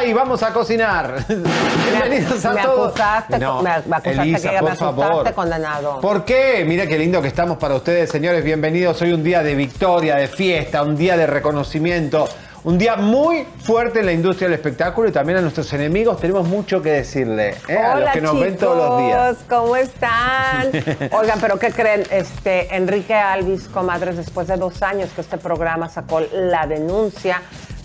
y 0.00 0.12
vamos 0.12 0.42
a 0.42 0.52
cocinar. 0.52 1.24
Bienvenidos 1.28 2.44
a 2.44 2.52
me 2.52 2.62
todos. 2.62 2.88
Acusaste, 2.88 3.38
No, 3.38 3.62
me, 3.62 3.70
acusaste 3.70 4.10
Elisa, 4.10 4.50
que 4.50 4.56
por 4.58 4.64
me 4.64 4.70
asustaste, 4.70 5.02
favor. 5.02 5.34
condenado. 5.34 6.00
¿Por 6.00 6.24
qué? 6.24 6.64
Mira 6.66 6.86
qué 6.86 6.98
lindo 6.98 7.20
que 7.20 7.28
estamos 7.28 7.58
para 7.58 7.74
ustedes, 7.74 8.10
señores. 8.10 8.42
Bienvenidos. 8.44 9.00
Hoy 9.02 9.12
un 9.12 9.22
día 9.22 9.42
de 9.42 9.54
victoria, 9.54 10.16
de 10.16 10.28
fiesta, 10.28 10.82
un 10.82 10.96
día 10.96 11.16
de 11.16 11.26
reconocimiento. 11.26 12.28
Un 12.64 12.78
día 12.78 12.94
muy 12.94 13.44
fuerte 13.64 13.98
en 14.00 14.06
la 14.06 14.12
industria 14.12 14.46
del 14.48 14.54
espectáculo 14.54 15.08
y 15.08 15.12
también 15.12 15.38
a 15.38 15.40
nuestros 15.42 15.72
enemigos 15.72 16.20
tenemos 16.20 16.46
mucho 16.46 16.80
que 16.80 16.92
decirle. 16.92 17.56
¿eh? 17.66 17.76
a 17.76 17.98
los 17.98 18.10
que 18.10 18.20
nos 18.20 18.30
chicos, 18.32 18.46
ven 18.46 18.56
todos 18.56 18.76
los 18.76 18.98
días. 19.00 19.36
¿cómo 19.48 19.74
están? 19.74 20.68
Oigan, 21.10 21.40
pero 21.40 21.58
¿qué 21.58 21.72
creen? 21.72 22.04
Este, 22.08 22.72
Enrique 22.76 23.14
Alvis, 23.14 23.66
comadres, 23.66 24.16
después 24.16 24.46
de 24.46 24.56
dos 24.56 24.80
años 24.80 25.10
que 25.12 25.22
este 25.22 25.38
programa 25.38 25.88
sacó 25.88 26.20
la 26.32 26.68
denuncia 26.68 27.42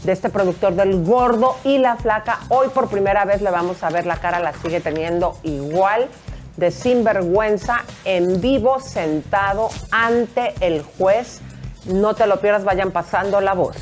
de 0.08 0.14
este 0.14 0.30
productor 0.30 0.74
del 0.74 1.04
gordo 1.04 1.58
y 1.66 1.80
la 1.80 1.98
flaca, 1.98 2.40
hoy 2.48 2.70
por 2.70 2.90
primera 2.90 3.26
vez 3.26 3.42
le 3.42 3.52
vamos 3.52 3.84
a 3.84 3.90
ver 3.90 4.06
la 4.06 4.16
cara, 4.16 4.40
la 4.40 4.54
sigue 4.54 4.80
teniendo 4.80 5.38
igual 5.44 6.08
de 6.56 6.72
sinvergüenza 6.72 7.84
en 8.06 8.40
vivo 8.40 8.80
sentado 8.80 9.68
ante 9.92 10.54
el 10.62 10.82
juez. 10.82 11.42
No 11.88 12.16
te 12.16 12.26
lo 12.26 12.40
pierdas, 12.40 12.64
vayan 12.64 12.92
pasando 12.92 13.42
la 13.42 13.54
voz. 13.54 13.76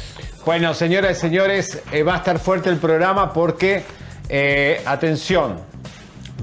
Bueno, 0.44 0.74
señoras 0.74 1.20
y 1.20 1.22
señores, 1.22 1.84
eh, 1.92 2.02
va 2.02 2.16
a 2.16 2.18
estar 2.18 2.40
fuerte 2.40 2.72
el 2.72 2.78
programa 2.78 3.32
porque, 3.32 3.84
eh, 4.28 4.82
atención, 4.84 5.60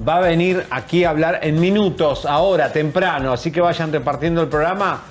va 0.07 0.15
a 0.15 0.21
venir 0.21 0.65
aquí 0.69 1.03
a 1.03 1.09
hablar 1.09 1.39
en 1.43 1.59
minutos, 1.59 2.25
ahora, 2.25 2.71
temprano, 2.71 3.33
así 3.33 3.51
que 3.51 3.59
vayan 3.59 3.91
repartiendo 3.91 4.43
el 4.43 4.47
programa. 4.47 5.01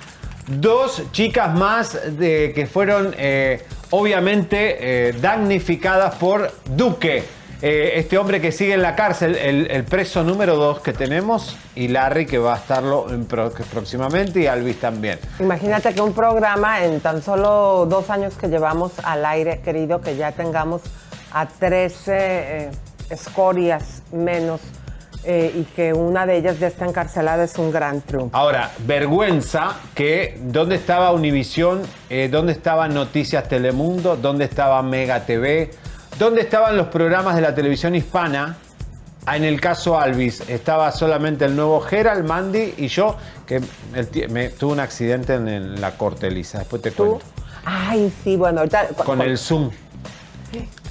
Dos 0.47 1.03
chicas 1.11 1.53
más 1.53 2.17
de, 2.17 2.53
que 2.55 2.65
fueron 2.65 3.13
eh, 3.17 3.65
obviamente 3.95 5.09
eh, 5.09 5.13
damnificadas 5.13 6.15
por 6.15 6.51
Duque. 6.65 7.23
Eh, 7.61 7.93
este 7.95 8.17
hombre 8.17 8.41
que 8.41 8.51
sigue 8.51 8.73
en 8.73 8.81
la 8.81 8.95
cárcel, 8.95 9.35
el, 9.35 9.83
preso 9.85 10.23
número 10.23 10.57
dos 10.57 10.81
que 10.81 10.91
tenemos, 10.93 11.55
y 11.75 11.87
Larry 11.87 12.25
que 12.25 12.37
va 12.37 12.55
a 12.55 12.57
estarlo 12.57 13.05
próximamente, 13.71 14.41
y 14.41 14.47
Alvis 14.47 14.79
también. 14.79 15.19
Imagínate 15.39 15.93
que 15.93 16.01
un 16.01 16.13
programa 16.13 16.83
en 16.83 16.99
tan 16.99 17.21
solo 17.21 17.85
dos 17.85 18.09
años 18.09 18.33
que 18.33 18.47
llevamos 18.47 18.93
al 19.03 19.25
aire, 19.25 19.61
querido, 19.61 20.01
que 20.01 20.17
ya 20.17 20.31
tengamos 20.33 20.81
a 21.31 21.45
13 21.45 22.11
eh, 22.15 22.71
escorias 23.11 24.01
menos 24.11 24.59
eh, 25.25 25.53
y 25.55 25.63
que 25.75 25.93
una 25.93 26.25
de 26.25 26.37
ellas 26.37 26.59
ya 26.59 26.67
está 26.67 26.85
encarcelada 26.85 27.43
es 27.45 27.57
un 27.57 27.71
gran 27.71 28.01
triunfo. 28.01 28.35
Ahora, 28.35 28.71
vergüenza 28.85 29.77
que 29.95 30.39
dónde 30.43 30.75
estaba 30.75 31.11
Univisión, 31.11 31.81
Eh, 32.09 32.29
dónde 32.29 32.51
estaban 32.51 32.93
Noticias 32.93 33.47
Telemundo, 33.47 34.15
dónde 34.15 34.45
estaba 34.45 34.81
Mega 34.83 35.25
TV, 35.25 35.71
dónde 36.19 36.41
estaban 36.41 36.77
los 36.77 36.87
programas 36.87 37.35
de 37.35 37.41
la 37.41 37.55
televisión 37.55 37.95
hispana. 37.95 38.57
Ah, 39.25 39.37
En 39.37 39.45
el 39.45 39.61
caso 39.61 39.97
Alvis, 39.97 40.41
estaba 40.49 40.91
solamente 40.91 41.45
el 41.45 41.55
nuevo 41.55 41.79
Gerald, 41.79 42.27
Mandy 42.27 42.73
y 42.77 42.87
yo, 42.87 43.15
que 43.47 43.61
el 43.95 44.29
me, 44.29 44.49
tuve 44.49 44.73
un 44.73 44.79
accidente 44.81 45.35
en, 45.35 45.79
la 45.79 45.91
corte, 45.91 46.27
Elisa. 46.27 46.59
Después 46.59 46.81
te 46.81 46.91
¿Tú? 46.91 47.05
cuento. 47.05 47.25
Ay, 47.65 48.11
sí, 48.23 48.35
bueno, 48.35 48.59
ahorita... 48.59 48.87
Con 49.05 49.21
el 49.21 49.37
Zoom. 49.37 49.71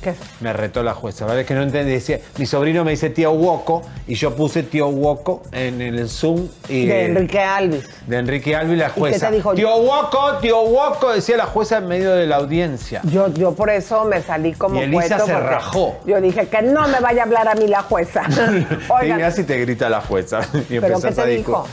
¿Qué? 0.02 0.14
Me 0.40 0.52
retó 0.52 0.82
la 0.82 0.94
jueza, 0.94 1.24
¿verdad? 1.24 1.40
Es 1.40 1.46
que 1.46 1.54
no 1.54 1.62
entendí. 1.62 1.92
Decía, 1.92 2.20
mi 2.38 2.46
sobrino 2.46 2.84
me 2.84 2.90
dice 2.92 3.10
tío 3.10 3.30
Woco 3.32 3.82
y 4.06 4.14
yo 4.14 4.34
puse 4.34 4.62
tío 4.62 4.88
Woco 4.88 5.42
en 5.52 5.80
el 5.80 6.08
Zoom. 6.08 6.48
Y, 6.68 6.86
De 6.86 7.06
Enrique 7.06 7.38
Alvis. 7.40 7.84
de 8.06 8.16
Enrique 8.18 8.56
Albi, 8.56 8.76
la 8.76 8.88
jueza. 8.90 9.28
te 9.30 9.36
dijo? 9.36 9.54
Tío 9.54 9.74
Woco, 9.76 10.38
tío 10.40 10.60
Woco, 10.62 11.12
decía 11.12 11.36
la 11.36 11.46
jueza 11.46 11.78
en 11.78 11.86
medio 11.88 12.12
de 12.12 12.26
la 12.26 12.36
audiencia. 12.36 13.00
Yo, 13.04 13.28
yo 13.28 13.52
por 13.54 13.70
eso 13.70 14.04
me 14.04 14.20
salí 14.22 14.52
como 14.52 14.80
Y 14.80 14.84
Elisa 14.84 15.20
se 15.20 15.38
rajó. 15.38 15.96
Yo 16.04 16.20
dije 16.20 16.46
que 16.48 16.62
no 16.62 16.86
me 16.88 17.00
vaya 17.00 17.22
a 17.22 17.24
hablar 17.26 17.48
a 17.48 17.54
mí 17.54 17.68
la 17.68 17.82
jueza. 17.82 18.22
Oigan, 18.88 19.16
mira 19.16 19.30
si 19.30 19.44
te 19.44 19.58
grita 19.60 19.88
la 19.88 20.00
jueza. 20.00 20.40
Y 20.68 20.80
¿Pero 20.80 21.00
qué 21.00 21.10
te 21.12 21.20
a 21.20 21.26
dijo? 21.26 21.66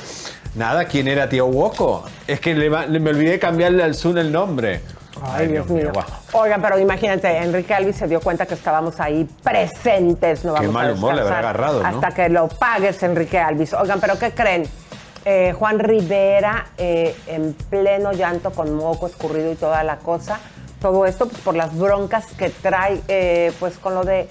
Nada, 0.56 0.86
¿quién 0.86 1.08
era 1.08 1.30
tío 1.30 1.46
Woco? 1.46 2.04
Es 2.28 2.40
que 2.40 2.54
le 2.56 2.70
le- 2.70 3.00
me 3.00 3.10
olvidé 3.12 3.38
cambiarle 3.40 3.84
al 3.84 3.96
Zoom 3.96 4.18
el 4.18 4.32
nombre. 4.32 4.82
Ay, 5.24 5.48
Dios 5.48 5.68
mío. 5.70 5.92
guau. 5.94 6.06
Oigan, 6.34 6.62
pero 6.62 6.80
imagínate, 6.80 7.38
Enrique 7.38 7.74
Alvis 7.74 7.98
se 7.98 8.08
dio 8.08 8.20
cuenta 8.22 8.46
que 8.46 8.54
estábamos 8.54 9.00
ahí 9.00 9.28
presentes. 9.44 10.46
No 10.46 10.54
Qué 10.56 10.68
vamos 10.68 10.76
a 10.76 10.86
mal 10.86 10.94
humor 10.94 11.16
le 11.16 11.22
habrá 11.22 11.40
agarrado, 11.40 11.82
¿no? 11.82 11.88
Hasta 11.88 12.12
que 12.12 12.30
lo 12.30 12.48
pagues, 12.48 13.02
Enrique 13.04 13.40
Alvis. 13.40 13.74
Oigan, 13.74 14.00
pero 14.00 14.18
¿qué 14.18 14.32
creen? 14.32 14.64
Eh, 15.26 15.54
Juan 15.58 15.80
Rivera 15.80 16.68
eh, 16.78 17.16
en 17.28 17.54
pleno 17.54 18.14
llanto 18.14 18.52
con 18.52 18.74
moco 18.74 19.08
escurrido 19.08 19.52
y 19.52 19.56
toda 19.56 19.84
la 19.84 19.98
cosa. 19.98 20.40
Todo 20.82 21.06
esto 21.06 21.28
pues, 21.28 21.42
por 21.42 21.56
las 21.56 21.78
broncas 21.78 22.28
que 22.38 22.50
trae, 22.50 23.02
eh, 23.08 23.52
pues 23.60 23.78
con 23.78 23.96
lo 23.96 24.04
de 24.04 24.30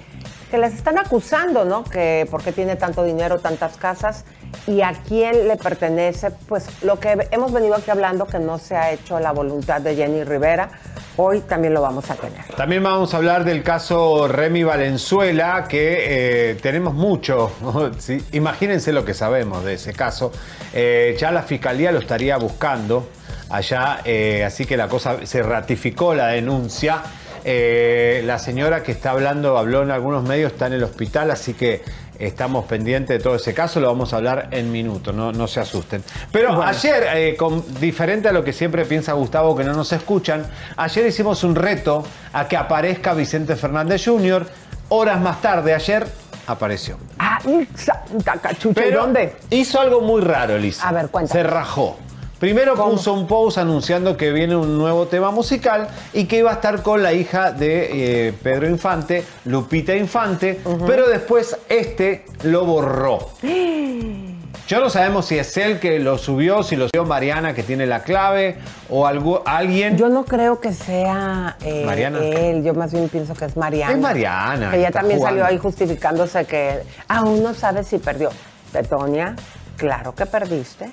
que 0.50 0.56
les 0.56 0.72
están 0.72 0.98
acusando, 0.98 1.66
¿no? 1.66 1.84
Que 1.84 2.26
porque 2.30 2.52
tiene 2.52 2.76
tanto 2.76 3.04
dinero, 3.04 3.38
tantas 3.38 3.76
casas 3.76 4.24
y 4.66 4.82
a 4.82 4.92
quién 5.06 5.48
le 5.48 5.56
pertenece, 5.56 6.30
pues 6.46 6.66
lo 6.82 7.00
que 7.00 7.16
hemos 7.30 7.52
venido 7.52 7.74
aquí 7.74 7.90
hablando 7.90 8.26
que 8.26 8.38
no 8.38 8.58
se 8.58 8.76
ha 8.76 8.92
hecho 8.92 9.18
la 9.18 9.32
voluntad 9.32 9.80
de 9.80 9.96
Jenny 9.96 10.24
Rivera, 10.24 10.68
hoy 11.16 11.40
también 11.40 11.74
lo 11.74 11.80
vamos 11.80 12.10
a 12.10 12.14
tener. 12.14 12.44
También 12.56 12.82
vamos 12.82 13.14
a 13.14 13.16
hablar 13.16 13.44
del 13.44 13.62
caso 13.62 14.28
Remy 14.28 14.64
Valenzuela, 14.64 15.66
que 15.68 16.50
eh, 16.50 16.54
tenemos 16.56 16.94
mucho. 16.94 17.52
Imagínense 18.32 18.92
lo 18.92 19.04
que 19.04 19.14
sabemos 19.14 19.64
de 19.64 19.74
ese 19.74 19.94
caso. 19.94 20.32
Eh, 20.72 21.16
ya 21.18 21.30
la 21.30 21.42
fiscalía 21.42 21.90
lo 21.90 21.98
estaría 21.98 22.36
buscando 22.36 23.08
allá, 23.50 24.00
eh, 24.04 24.44
así 24.44 24.66
que 24.66 24.76
la 24.76 24.88
cosa 24.88 25.26
se 25.26 25.42
ratificó 25.42 26.14
la 26.14 26.28
denuncia. 26.28 27.02
La 27.44 28.38
señora 28.38 28.82
que 28.82 28.92
está 28.92 29.12
hablando, 29.12 29.56
habló 29.56 29.82
en 29.82 29.90
algunos 29.90 30.22
medios, 30.22 30.52
está 30.52 30.66
en 30.66 30.74
el 30.74 30.84
hospital, 30.84 31.30
así 31.30 31.54
que 31.54 31.82
estamos 32.18 32.64
pendientes 32.66 33.18
de 33.18 33.22
todo 33.22 33.36
ese 33.36 33.54
caso, 33.54 33.80
lo 33.80 33.88
vamos 33.88 34.12
a 34.12 34.16
hablar 34.16 34.48
en 34.50 34.70
minutos, 34.72 35.14
no, 35.14 35.32
no 35.32 35.46
se 35.46 35.60
asusten. 35.60 36.02
Pero 36.32 36.62
ayer, 36.62 37.06
eh, 37.14 37.36
con- 37.36 37.64
diferente 37.80 38.28
a 38.28 38.32
lo 38.32 38.42
que 38.44 38.52
siempre 38.52 38.84
piensa 38.84 39.12
Gustavo, 39.12 39.56
que 39.56 39.64
no 39.64 39.72
nos 39.72 39.92
escuchan, 39.92 40.46
ayer 40.76 41.06
hicimos 41.06 41.44
un 41.44 41.54
reto 41.54 42.04
a 42.32 42.48
que 42.48 42.56
aparezca 42.56 43.14
Vicente 43.14 43.56
Fernández 43.56 44.04
Jr. 44.04 44.46
Horas 44.90 45.20
más 45.20 45.40
tarde, 45.42 45.74
ayer 45.74 46.06
apareció. 46.46 46.96
¡Ay, 47.18 47.68
santa 47.74 48.32
cachucha! 48.34 48.80
¿Y 48.80 48.84
Pero 48.84 49.00
dónde? 49.02 49.36
hizo 49.50 49.80
algo 49.80 50.00
muy 50.00 50.22
raro, 50.22 50.56
Elisa. 50.56 50.88
A 50.88 50.92
ver, 50.92 51.08
cuéntame. 51.08 51.42
Se 51.42 51.46
rajó. 51.46 51.98
Primero 52.38 52.76
¿Cómo? 52.76 52.92
puso 52.92 53.12
un 53.12 53.26
post 53.26 53.58
anunciando 53.58 54.16
que 54.16 54.30
viene 54.30 54.54
un 54.54 54.78
nuevo 54.78 55.06
tema 55.06 55.32
musical 55.32 55.88
y 56.12 56.26
que 56.26 56.38
iba 56.38 56.50
a 56.50 56.54
estar 56.54 56.82
con 56.82 57.02
la 57.02 57.12
hija 57.12 57.50
de 57.50 58.28
eh, 58.28 58.32
Pedro 58.42 58.68
Infante, 58.68 59.24
Lupita 59.44 59.96
Infante, 59.96 60.60
pero 60.86 61.08
después 61.08 61.56
este 61.68 62.24
lo 62.44 62.64
borró. 62.64 63.30
Yo 64.68 64.80
no 64.80 64.90
sabemos 64.90 65.24
si 65.24 65.38
es 65.38 65.56
él 65.56 65.80
que 65.80 65.98
lo 65.98 66.18
subió, 66.18 66.62
si 66.62 66.76
lo 66.76 66.88
subió 66.88 67.06
Mariana 67.06 67.54
que 67.54 67.62
tiene 67.62 67.86
la 67.86 68.02
clave 68.02 68.58
o 68.90 69.06
algo, 69.06 69.42
alguien. 69.46 69.96
Yo 69.96 70.10
no 70.10 70.26
creo 70.26 70.60
que 70.60 70.74
sea 70.74 71.56
eh, 71.62 71.84
Mariana. 71.86 72.18
él, 72.18 72.62
yo 72.62 72.74
más 72.74 72.92
bien 72.92 73.08
pienso 73.08 73.32
que 73.34 73.46
es 73.46 73.56
Mariana. 73.56 73.94
Es 73.94 73.98
Mariana, 73.98 74.76
ella 74.76 74.90
también 74.90 75.20
jugando. 75.20 75.40
salió 75.40 75.50
ahí 75.50 75.58
justificándose 75.58 76.44
que 76.44 76.82
aún 77.08 77.42
no 77.42 77.54
sabe 77.54 77.82
si 77.82 77.96
perdió. 77.96 78.28
Tetonia, 78.70 79.36
claro 79.78 80.14
que 80.14 80.26
perdiste. 80.26 80.92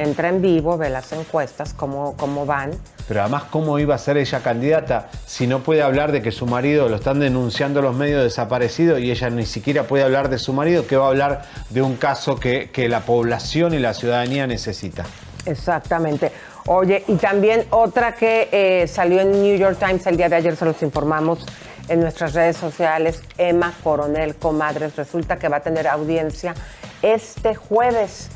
Entra 0.00 0.30
en 0.30 0.40
vivo, 0.40 0.78
ve 0.78 0.88
las 0.88 1.12
encuestas, 1.12 1.74
cómo, 1.74 2.16
cómo 2.16 2.46
van. 2.46 2.70
Pero 3.06 3.20
además, 3.20 3.44
¿cómo 3.50 3.78
iba 3.78 3.94
a 3.94 3.98
ser 3.98 4.16
ella 4.16 4.40
candidata 4.40 5.10
si 5.26 5.46
no 5.46 5.62
puede 5.62 5.82
hablar 5.82 6.10
de 6.10 6.22
que 6.22 6.32
su 6.32 6.46
marido 6.46 6.88
lo 6.88 6.96
están 6.96 7.20
denunciando 7.20 7.82
los 7.82 7.94
medios 7.94 8.22
desaparecido 8.22 8.98
y 8.98 9.10
ella 9.10 9.28
ni 9.28 9.44
siquiera 9.44 9.82
puede 9.82 10.02
hablar 10.04 10.30
de 10.30 10.38
su 10.38 10.54
marido? 10.54 10.86
que 10.86 10.96
va 10.96 11.04
a 11.04 11.08
hablar 11.08 11.42
de 11.68 11.82
un 11.82 11.96
caso 11.96 12.36
que, 12.36 12.70
que 12.70 12.88
la 12.88 13.00
población 13.00 13.74
y 13.74 13.78
la 13.78 13.92
ciudadanía 13.92 14.46
necesita? 14.46 15.04
Exactamente. 15.44 16.32
Oye, 16.66 17.04
y 17.06 17.16
también 17.16 17.66
otra 17.68 18.14
que 18.14 18.48
eh, 18.52 18.86
salió 18.86 19.20
en 19.20 19.32
New 19.42 19.58
York 19.58 19.78
Times 19.78 20.06
el 20.06 20.16
día 20.16 20.30
de 20.30 20.36
ayer, 20.36 20.56
se 20.56 20.64
los 20.64 20.82
informamos 20.82 21.44
en 21.88 22.00
nuestras 22.00 22.32
redes 22.32 22.56
sociales, 22.56 23.22
Emma 23.36 23.74
Coronel 23.82 24.34
Comadres, 24.36 24.96
resulta 24.96 25.38
que 25.38 25.48
va 25.48 25.58
a 25.58 25.60
tener 25.60 25.88
audiencia 25.88 26.54
este 27.02 27.54
jueves 27.54 28.28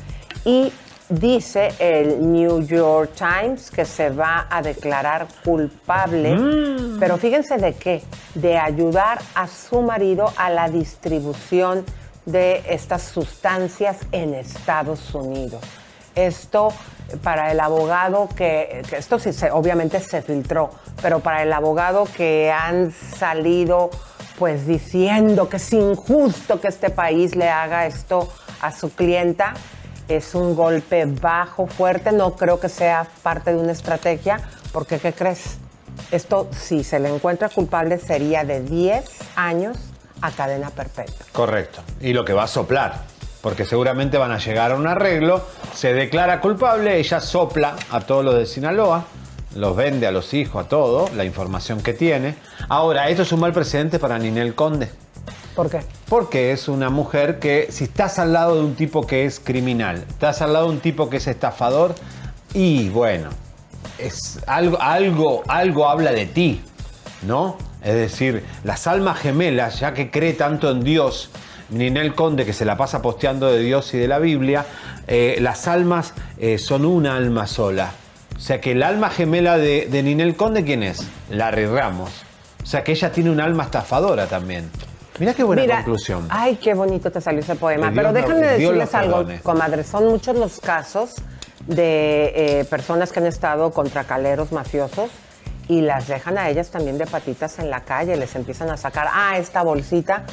y 0.43 0.71
dice 1.09 1.69
el 1.79 2.31
New 2.31 2.61
York 2.61 3.11
Times 3.15 3.69
que 3.69 3.85
se 3.85 4.09
va 4.09 4.47
a 4.49 4.61
declarar 4.61 5.27
culpable, 5.43 6.37
pero 6.99 7.17
fíjense 7.17 7.57
de 7.57 7.73
qué, 7.73 8.01
de 8.33 8.57
ayudar 8.57 9.19
a 9.35 9.47
su 9.47 9.81
marido 9.81 10.31
a 10.37 10.49
la 10.49 10.69
distribución 10.69 11.85
de 12.25 12.63
estas 12.67 13.03
sustancias 13.03 13.99
en 14.11 14.33
Estados 14.33 15.13
Unidos. 15.13 15.61
Esto 16.15 16.69
para 17.21 17.51
el 17.51 17.59
abogado 17.59 18.29
que, 18.35 18.81
que 18.89 18.97
esto 18.97 19.19
sí 19.19 19.31
se, 19.31 19.51
obviamente 19.51 19.99
se 19.99 20.21
filtró, 20.21 20.71
pero 21.01 21.19
para 21.19 21.43
el 21.43 21.53
abogado 21.53 22.07
que 22.17 22.51
han 22.51 22.91
salido 22.91 23.91
pues 24.39 24.67
diciendo 24.67 25.47
que 25.47 25.57
es 25.57 25.73
injusto 25.73 26.59
que 26.59 26.67
este 26.67 26.89
país 26.89 27.35
le 27.35 27.49
haga 27.49 27.85
esto 27.85 28.27
a 28.61 28.71
su 28.71 28.93
clienta, 28.93 29.53
es 30.07 30.35
un 30.35 30.55
golpe 30.55 31.05
bajo, 31.05 31.67
fuerte, 31.67 32.11
no 32.11 32.35
creo 32.35 32.59
que 32.59 32.69
sea 32.69 33.07
parte 33.23 33.53
de 33.53 33.57
una 33.57 33.71
estrategia, 33.71 34.39
porque 34.71 34.99
¿qué 34.99 35.13
crees? 35.13 35.57
Esto, 36.11 36.49
si 36.51 36.83
se 36.83 36.99
le 36.99 37.13
encuentra 37.13 37.49
culpable, 37.49 37.97
sería 37.97 38.43
de 38.43 38.61
10 38.61 39.05
años 39.35 39.77
a 40.21 40.31
cadena 40.31 40.69
perpetua. 40.69 41.25
Correcto. 41.31 41.81
Y 42.01 42.13
lo 42.13 42.25
que 42.25 42.33
va 42.33 42.43
a 42.43 42.47
soplar, 42.47 43.03
porque 43.41 43.65
seguramente 43.65 44.17
van 44.17 44.31
a 44.31 44.37
llegar 44.37 44.71
a 44.71 44.75
un 44.75 44.87
arreglo, 44.87 45.43
se 45.73 45.93
declara 45.93 46.41
culpable, 46.41 46.97
ella 46.97 47.19
sopla 47.21 47.75
a 47.91 48.01
todos 48.01 48.23
los 48.23 48.35
de 48.35 48.45
Sinaloa, 48.45 49.05
los 49.55 49.75
vende 49.75 50.05
a 50.05 50.11
los 50.11 50.33
hijos, 50.33 50.65
a 50.65 50.67
todo, 50.67 51.09
la 51.15 51.23
información 51.23 51.81
que 51.81 51.93
tiene. 51.93 52.35
Ahora, 52.67 53.09
esto 53.09 53.23
es 53.23 53.31
un 53.31 53.39
mal 53.39 53.53
precedente 53.53 53.99
para 53.99 54.19
Ninel 54.19 54.53
Conde. 54.53 54.89
¿Por 55.55 55.69
qué? 55.69 55.79
Porque 56.09 56.51
es 56.51 56.67
una 56.67 56.89
mujer 56.89 57.39
que, 57.39 57.67
si 57.69 57.85
estás 57.85 58.19
al 58.19 58.33
lado 58.33 58.55
de 58.55 58.61
un 58.61 58.75
tipo 58.75 59.07
que 59.07 59.25
es 59.25 59.39
criminal, 59.39 60.03
estás 60.09 60.41
al 60.41 60.51
lado 60.51 60.65
de 60.67 60.73
un 60.73 60.79
tipo 60.81 61.09
que 61.09 61.17
es 61.17 61.27
estafador, 61.27 61.95
y 62.53 62.89
bueno, 62.89 63.29
es 63.97 64.39
algo, 64.47 64.81
algo, 64.81 65.43
algo 65.47 65.87
habla 65.87 66.11
de 66.11 66.25
ti, 66.25 66.61
¿no? 67.25 67.57
Es 67.81 67.95
decir, 67.95 68.43
las 68.63 68.85
almas 68.87 69.19
gemelas, 69.19 69.79
ya 69.79 69.93
que 69.93 70.11
cree 70.11 70.33
tanto 70.33 70.69
en 70.71 70.83
Dios, 70.83 71.29
Ninel 71.69 72.15
Conde, 72.15 72.45
que 72.45 72.53
se 72.53 72.65
la 72.65 72.75
pasa 72.75 73.01
posteando 73.01 73.49
de 73.51 73.59
Dios 73.59 73.93
y 73.93 73.97
de 73.97 74.07
la 74.07 74.19
Biblia, 74.19 74.65
eh, 75.07 75.37
las 75.39 75.67
almas 75.67 76.13
eh, 76.37 76.57
son 76.57 76.85
una 76.85 77.15
alma 77.15 77.47
sola. 77.47 77.91
O 78.35 78.39
sea 78.39 78.59
que 78.59 78.73
el 78.73 78.83
alma 78.83 79.09
gemela 79.09 79.57
de, 79.57 79.87
de 79.89 80.03
Ninel 80.03 80.35
Conde, 80.35 80.65
¿quién 80.65 80.83
es? 80.83 81.07
Larry 81.29 81.65
Ramos. 81.65 82.09
O 82.61 82.65
sea 82.65 82.83
que 82.83 82.91
ella 82.91 83.11
tiene 83.11 83.29
un 83.29 83.39
alma 83.39 83.63
estafadora 83.63 84.27
también. 84.27 84.69
Mira 85.19 85.33
qué 85.33 85.43
buena 85.43 85.77
conclusión. 85.77 86.27
Ay, 86.29 86.57
qué 86.57 86.73
bonito 86.73 87.11
te 87.11 87.21
salió 87.21 87.39
ese 87.39 87.55
poema. 87.55 87.91
Pero 87.93 88.11
déjame 88.11 88.47
decirles 88.47 88.93
algo, 88.93 89.25
comadre. 89.43 89.83
Son 89.83 90.07
muchos 90.07 90.35
los 90.35 90.59
casos 90.59 91.15
de 91.67 92.59
eh, 92.59 92.65
personas 92.65 93.11
que 93.11 93.19
han 93.19 93.25
estado 93.25 93.71
contra 93.71 94.03
caleros 94.03 94.51
mafiosos 94.51 95.09
y 95.67 95.81
las 95.81 96.07
dejan 96.07 96.37
a 96.37 96.49
ellas 96.49 96.69
también 96.69 96.97
de 96.97 97.07
patitas 97.07 97.59
en 97.59 97.69
la 97.69 97.81
calle, 97.81 98.15
les 98.17 98.35
empiezan 98.35 98.69
a 98.69 98.77
sacar, 98.77 99.07
ah, 99.11 99.37
esta 99.37 99.63
bolsita 99.63 100.23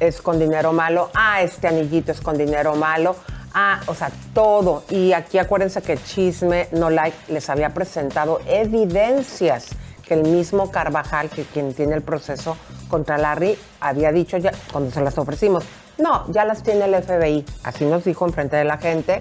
es 0.00 0.20
con 0.20 0.38
dinero 0.38 0.72
malo, 0.72 1.10
ah, 1.14 1.42
este 1.42 1.68
anillito 1.68 2.10
es 2.10 2.20
con 2.20 2.36
dinero 2.36 2.74
malo, 2.74 3.14
ah, 3.54 3.80
o 3.86 3.94
sea, 3.94 4.10
todo. 4.34 4.84
Y 4.90 5.12
aquí 5.12 5.38
acuérdense 5.38 5.82
que 5.82 5.96
Chisme 5.96 6.68
No 6.72 6.90
Like 6.90 7.32
les 7.32 7.48
había 7.50 7.70
presentado 7.70 8.40
evidencias 8.46 9.68
que 10.10 10.14
el 10.14 10.24
mismo 10.24 10.72
Carvajal, 10.72 11.30
que 11.30 11.44
quien 11.44 11.72
tiene 11.72 11.94
el 11.94 12.02
proceso 12.02 12.56
contra 12.88 13.16
Larry, 13.16 13.56
había 13.78 14.10
dicho 14.10 14.38
ya 14.38 14.50
cuando 14.72 14.90
se 14.90 15.00
las 15.00 15.16
ofrecimos. 15.18 15.62
No, 15.98 16.24
ya 16.32 16.44
las 16.44 16.64
tiene 16.64 16.86
el 16.86 17.00
FBI. 17.00 17.44
Así 17.62 17.84
nos 17.84 18.02
dijo 18.02 18.26
enfrente 18.26 18.56
de 18.56 18.64
la 18.64 18.78
gente 18.78 19.20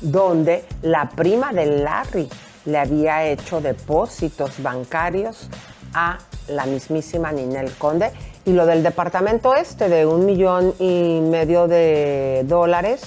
donde 0.00 0.64
la 0.82 1.08
prima 1.08 1.52
de 1.52 1.66
Larry 1.66 2.28
le 2.66 2.78
había 2.78 3.26
hecho 3.26 3.60
depósitos 3.60 4.62
bancarios 4.62 5.48
a 5.92 6.18
la 6.46 6.66
mismísima 6.66 7.32
Ninel 7.32 7.72
Conde. 7.72 8.12
Y 8.44 8.52
lo 8.52 8.64
del 8.64 8.84
departamento 8.84 9.56
este 9.56 9.88
de 9.88 10.06
un 10.06 10.24
millón 10.24 10.72
y 10.78 11.20
medio 11.20 11.66
de 11.66 12.44
dólares. 12.44 13.02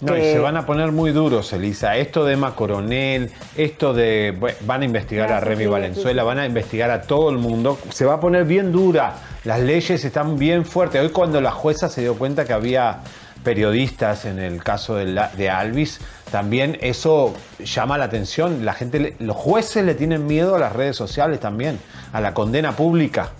No, 0.00 0.16
y 0.16 0.20
se 0.20 0.38
van 0.38 0.56
a 0.56 0.64
poner 0.64 0.92
muy 0.92 1.10
duros, 1.10 1.52
Elisa. 1.52 1.96
Esto 1.96 2.24
de 2.24 2.34
Emma 2.34 2.54
Coronel, 2.54 3.32
esto 3.56 3.92
de. 3.92 4.32
van 4.60 4.82
a 4.82 4.84
investigar 4.84 5.32
a 5.32 5.40
Remy 5.40 5.66
Valenzuela, 5.66 6.22
van 6.22 6.38
a 6.38 6.46
investigar 6.46 6.90
a 6.90 7.02
todo 7.02 7.30
el 7.30 7.38
mundo. 7.38 7.78
Se 7.90 8.04
va 8.04 8.14
a 8.14 8.20
poner 8.20 8.44
bien 8.44 8.70
dura. 8.70 9.16
Las 9.44 9.60
leyes 9.60 10.04
están 10.04 10.38
bien 10.38 10.64
fuertes. 10.64 11.02
Hoy, 11.02 11.08
cuando 11.08 11.40
la 11.40 11.50
jueza 11.50 11.88
se 11.88 12.02
dio 12.02 12.14
cuenta 12.16 12.44
que 12.44 12.52
había 12.52 13.00
periodistas 13.42 14.24
en 14.24 14.38
el 14.38 14.62
caso 14.62 14.94
de, 14.94 15.50
Alvis, 15.50 16.00
también 16.30 16.78
eso 16.80 17.34
llama 17.58 17.98
la 17.98 18.04
atención. 18.04 18.64
La 18.64 18.74
gente, 18.74 19.16
los 19.18 19.36
jueces 19.36 19.84
le 19.84 19.94
tienen 19.94 20.26
miedo 20.26 20.54
a 20.54 20.58
las 20.60 20.74
redes 20.74 20.94
sociales 20.94 21.40
también, 21.40 21.80
a 22.12 22.20
la 22.20 22.34
condena 22.34 22.76
pública. 22.76 23.30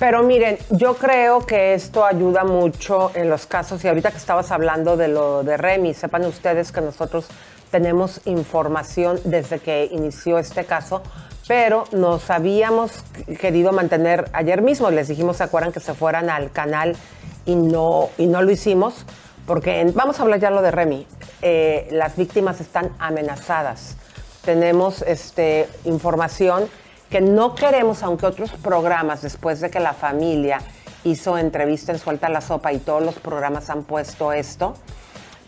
Pero 0.00 0.22
miren, 0.22 0.56
yo 0.70 0.94
creo 0.94 1.44
que 1.44 1.74
esto 1.74 2.06
ayuda 2.06 2.42
mucho 2.42 3.10
en 3.14 3.28
los 3.28 3.44
casos, 3.44 3.84
y 3.84 3.88
ahorita 3.88 4.10
que 4.10 4.16
estabas 4.16 4.50
hablando 4.50 4.96
de 4.96 5.08
lo 5.08 5.42
de 5.42 5.58
Remy, 5.58 5.92
sepan 5.92 6.24
ustedes 6.24 6.72
que 6.72 6.80
nosotros 6.80 7.26
tenemos 7.70 8.22
información 8.24 9.20
desde 9.24 9.58
que 9.58 9.90
inició 9.92 10.38
este 10.38 10.64
caso, 10.64 11.02
pero 11.46 11.84
nos 11.92 12.30
habíamos 12.30 13.04
querido 13.38 13.72
mantener, 13.72 14.30
ayer 14.32 14.62
mismo 14.62 14.90
les 14.90 15.08
dijimos, 15.08 15.36
¿se 15.36 15.44
acuerdan 15.44 15.70
que 15.70 15.80
se 15.80 15.92
fueran 15.92 16.30
al 16.30 16.50
canal 16.50 16.96
y 17.44 17.54
no, 17.54 18.08
y 18.16 18.26
no 18.26 18.40
lo 18.40 18.50
hicimos? 18.50 19.04
Porque 19.46 19.84
vamos 19.92 20.18
a 20.18 20.22
hablar 20.22 20.40
ya 20.40 20.48
lo 20.48 20.62
de 20.62 20.70
Remy. 20.70 21.06
Eh, 21.42 21.88
las 21.90 22.16
víctimas 22.16 22.62
están 22.62 22.90
amenazadas. 22.98 23.98
Tenemos 24.46 25.02
este, 25.02 25.68
información 25.84 26.70
que 27.10 27.20
no 27.20 27.54
queremos, 27.54 28.02
aunque 28.02 28.26
otros 28.26 28.50
programas, 28.52 29.22
después 29.22 29.60
de 29.60 29.70
que 29.70 29.80
la 29.80 29.92
familia 29.92 30.60
hizo 31.04 31.36
entrevista 31.36 31.92
en 31.92 31.98
Suelta 31.98 32.28
la 32.28 32.40
Sopa 32.40 32.72
y 32.72 32.78
todos 32.78 33.02
los 33.02 33.16
programas 33.16 33.68
han 33.68 33.82
puesto 33.82 34.32
esto, 34.32 34.74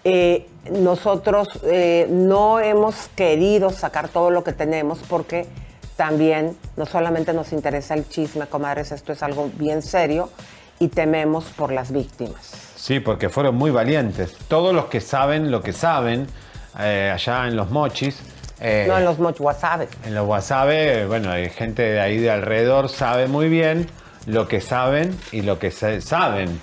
eh, 0.05 0.49
nosotros 0.71 1.49
eh, 1.65 2.09
no 2.11 2.59
hemos 2.59 3.09
querido 3.15 3.71
sacar 3.71 4.09
todo 4.09 4.31
lo 4.31 4.43
que 4.43 4.53
tenemos 4.53 4.99
porque 5.09 5.47
también 5.97 6.57
no 6.77 6.87
solamente 6.87 7.33
nos 7.33 7.53
interesa 7.53 7.95
el 7.95 8.09
chisme, 8.09 8.47
comadres, 8.47 8.91
esto 8.91 9.13
es 9.13 9.23
algo 9.23 9.51
bien 9.55 9.83
serio 9.83 10.31
y 10.81 10.89
tememos 10.89 11.45
por 11.45 11.71
las 11.71 11.93
víctimas. 11.93 12.51
Sí, 12.75 12.99
porque 12.99 13.29
fueron 13.29 13.55
muy 13.55 13.71
valientes. 13.71 14.35
Todos 14.49 14.75
los 14.75 14.87
que 14.87 15.01
saben 15.01 15.53
lo 15.53 15.63
que 15.63 15.73
saben, 15.73 16.27
eh, 16.81 17.13
allá 17.15 17.47
en 17.47 17.55
los 17.55 17.71
mochis. 17.71 18.21
Eh, 18.65 18.85
no, 18.87 18.97
en 18.97 19.05
los 19.05 19.19
mochis, 19.19 19.41
wasabi. 19.41 19.87
En 20.05 20.15
los 20.15 20.27
wasabi, 20.27 21.05
bueno, 21.07 21.33
hay 21.33 21.51
gente 21.51 21.83
de 21.83 22.01
ahí 22.01 22.19
de 22.19 22.31
alrededor, 22.31 22.89
sabe 22.89 23.27
muy 23.27 23.49
bien 23.49 23.89
lo 24.27 24.47
que 24.47 24.61
saben 24.61 25.19
y 25.33 25.43
lo 25.43 25.59
que 25.59 25.73
saben, 25.73 26.61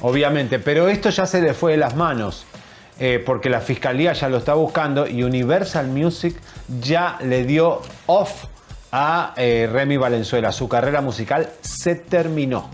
obviamente. 0.00 0.58
Pero 0.58 0.88
esto 0.88 1.08
ya 1.08 1.24
se 1.26 1.40
le 1.40 1.54
fue 1.54 1.72
de 1.72 1.78
las 1.78 1.96
manos. 1.96 2.44
Eh, 3.00 3.22
porque 3.24 3.48
la 3.48 3.60
fiscalía 3.60 4.12
ya 4.12 4.28
lo 4.28 4.38
está 4.38 4.54
buscando 4.54 5.06
y 5.06 5.22
Universal 5.22 5.86
Music 5.86 6.36
ya 6.80 7.16
le 7.22 7.44
dio 7.44 7.80
off 8.06 8.46
a 8.90 9.34
Remy 9.36 9.96
Valenzuela. 9.96 10.50
Su 10.50 10.68
carrera 10.68 11.00
musical 11.00 11.48
se 11.60 11.94
terminó. 11.94 12.68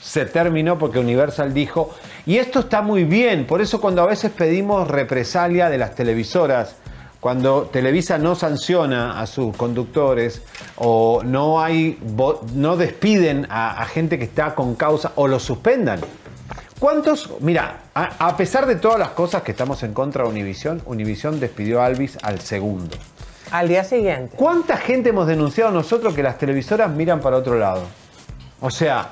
Se 0.00 0.26
terminó 0.26 0.78
porque 0.78 0.98
Universal 0.98 1.54
dijo 1.54 1.94
y 2.24 2.38
esto 2.38 2.60
está 2.60 2.82
muy 2.82 3.02
bien, 3.04 3.46
por 3.46 3.60
eso 3.60 3.80
cuando 3.80 4.02
a 4.02 4.06
veces 4.06 4.30
pedimos 4.30 4.86
represalia 4.86 5.68
de 5.68 5.78
las 5.78 5.96
televisoras, 5.96 6.76
cuando 7.22 7.68
Televisa 7.72 8.18
no 8.18 8.34
sanciona 8.34 9.20
a 9.20 9.28
sus 9.28 9.56
conductores 9.56 10.42
o 10.74 11.22
no 11.24 11.62
hay 11.62 11.96
no 12.52 12.76
despiden 12.76 13.46
a, 13.48 13.86
gente 13.86 14.18
que 14.18 14.24
está 14.24 14.56
con 14.56 14.74
causa 14.74 15.12
o 15.14 15.28
lo 15.28 15.38
suspendan. 15.38 16.00
¿Cuántos? 16.80 17.30
Mira, 17.38 17.82
a, 17.94 18.36
pesar 18.36 18.66
de 18.66 18.74
todas 18.74 18.98
las 18.98 19.10
cosas 19.10 19.42
que 19.44 19.52
estamos 19.52 19.84
en 19.84 19.94
contra 19.94 20.24
de 20.24 20.30
Univisión, 20.30 20.82
Univisión 20.84 21.38
despidió 21.38 21.80
a 21.80 21.86
Alvis 21.86 22.18
al 22.24 22.40
segundo. 22.40 22.96
Al 23.52 23.68
día 23.68 23.84
siguiente. 23.84 24.36
¿Cuánta 24.36 24.76
gente 24.76 25.10
hemos 25.10 25.28
denunciado 25.28 25.70
nosotros 25.70 26.14
que 26.14 26.24
las 26.24 26.38
televisoras 26.38 26.90
miran 26.90 27.20
para 27.20 27.36
otro 27.36 27.56
lado? 27.56 27.84
O 28.60 28.68
sea, 28.68 29.10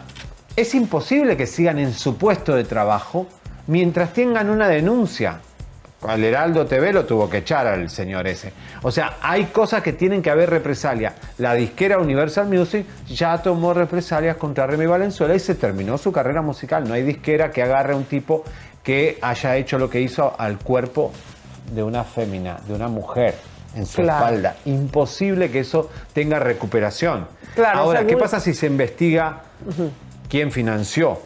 es 0.57 0.75
imposible 0.75 1.37
que 1.37 1.47
sigan 1.47 1.79
en 1.79 1.95
su 1.95 2.17
puesto 2.17 2.57
de 2.57 2.64
trabajo 2.64 3.29
mientras 3.69 4.12
tengan 4.12 4.50
una 4.50 4.67
denuncia. 4.67 5.43
Al 6.02 6.25
Heraldo 6.25 6.64
TV 6.64 6.92
lo 6.92 7.04
tuvo 7.04 7.28
que 7.28 7.38
echar 7.38 7.66
al 7.66 7.90
señor 7.90 8.26
ese. 8.26 8.52
O 8.83 8.90
sea, 8.90 9.19
hay 9.21 9.47
cosas 9.47 9.83
que 9.83 9.92
tienen 9.92 10.23
que 10.23 10.30
haber 10.30 10.49
represalia. 10.49 11.14
La 11.38 11.54
disquera 11.54 11.99
Universal 11.99 12.47
Music 12.47 12.87
ya 13.07 13.37
tomó 13.42 13.75
represalias 13.75 14.37
contra 14.37 14.66
Remy 14.66 14.87
Valenzuela 14.87 15.35
y 15.35 15.38
se 15.38 15.54
terminó 15.54 15.99
su 15.99 16.11
carrera 16.11 16.40
musical. 16.40 16.88
No 16.88 16.95
hay 16.95 17.02
disquera 17.02 17.50
que 17.50 17.62
agarre 17.62 17.92
a 17.92 17.97
un 17.97 18.04
tipo 18.04 18.45
que 18.83 19.19
haya 19.21 19.57
hecho 19.57 19.78
lo 19.78 19.90
que 19.90 20.00
hizo 20.00 20.35
al 20.38 20.59
cuerpo 20.59 21.12
de 21.75 21.83
una 21.83 22.02
fémina, 22.04 22.59
de 22.66 22.75
una 22.75 22.88
mujer 22.88 23.35
en 23.75 23.85
su 23.85 24.00
espalda. 24.00 24.57
Imposible 24.64 25.50
que 25.50 25.61
eso 25.61 25.90
tenga 26.14 26.38
recuperación. 26.38 27.26
Ahora, 27.75 28.07
¿qué 28.07 28.16
pasa 28.16 28.40
si 28.40 28.54
se 28.54 28.66
investiga 28.66 29.42
quién 30.30 30.50
financió, 30.50 31.21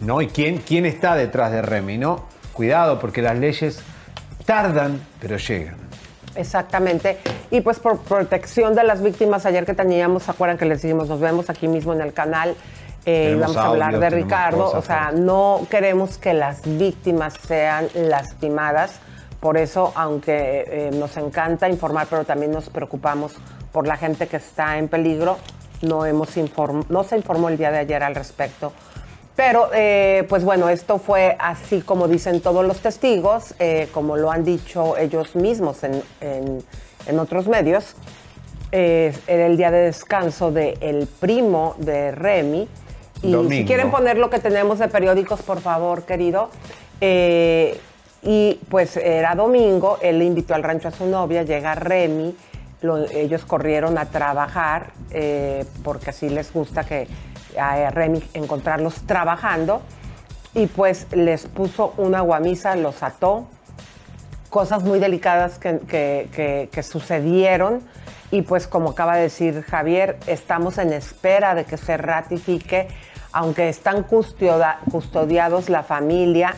¿no? 0.00 0.20
Y 0.20 0.28
quién, 0.28 0.58
quién 0.58 0.84
está 0.84 1.14
detrás 1.14 1.50
de 1.50 1.62
Remy, 1.62 1.96
¿no? 1.96 2.33
Cuidado, 2.54 2.98
porque 2.98 3.20
las 3.20 3.36
leyes 3.36 3.80
tardan, 4.46 5.00
pero 5.20 5.36
llegan. 5.36 5.76
Exactamente. 6.36 7.18
Y 7.50 7.60
pues 7.60 7.78
por 7.78 7.98
protección 7.98 8.74
de 8.74 8.84
las 8.84 9.02
víctimas, 9.02 9.46
ayer 9.46 9.64
que 9.66 9.74
teníamos, 9.74 10.24
¿se 10.24 10.30
acuerdan 10.30 10.56
que 10.56 10.64
les 10.64 10.82
dijimos, 10.82 11.08
nos 11.08 11.20
vemos 11.20 11.50
aquí 11.50 11.68
mismo 11.68 11.92
en 11.92 12.00
el 12.00 12.12
canal? 12.12 12.56
Eh, 13.06 13.36
vamos 13.38 13.56
a 13.56 13.66
hablar 13.66 13.98
de 13.98 14.10
Ricardo. 14.10 14.70
o 14.70 14.82
sea, 14.82 15.12
no 15.12 15.66
queremos 15.70 16.16
que 16.16 16.32
las 16.32 16.62
víctimas 16.78 17.34
sean 17.46 17.88
lastimadas. 17.94 19.00
Por 19.40 19.58
eso, 19.58 19.92
aunque 19.94 20.64
eh, 20.66 20.90
nos 20.94 21.16
encanta 21.18 21.68
informar, 21.68 22.06
pero 22.08 22.24
también 22.24 22.50
nos 22.50 22.70
preocupamos 22.70 23.34
por 23.72 23.86
la 23.86 23.96
gente 23.96 24.26
que 24.26 24.38
está 24.38 24.78
en 24.78 24.88
peligro, 24.88 25.36
no, 25.82 26.06
hemos 26.06 26.30
no 26.88 27.04
se 27.04 27.16
informó 27.16 27.48
el 27.50 27.58
día 27.58 27.70
de 27.70 27.78
ayer 27.78 28.02
al 28.02 28.14
respecto. 28.14 28.72
Pero, 29.36 29.68
eh, 29.74 30.24
pues 30.28 30.44
bueno, 30.44 30.68
esto 30.68 30.98
fue 30.98 31.36
así 31.40 31.80
como 31.80 32.06
dicen 32.06 32.40
todos 32.40 32.64
los 32.64 32.78
testigos, 32.78 33.54
eh, 33.58 33.88
como 33.92 34.16
lo 34.16 34.30
han 34.30 34.44
dicho 34.44 34.96
ellos 34.96 35.34
mismos 35.34 35.82
en, 35.82 36.62
otros 37.18 37.48
medios. 37.48 37.96
eh, 38.70 39.12
era 39.26 39.46
el 39.46 39.56
día 39.56 39.70
de 39.70 39.78
descanso 39.78 40.50
del 40.50 40.76
el 40.80 41.06
primo 41.06 41.74
de 41.78 42.12
Remy. 42.12 42.68
Y 43.22 43.34
si 43.48 43.64
quieren 43.64 43.90
poner 43.90 44.18
lo 44.18 44.30
que 44.30 44.38
tenemos 44.38 44.78
de 44.78 44.88
periódicos, 44.88 45.42
por 45.42 45.60
favor, 45.60 46.04
querido. 46.04 46.50
Eh, 47.00 47.78
y 48.22 48.60
pues 48.68 48.96
era 48.96 49.34
domingo, 49.34 49.98
él 50.00 50.18
le 50.18 50.24
invitó 50.24 50.54
al 50.54 50.62
rancho 50.62 50.88
a 50.88 50.90
su 50.90 51.06
novia, 51.06 51.42
llega 51.42 51.74
Remy, 51.74 52.34
ellos 53.12 53.44
corrieron 53.44 53.98
a 53.98 54.06
trabajar, 54.06 54.92
porque 55.82 56.10
así 56.10 56.30
les 56.30 56.52
gusta 56.52 56.84
que 56.84 57.06
a 57.58 57.90
Remy 57.90 58.22
encontrarlos 58.34 59.06
trabajando, 59.06 59.82
y 60.54 60.66
pues 60.66 61.06
les 61.12 61.46
puso 61.46 61.94
una 61.96 62.20
guamisa, 62.20 62.76
los 62.76 63.02
ató, 63.02 63.46
cosas 64.50 64.84
muy 64.84 65.00
delicadas 65.00 65.58
que, 65.58 66.68
que 66.70 66.82
sucedieron. 66.82 67.82
Y 68.30 68.42
pues 68.42 68.66
como 68.66 68.90
acaba 68.90 69.16
de 69.16 69.22
decir 69.22 69.62
Javier, 69.62 70.18
estamos 70.26 70.78
en 70.78 70.92
espera 70.92 71.54
de 71.54 71.64
que 71.64 71.76
se 71.76 71.96
ratifique, 71.96 72.88
aunque 73.32 73.68
están 73.68 74.04
custodiados 74.04 75.68
la 75.68 75.82
familia, 75.82 76.54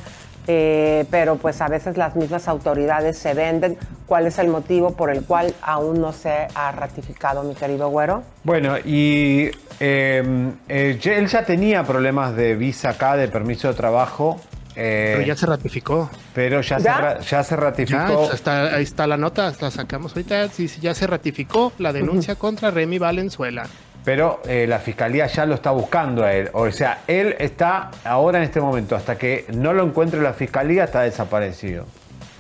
eh, 0.47 1.05
pero 1.11 1.37
pues 1.37 1.61
a 1.61 1.69
veces 1.69 1.97
las 1.97 2.15
mismas 2.17 2.49
autoridades 2.49 3.19
se 3.19 3.35
venden. 3.35 3.77
¿Cuál 4.07 4.27
es 4.27 4.39
el 4.39 4.49
motivo 4.49 4.95
por 4.95 5.11
el 5.11 5.25
cual 5.25 5.53
aún 5.63 6.01
no 6.01 6.13
se 6.13 6.47
ha 6.55 6.73
ratificado, 6.73 7.43
mi 7.43 7.55
querido 7.55 7.89
Güero? 7.89 8.23
Bueno, 8.45 8.79
y 8.79 9.51
em, 9.81 10.53
eh, 10.69 10.99
él 11.03 11.27
ya 11.27 11.45
tenía 11.45 11.83
problemas 11.83 12.37
de 12.37 12.55
visa 12.55 12.91
acá, 12.91 13.17
de 13.17 13.29
permiso 13.29 13.69
de 13.69 13.75
trabajo. 13.75 14.41
Eh, 14.77 15.15
pero 15.17 15.27
ya 15.27 15.35
se 15.37 15.47
ratificó. 15.47 16.11
Pero 16.35 16.61
ya, 16.61 16.79
Se, 16.79 17.25
ya 17.31 17.43
se 17.43 17.57
ratificó. 17.57 18.31
ahí 18.45 18.83
está 18.83 19.07
la 19.07 19.17
nota, 19.17 19.53
la 19.61 19.71
sacamos 19.71 20.13
ahorita. 20.13 20.49
Sí, 20.49 20.69
ya 20.81 20.95
se 20.95 21.07
ratificó 21.07 21.73
la 21.79 21.93
denuncia 21.93 22.37
contra 22.37 22.71
Remy 22.71 22.99
Valenzuela 22.99 23.67
pero 24.07 24.41
eh, 24.47 24.67
la 24.69 24.79
fiscalía 24.79 25.27
ya 25.27 25.45
lo 25.47 25.57
está 25.57 25.73
buscando 25.73 26.25
a 26.25 26.33
él. 26.33 26.49
O 26.53 26.71
sea, 26.71 27.01
él 27.09 27.35
está 27.41 27.91
ahora 28.05 28.39
en 28.39 28.45
este 28.45 28.61
momento, 28.61 28.95
hasta 28.95 29.19
que 29.19 29.47
no 29.53 29.73
lo 29.73 29.83
encuentre 29.83 30.23
la 30.23 30.33
fiscalía, 30.33 30.85
está 30.85 31.01
desaparecido. 31.01 31.87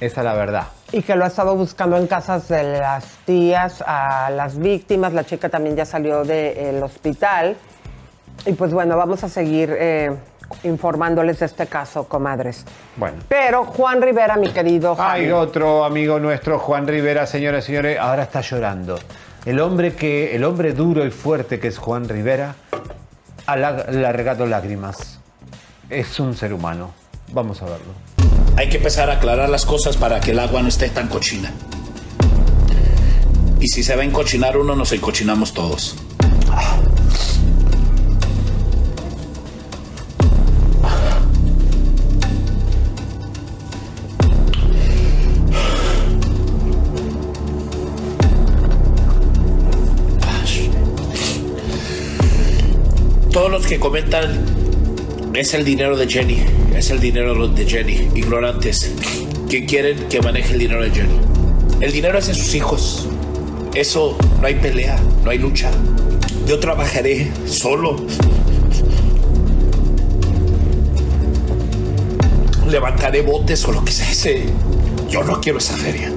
Esa 0.00 0.20
es 0.20 0.24
la 0.24 0.34
verdad. 0.34 0.68
Y 0.92 1.02
que 1.02 1.16
lo 1.16 1.24
ha 1.24 1.26
estado 1.26 1.56
buscando 1.56 1.96
en 1.96 2.06
casas 2.06 2.46
de 2.46 2.62
las 2.62 3.04
tías, 3.24 3.82
a 3.84 4.30
las 4.30 4.56
víctimas. 4.58 5.12
La 5.12 5.24
chica 5.24 5.48
también 5.48 5.74
ya 5.74 5.84
salió 5.84 6.22
del 6.22 6.80
hospital. 6.80 7.56
Y 8.46 8.52
pues 8.52 8.72
bueno, 8.72 8.96
vamos 8.96 9.24
a 9.24 9.28
seguir 9.28 9.74
eh, 9.76 10.14
informándoles 10.62 11.40
de 11.40 11.46
este 11.46 11.66
caso, 11.66 12.06
comadres. 12.06 12.64
Bueno. 12.94 13.16
Pero 13.28 13.64
Juan 13.64 14.00
Rivera, 14.00 14.36
mi 14.36 14.50
querido. 14.50 14.94
Hay 15.00 15.32
otro 15.32 15.84
amigo 15.84 16.20
nuestro, 16.20 16.60
Juan 16.60 16.86
Rivera, 16.86 17.26
señores 17.26 17.64
y 17.64 17.66
señores, 17.66 17.98
ahora 17.98 18.22
está 18.22 18.40
llorando. 18.40 18.96
El 19.46 19.60
hombre, 19.60 19.94
que, 19.94 20.34
el 20.34 20.42
hombre 20.42 20.72
duro 20.72 21.06
y 21.06 21.12
fuerte 21.12 21.60
que 21.60 21.68
es 21.68 21.78
Juan 21.78 22.08
Rivera 22.08 22.56
ha 23.46 23.54
regado 24.12 24.44
lágrimas. 24.44 25.20
Es 25.88 26.18
un 26.18 26.36
ser 26.36 26.52
humano. 26.52 26.92
Vamos 27.32 27.62
a 27.62 27.66
verlo. 27.66 27.94
Hay 28.56 28.68
que 28.68 28.78
empezar 28.78 29.08
a 29.08 29.14
aclarar 29.14 29.48
las 29.48 29.64
cosas 29.64 29.96
para 29.96 30.20
que 30.20 30.32
el 30.32 30.40
agua 30.40 30.62
no 30.62 30.68
esté 30.68 30.88
tan 30.88 31.06
cochina. 31.06 31.52
Y 33.60 33.68
si 33.68 33.84
se 33.84 33.94
va 33.94 34.02
a 34.02 34.04
encochinar 34.04 34.56
uno, 34.56 34.74
nos 34.74 34.90
encochinamos 34.90 35.54
todos. 35.54 35.94
todos 36.18 36.85
que 53.66 53.80
comentan 53.80 54.44
es 55.34 55.52
el 55.52 55.64
dinero 55.64 55.96
de 55.96 56.06
Jenny, 56.06 56.38
es 56.76 56.90
el 56.90 57.00
dinero 57.00 57.48
de 57.48 57.66
Jenny, 57.66 58.08
ignorantes, 58.14 58.92
que 59.48 59.66
quieren 59.66 60.08
que 60.08 60.22
maneje 60.22 60.52
el 60.52 60.60
dinero 60.60 60.82
de 60.84 60.90
Jenny. 60.90 61.18
El 61.80 61.90
dinero 61.90 62.16
es 62.18 62.28
de 62.28 62.34
sus 62.34 62.54
hijos. 62.54 63.08
Eso 63.74 64.16
no 64.40 64.46
hay 64.46 64.54
pelea, 64.54 64.96
no 65.24 65.30
hay 65.30 65.38
lucha. 65.38 65.70
Yo 66.46 66.60
trabajaré 66.60 67.28
solo. 67.46 67.96
Levantaré 72.68 73.22
botes 73.22 73.64
o 73.64 73.72
lo 73.72 73.84
que 73.84 73.92
sea. 73.92 74.42
Yo 75.08 75.24
no 75.24 75.40
quiero 75.40 75.58
esa 75.58 75.76
feria. 75.76 76.12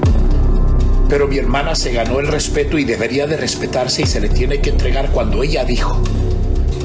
Pero 1.09 1.27
mi 1.27 1.39
hermana 1.39 1.73
se 1.73 1.91
ganó 1.91 2.19
el 2.19 2.27
respeto 2.27 2.77
y 2.77 2.85
debería 2.85 3.25
de 3.25 3.37
respetarse 3.37 4.03
y 4.03 4.05
se 4.05 4.19
le 4.19 4.29
tiene 4.29 4.61
que 4.61 4.69
entregar 4.69 5.09
cuando 5.11 5.41
ella 5.41 5.63
dijo 5.63 5.99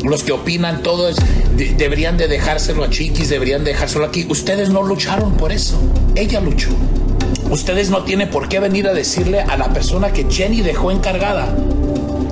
los 0.05 0.23
que 0.23 0.33
opinan 0.33 0.83
todo 0.83 1.09
es, 1.09 1.17
deberían 1.77 2.17
de 2.17 2.29
dejárselo 2.29 2.85
a 2.85 2.91
Chiquis, 2.91 3.29
deberían 3.29 3.65
dejárselo 3.65 4.05
aquí. 4.05 4.27
Ustedes 4.29 4.71
no 4.71 4.83
lucharon 4.83 5.35
por 5.37 5.53
eso, 5.53 5.79
ella 6.15 6.41
luchó. 6.41 6.71
Ustedes 7.51 7.91
no 7.91 8.05
tienen 8.05 8.31
por 8.31 8.49
qué 8.49 8.59
venir 8.59 8.89
a 8.89 8.95
decirle 8.95 9.41
a 9.41 9.57
la 9.57 9.73
persona 9.73 10.13
que 10.13 10.27
Jenny 10.31 10.63
dejó 10.63 10.91
encargada. 10.91 11.55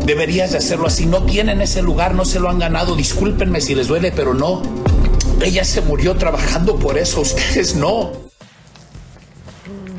Deberías 0.04 0.52
de 0.52 0.58
hacerlo 0.58 0.86
así. 0.86 1.06
No 1.06 1.24
tienen 1.24 1.60
ese 1.60 1.82
lugar, 1.82 2.14
no 2.14 2.24
se 2.24 2.40
lo 2.40 2.48
han 2.50 2.58
ganado. 2.58 2.96
Discúlpenme 2.96 3.60
si 3.60 3.74
les 3.74 3.88
duele, 3.88 4.10
pero 4.10 4.34
no. 4.34 4.62
Ella 5.40 5.64
se 5.64 5.80
murió 5.80 6.16
trabajando 6.16 6.76
por 6.76 6.98
eso, 6.98 7.20
ustedes 7.20 7.76
no. 7.76 8.12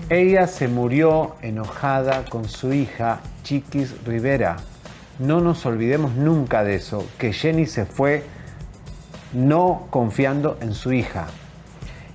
Ella 0.09 0.47
se 0.47 0.67
murió 0.67 1.35
enojada 1.41 2.25
con 2.25 2.49
su 2.49 2.73
hija, 2.73 3.21
Chiquis 3.43 3.93
Rivera. 4.05 4.57
No 5.19 5.41
nos 5.41 5.65
olvidemos 5.65 6.13
nunca 6.13 6.63
de 6.63 6.75
eso, 6.75 7.05
que 7.17 7.33
Jenny 7.33 7.67
se 7.67 7.85
fue 7.85 8.23
no 9.33 9.87
confiando 9.89 10.57
en 10.61 10.73
su 10.73 10.91
hija. 10.91 11.27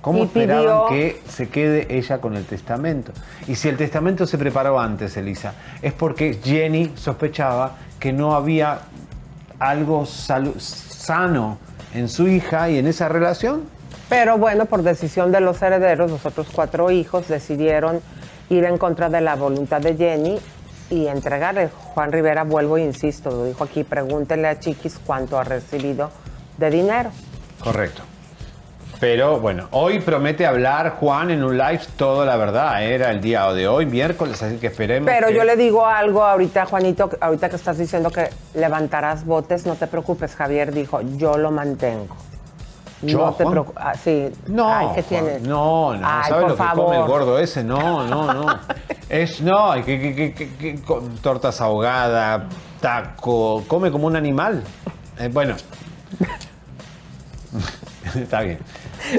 ¿Cómo 0.01 0.23
esperaban 0.23 0.89
que 0.89 1.21
se 1.27 1.49
quede 1.49 1.97
ella 1.97 2.19
con 2.19 2.35
el 2.35 2.45
testamento? 2.45 3.11
Y 3.47 3.55
si 3.55 3.67
el 3.67 3.77
testamento 3.77 4.25
se 4.25 4.37
preparó 4.37 4.79
antes, 4.79 5.17
Elisa, 5.17 5.53
es 5.81 5.91
porque 5.91 6.39
Jenny 6.41 6.93
sospechaba 6.95 7.75
que 7.99 8.13
no 8.13 8.33
había 8.33 8.79
algo 9.59 10.05
sano 10.05 11.57
en 11.93 12.07
su 12.07 12.27
hija 12.27 12.69
y 12.69 12.77
en 12.77 12.87
esa 12.87 13.09
relación. 13.09 13.63
Pero 14.07 14.37
bueno, 14.37 14.65
por 14.65 14.83
decisión 14.83 15.31
de 15.31 15.41
los 15.41 15.61
herederos, 15.61 16.09
los 16.09 16.25
otros 16.25 16.47
cuatro 16.51 16.91
hijos 16.91 17.27
decidieron 17.27 18.01
ir 18.49 18.63
en 18.63 18.77
contra 18.77 19.09
de 19.09 19.21
la 19.21 19.35
voluntad 19.35 19.81
de 19.81 19.95
Jenny 19.95 20.39
y 20.89 21.07
entregarle. 21.07 21.69
Juan 21.93 22.11
Rivera, 22.11 22.43
vuelvo 22.43 22.77
e 22.77 22.81
insisto, 22.81 23.29
lo 23.29 23.45
dijo 23.45 23.63
aquí, 23.63 23.83
pregúntenle 23.83 24.47
a 24.47 24.59
Chiquis 24.59 24.99
cuánto 25.05 25.37
ha 25.37 25.43
recibido 25.43 26.11
de 26.57 26.69
dinero. 26.69 27.11
Correcto. 27.59 28.03
Pero 28.99 29.39
bueno, 29.39 29.69
hoy 29.71 29.99
promete 30.01 30.45
hablar 30.45 30.97
Juan 30.99 31.31
en 31.31 31.41
un 31.41 31.57
live 31.57 31.81
todo 31.95 32.25
la 32.25 32.35
verdad. 32.35 32.83
Era 32.83 33.11
el 33.11 33.21
día 33.21 33.49
de 33.53 33.65
hoy, 33.65 33.85
miércoles, 33.85 34.43
así 34.43 34.57
que 34.57 34.67
esperemos. 34.67 35.09
Pero 35.09 35.29
yo 35.29 35.45
le 35.45 35.55
digo 35.55 35.85
algo 35.85 36.25
ahorita, 36.25 36.65
Juanito, 36.65 37.09
ahorita 37.21 37.49
que 37.49 37.55
estás 37.55 37.77
diciendo 37.77 38.11
que 38.11 38.29
levantarás 38.55 39.25
botes, 39.25 39.65
no 39.65 39.75
te 39.75 39.87
preocupes. 39.87 40.35
Javier 40.35 40.73
dijo, 40.73 40.99
yo 41.15 41.37
lo 41.37 41.49
mantengo. 41.49 42.17
¿Yo, 43.01 43.17
no 43.17 43.33
te 43.33 43.45
preocupes. 43.45 43.83
Ah, 43.83 43.93
sí. 43.95 44.29
No, 44.47 44.93
¿qué 44.93 45.39
no, 45.41 45.95
no. 45.95 46.23
¿Sabes 46.27 46.49
lo 46.49 46.57
que 46.57 46.63
come 46.75 46.97
el 46.97 47.05
gordo 47.05 47.39
ese? 47.39 47.63
No, 47.63 48.05
no, 48.05 48.33
no. 48.33 48.59
es, 49.09 49.41
no, 49.41 49.73
que, 49.85 50.33
que, 50.33 50.79
tortas 51.21 51.61
ahogadas, 51.61 52.43
taco, 52.81 53.63
come 53.67 53.91
como 53.91 54.07
un 54.07 54.15
animal. 54.15 54.63
Eh, 55.17 55.29
bueno. 55.31 55.55
Está 58.15 58.41
bien. 58.41 58.59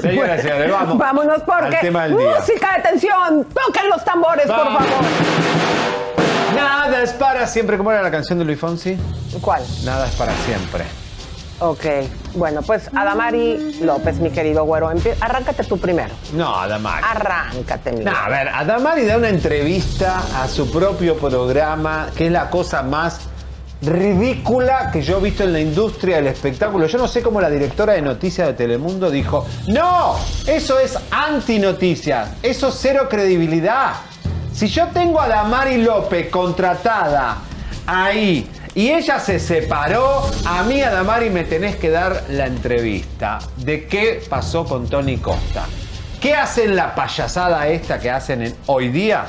Señoras 0.01 0.39
y 0.39 0.41
señores, 0.43 0.71
vamos. 0.71 0.97
Vámonos 0.97 1.41
porque. 1.43 1.77
tema 1.77 2.03
del 2.03 2.17
día. 2.17 2.35
Música 2.39 2.77
de 2.77 2.83
tensión. 2.83 3.45
Toquen 3.45 3.89
los 3.89 4.03
tambores, 4.03 4.45
por 4.45 4.57
favor. 4.57 4.81
Nada 6.55 7.01
es 7.01 7.13
para 7.13 7.47
siempre. 7.47 7.77
¿Cómo 7.77 7.91
era 7.91 8.01
la 8.01 8.11
canción 8.11 8.37
de 8.37 8.45
Luis 8.45 8.59
Fonsi? 8.59 8.97
¿Cuál? 9.41 9.63
Nada 9.85 10.07
es 10.07 10.15
para 10.15 10.33
siempre. 10.33 10.83
Ok, 11.63 11.85
bueno, 12.33 12.63
pues 12.63 12.89
Adamari 12.95 13.77
López, 13.83 14.17
mi 14.17 14.31
querido 14.31 14.63
güero, 14.63 14.91
arráncate 15.19 15.63
tú 15.63 15.77
primero. 15.77 16.09
No, 16.33 16.55
Adamari. 16.55 17.05
Arráncate, 17.07 17.91
mi 17.91 18.03
No, 18.03 18.11
a 18.15 18.29
ver, 18.29 18.47
Adamari 18.49 19.05
da 19.05 19.17
una 19.17 19.29
entrevista 19.29 20.23
a 20.41 20.47
su 20.47 20.71
propio 20.71 21.15
programa, 21.17 22.09
que 22.15 22.25
es 22.25 22.31
la 22.31 22.49
cosa 22.49 22.81
más 22.81 23.19
ridícula 23.83 24.89
que 24.91 25.03
yo 25.03 25.19
he 25.19 25.21
visto 25.21 25.43
en 25.43 25.53
la 25.53 25.59
industria 25.59 26.15
del 26.15 26.27
espectáculo. 26.27 26.87
Yo 26.87 26.97
no 26.97 27.07
sé 27.07 27.21
cómo 27.21 27.39
la 27.39 27.49
directora 27.51 27.93
de 27.93 28.01
noticias 28.01 28.47
de 28.47 28.53
Telemundo 28.55 29.11
dijo, 29.11 29.45
no, 29.67 30.15
eso 30.47 30.79
es 30.79 30.97
antinoticias, 31.11 32.31
eso 32.41 32.69
es 32.69 32.75
cero 32.79 33.07
credibilidad. 33.07 33.93
Si 34.51 34.67
yo 34.67 34.87
tengo 34.87 35.21
a 35.21 35.25
Adamari 35.25 35.77
López 35.77 36.27
contratada 36.31 37.37
ahí 37.85 38.49
y 38.75 38.89
ella 38.89 39.19
se 39.19 39.39
separó. 39.39 40.23
A 40.45 40.63
mí, 40.63 40.81
Adamari, 40.81 41.29
me 41.29 41.43
tenés 41.43 41.75
que 41.75 41.89
dar 41.89 42.25
la 42.29 42.47
entrevista 42.47 43.39
de 43.57 43.87
qué 43.87 44.23
pasó 44.29 44.65
con 44.65 44.87
Tony 44.87 45.17
Costa. 45.17 45.65
¿Qué 46.19 46.35
hacen 46.35 46.75
la 46.75 46.93
payasada 46.93 47.67
esta 47.67 47.99
que 47.99 48.09
hacen 48.09 48.55
hoy 48.67 48.89
día? 48.89 49.25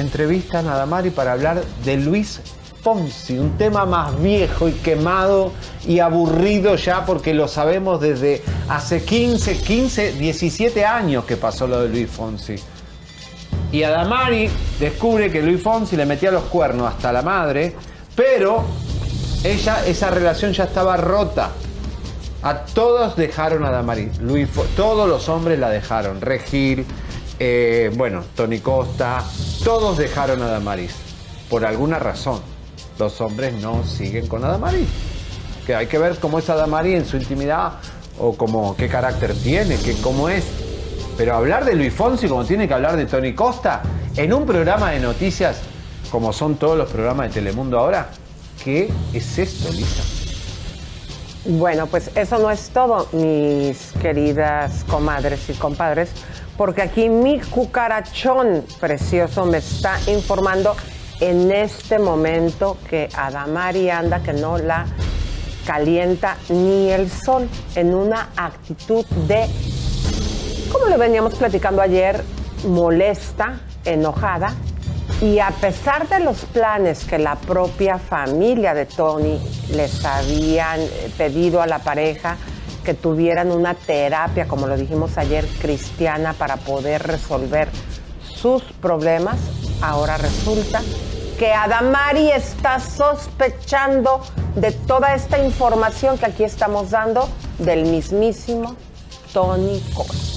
entrevistan 0.00 0.68
a 0.68 0.76
Damari 0.76 1.10
para 1.10 1.32
hablar 1.32 1.64
de 1.84 1.96
Luis 1.96 2.40
Fonsi, 2.82 3.38
un 3.38 3.56
tema 3.56 3.84
más 3.84 4.20
viejo 4.22 4.68
y 4.68 4.72
quemado 4.72 5.52
y 5.86 5.98
aburrido 6.00 6.76
ya 6.76 7.04
porque 7.04 7.34
lo 7.34 7.48
sabemos 7.48 8.00
desde 8.00 8.42
hace 8.68 9.02
15, 9.02 9.58
15, 9.58 10.12
17 10.12 10.84
años 10.84 11.24
que 11.24 11.36
pasó 11.36 11.66
lo 11.66 11.80
de 11.80 11.88
Luis 11.88 12.10
Fonsi. 12.10 12.56
Y 13.76 13.82
Adamari 13.82 14.48
descubre 14.80 15.30
que 15.30 15.42
Luis 15.42 15.62
Fonsi 15.62 15.98
le 15.98 16.06
metía 16.06 16.30
los 16.30 16.44
cuernos 16.44 16.90
hasta 16.90 17.12
la 17.12 17.20
madre, 17.20 17.76
pero 18.14 18.64
ella, 19.44 19.84
esa 19.84 20.10
relación 20.10 20.54
ya 20.54 20.64
estaba 20.64 20.96
rota. 20.96 21.50
A 22.42 22.60
todos 22.60 23.16
dejaron 23.16 23.66
a 23.66 23.70
Damari. 23.70 24.10
Luis, 24.18 24.48
todos 24.74 25.06
los 25.06 25.28
hombres 25.28 25.58
la 25.58 25.68
dejaron. 25.68 26.22
Regil, 26.22 26.86
eh, 27.38 27.92
bueno, 27.94 28.24
Tony 28.34 28.60
Costa, 28.60 29.22
todos 29.62 29.98
dejaron 29.98 30.40
a 30.40 30.46
Damaris. 30.46 30.94
Por 31.50 31.66
alguna 31.66 31.98
razón, 31.98 32.40
los 32.98 33.20
hombres 33.20 33.60
no 33.60 33.84
siguen 33.84 34.26
con 34.26 34.42
Adamaris. 34.42 34.88
Que 35.66 35.74
hay 35.74 35.86
que 35.86 35.98
ver 35.98 36.16
cómo 36.18 36.38
es 36.38 36.48
Adamari 36.48 36.94
en 36.94 37.04
su 37.04 37.18
intimidad 37.18 37.72
o 38.18 38.38
cómo, 38.38 38.74
qué 38.74 38.88
carácter 38.88 39.34
tiene, 39.34 39.76
qué, 39.76 39.94
cómo 40.00 40.30
es. 40.30 40.44
Pero 41.16 41.34
hablar 41.34 41.64
de 41.64 41.74
Luis 41.74 41.92
Fonsi 41.92 42.28
como 42.28 42.44
tiene 42.44 42.68
que 42.68 42.74
hablar 42.74 42.96
de 42.96 43.06
Tony 43.06 43.34
Costa 43.34 43.82
en 44.16 44.32
un 44.32 44.44
programa 44.44 44.90
de 44.90 45.00
noticias 45.00 45.60
como 46.10 46.32
son 46.32 46.56
todos 46.56 46.78
los 46.78 46.90
programas 46.90 47.28
de 47.28 47.34
Telemundo 47.34 47.78
ahora, 47.78 48.08
¿qué 48.62 48.90
es 49.12 49.38
esto, 49.38 49.70
Lisa? 49.72 50.02
Bueno, 51.44 51.86
pues 51.86 52.10
eso 52.16 52.38
no 52.38 52.50
es 52.50 52.70
todo, 52.70 53.08
mis 53.12 53.92
queridas 54.00 54.84
comadres 54.84 55.48
y 55.48 55.52
compadres, 55.52 56.10
porque 56.56 56.82
aquí 56.82 57.08
mi 57.08 57.40
cucarachón 57.40 58.64
precioso 58.80 59.46
me 59.46 59.58
está 59.58 59.98
informando 60.08 60.74
en 61.20 61.52
este 61.52 61.98
momento 61.98 62.76
que 62.90 63.08
Adamari 63.14 63.90
anda 63.90 64.22
que 64.22 64.32
no 64.32 64.58
la 64.58 64.86
calienta 65.66 66.36
ni 66.48 66.90
el 66.90 67.10
sol 67.10 67.48
en 67.74 67.94
una 67.94 68.30
actitud 68.36 69.04
de, 69.28 69.46
como 70.76 70.90
le 70.90 70.98
veníamos 70.98 71.34
platicando 71.36 71.80
ayer, 71.80 72.22
molesta, 72.68 73.60
enojada 73.86 74.52
y 75.22 75.38
a 75.38 75.48
pesar 75.48 76.06
de 76.06 76.20
los 76.20 76.44
planes 76.44 77.04
que 77.04 77.18
la 77.18 77.36
propia 77.36 77.98
familia 77.98 78.74
de 78.74 78.84
Tony 78.84 79.40
les 79.70 80.04
habían 80.04 80.80
eh, 80.80 81.10
pedido 81.16 81.62
a 81.62 81.66
la 81.66 81.78
pareja 81.78 82.36
que 82.84 82.92
tuvieran 82.92 83.52
una 83.52 83.72
terapia, 83.72 84.46
como 84.46 84.66
lo 84.66 84.76
dijimos 84.76 85.16
ayer, 85.16 85.46
cristiana 85.62 86.34
para 86.34 86.56
poder 86.58 87.02
resolver 87.04 87.68
sus 88.22 88.62
problemas, 88.62 89.36
ahora 89.80 90.18
resulta 90.18 90.82
que 91.38 91.54
Adamari 91.54 92.30
está 92.32 92.80
sospechando 92.80 94.20
de 94.56 94.72
toda 94.72 95.14
esta 95.14 95.42
información 95.42 96.18
que 96.18 96.26
aquí 96.26 96.44
estamos 96.44 96.90
dando 96.90 97.26
del 97.58 97.86
mismísimo 97.86 98.76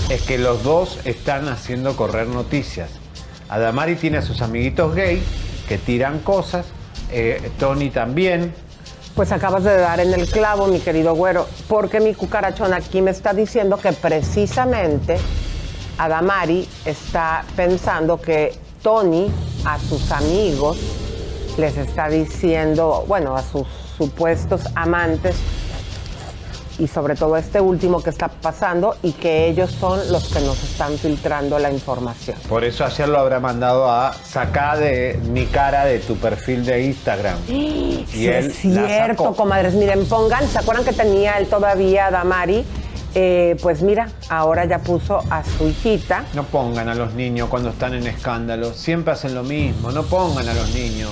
Es 0.10 0.24
que 0.24 0.38
los 0.38 0.64
dos 0.64 1.00
están 1.06 1.48
haciendo 1.48 1.96
correr 1.96 2.28
noticias. 2.28 2.90
Adamari 3.48 3.96
tiene 3.96 4.18
a 4.18 4.22
sus 4.22 4.42
amiguitos 4.42 4.94
gay 4.94 5.24
que 5.68 5.78
tiran 5.78 6.20
cosas, 6.20 6.66
eh, 7.12 7.52
Tony 7.58 7.92
también. 7.92 8.54
Pues 9.16 9.32
acabas 9.32 9.64
de 9.64 9.78
dar 9.78 10.00
en 10.00 10.14
el 10.14 10.28
clavo, 10.30 10.68
mi 10.68 10.80
querido 10.80 11.14
güero, 11.16 11.48
porque 11.68 12.00
mi 12.00 12.14
cucarachón 12.14 12.74
aquí 12.74 13.02
me 13.02 13.12
está 13.12 13.34
diciendo 13.34 13.78
que 13.78 13.94
precisamente 13.94 15.18
Adamari 15.98 16.68
está 16.86 17.44
pensando 17.56 18.20
que 18.20 18.58
Tony 18.82 19.32
a 19.66 19.80
sus 19.80 20.12
amigos 20.12 20.78
les 21.58 21.78
está 21.78 22.10
diciendo, 22.10 23.06
bueno, 23.08 23.36
a 23.36 23.44
sus 23.44 23.68
supuestos 23.98 24.62
amantes 24.76 25.36
y 26.80 26.88
sobre 26.88 27.16
todo 27.16 27.38
este 27.38 27.62
último 27.62 28.02
que 28.02 28.10
está 28.10 28.30
pasando 28.30 28.96
y 29.04 29.12
que 29.12 29.48
ellos 29.48 29.72
son 29.72 30.00
los 30.12 30.30
que 30.30 30.40
nos 30.40 30.64
están 30.64 30.98
filtrando 30.98 31.60
la 31.60 31.72
información. 31.72 32.38
Por 32.48 32.64
eso 32.64 32.86
ayer 32.86 33.08
lo 33.08 33.20
habrá 33.20 33.40
mandado 33.40 33.92
a 33.92 34.14
sacar 34.14 34.80
de 34.80 35.20
mi 35.32 35.46
cara 35.46 35.86
de 35.86 36.00
tu 36.00 36.16
perfil 36.16 36.66
de 36.66 36.86
Instagram. 36.86 37.38
Sí, 37.46 38.06
él 38.14 38.48
es 38.48 38.56
cierto, 38.56 39.34
comadres. 39.36 39.74
Miren, 39.74 40.06
pongan, 40.06 40.48
¿se 40.48 40.60
acuerdan 40.60 40.86
que 40.86 40.94
tenía 40.94 41.38
él 41.38 41.48
todavía 41.48 42.10
Damari? 42.10 42.66
Eh, 43.16 43.58
pues 43.62 43.82
mira, 43.82 44.08
ahora 44.30 44.66
ya 44.66 44.80
puso 44.80 45.24
a 45.30 45.44
su 45.44 45.68
hijita. 45.68 46.26
No 46.34 46.44
pongan 46.44 46.90
a 46.90 46.96
los 46.96 47.14
niños 47.14 47.50
cuando 47.50 47.70
están 47.70 47.96
en 47.96 48.08
escándalo. 48.08 48.74
Siempre 48.74 49.14
hacen 49.14 49.34
lo 49.34 49.44
mismo. 49.44 49.92
No 49.92 50.04
pongan 50.04 50.48
a 50.48 50.54
los 50.54 50.74
niños. 50.74 51.12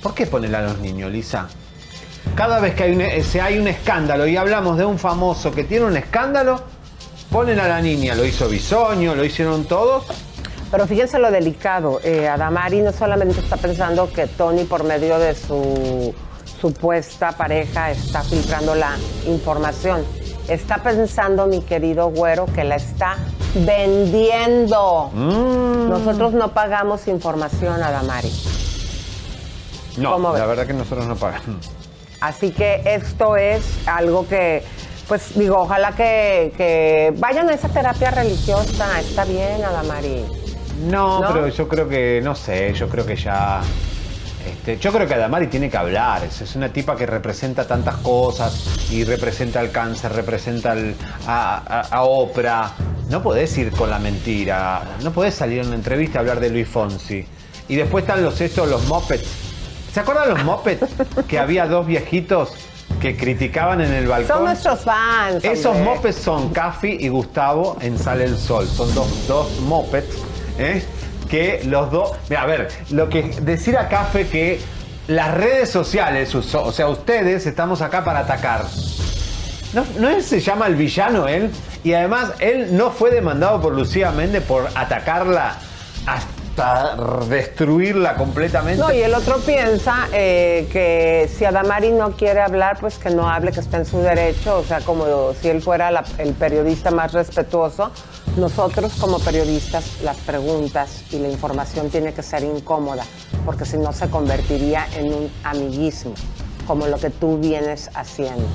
¿Por 0.00 0.14
qué 0.14 0.26
ponen 0.26 0.54
a 0.54 0.62
los 0.62 0.78
niños, 0.78 1.10
Lisa? 1.10 1.48
Cada 2.34 2.60
vez 2.60 2.74
que 2.74 2.84
hay 2.84 2.92
un, 2.92 3.00
eh, 3.00 3.22
se 3.22 3.40
hay 3.40 3.58
un 3.58 3.68
escándalo 3.68 4.26
y 4.26 4.36
hablamos 4.36 4.78
de 4.78 4.84
un 4.84 4.98
famoso 4.98 5.50
que 5.52 5.64
tiene 5.64 5.86
un 5.86 5.96
escándalo, 5.96 6.62
ponen 7.30 7.58
a 7.60 7.68
la 7.68 7.80
niña. 7.80 8.14
Lo 8.14 8.24
hizo 8.24 8.48
Bisoño, 8.48 9.14
lo 9.14 9.24
hicieron 9.24 9.64
todos. 9.64 10.04
Pero 10.70 10.86
fíjense 10.86 11.18
lo 11.18 11.30
delicado. 11.30 12.00
Eh, 12.04 12.28
Adamari 12.28 12.80
no 12.80 12.92
solamente 12.92 13.40
está 13.40 13.56
pensando 13.56 14.12
que 14.12 14.26
Tony, 14.26 14.64
por 14.64 14.84
medio 14.84 15.18
de 15.18 15.34
su 15.34 16.14
supuesta 16.60 17.32
pareja, 17.32 17.90
está 17.90 18.22
filtrando 18.22 18.74
la 18.74 18.96
información. 19.26 20.04
Está 20.48 20.78
pensando, 20.78 21.46
mi 21.46 21.62
querido 21.62 22.10
güero, 22.10 22.46
que 22.46 22.64
la 22.64 22.76
está 22.76 23.16
vendiendo. 23.54 25.10
Mm. 25.12 25.88
Nosotros 25.88 26.32
no 26.34 26.52
pagamos 26.52 27.08
información 27.08 27.82
a 27.82 27.90
Damari. 27.90 28.32
No, 29.96 30.18
la 30.36 30.46
verdad 30.46 30.66
que 30.66 30.72
nosotros 30.72 31.06
no 31.06 31.16
pagamos. 31.16 31.70
Así 32.20 32.50
que 32.50 32.82
esto 32.84 33.36
es 33.36 33.62
algo 33.86 34.26
que, 34.28 34.62
pues 35.08 35.36
digo, 35.38 35.58
ojalá 35.60 35.92
que, 35.92 36.52
que 36.56 37.12
vayan 37.16 37.48
a 37.48 37.54
esa 37.54 37.68
terapia 37.68 38.10
religiosa. 38.10 39.00
Está 39.00 39.24
bien, 39.24 39.64
Adamari. 39.64 40.24
No, 40.88 41.20
¿No? 41.20 41.32
pero 41.32 41.48
yo 41.48 41.68
creo 41.68 41.88
que, 41.88 42.20
no 42.22 42.34
sé, 42.34 42.72
yo 42.74 42.88
creo 42.88 43.04
que 43.06 43.16
ya. 43.16 43.60
Este, 44.46 44.78
yo 44.78 44.90
creo 44.92 45.06
que 45.06 45.14
Adamari 45.14 45.48
tiene 45.48 45.68
que 45.68 45.76
hablar. 45.76 46.24
Es, 46.24 46.40
es 46.40 46.56
una 46.56 46.70
tipa 46.72 46.96
que 46.96 47.04
representa 47.06 47.66
tantas 47.66 47.96
cosas 47.96 48.90
y 48.90 49.04
representa 49.04 49.60
el 49.60 49.70
cáncer, 49.70 50.12
representa 50.12 50.72
el- 50.72 50.94
a, 51.26 51.56
a- 51.90 51.96
a 51.96 52.02
Oprah. 52.04 52.72
No 53.10 53.22
podés 53.22 53.56
ir 53.58 53.70
con 53.72 53.90
la 53.90 53.98
mentira. 53.98 54.82
No 55.02 55.10
podés 55.12 55.34
salir 55.34 55.58
en 55.60 55.66
una 55.66 55.76
entrevista 55.76 56.18
a 56.18 56.20
hablar 56.20 56.40
de 56.40 56.48
Luis 56.50 56.68
Fonsi. 56.68 57.26
Y 57.68 57.76
después 57.76 58.04
están 58.04 58.22
los 58.22 58.40
estos, 58.40 58.68
los 58.68 58.86
mopeds. 58.86 59.49
¿Se 59.92 60.00
acuerdan 60.00 60.30
los 60.30 60.44
mopeds? 60.44 60.86
que 61.28 61.38
había 61.38 61.66
dos 61.66 61.86
viejitos 61.86 62.52
que 63.00 63.16
criticaban 63.16 63.80
en 63.80 63.92
el 63.92 64.06
balcón. 64.06 64.36
Son 64.36 64.44
nuestros 64.44 64.80
fans. 64.80 65.44
Esos 65.44 65.76
mopeds 65.78 66.16
son 66.16 66.50
Cafi 66.50 66.98
y 67.00 67.08
Gustavo 67.08 67.76
en 67.80 67.98
Sale 67.98 68.24
el 68.24 68.36
Sol. 68.36 68.66
Son 68.68 68.94
dos, 68.94 69.26
dos 69.26 69.60
mopeds, 69.60 70.16
¿eh? 70.58 70.84
Que 71.28 71.62
los 71.64 71.90
dos. 71.90 72.12
Mira, 72.28 72.42
a 72.42 72.46
ver, 72.46 72.68
lo 72.90 73.08
que 73.08 73.22
decir 73.42 73.76
a 73.76 73.88
Cafe 73.88 74.28
que 74.28 74.60
las 75.08 75.34
redes 75.34 75.70
sociales, 75.70 76.34
o 76.34 76.38
o 76.38 76.72
sea, 76.72 76.88
ustedes 76.88 77.46
estamos 77.46 77.80
acá 77.82 78.04
para 78.04 78.20
atacar. 78.20 78.64
¿No, 79.72 79.84
¿No 79.98 80.08
él 80.08 80.22
se 80.22 80.40
llama 80.40 80.66
el 80.66 80.74
villano 80.74 81.28
él? 81.28 81.50
Y 81.82 81.94
además, 81.94 82.32
él 82.40 82.76
no 82.76 82.90
fue 82.90 83.10
demandado 83.10 83.60
por 83.60 83.72
Lucía 83.72 84.10
Méndez 84.10 84.42
por 84.42 84.68
atacarla 84.74 85.56
hasta 86.06 86.39
destruirla 87.28 88.14
completamente. 88.16 88.80
No, 88.80 88.92
y 88.92 89.00
el 89.02 89.14
otro 89.14 89.38
piensa 89.38 90.08
eh, 90.12 90.68
que 90.72 91.30
si 91.36 91.44
Adamari 91.44 91.90
no 91.90 92.12
quiere 92.16 92.40
hablar, 92.40 92.78
pues 92.80 92.98
que 92.98 93.10
no 93.10 93.28
hable, 93.28 93.52
que 93.52 93.60
está 93.60 93.76
en 93.78 93.86
su 93.86 93.98
derecho. 93.98 94.58
O 94.58 94.64
sea, 94.64 94.80
como 94.80 95.32
si 95.40 95.48
él 95.48 95.62
fuera 95.62 95.90
la- 95.90 96.04
el 96.18 96.32
periodista 96.34 96.90
más 96.90 97.12
respetuoso. 97.12 97.90
Nosotros 98.36 98.92
como 99.00 99.18
periodistas, 99.18 100.00
las 100.04 100.16
preguntas 100.18 101.02
y 101.10 101.18
la 101.18 101.28
información 101.28 101.90
tiene 101.90 102.12
que 102.14 102.22
ser 102.22 102.44
incómoda, 102.44 103.04
porque 103.44 103.64
si 103.64 103.76
no 103.76 103.92
se 103.92 104.08
convertiría 104.08 104.86
en 104.96 105.12
un 105.12 105.30
amiguismo, 105.42 106.14
como 106.66 106.86
lo 106.86 106.96
que 106.98 107.10
tú 107.10 107.38
vienes 107.38 107.90
haciendo. 107.94 108.46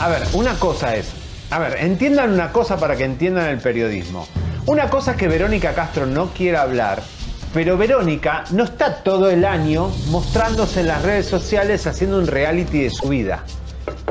A 0.00 0.08
ver, 0.08 0.22
una 0.32 0.58
cosa 0.58 0.96
es, 0.96 1.06
a 1.50 1.60
ver, 1.60 1.76
entiendan 1.78 2.32
una 2.32 2.50
cosa 2.50 2.76
para 2.78 2.96
que 2.96 3.04
entiendan 3.04 3.46
el 3.46 3.58
periodismo. 3.60 4.26
Una 4.66 4.90
cosa 4.90 5.12
es 5.12 5.16
que 5.16 5.28
Verónica 5.28 5.72
Castro 5.74 6.06
no 6.06 6.30
quiera 6.32 6.62
hablar, 6.62 7.00
pero 7.52 7.76
Verónica 7.76 8.44
no 8.50 8.64
está 8.64 9.02
todo 9.02 9.30
el 9.30 9.44
año 9.44 9.90
mostrándose 10.08 10.80
en 10.80 10.88
las 10.88 11.02
redes 11.02 11.26
sociales 11.26 11.86
haciendo 11.86 12.18
un 12.18 12.26
reality 12.26 12.82
de 12.82 12.90
su 12.90 13.08
vida. 13.08 13.44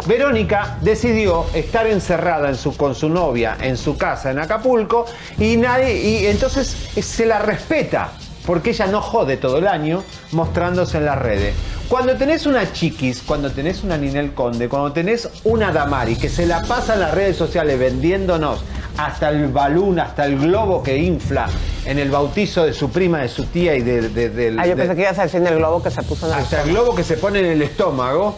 Verónica 0.06 0.78
decidió 0.82 1.46
estar 1.54 1.88
encerrada 1.88 2.52
con 2.78 2.94
su 2.94 3.10
novia 3.10 3.58
en 3.62 3.78
su 3.78 3.98
casa 3.98 4.32
en 4.32 4.40
Acapulco 4.40 5.06
y 5.38 5.58
nadie 5.58 6.02
y 6.02 6.26
entonces 6.26 6.90
eh, 6.96 7.02
se 7.02 7.26
la 7.26 7.40
respeta 7.40 8.12
porque 8.46 8.72
ella 8.72 8.88
no 8.88 9.02
jode 9.02 9.38
todo 9.38 9.58
el 9.60 9.68
año 9.68 10.04
mostrándose 10.32 10.98
en 10.98 11.06
las 11.06 11.20
redes. 11.20 11.54
Cuando 11.88 12.16
tenés 12.16 12.46
una 12.46 12.72
chiquis, 12.72 13.22
cuando 13.22 13.52
tenés 13.52 13.84
una 13.84 13.98
Ninel 13.98 14.34
Conde, 14.34 14.68
cuando 14.68 14.92
tenés 14.92 15.30
una 15.44 15.72
Damari 15.72 16.16
que 16.16 16.30
se 16.30 16.46
la 16.46 16.62
pasa 16.62 16.96
en 16.96 17.02
las 17.02 17.14
redes 17.14 17.38
sociales 17.38 17.78
vendiéndonos 17.78 18.64
hasta 18.98 19.30
el 19.30 19.48
balón, 19.48 20.00
hasta 20.00 20.26
el 20.26 20.38
globo 20.40 20.84
que 20.84 20.98
infla 20.98 21.48
en 21.86 21.98
el 22.00 22.12
bautizo 22.12 22.66
de 22.66 22.74
su 22.74 22.90
prima, 22.92 23.20
de 23.20 23.30
su 23.30 23.46
tía 23.46 23.76
y 23.76 23.82
de, 23.82 24.10
de- 24.10 24.30
del- 24.30 24.60
Ah, 24.60 24.64
yo 24.66 24.72
de- 24.76 24.84
pensé 24.84 24.96
que 24.96 25.02
ibas 25.02 25.20
a 25.20 25.24
decir 25.24 25.42
el 25.46 25.56
globo 25.56 25.82
que 25.82 25.90
se 25.92 26.02
puso 26.04 26.28
en 26.28 26.34
el 26.34 26.40
hasta 26.40 26.62
el 26.64 26.70
globo 26.70 26.94
que 26.96 27.04
se 27.04 27.18
pone 27.18 27.40
en 27.40 27.46
el 27.48 27.62
estómago, 27.62 28.38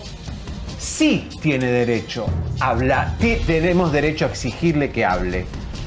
sí 0.79 1.29
tiene 1.41 1.67
derecho 1.67 2.25
a 2.59 2.69
hablar. 2.69 3.13
Tenemos 3.45 3.91
derecho 3.91 4.25
a 4.25 4.29
exigirle 4.29 4.91
que 4.91 5.05
hable. 5.05 5.45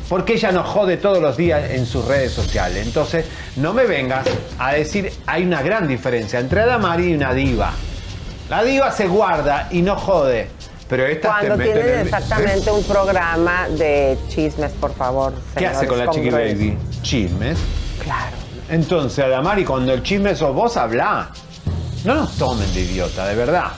Porque 0.08 0.34
ella 0.34 0.52
nos 0.52 0.66
jode 0.68 0.98
todos 0.98 1.20
los 1.20 1.36
días 1.36 1.68
en 1.70 1.84
sus 1.84 2.04
redes 2.04 2.30
sociales. 2.32 2.86
Entonces, 2.86 3.24
no 3.56 3.74
me 3.74 3.86
vengas 3.86 4.24
a 4.58 4.72
decir, 4.74 5.10
hay 5.26 5.42
una 5.44 5.62
gran 5.62 5.88
diferencia 5.88 6.38
entre 6.38 6.60
Adamari 6.60 7.08
y 7.10 7.14
una 7.14 7.34
diva. 7.34 7.72
La 8.48 8.62
diva 8.62 8.92
se 8.92 9.08
guarda 9.08 9.66
y 9.72 9.82
no 9.82 9.96
jode. 9.96 10.48
Pero 10.88 11.04
esta 11.06 11.28
Cuando 11.28 11.48
te 11.52 11.56
mete 11.56 11.72
tienen 11.72 11.94
el- 12.00 12.06
exactamente 12.06 12.70
un 12.70 12.82
programa 12.84 13.68
de 13.70 14.16
chismes, 14.28 14.70
por 14.72 14.94
favor. 14.94 15.32
¿Qué 15.56 15.66
hace 15.66 15.86
con 15.86 15.98
la 15.98 16.08
Chiqui. 16.10 16.30
Baby? 16.30 16.78
Chismes. 17.02 17.58
Claro. 18.02 18.36
Entonces, 18.68 19.24
Adamari, 19.24 19.64
cuando 19.64 19.92
el 19.92 20.02
chisme 20.02 20.34
sos 20.36 20.54
vos, 20.54 20.76
habla. 20.76 21.30
No 22.04 22.14
nos 22.14 22.36
tomen 22.36 22.72
de 22.72 22.80
idiota, 22.82 23.26
de 23.26 23.34
verdad. 23.34 23.72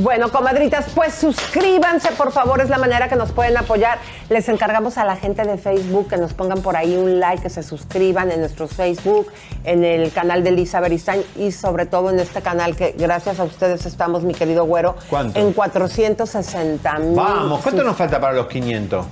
Bueno, 0.00 0.30
comadritas, 0.30 0.86
pues 0.94 1.12
suscríbanse, 1.12 2.12
por 2.12 2.32
favor, 2.32 2.62
es 2.62 2.70
la 2.70 2.78
manera 2.78 3.10
que 3.10 3.16
nos 3.16 3.32
pueden 3.32 3.58
apoyar. 3.58 3.98
Les 4.30 4.48
encargamos 4.48 4.96
a 4.96 5.04
la 5.04 5.14
gente 5.14 5.42
de 5.42 5.58
Facebook 5.58 6.08
que 6.08 6.16
nos 6.16 6.32
pongan 6.32 6.62
por 6.62 6.74
ahí 6.74 6.96
un 6.96 7.20
like, 7.20 7.42
que 7.42 7.50
se 7.50 7.62
suscriban 7.62 8.32
en 8.32 8.40
nuestro 8.40 8.66
Facebook, 8.66 9.30
en 9.64 9.84
el 9.84 10.10
canal 10.10 10.42
de 10.42 10.52
Lisa 10.52 10.80
Beristain 10.80 11.22
y 11.36 11.52
sobre 11.52 11.84
todo 11.84 12.08
en 12.08 12.18
este 12.18 12.40
canal 12.40 12.76
que 12.76 12.94
gracias 12.96 13.40
a 13.40 13.44
ustedes 13.44 13.84
estamos, 13.84 14.22
mi 14.22 14.32
querido 14.32 14.64
güero, 14.64 14.96
¿Cuánto? 15.10 15.38
en 15.38 15.52
460 15.52 16.98
mil. 17.00 17.16
Vamos, 17.16 17.60
¿cuánto 17.60 17.84
nos 17.84 17.94
falta 17.94 18.18
para 18.18 18.32
los 18.32 18.46
500? 18.46 19.06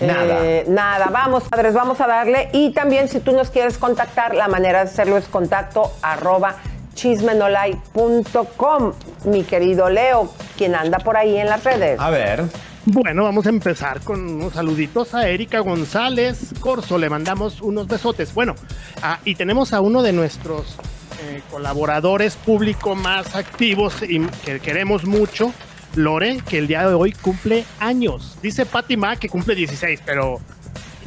Nada. 0.00 0.44
Eh, 0.44 0.64
nada, 0.66 1.08
vamos, 1.12 1.44
padres, 1.44 1.74
vamos 1.74 2.00
a 2.00 2.06
darle. 2.06 2.48
Y 2.54 2.72
también, 2.72 3.08
si 3.08 3.20
tú 3.20 3.32
nos 3.32 3.50
quieres 3.50 3.76
contactar, 3.76 4.34
la 4.34 4.48
manera 4.48 4.78
de 4.78 4.90
hacerlo 4.90 5.18
es 5.18 5.26
contacto 5.26 5.92
arroba 6.00 6.56
chismenolay.com. 6.96 8.92
Mi 9.26 9.44
querido 9.44 9.88
Leo, 9.88 10.32
quien 10.56 10.74
anda 10.74 10.98
por 10.98 11.16
ahí 11.16 11.36
en 11.36 11.46
las 11.46 11.62
redes. 11.62 12.00
A 12.00 12.10
ver. 12.10 12.42
Bueno, 12.86 13.24
vamos 13.24 13.46
a 13.46 13.48
empezar 13.48 14.00
con 14.00 14.20
unos 14.20 14.52
saluditos 14.54 15.12
a 15.14 15.28
Erika 15.28 15.58
González 15.60 16.54
Corso. 16.60 16.98
Le 16.98 17.10
mandamos 17.10 17.60
unos 17.60 17.86
besotes. 17.88 18.32
Bueno, 18.32 18.54
ah, 19.02 19.18
y 19.24 19.34
tenemos 19.34 19.72
a 19.72 19.80
uno 19.80 20.02
de 20.02 20.12
nuestros 20.12 20.76
eh, 21.22 21.42
colaboradores 21.50 22.36
público 22.36 22.94
más 22.94 23.34
activos 23.34 24.02
y 24.02 24.20
que 24.44 24.60
queremos 24.60 25.04
mucho, 25.04 25.52
Lore, 25.96 26.40
que 26.48 26.58
el 26.58 26.68
día 26.68 26.86
de 26.86 26.94
hoy 26.94 27.10
cumple 27.12 27.64
años. 27.80 28.38
Dice 28.40 28.66
Patti 28.66 28.96
Ma 28.96 29.16
que 29.16 29.28
cumple 29.28 29.56
16, 29.56 30.02
pero 30.06 30.40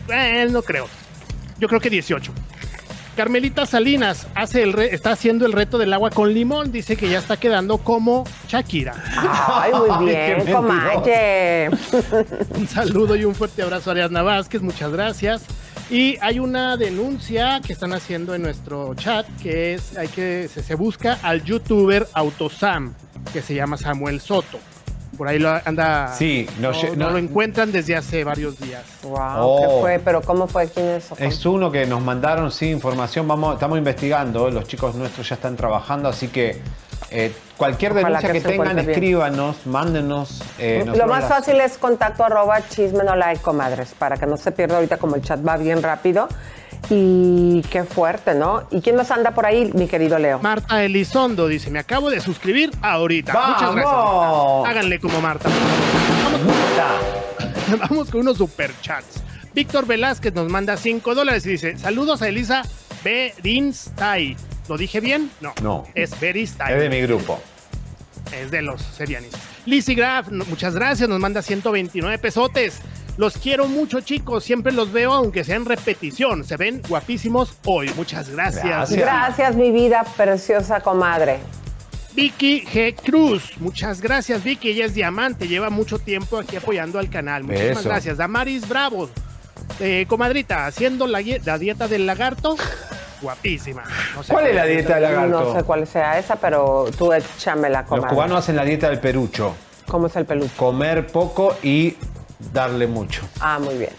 eh, 0.10 0.48
no 0.52 0.62
creo. 0.62 0.88
Yo 1.60 1.70
creo 1.70 1.80
que 1.80 1.90
18. 1.90 2.34
Carmelita 3.24 3.66
Salinas 3.66 4.28
hace 4.34 4.64
el 4.64 4.72
re- 4.72 4.96
está 4.96 5.12
haciendo 5.12 5.46
el 5.46 5.52
reto 5.52 5.78
del 5.78 5.92
agua 5.92 6.10
con 6.10 6.34
limón. 6.34 6.72
Dice 6.72 6.96
que 6.96 7.10
ya 7.10 7.20
está 7.20 7.36
quedando 7.36 7.80
como 7.80 8.24
Shakira. 8.48 8.94
Ay, 9.18 9.74
muy 9.74 10.06
bien. 10.06 10.48
Un 12.58 12.66
saludo 12.70 13.18
y 13.18 13.26
un 13.26 13.36
fuerte 13.36 13.62
abrazo 13.62 13.90
a 13.90 13.92
Ariadna 13.92 14.22
Vázquez, 14.22 14.62
muchas 14.62 14.94
gracias. 14.94 15.44
Y 15.90 16.16
hay 16.22 16.40
una 16.40 16.78
denuncia 16.78 17.60
que 17.60 17.74
están 17.74 17.92
haciendo 17.92 18.34
en 18.36 18.42
nuestro 18.42 18.96
chat 18.96 19.26
que 19.44 19.74
es 19.74 19.98
hay 19.98 20.08
que 20.08 20.48
se, 20.48 20.64
se 20.64 20.76
busca 20.76 21.20
al 21.22 21.44
youtuber 21.44 22.08
Autosam 22.14 22.94
que 23.34 23.42
se 23.42 23.54
llama 23.54 23.76
Samuel 23.76 24.22
Soto. 24.22 24.60
Por 25.20 25.28
ahí 25.28 25.38
lo 25.38 25.50
anda. 25.66 26.14
Sí, 26.18 26.48
no 26.62 26.72
no, 26.72 26.82
no 26.82 26.96
no- 26.96 27.10
lo 27.12 27.18
encuentran 27.18 27.74
desde 27.74 27.94
hace 27.94 28.24
varios 28.24 28.58
días. 28.58 28.84
Wow, 29.04 29.18
Oh. 29.36 29.60
¿qué 29.60 29.82
fue? 29.82 30.00
¿Pero 30.00 30.22
cómo 30.22 30.48
fue? 30.48 30.70
¿Quién 30.70 30.86
es? 30.88 31.12
Es 31.18 31.46
uno 31.46 31.70
que 31.70 31.86
nos 31.86 32.02
mandaron 32.02 32.50
sin 32.54 32.70
información, 32.70 33.28
vamos, 33.28 33.56
estamos 33.56 33.78
investigando, 33.78 34.50
los 34.50 34.64
chicos 34.66 34.96
nuestros 34.96 35.28
ya 35.28 35.36
están 35.36 35.58
trabajando, 35.58 36.08
así 36.08 36.30
que 36.30 36.62
eh, 37.12 37.34
cualquier 37.58 37.92
Ojalá 37.92 38.08
denuncia 38.20 38.32
que 38.32 38.42
que, 38.42 38.48
tengan, 38.48 38.68
encuentre 38.68 38.86
bien. 38.86 38.92
escríbanos, 38.92 39.66
mándenos. 39.66 40.42
eh, 40.58 40.86
Lo 40.86 41.06
más 41.08 41.24
las- 41.24 41.30
fácil 41.30 41.60
es 41.60 41.78
contacto 41.78 42.24
arroba 42.24 42.62
chismenolay, 42.70 43.40
comadres, 43.40 43.94
para 44.00 44.16
que 44.16 44.26
no 44.26 44.38
se 44.38 44.54
pierda 44.54 44.76
ahorita 44.76 44.98
como 44.98 45.16
el 45.18 45.22
chat 45.22 45.46
va 45.46 45.58
bien 45.58 45.84
rápido. 45.84 46.30
Y 46.90 47.62
qué 47.70 47.84
fuerte, 47.84 48.34
¿no? 48.34 48.68
¿Y 48.72 48.82
quién 48.82 48.96
nos 48.96 49.12
anda 49.12 49.32
por 49.32 49.46
ahí, 49.46 49.72
mi 49.74 49.88
querido 49.88 50.18
Leo? 50.18 50.40
Marta 50.40 50.84
Elizondo 50.84 51.48
dice, 51.48 51.70
me 51.70 51.80
acabo 51.80 52.10
de 52.10 52.20
suscribir 52.20 52.72
ahorita. 52.82 53.34
Muchas 53.34 53.62
¡Vamos! 53.62 53.76
gracias. 53.76 54.72
Háganle 54.72 55.00
como 55.00 55.22
Marta. 55.22 55.50
Vamos 57.90 58.10
con 58.10 58.22
unos 58.22 58.38
superchats. 58.38 59.22
Víctor 59.54 59.86
Velázquez 59.86 60.34
nos 60.34 60.50
manda 60.50 60.78
5 60.78 61.16
dólares 61.16 61.46
y 61.46 61.52
dice: 61.52 61.78
Saludos 61.78 62.22
a 62.22 62.28
Elisa 62.28 62.64
Berinstay. 63.04 64.36
¿Lo 64.68 64.78
dije 64.78 65.00
bien? 65.00 65.32
No. 65.42 65.54
No. 65.62 65.86
Es 65.96 66.20
Beristai. 66.20 66.74
Es 66.74 66.80
de 66.80 66.90
mi 66.90 67.02
grupo. 67.02 67.40
Es 68.32 68.52
de 68.52 68.62
los 68.62 68.82
serianis. 68.82 69.32
Lizzy 69.66 69.96
Graf, 69.96 70.30
muchas 70.32 70.76
gracias, 70.76 71.10
nos 71.10 71.20
manda 71.20 71.42
129 71.42 72.18
pesotes. 72.20 72.80
Los 73.20 73.38
quiero 73.38 73.68
mucho, 73.68 74.00
chicos. 74.00 74.46
Siempre 74.46 74.72
los 74.72 74.94
veo, 74.94 75.12
aunque 75.12 75.44
sea 75.44 75.58
en 75.58 75.66
repetición. 75.66 76.46
Se 76.46 76.56
ven 76.56 76.82
guapísimos 76.88 77.54
hoy. 77.66 77.92
Muchas 77.98 78.30
gracias. 78.30 78.64
Gracias. 78.64 78.98
Gracias, 78.98 79.56
mi 79.58 79.72
vida 79.72 80.06
preciosa 80.16 80.80
comadre. 80.80 81.40
Vicky 82.14 82.64
G. 82.66 82.96
Cruz, 82.96 83.52
muchas 83.60 84.00
gracias 84.02 84.42
Vicky, 84.44 84.70
ella 84.72 84.86
es 84.86 84.94
diamante, 84.94 85.48
lleva 85.48 85.70
mucho 85.70 86.00
tiempo 86.00 86.38
aquí 86.38 86.56
apoyando 86.56 86.98
al 86.98 87.10
canal. 87.10 87.44
Muchísimas 87.44 87.80
Eso. 87.82 87.90
gracias. 87.90 88.18
Damaris 88.18 88.68
Bravo, 88.70 89.10
eh, 89.82 90.06
comadrita, 90.08 90.66
haciendo 90.66 91.06
la, 91.06 91.20
die- 91.20 91.42
la 91.46 91.58
dieta 91.58 91.88
del 91.90 92.06
lagarto, 92.06 92.56
guapísima. 93.22 93.84
No 94.16 94.24
sé 94.24 94.32
¿Cuál 94.34 94.48
es 94.48 94.56
la 94.56 94.66
dieta 94.66 94.94
del 94.96 95.04
lagarto? 95.04 95.40
No 95.44 95.54
sé 95.56 95.64
cuál 95.64 95.86
sea 95.88 96.18
esa, 96.18 96.38
pero 96.38 96.86
tú 96.98 97.12
échamela, 97.14 97.82
Los 97.82 97.90
comadre. 97.90 98.10
cubanos 98.16 98.38
hacen 98.40 98.56
la 98.56 98.64
dieta 98.64 98.90
del 98.90 99.00
perucho, 99.00 99.56
¿Cómo 99.88 100.08
es 100.08 100.16
el 100.16 100.26
peluche? 100.26 100.54
comer 100.58 101.08
poco 101.08 101.58
y 101.64 101.96
darle 102.54 102.88
mucho. 102.88 103.22
Ah, 103.40 103.60
muy 103.62 103.76
bien. 103.78 103.92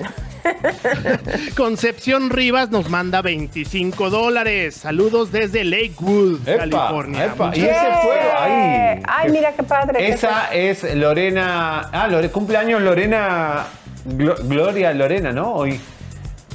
Concepción 1.57 2.31
Rivas 2.31 2.71
nos 2.71 2.89
manda 2.89 3.23
25 3.23 4.11
dólares. 4.11 4.75
Saludos 4.77 5.31
desde 5.33 5.65
Lakewood, 5.65 6.47
Epa, 6.49 6.59
California. 6.59 7.25
epa, 7.27 7.53
y 7.55 7.61
ese 7.61 7.75
fue 8.03 8.21
ahí. 8.21 9.03
Ay, 9.07 9.31
mira 9.31 9.53
qué 9.53 9.63
padre. 9.63 9.99
¿qué 9.99 10.09
Esa 10.09 10.53
es 10.53 10.95
Lorena. 10.95 11.81
Ah, 11.93 12.09
Lore- 12.09 12.31
cumpleaños 12.31 12.81
Lorena. 12.83 13.67
Glo- 14.07 14.37
Gloria 14.49 14.93
Lorena, 14.95 15.33
¿no? 15.33 15.53
Hoy. 15.53 15.79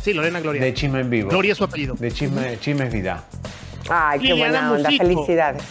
Sí, 0.01 0.13
Lorena 0.13 0.39
Gloria. 0.39 0.61
De 0.61 0.73
Chisme 0.73 0.99
en 1.01 1.09
Vivo. 1.09 1.29
Gloria 1.29 1.51
es 1.51 1.57
su 1.57 1.63
apellido. 1.63 1.95
De 1.95 2.11
Chisme, 2.11 2.59
Chisme 2.59 2.85
es 2.87 2.93
Vida. 2.93 3.23
Ay, 3.89 4.19
qué 4.19 4.27
Liliana 4.29 4.51
buena 4.69 4.71
onda. 4.71 4.89
Musito. 4.89 5.03
Felicidades. 5.07 5.63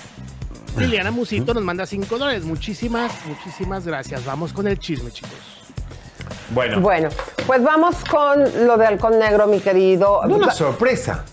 Liliana 0.76 1.10
Musito 1.12 1.54
nos 1.54 1.62
manda 1.62 1.86
5 1.86 2.18
dólares. 2.18 2.44
Muchísimas, 2.44 3.12
muchísimas 3.26 3.86
gracias. 3.86 4.24
Vamos 4.24 4.52
con 4.52 4.66
el 4.66 4.78
chisme, 4.78 5.10
chicos. 5.10 5.30
Bueno, 6.50 6.80
Bueno, 6.80 7.08
pues 7.46 7.62
vamos 7.62 7.96
con 8.10 8.66
lo 8.66 8.76
de 8.76 8.86
Halcón 8.86 9.18
Negro, 9.18 9.46
mi 9.46 9.60
querido. 9.60 10.20
una 10.22 10.50
sorpresa. 10.50 11.24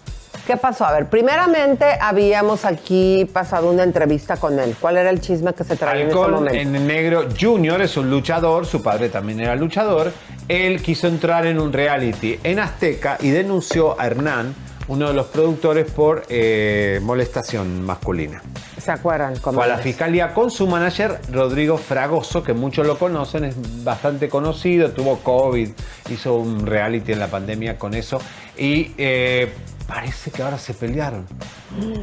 ¿Qué 0.46 0.58
pasó? 0.58 0.86
A 0.86 0.92
ver, 0.92 1.08
primeramente 1.08 1.86
habíamos 2.02 2.66
aquí 2.66 3.30
pasado 3.32 3.70
una 3.70 3.84
entrevista 3.84 4.38
con 4.38 4.60
él. 4.60 4.76
¿Cuál 4.80 4.98
era 4.98 5.10
el 5.10 5.22
chisme 5.22 5.54
que 5.54 5.64
se 5.64 5.76
traía 5.76 6.04
en 6.04 6.10
ese 6.10 6.18
momento? 6.18 6.54
en 6.54 6.88
negro 6.88 7.26
Junior 7.40 7.82
es 7.82 7.96
un 7.96 8.10
luchador, 8.10 8.66
su 8.66 8.82
padre 8.82 9.10
también 9.10 9.40
era 9.40 9.56
luchador. 9.56 10.12
Él 10.48 10.82
quiso 10.82 11.08
entrar 11.08 11.46
en 11.46 11.60
un 11.60 11.72
reality 11.72 12.40
en 12.44 12.60
Azteca 12.60 13.18
y 13.22 13.30
denunció 13.30 14.00
a 14.00 14.08
Hernán, 14.08 14.56
uno 14.88 15.08
de 15.08 15.14
los 15.14 15.28
productores, 15.28 15.90
por 15.92 16.24
eh, 16.28 17.00
molestación 17.04 17.84
masculina. 17.84 18.42
¿Se 18.84 18.92
acuerdan? 18.92 19.36
Fue 19.36 19.64
a 19.64 19.68
la 19.68 19.78
fiscalía 19.78 20.34
con 20.34 20.50
su 20.50 20.66
manager 20.68 21.20
Rodrigo 21.32 21.78
Fragoso, 21.78 22.44
que 22.44 22.54
muchos 22.54 22.88
lo 22.88 22.98
conocen, 22.98 23.44
es 23.46 23.56
bastante 23.84 24.28
conocido, 24.28 24.90
tuvo 24.92 25.20
COVID, 25.20 25.70
hizo 26.10 26.36
un 26.36 26.66
reality 26.66 27.12
en 27.12 27.20
la 27.20 27.28
pandemia 27.28 27.78
con 27.78 27.94
eso. 27.94 28.20
Y 28.58 28.92
eh, 28.98 29.54
parece 29.88 30.32
que 30.32 30.42
ahora 30.42 30.58
se 30.58 30.74
pelearon. 30.74 31.26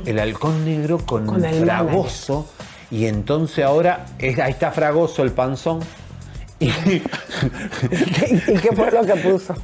El 0.07 0.19
halcón 0.21 0.65
negro 0.65 0.99
con, 0.99 1.27
Con 1.27 1.45
el 1.45 1.65
Fragoso. 1.65 2.49
Y 2.91 3.07
entonces 3.07 3.65
ahora 3.65 4.07
es- 4.19 4.39
ahí 4.39 4.53
está 4.53 4.71
Fragoso, 4.71 5.23
el 5.25 5.33
panzón. 5.33 5.81
Y, 6.61 6.67
¿Y 8.49 8.55
qué 8.59 8.71
fue 8.75 8.91
lo 8.91 9.03
que 9.07 9.15
puso? 9.15 9.55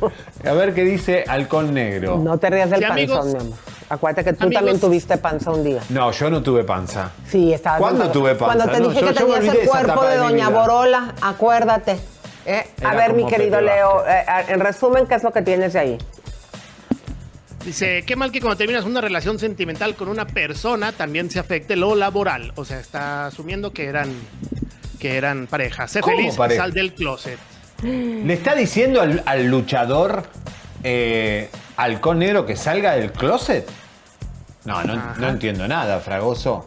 a 0.44 0.53
ver 0.53 0.72
qué 0.74 0.85
dice 0.85 1.24
halcón 1.27 1.74
negro. 1.74 2.18
No 2.18 2.38
te 2.38 2.50
rías 2.50 2.70
del 2.70 2.83
panzón, 2.83 2.98
amigos. 2.98 3.27
mi 3.27 3.40
amor. 3.40 3.59
Acuérdate 3.88 4.24
que 4.24 4.32
tú 4.32 4.44
Amigos. 4.44 4.60
también 4.60 4.80
tuviste 4.80 5.16
panza 5.18 5.50
un 5.50 5.62
día. 5.62 5.80
No, 5.90 6.10
yo 6.10 6.30
no 6.30 6.42
tuve 6.42 6.64
panza. 6.64 7.10
Sí, 7.28 7.52
estabas 7.52 7.80
¿Cuándo 7.80 8.10
tuve 8.10 8.34
panza? 8.34 8.54
Cuando 8.56 8.72
te 8.72 8.80
No, 8.80 8.88
dije 8.88 9.00
yo- 9.02 9.06
que 9.08 9.12
tenías 9.14 9.44
el 9.44 9.68
cuerpo 9.68 10.04
de 10.04 10.16
Doña. 10.16 10.48
Borola, 10.48 11.14
acuérdate. 11.20 11.98
¿eh? 12.46 12.66
A 12.84 12.94
ver, 12.94 13.12
mi 13.14 13.26
querido 13.26 13.60
Leo, 13.60 14.04
eh, 14.06 14.24
en 14.48 14.60
resumen, 14.60 15.06
¿qué 15.06 15.14
es 15.16 15.22
lo 15.22 15.32
que 15.32 15.42
tienes 15.42 15.72
de 15.74 15.78
ahí? 15.78 15.98
Dice, 17.64 18.02
qué 18.06 18.14
mal 18.14 18.30
que 18.30 18.40
cuando 18.40 18.58
terminas 18.58 18.84
una 18.84 19.00
relación 19.00 19.38
sentimental 19.38 19.94
con 19.94 20.08
una 20.08 20.26
persona 20.26 20.92
también 20.92 21.30
se 21.30 21.38
afecte 21.38 21.76
lo 21.76 21.94
laboral. 21.94 22.52
O 22.56 22.64
sea, 22.64 22.78
está 22.78 23.26
asumiendo 23.26 23.72
que 23.72 23.86
eran 23.86 24.12
que 24.98 25.16
eran 25.16 25.46
pareja. 25.46 25.88
Sé 25.88 26.00
¿Cómo 26.00 26.16
feliz, 26.16 26.34
pareja? 26.36 26.62
sal 26.62 26.72
del 26.72 26.92
closet. 26.94 27.38
¿Le 27.82 28.32
está 28.34 28.54
diciendo 28.54 29.00
al, 29.02 29.22
al 29.26 29.46
luchador 29.46 30.24
eh, 30.84 31.50
halcón 31.76 32.20
negro 32.20 32.46
que 32.46 32.56
salga 32.56 32.92
del 32.92 33.10
closet? 33.10 33.68
No, 34.64 34.82
no, 34.84 35.28
entiendo 35.28 35.66
nada, 35.66 35.98
Fragoso. 36.00 36.66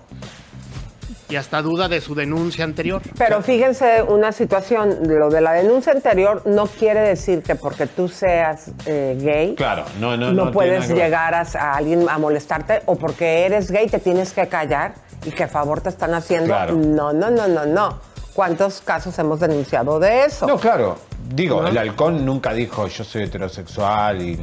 Y 1.30 1.36
hasta 1.36 1.62
duda 1.62 1.90
de 1.90 2.00
su 2.00 2.16
denuncia 2.16 2.64
anterior. 2.64 3.02
Pero 3.18 3.42
fíjense 3.42 4.02
una 4.02 4.32
situación, 4.32 5.00
lo 5.08 5.30
de 5.30 5.42
la 5.42 5.54
denuncia 5.54 5.92
anterior 5.92 6.42
no 6.46 6.68
quiere 6.68 7.02
decir 7.02 7.44
que 7.44 7.56
porque 7.56 7.86
tú 7.86 8.08
seas 8.08 8.72
eh, 8.86 9.18
gay 9.20 9.56
Claro, 9.56 9.84
no, 10.00 10.16
no, 10.16 10.32
no, 10.32 10.46
no 10.46 10.52
puedes 10.52 10.88
que 10.88 10.94
llegar 10.94 11.34
a, 11.34 11.42
a 11.42 11.76
alguien 11.76 12.08
a 12.10 12.18
molestarte 12.18 12.82
o 12.86 12.96
porque 12.96 13.46
eres 13.46 13.72
gay 13.72 13.88
te 13.88 14.00
tienes 14.00 14.32
que 14.32 14.48
callar 14.48 14.94
y 15.26 15.32
qué 15.32 15.48
favor 15.48 15.82
te 15.82 15.90
están 15.90 16.14
haciendo. 16.14 16.48
Claro. 16.48 16.76
No, 16.76 17.12
no, 17.12 17.30
no, 17.30 17.48
no, 17.48 17.66
no. 17.66 18.00
¿Cuántos 18.34 18.82
casos 18.82 19.18
hemos 19.20 19.40
denunciado 19.40 20.00
de 20.00 20.26
eso? 20.26 20.48
No, 20.48 20.58
claro. 20.58 20.98
Digo, 21.30 21.66
el 21.68 21.78
halcón 21.78 22.26
nunca 22.26 22.54
dijo 22.54 22.88
yo 22.88 23.04
soy 23.04 23.24
heterosexual 23.24 24.22
y. 24.22 24.40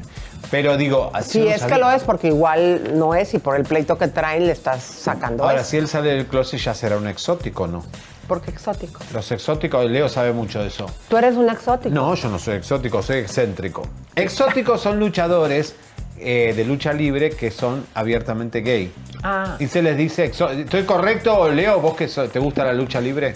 Pero 0.50 0.76
digo, 0.76 1.10
así 1.14 1.30
Si 1.32 1.38
no 1.40 1.50
es 1.50 1.62
que 1.64 1.78
lo 1.78 1.90
es, 1.90 2.02
porque 2.04 2.28
igual 2.28 2.98
no 2.98 3.14
es 3.14 3.32
y 3.34 3.38
por 3.38 3.56
el 3.56 3.64
pleito 3.64 3.96
que 3.96 4.08
traen 4.08 4.46
le 4.46 4.52
estás 4.52 4.82
sacando 4.82 5.42
Ahora, 5.44 5.64
si 5.64 5.78
él 5.78 5.88
sale 5.88 6.10
del 6.10 6.26
closet 6.26 6.60
ya 6.60 6.74
será 6.74 6.96
un 6.98 7.08
exótico, 7.08 7.66
¿no? 7.66 7.82
Porque 8.28 8.50
exótico. 8.50 9.00
Los 9.12 9.30
exóticos, 9.32 9.84
Leo 9.90 10.08
sabe 10.08 10.32
mucho 10.32 10.60
de 10.60 10.68
eso. 10.68 10.86
Tú 11.08 11.16
eres 11.16 11.34
un 11.36 11.48
exótico. 11.48 11.94
No, 11.94 12.14
yo 12.14 12.28
no 12.28 12.38
soy 12.38 12.56
exótico, 12.56 13.02
soy 13.02 13.18
excéntrico. 13.18 13.82
Exóticos 14.14 14.80
son 14.80 14.98
luchadores 15.00 15.74
eh, 16.18 16.52
de 16.54 16.64
lucha 16.64 16.92
libre 16.92 17.30
que 17.30 17.50
son 17.50 17.84
abiertamente 17.94 18.60
gay. 18.60 18.92
Ah. 19.22 19.56
Y 19.58 19.66
se 19.66 19.82
les 19.82 19.96
dice, 19.96 20.30
exó- 20.30 20.50
¿estoy 20.50 20.84
correcto, 20.84 21.50
Leo? 21.50 21.80
¿Vos 21.80 21.96
que 21.96 22.06
so- 22.08 22.28
te 22.28 22.38
gusta 22.38 22.64
la 22.64 22.72
lucha 22.74 23.00
libre? 23.00 23.34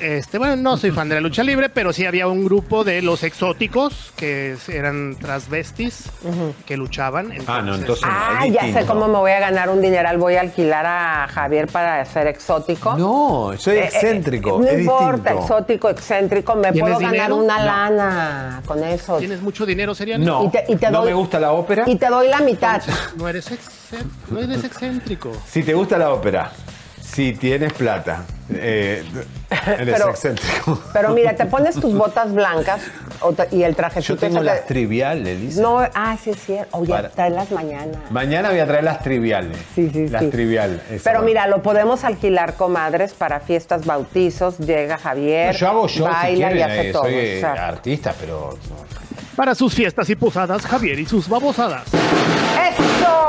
Este, 0.00 0.36
bueno, 0.38 0.56
no 0.56 0.76
soy 0.76 0.90
fan 0.90 1.08
de 1.08 1.14
la 1.14 1.20
lucha 1.20 1.42
libre, 1.44 1.68
pero 1.68 1.92
sí 1.92 2.04
había 2.04 2.26
un 2.26 2.44
grupo 2.44 2.82
de 2.82 3.02
los 3.02 3.22
exóticos 3.22 4.12
que 4.16 4.56
eran 4.68 5.16
transvestis 5.20 6.04
que 6.66 6.76
luchaban. 6.76 7.32
Ah, 7.46 7.62
no, 7.62 7.76
entonces- 7.76 8.04
Ah, 8.06 8.40
es 8.46 8.52
ya 8.52 8.72
sé 8.72 8.84
cómo 8.84 9.06
me 9.06 9.18
voy 9.18 9.30
a 9.30 9.38
ganar 9.40 9.70
un 9.70 9.80
dineral. 9.80 10.18
Voy 10.18 10.34
a 10.34 10.40
alquilar 10.40 10.84
a 10.86 11.28
Javier 11.28 11.68
para 11.68 12.04
ser 12.04 12.26
exótico. 12.26 12.94
No, 12.96 13.52
soy 13.56 13.76
Eh, 13.76 13.80
eh, 13.80 13.84
excéntrico, 13.86 14.58
no 14.60 14.66
es 14.66 14.80
importa, 14.80 15.12
distinto. 15.30 15.40
exótico, 15.42 15.88
excéntrico. 15.90 16.54
Me 16.56 16.72
¿Tienes 16.72 16.80
puedo 16.80 16.94
ganar 16.98 17.12
dinero? 17.12 17.36
una 17.36 17.58
No. 17.58 17.64
lana 17.64 18.62
con 18.66 18.82
eso. 18.82 19.18
¿Tienes 19.18 19.40
mucho 19.40 19.64
dinero, 19.64 19.94
Seriani? 19.94 20.24
No, 20.26 20.44
Y 20.46 20.50
te- 20.50 20.64
y 20.68 20.76
te 20.76 20.90
no 20.90 20.98
doy- 21.00 21.08
me 21.10 21.14
gusta 21.14 21.38
la 21.38 21.52
ópera. 21.52 21.84
Y 21.86 21.94
te 21.96 22.08
doy 22.08 22.28
la 22.28 22.40
mitad. 22.40 22.82
No 23.16 23.28
eres, 23.28 23.48
no 24.30 24.40
eres 24.40 24.64
excéntrico. 24.64 25.30
Si 25.46 25.62
te 25.62 25.74
gusta 25.74 25.96
la 25.98 26.10
ópera, 26.12 26.50
si 27.12 27.32
tienes 27.34 27.72
plata, 27.74 28.24
eh, 28.54 29.04
eres 29.78 29.94
Pero- 29.98 30.10
excéntrico. 30.10 30.80
Pero 30.92 31.10
mira, 31.10 31.34
te 31.34 31.44
pones 31.46 31.74
tus 31.76 31.94
botas 31.94 32.32
blancas 32.32 32.80
o 33.20 33.34
y 33.50 33.62
el 33.64 33.76
trajecito. 33.76 34.14
Yo 34.14 34.18
tengo 34.20 34.42
las 34.42 34.60
que- 34.60 34.68
triviales, 34.68 35.40
dice. 35.40 35.60
No, 35.60 35.78
ah, 35.94 36.16
sí, 36.22 36.30
es 36.30 36.42
cierto. 36.44 36.78
Oye, 36.78 36.90
Para- 36.90 37.10
traerlas 37.10 37.50
mañana. 37.50 37.98
Mañana 38.10 38.50
voy 38.50 38.60
a 38.60 38.66
traer 38.66 38.84
las 38.84 39.02
triviales. 39.02 39.58
Sí, 39.74 39.90
sí, 39.92 40.08
Las 40.08 40.22
sí. 40.22 40.28
triviales. 40.30 40.80
Pero 40.88 41.00
bueno. 41.18 41.22
mira, 41.22 41.46
lo 41.48 41.62
podemos 41.62 42.04
alquilar, 42.04 42.54
comadres, 42.54 43.12
para 43.12 43.40
fiestas, 43.40 43.84
bautizos. 43.84 44.58
Llega 44.58 44.96
Javier, 44.96 45.54
Yo 45.54 45.68
hago 45.68 45.88
show 45.88 46.06
si 46.06 46.12
baila 46.12 46.48
quieren, 46.48 46.58
y 46.58 46.62
hace 46.62 46.88
eh, 46.88 46.92
todo. 46.92 47.02
soy 47.02 47.14
eh, 47.14 47.34
exacto. 47.36 47.62
artista, 47.62 48.14
pero 48.18 48.58
Para 49.36 49.54
sus 49.54 49.74
fiestas 49.74 50.08
y 50.10 50.16
posadas, 50.16 50.62
Javier 50.66 50.98
y 50.98 51.06
sus 51.06 51.28
babosadas. 51.28 51.84
¡Eso! 51.94 53.28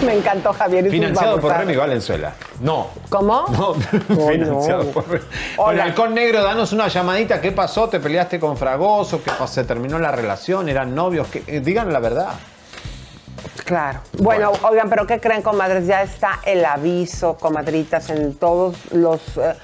Me 0.04 0.14
encantó 0.14 0.52
Javier 0.52 0.84
y 0.86 0.88
sus 0.88 0.92
financiado 0.92 1.32
por 1.34 1.42
babosadas. 1.42 1.66
Remy 1.66 1.76
Valenzuela. 1.78 2.32
No. 2.60 2.88
¿Cómo? 3.08 3.44
No, 3.50 3.68
Oh, 3.68 3.74
financiado 4.32 4.84
no. 4.84 4.90
por 4.90 5.08
Remy. 5.08 5.24
Hola. 5.56 5.64
Bueno, 5.66 5.82
Halcón 5.84 6.14
Negro, 6.14 6.42
danos 6.42 6.72
una 6.72 6.88
llamadita. 6.88 7.40
¿Qué 7.40 7.52
pasó? 7.52 7.88
¿Te 7.88 8.00
peleaste 8.00 8.40
con 8.40 8.56
Fragoso? 8.56 9.22
¿Qué 9.22 9.30
pasó? 9.30 9.54
¿Se 9.54 9.64
terminó 9.64 9.98
la 9.98 10.10
relación? 10.10 10.68
¿Eran 10.68 10.94
novios? 10.94 11.28
¿Qué? 11.28 11.44
Eh, 11.46 11.60
digan 11.60 11.92
la 11.92 12.00
verdad. 12.00 12.30
Claro. 13.64 14.00
Bueno, 14.18 14.50
oigan, 14.68 14.88
pero 14.90 15.06
¿qué 15.06 15.20
creen, 15.20 15.42
comadres? 15.42 15.86
Ya 15.86 16.02
está 16.02 16.40
el 16.44 16.64
aviso, 16.64 17.36
comadritas, 17.36 18.10
en 18.10 18.34
todos 18.34 18.76
los... 18.92 19.20
eh, 19.36 19.54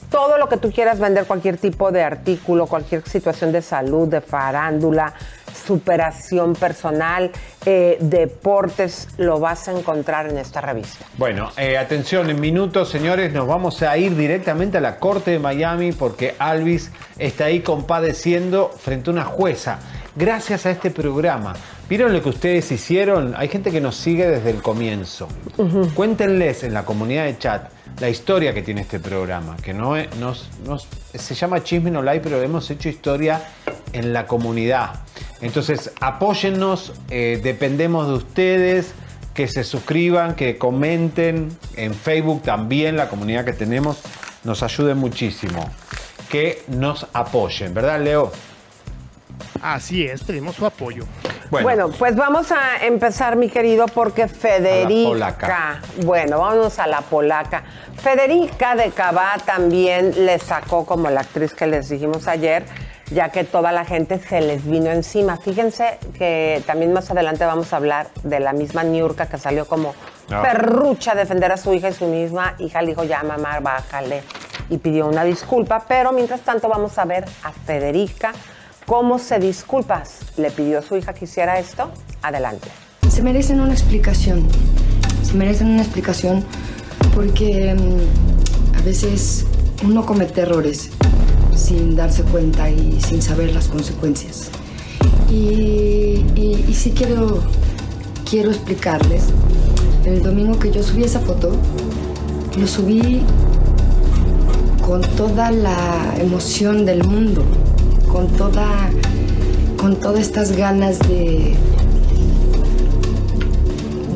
Todo 0.09 0.37
lo 0.37 0.49
que 0.49 0.57
tú 0.57 0.71
quieras 0.71 0.99
vender, 0.99 1.25
cualquier 1.25 1.57
tipo 1.57 1.91
de 1.91 2.03
artículo, 2.03 2.67
cualquier 2.67 3.07
situación 3.07 3.51
de 3.51 3.61
salud, 3.61 4.07
de 4.07 4.21
farándula, 4.21 5.13
superación 5.53 6.53
personal, 6.53 7.31
eh, 7.65 7.97
deportes, 8.01 9.07
lo 9.17 9.39
vas 9.39 9.67
a 9.67 9.77
encontrar 9.77 10.29
en 10.29 10.37
esta 10.37 10.61
revista. 10.61 11.05
Bueno, 11.17 11.51
eh, 11.57 11.77
atención, 11.77 12.29
en 12.29 12.39
minutos, 12.39 12.89
señores, 12.89 13.33
nos 13.33 13.47
vamos 13.47 13.81
a 13.81 13.97
ir 13.97 14.15
directamente 14.15 14.77
a 14.77 14.81
la 14.81 14.97
corte 14.97 15.31
de 15.31 15.39
Miami 15.39 15.91
porque 15.91 16.35
Alvis 16.39 16.91
está 17.17 17.45
ahí 17.45 17.61
compadeciendo 17.61 18.69
frente 18.69 19.09
a 19.09 19.13
una 19.13 19.25
jueza. 19.25 19.79
Gracias 20.15 20.65
a 20.65 20.71
este 20.71 20.91
programa. 20.91 21.53
¿Vieron 21.89 22.13
lo 22.13 22.21
que 22.21 22.29
ustedes 22.29 22.71
hicieron? 22.71 23.33
Hay 23.35 23.47
gente 23.47 23.71
que 23.71 23.81
nos 23.81 23.95
sigue 23.95 24.27
desde 24.27 24.51
el 24.51 24.61
comienzo. 24.61 25.27
Cuéntenles 25.95 26.63
en 26.63 26.73
la 26.73 26.85
comunidad 26.85 27.25
de 27.25 27.37
chat 27.37 27.69
la 27.99 28.09
historia 28.09 28.53
que 28.53 28.61
tiene 28.61 28.81
este 28.81 28.99
programa, 28.99 29.55
que 29.57 29.73
no 29.73 29.95
es- 29.95 30.13
nos- 30.17 30.49
nos- 30.65 30.87
se 31.13 31.35
llama 31.35 31.63
Chisme 31.63 31.91
No 31.91 32.01
Like, 32.01 32.23
pero 32.23 32.41
hemos 32.41 32.69
hecho 32.69 32.89
historia 32.89 33.41
en 33.93 34.13
la 34.13 34.25
comunidad. 34.25 35.01
Entonces, 35.41 35.91
apóyennos, 36.01 36.93
eh, 37.09 37.39
dependemos 37.43 38.07
de 38.07 38.13
ustedes, 38.13 38.93
que 39.33 39.47
se 39.47 39.63
suscriban, 39.63 40.35
que 40.35 40.57
comenten 40.57 41.49
en 41.75 41.93
Facebook 41.93 42.43
también, 42.43 42.97
la 42.97 43.09
comunidad 43.09 43.45
que 43.45 43.53
tenemos, 43.53 43.99
nos 44.43 44.61
ayude 44.63 44.93
muchísimo. 44.95 45.69
Que 46.29 46.63
nos 46.67 47.07
apoyen, 47.13 47.73
¿verdad, 47.73 48.01
Leo? 48.01 48.31
Así 49.61 50.05
es, 50.05 50.25
tenemos 50.25 50.55
su 50.55 50.65
apoyo. 50.65 51.05
Bueno, 51.49 51.89
pues 51.89 52.15
vamos 52.15 52.51
a 52.51 52.83
empezar, 52.85 53.35
mi 53.35 53.47
querido, 53.49 53.85
porque 53.85 54.27
Federica. 54.27 55.09
polaca. 55.09 55.81
Bueno, 56.03 56.39
vámonos 56.39 56.79
a 56.79 56.87
la 56.87 57.01
polaca. 57.01 57.63
Federica 58.01 58.75
de 58.75 58.89
Cabá 58.91 59.35
también 59.45 60.25
le 60.25 60.39
sacó 60.39 60.85
como 60.85 61.09
la 61.09 61.21
actriz 61.21 61.53
que 61.53 61.67
les 61.67 61.89
dijimos 61.89 62.27
ayer, 62.27 62.65
ya 63.11 63.29
que 63.29 63.43
toda 63.43 63.71
la 63.71 63.85
gente 63.85 64.17
se 64.19 64.41
les 64.41 64.65
vino 64.65 64.89
encima. 64.89 65.37
Fíjense 65.37 65.99
que 66.17 66.63
también 66.65 66.91
más 66.91 67.11
adelante 67.11 67.45
vamos 67.45 67.71
a 67.71 67.77
hablar 67.77 68.07
de 68.23 68.39
la 68.39 68.51
misma 68.53 68.83
Niurka 68.83 69.27
que 69.27 69.37
salió 69.37 69.65
como 69.67 69.93
Ah. 70.31 70.41
perrucha 70.41 71.11
a 71.11 71.15
defender 71.15 71.51
a 71.51 71.57
su 71.57 71.73
hija 71.73 71.89
y 71.89 71.93
su 71.93 72.05
misma 72.07 72.55
hija 72.57 72.81
le 72.81 72.87
dijo, 72.87 73.03
ya 73.03 73.21
mamá, 73.23 73.59
bájale. 73.59 74.23
Y 74.69 74.77
pidió 74.77 75.05
una 75.07 75.23
disculpa, 75.25 75.83
pero 75.87 76.11
mientras 76.13 76.39
tanto 76.41 76.69
vamos 76.69 76.97
a 76.97 77.05
ver 77.05 77.25
a 77.43 77.51
Federica 77.51 78.31
cómo 78.85 79.19
se 79.19 79.39
disculpa. 79.39 80.03
¿Le 80.37 80.51
pidió 80.51 80.79
a 80.79 80.81
su 80.81 80.95
hija 80.95 81.13
que 81.13 81.25
hiciera 81.25 81.59
esto? 81.59 81.91
Adelante. 82.21 82.69
Se 83.09 83.21
merecen 83.21 83.59
una 83.59 83.73
explicación. 83.73 84.47
Se 85.23 85.33
merecen 85.33 85.67
una 85.67 85.81
explicación 85.81 86.43
porque 87.13 87.75
mm, 87.75 88.77
a 88.77 88.81
veces 88.81 89.45
uno 89.83 90.05
comete 90.05 90.41
errores 90.41 90.89
sin 91.55 91.95
darse 91.95 92.23
cuenta 92.23 92.69
y 92.69 92.99
sin 93.01 93.21
saber 93.21 93.53
las 93.53 93.67
consecuencias. 93.67 94.49
Y, 95.29 96.25
y, 96.35 96.65
y 96.67 96.73
sí 96.73 96.91
quiero, 96.91 97.39
quiero 98.29 98.49
explicarles. 98.51 99.25
El 100.05 100.21
domingo 100.21 100.59
que 100.59 100.71
yo 100.71 100.83
subí 100.83 101.03
esa 101.03 101.19
foto, 101.19 101.55
lo 102.57 102.67
subí 102.67 103.21
con 104.85 105.01
toda 105.15 105.49
la 105.51 106.13
emoción 106.19 106.85
del 106.85 107.03
mundo, 107.05 107.43
con 108.13 108.27
toda, 108.27 108.91
con 109.75 109.95
todas 109.95 110.19
estas 110.21 110.55
ganas 110.55 110.99
de, 110.99 111.55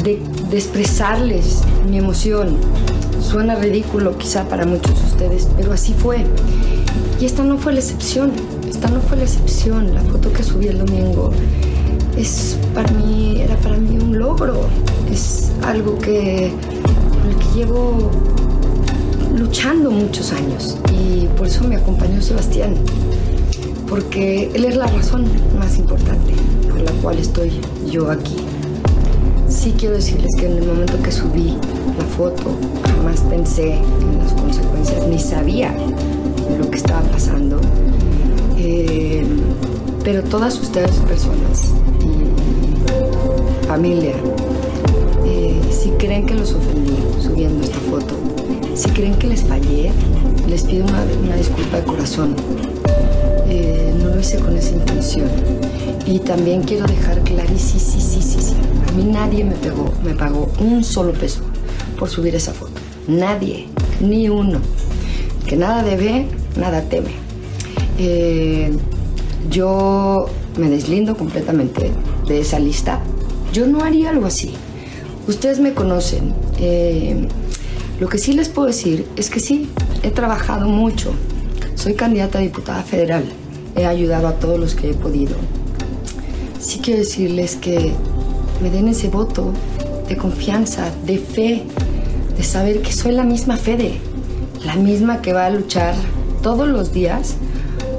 de, 0.04 0.22
expresarles 0.56 1.64
mi 1.90 1.98
emoción. 1.98 2.56
Suena 3.20 3.56
ridículo 3.56 4.16
quizá 4.18 4.48
para 4.48 4.66
muchos 4.68 5.02
de 5.02 5.08
ustedes, 5.08 5.48
pero 5.58 5.74
así 5.74 5.94
fue. 5.94 6.26
Y 7.20 7.26
esta 7.26 7.44
no 7.44 7.58
fue 7.58 7.74
la 7.74 7.80
excepción, 7.80 8.32
esta 8.70 8.88
no 8.90 9.02
fue 9.02 9.18
la 9.18 9.24
excepción. 9.24 9.94
La 9.96 10.02
foto 10.02 10.32
que 10.32 10.44
subí 10.44 10.68
el 10.68 10.78
domingo 10.78 11.32
es 12.16 12.56
para 12.76 12.92
mí, 12.92 13.42
era 13.42 13.56
para 13.58 13.78
mí 13.78 13.98
un 13.98 14.18
logro. 14.18 14.62
Es, 15.12 15.52
algo 15.64 15.98
que, 15.98 16.52
con 17.20 17.32
el 17.32 17.36
que 17.36 17.60
llevo 17.60 18.12
luchando 19.36 19.92
muchos 19.92 20.32
años 20.32 20.78
y 20.94 21.26
por 21.36 21.48
eso 21.48 21.64
me 21.68 21.76
acompañó 21.76 22.22
Sebastián, 22.22 22.76
porque 23.89 24.52
él 24.54 24.65
es 24.65 24.76
la 24.76 24.88
razón 24.88 25.26
más 25.58 25.78
importante 25.78 26.34
por 26.69 26.82
la 26.82 26.91
cual 27.02 27.17
estoy 27.19 27.52
yo 27.89 28.12
aquí. 28.12 28.36
Sí 29.47 29.73
quiero 29.78 29.95
decirles 29.95 30.32
que 30.38 30.45
en 30.45 30.58
el 30.58 30.65
momento 30.65 31.02
que 31.02 31.12
subí 31.12 31.56
la 31.97 32.06
foto, 32.17 32.58
jamás 32.84 33.21
pensé 33.21 33.76
en 33.76 34.19
las 34.19 34.34
consecuencias, 34.34 35.08
ni 35.08 35.19
sabía 35.19 35.73
lo 36.58 36.69
que 36.69 36.78
estaba 36.78 37.02
pasando. 37.02 37.60
Eh, 38.58 39.26
pero 40.04 40.23
todas 40.23 40.60
ustedes 40.60 40.91
personas 41.08 41.73
y 42.02 43.67
familia, 43.67 44.15
eh, 45.26 45.60
si 45.71 45.89
creen 45.91 46.26
que 46.26 46.34
los 46.34 46.54
ofendí 46.54 46.97
subiendo 47.21 47.63
esta 47.63 47.80
foto, 47.80 48.15
si 48.76 48.89
creen 48.89 49.15
que 49.15 49.28
les 49.28 49.43
fallé, 49.43 49.91
les 50.47 50.63
pido 50.63 50.86
una, 50.86 51.04
una 51.23 51.36
disculpa 51.36 51.78
de 51.78 51.84
corazón. 51.84 52.36
No 54.00 54.10
lo 54.10 54.20
hice 54.20 54.38
con 54.39 54.56
esa 54.58 54.72
intención. 54.72 55.30
Y 56.06 56.20
también 56.20 56.63
quiero 56.63 56.86
dejar 56.86 57.22
clarísimo, 57.24 57.80
sí, 57.80 58.00
sí, 58.00 58.22
sí, 58.22 58.41
sí, 58.41 58.54
a 58.88 58.91
mí 58.93 59.04
nadie 59.04 59.43
me 59.43 59.56
pegó, 59.56 59.91
me 60.04 60.15
pagó 60.15 60.50
un 60.60 60.82
solo 60.84 61.12
peso 61.12 61.41
por 62.00 62.10
subir 62.10 62.34
esa 62.34 62.54
foto. 62.54 62.80
Nadie, 63.08 63.67
ni 64.00 64.30
uno. 64.30 64.60
Que 65.46 65.58
nada 65.58 65.84
debe, 65.84 66.28
nada 66.56 66.82
teme. 66.84 67.12
Yo 69.50 70.28
me 70.58 70.70
deslindo 70.70 71.17
completamente 71.17 71.91
de 72.26 72.39
esa 72.39 72.60
lista. 72.60 73.02
Yo 73.52 73.67
no 73.67 73.84
haría 73.84 74.12
algo 74.12 74.28
así. 74.28 74.54
Ustedes 75.28 75.60
me 75.60 75.74
conocen. 75.74 76.34
Lo 78.00 78.08
que 78.08 78.17
sí 78.17 78.32
les 78.32 78.48
puedo 78.48 78.67
decir 78.67 79.06
es 79.17 79.30
que 79.30 79.41
sí, 79.41 79.70
he 80.04 80.12
trabajado 80.12 80.70
mucho. 80.70 81.12
Soy 81.76 81.96
candidata 81.96 82.39
a 82.39 82.41
diputada 82.41 82.84
federal. 82.84 83.26
He 83.78 83.86
ayudado 83.86 84.28
a 84.28 84.34
todos 84.34 84.60
los 84.60 84.74
que 84.74 84.90
he 84.90 84.94
podido. 84.96 85.36
Sí 86.60 86.80
quiero 86.80 87.02
decirles 87.02 87.56
que 87.56 87.94
me 88.62 88.72
den 88.72 88.88
ese 88.88 89.08
voto 89.08 89.54
de 90.10 90.18
confianza, 90.18 90.92
de 91.06 91.20
fe, 91.20 91.63
de 92.36 92.44
saber 92.44 92.82
que 92.82 92.92
soy 92.92 93.12
la 93.12 93.24
misma 93.24 93.56
Fede, 93.56 94.00
la 94.66 94.76
misma 94.76 95.22
que 95.22 95.32
va 95.32 95.46
a 95.46 95.52
luchar 95.52 95.94
todos 96.42 96.68
los 96.68 96.92
días 96.92 97.36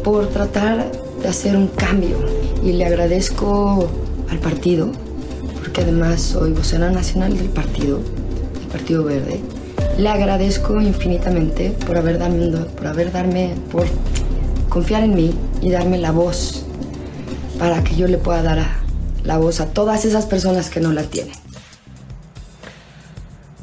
por 0.03 0.27
tratar 0.27 0.91
de 1.23 1.29
hacer 1.29 1.57
un 1.57 1.69
cambio. 1.69 2.17
Y 2.65 2.73
le 2.73 2.85
agradezco 2.85 3.89
al 4.31 4.39
partido, 4.41 4.91
porque 5.61 5.83
además 5.83 6.21
soy 6.21 6.53
vocera 6.53 6.91
nacional 6.91 7.39
del 7.39 7.51
partido, 7.51 7.99
del 7.99 8.69
Partido 8.73 9.05
Verde. 9.05 9.41
Le 9.97 10.09
agradezco 10.09 10.81
infinitamente 10.81 11.71
por 11.87 11.97
haber 11.97 12.19
darme, 12.19 12.49
por 12.77 12.87
haber 12.89 13.13
darme, 13.13 13.55
por 13.71 13.87
confiar 14.79 15.03
en 15.03 15.13
mí 15.17 15.37
y 15.61 15.73
darme 15.73 15.99
la 15.99 16.13
voz 16.13 16.65
para 17.59 17.83
que 17.83 17.97
yo 17.97 18.07
le 18.07 18.17
pueda 18.17 18.45
dar 18.45 18.61
a- 18.61 18.77
la 19.25 19.37
voz 19.37 19.59
a 19.61 19.67
todas 19.67 20.05
esas 20.05 20.25
personas 20.27 20.71
que 20.71 20.79
no 20.79 20.93
la 20.93 21.03
tienen. 21.03 21.35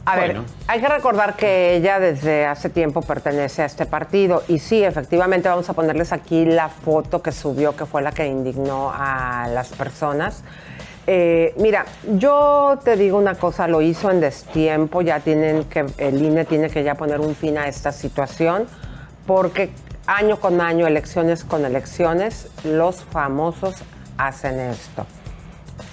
A 0.06 0.18
Bueno. 0.18 0.42
ver, 0.42 0.52
hay 0.68 0.82
que 0.82 0.90
recordar 0.90 1.38
que 1.38 1.78
ella 1.78 2.00
desde 2.02 2.46
hace 2.46 2.70
tiempo 2.70 3.02
pertenece 3.02 3.62
a 3.62 3.66
este 3.66 3.86
partido 3.86 4.44
y 4.50 4.60
sí, 4.60 4.84
efectivamente 4.84 5.48
vamos 5.48 5.70
a 5.70 5.74
ponerles 5.74 6.12
aquí 6.12 6.44
la 6.46 6.68
foto 6.68 7.22
que 7.22 7.32
subió, 7.32 7.78
que 7.78 7.86
fue 7.86 8.02
la 8.02 8.12
que 8.12 8.28
indignó 8.28 8.92
a 8.94 9.48
las 9.48 9.70
personas. 9.70 10.44
Eh, 11.08 11.54
mira, 11.58 11.86
yo 12.18 12.78
te 12.84 12.98
digo 12.98 13.18
una 13.18 13.36
cosa, 13.36 13.70
lo 13.70 13.82
hizo 13.82 14.12
en 14.12 14.20
destiempo, 14.20 15.02
ya 15.02 15.22
tienen 15.22 15.64
que, 15.64 15.86
el 15.98 16.22
INE 16.22 16.44
tiene 16.44 16.70
que 16.70 16.84
ya 16.84 16.96
poner 16.96 17.22
un 17.22 17.36
fin 17.36 17.58
a 17.58 17.70
esta 17.70 17.94
situación, 17.94 18.66
porque 19.26 19.70
año 20.08 20.40
con 20.40 20.62
año, 20.62 20.88
elecciones 20.88 21.44
con 21.44 21.66
elecciones, 21.66 22.48
los 22.64 23.04
famosos 23.04 23.76
hacen 24.18 24.60
esto. 24.60 25.06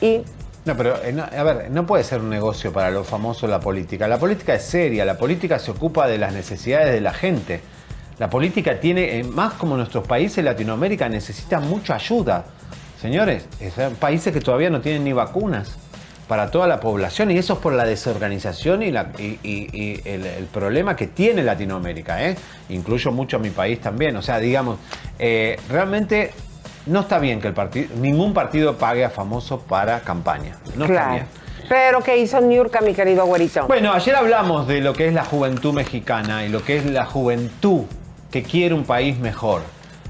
Y 0.01 0.23
No, 0.65 0.77
pero 0.77 0.97
eh, 1.03 1.17
a 1.37 1.43
ver, 1.43 1.71
no 1.71 1.87
puede 1.87 2.05
ser 2.05 2.21
un 2.21 2.31
negocio 2.31 2.73
para 2.73 2.91
los 2.91 3.07
famosos 3.07 3.49
la 3.51 3.59
política. 3.61 4.07
La 4.07 4.19
política 4.19 4.55
es 4.55 4.63
seria, 4.65 5.05
la 5.05 5.19
política 5.19 5.59
se 5.59 5.71
ocupa 5.73 6.07
de 6.07 6.19
las 6.19 6.33
necesidades 6.33 6.93
de 6.93 7.01
la 7.01 7.13
gente. 7.13 7.61
La 8.19 8.29
política 8.31 8.79
tiene, 8.79 9.19
eh, 9.19 9.25
más 9.25 9.55
como 9.55 9.77
nuestros 9.77 10.07
países, 10.07 10.45
Latinoamérica 10.45 11.09
necesita 11.09 11.59
mucha 11.59 11.95
ayuda. 11.97 12.45
Señores, 13.01 13.47
es- 13.59 13.73
son 13.75 13.95
países 13.97 14.33
que 14.33 14.41
todavía 14.41 14.71
no 14.71 14.81
tienen 14.81 15.03
ni 15.03 15.13
vacunas 15.13 15.77
para 16.33 16.51
toda 16.51 16.67
la 16.67 16.81
población 16.81 17.31
y 17.31 17.37
eso 17.37 17.53
es 17.53 17.59
por 17.59 17.75
la 17.75 17.85
desorganización 17.85 18.83
y, 18.83 18.91
la- 18.91 19.09
y- 19.19 19.39
y- 19.43 19.69
y 19.71 20.01
el, 20.07 20.25
el 20.25 20.45
problema 20.47 20.97
que 20.97 21.09
tiene 21.09 21.43
Latinoamérica. 21.43 22.27
¿eh? 22.27 22.35
Incluyo 22.71 23.13
mucho 23.13 23.37
a 23.37 23.39
mi 23.39 23.51
país 23.51 23.79
también. 23.83 24.17
O 24.17 24.23
sea, 24.23 24.39
digamos, 24.39 24.79
eh, 25.19 25.61
realmente 25.69 26.33
no 26.87 27.01
está 27.01 27.19
bien 27.19 27.39
que 27.39 27.49
el 27.49 27.53
partido, 27.53 27.89
ningún 28.01 28.33
partido 28.33 28.79
pague 28.79 29.05
a 29.05 29.11
famosos 29.11 29.61
para 29.69 30.01
campaña. 30.01 30.57
No 30.75 30.87
está 30.87 30.95
claro. 30.95 31.11
bien. 31.13 31.27
Pero 31.69 32.01
¿qué 32.03 32.17
hizo 32.17 32.41
Niurka, 32.41 32.81
mi 32.81 32.95
querido 32.95 33.27
güerito? 33.27 33.67
Bueno, 33.67 33.93
ayer 33.93 34.17
hablamos 34.17 34.67
de 34.67 34.81
lo 34.81 34.95
que 34.95 35.09
es 35.09 35.13
la 35.13 35.27
juventud 35.27 35.75
mexicana 35.75 36.47
y 36.47 36.49
lo 36.49 36.65
que 36.65 36.79
es 36.79 36.87
la 36.87 37.05
juventud 37.05 37.83
que 38.31 38.43
quiere 38.43 38.75
un 38.75 38.85
país 38.85 39.19
mejor. 39.19 39.61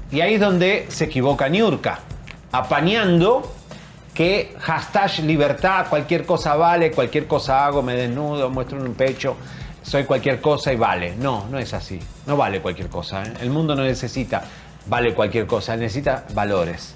Y 0.09 0.21
ahí 0.21 0.35
es 0.35 0.39
donde 0.39 0.85
se 0.87 1.03
equivoca 1.03 1.49
Niurka, 1.49 1.99
apañando 2.53 3.51
que 4.13 4.55
hashtag 4.59 5.25
libertad, 5.25 5.87
cualquier 5.89 6.25
cosa 6.25 6.55
vale, 6.55 6.91
cualquier 6.91 7.27
cosa 7.27 7.65
hago, 7.65 7.81
me 7.81 7.95
desnudo, 7.95 8.49
muestro 8.49 8.79
un 8.79 8.93
pecho, 8.93 9.35
soy 9.81 10.03
cualquier 10.05 10.39
cosa 10.39 10.71
y 10.71 10.75
vale. 10.75 11.15
No, 11.15 11.45
no 11.49 11.57
es 11.57 11.73
así. 11.73 11.99
No 12.25 12.37
vale 12.37 12.61
cualquier 12.61 12.89
cosa. 12.89 13.23
¿eh? 13.23 13.33
El 13.41 13.49
mundo 13.49 13.75
no 13.75 13.83
necesita 13.83 14.43
vale 14.85 15.13
cualquier 15.13 15.47
cosa, 15.47 15.75
necesita 15.75 16.25
valores. 16.33 16.95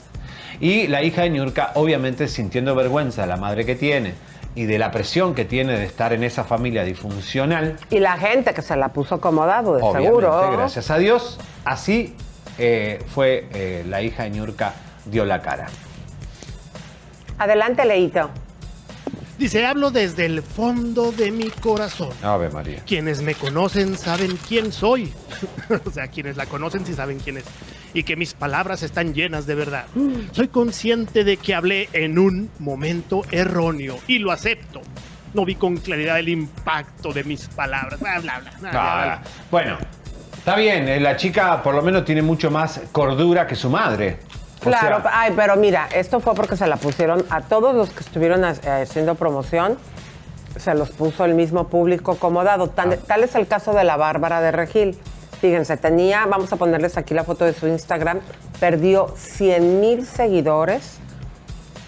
Y 0.60 0.88
la 0.88 1.03
hija 1.03 1.23
de 1.23 1.30
Niurka, 1.30 1.71
obviamente 1.75 2.27
sintiendo 2.27 2.75
vergüenza 2.75 3.21
de 3.21 3.27
la 3.27 3.38
madre 3.38 3.65
que 3.65 3.75
tiene 3.75 4.13
y 4.56 4.65
de 4.65 4.80
la 4.80 4.91
presión 4.91 5.36
que 5.36 5.45
tiene 5.45 5.77
de 5.77 5.86
estar 5.86 6.13
en 6.13 6.23
esa 6.23 6.43
familia 6.43 6.84
disfuncional, 6.84 7.77
Y 7.91 7.99
la 7.99 8.17
gente 8.17 8.53
que 8.56 8.63
se 8.63 8.75
la 8.75 8.89
puso 8.89 9.15
acomodado, 9.15 9.75
de 9.75 9.84
obviamente, 9.84 10.08
seguro. 10.08 10.51
gracias 10.51 10.89
a 10.89 10.97
Dios, 10.97 11.39
así 11.63 12.15
eh, 12.58 12.99
fue 13.13 13.47
eh, 13.53 13.86
la 13.88 14.01
hija 14.01 14.23
de 14.23 14.32
Niurka 14.32 14.73
dio 15.06 15.25
la 15.25 15.41
cara. 15.43 15.67
Adelante, 17.38 17.86
Leito. 17.86 18.30
Dice, 19.38 19.67
hablo 19.67 19.91
desde 19.91 20.26
el 20.26 20.41
fondo 20.41 21.12
de 21.12 21.30
mi 21.32 21.50
corazón. 21.50 22.10
Ave 22.23 22.50
María. 22.50 22.82
Quienes 22.88 23.21
me 23.21 23.36
conocen 23.36 23.95
saben 23.95 24.36
quién 24.47 24.71
soy. 24.71 25.13
o 25.86 25.91
sea, 25.91 26.08
quienes 26.08 26.38
la 26.38 26.47
conocen 26.47 26.86
sí 26.88 26.95
saben 26.95 27.19
quién 27.19 27.38
es. 27.38 27.45
Y 27.93 28.02
que 28.02 28.15
mis 28.15 28.34
palabras 28.34 28.82
están 28.82 29.13
llenas 29.13 29.45
de 29.45 29.54
verdad. 29.54 29.86
Soy 30.32 30.47
consciente 30.47 31.23
de 31.23 31.38
que 31.38 31.54
hablé 31.54 31.88
en 31.93 32.17
un 32.17 32.50
momento 32.58 33.21
erróneo 33.30 34.00
y 34.08 34.17
lo 34.17 34.32
acepto. 34.32 34.82
No 35.36 35.45
vi 35.45 35.54
con 35.54 35.78
claridad 35.78 36.17
el 36.17 36.30
impacto 36.30 37.13
de 37.13 37.23
mis 37.23 37.47
palabras. 37.47 38.00
Bla, 38.00 38.19
bla, 38.19 38.39
bla. 38.39 38.69
Ah, 38.69 38.71
bla. 38.71 39.21
bueno, 39.52 39.78
está 40.36 40.56
bien, 40.56 40.88
eh, 40.88 41.00
la 41.00 41.15
chica 41.15 41.62
por 41.62 41.76
lo 41.76 41.84
menos 41.84 42.04
tiene 42.06 42.23
mucho 42.23 42.50
más 42.50 42.82
cordura 42.91 43.45
que 43.45 43.56
su 43.56 43.69
madre. 43.69 44.17
O 44.67 44.80
Claro, 44.80 45.01
sea, 45.01 45.12
ay, 45.13 45.34
pero 45.36 45.56
mira, 45.56 45.88
esto 45.93 46.19
fue 46.19 46.34
porque 46.36 46.56
se 46.58 46.67
la 46.67 46.77
pusieron 46.77 47.25
a 47.30 47.41
todos 47.41 47.75
los 47.75 47.89
que 47.89 47.99
estuvieron 48.01 48.43
eh, 48.43 48.53
haciendo 48.84 49.15
promoción, 49.15 49.77
se 50.58 50.73
los 50.73 50.89
puso 50.89 51.25
el 51.25 51.34
mismo 51.36 51.67
público 51.67 52.13
acomodado. 52.13 52.69
Tal, 52.69 52.93
Ah. 52.93 52.97
tal 53.08 53.23
es 53.23 53.36
el 53.36 53.47
caso 53.47 53.73
de 53.73 53.84
la 53.84 53.95
Bárbara 53.97 54.41
de 54.41 54.51
Regil. 54.51 54.98
Fíjense, 55.39 55.77
tenía, 55.77 56.25
vamos 56.25 56.52
a 56.52 56.56
ponerles 56.56 56.98
aquí 56.98 57.13
la 57.13 57.23
foto 57.23 57.46
de 57.46 57.54
su 57.54 57.67
Instagram, 57.67 58.19
perdió 58.60 59.13
100 59.15 59.79
mil 59.79 60.04
seguidores 60.06 60.98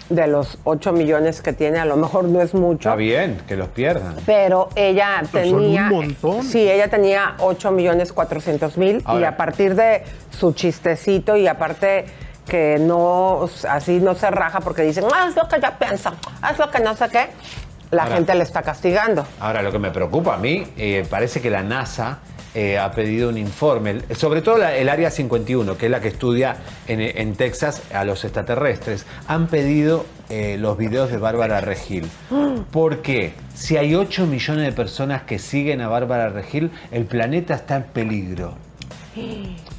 de 0.08 0.26
los 0.26 0.58
8 0.64 0.92
millones 0.92 1.40
que 1.40 1.52
tiene, 1.52 1.78
a 1.78 1.84
lo 1.84 1.96
mejor 1.96 2.24
no 2.24 2.40
es 2.40 2.52
mucho. 2.54 2.88
está 2.88 2.96
bien, 2.96 3.40
que 3.46 3.56
los 3.56 3.68
pierdan. 3.68 4.16
Pero 4.26 4.68
ella 4.74 5.22
Pero 5.32 5.50
son 5.50 5.60
tenía. 5.62 5.82
un 5.84 5.88
montón. 5.90 6.42
Sí, 6.44 6.68
ella 6.68 6.88
tenía 6.88 7.34
8 7.38 7.70
millones 7.70 8.12
400 8.12 8.76
mil. 8.76 9.04
Y 9.18 9.24
a 9.24 9.36
partir 9.36 9.74
de 9.76 10.02
su 10.36 10.52
chistecito 10.52 11.36
y 11.36 11.46
aparte 11.46 12.06
que 12.50 12.76
no, 12.78 13.48
así 13.68 14.00
no 14.00 14.14
se 14.14 14.30
raja 14.30 14.60
porque 14.60 14.82
dicen, 14.82 15.04
"Ah, 15.14 15.24
haz 15.28 15.36
lo 15.36 15.48
que 15.48 15.60
yo 15.62 15.68
pienso, 15.78 16.10
haz 16.42 16.58
lo 16.58 16.70
que 16.70 16.80
no 16.80 16.94
sé 16.94 17.08
qué, 17.10 17.28
la 17.92 18.02
Ahora. 18.02 18.16
gente 18.16 18.34
le 18.34 18.42
está 18.44 18.60
castigando. 18.62 19.24
Ahora, 19.40 19.62
lo 19.62 19.72
que 19.72 19.78
me 19.78 19.90
preocupa 19.90 20.34
a 20.34 20.36
mí, 20.38 20.66
eh, 20.76 21.06
parece 21.08 21.40
que 21.40 21.48
la 21.50 21.62
NASA 21.62 22.18
eh, 22.52 22.78
ha 22.80 22.90
pedido 22.90 23.28
un 23.28 23.38
informe, 23.38 24.00
sobre 24.16 24.42
todo 24.42 24.58
la- 24.58 24.74
el 24.74 24.88
Área 24.88 25.12
51, 25.12 25.76
que 25.78 25.86
es 25.86 25.92
la 25.92 26.00
que 26.00 26.08
estudia 26.08 26.56
en, 26.88 27.00
en 27.00 27.36
Texas 27.36 27.80
a 27.94 28.04
los 28.04 28.24
extraterrestres, 28.24 29.06
han 29.28 29.46
pedido 29.46 30.04
eh, 30.30 30.56
los 30.58 30.76
videos 30.76 31.12
de 31.12 31.18
Bárbara 31.18 31.60
Regil. 31.60 32.10
¿Por 32.72 33.02
qué? 33.02 33.34
Si 33.54 33.76
hay 33.76 33.94
8 33.94 34.26
millones 34.26 34.64
de 34.64 34.72
personas 34.72 35.22
que 35.22 35.38
siguen 35.38 35.80
a 35.80 35.86
Bárbara 35.86 36.28
Regil, 36.30 36.72
el 36.90 37.04
planeta 37.06 37.54
está 37.54 37.76
en 37.76 37.82
peligro. 37.84 38.54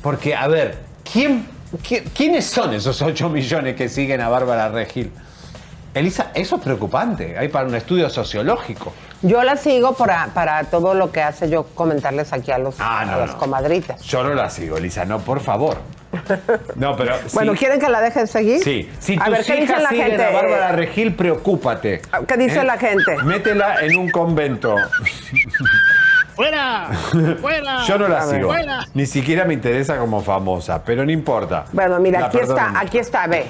Porque, 0.01 0.35
a 0.35 0.47
ver, 0.47 0.77
¿quién, 1.11 1.39
qui- 1.41 1.45
¿quiénes 2.13 2.45
son 2.45 2.73
esos 2.73 3.01
8 3.01 3.29
millones 3.29 3.75
que 3.75 3.89
siguen 3.89 4.21
a 4.21 4.29
Bárbara 4.29 4.69
Regil? 4.69 5.11
Elisa, 5.93 6.31
eso 6.33 6.55
es 6.55 6.61
preocupante. 6.61 7.37
Hay 7.37 7.49
para 7.49 7.67
un 7.67 7.75
estudio 7.75 8.09
sociológico. 8.09 8.93
Yo 9.21 9.43
la 9.43 9.57
sigo 9.57 9.93
para, 9.93 10.27
para 10.27 10.63
todo 10.63 10.93
lo 10.93 11.11
que 11.11 11.21
hace 11.21 11.49
yo 11.49 11.63
comentarles 11.75 12.31
aquí 12.31 12.49
a 12.51 12.57
los, 12.57 12.75
Ah, 12.79 13.03
no, 13.05 13.13
a 13.13 13.17
los 13.17 13.31
no. 13.31 13.37
comadritas. 13.37 14.01
Yo 14.03 14.23
no 14.23 14.33
la 14.33 14.49
sigo, 14.49 14.77
Elisa, 14.77 15.03
no, 15.05 15.19
por 15.19 15.41
favor. 15.41 15.77
No, 16.75 16.95
pero. 16.95 17.15
Bueno, 17.33 17.51
sí, 17.53 17.59
¿quieren 17.59 17.79
que 17.79 17.89
la 17.89 17.99
dejen 18.01 18.27
seguir? 18.27 18.63
Sí, 18.63 18.89
si 18.99 19.15
a 19.19 19.25
tus 19.25 19.33
ver, 19.33 19.45
¿qué 19.45 19.55
dice 19.61 19.77
la 19.79 19.89
siguen 19.89 20.07
gente? 20.07 20.23
a 20.25 20.29
Bárbara 20.31 20.71
Regil, 20.71 21.13
preocúpate. 21.13 22.01
¿Qué 22.27 22.37
dice 22.37 22.63
la 22.63 22.77
gente? 22.77 23.17
Métela 23.23 23.81
en 23.81 23.97
un 23.97 24.09
convento. 24.11 24.75
¡Fuera! 26.41 26.89
¡Fuera! 27.39 27.83
Yo 27.87 27.97
no 27.99 28.07
la 28.07 28.23
sigo. 28.25 28.47
Fuera. 28.49 28.79
Ni 28.95 29.05
siquiera 29.05 29.45
me 29.45 29.53
interesa 29.53 29.97
como 29.99 30.21
famosa, 30.21 30.83
pero 30.83 31.05
no 31.05 31.11
importa. 31.11 31.65
Bueno, 31.71 31.99
mira, 31.99 32.19
La 32.21 32.25
aquí 32.27 32.39
está, 32.39 32.73
aquí 32.79 32.97
está, 32.97 33.27
ve. 33.27 33.45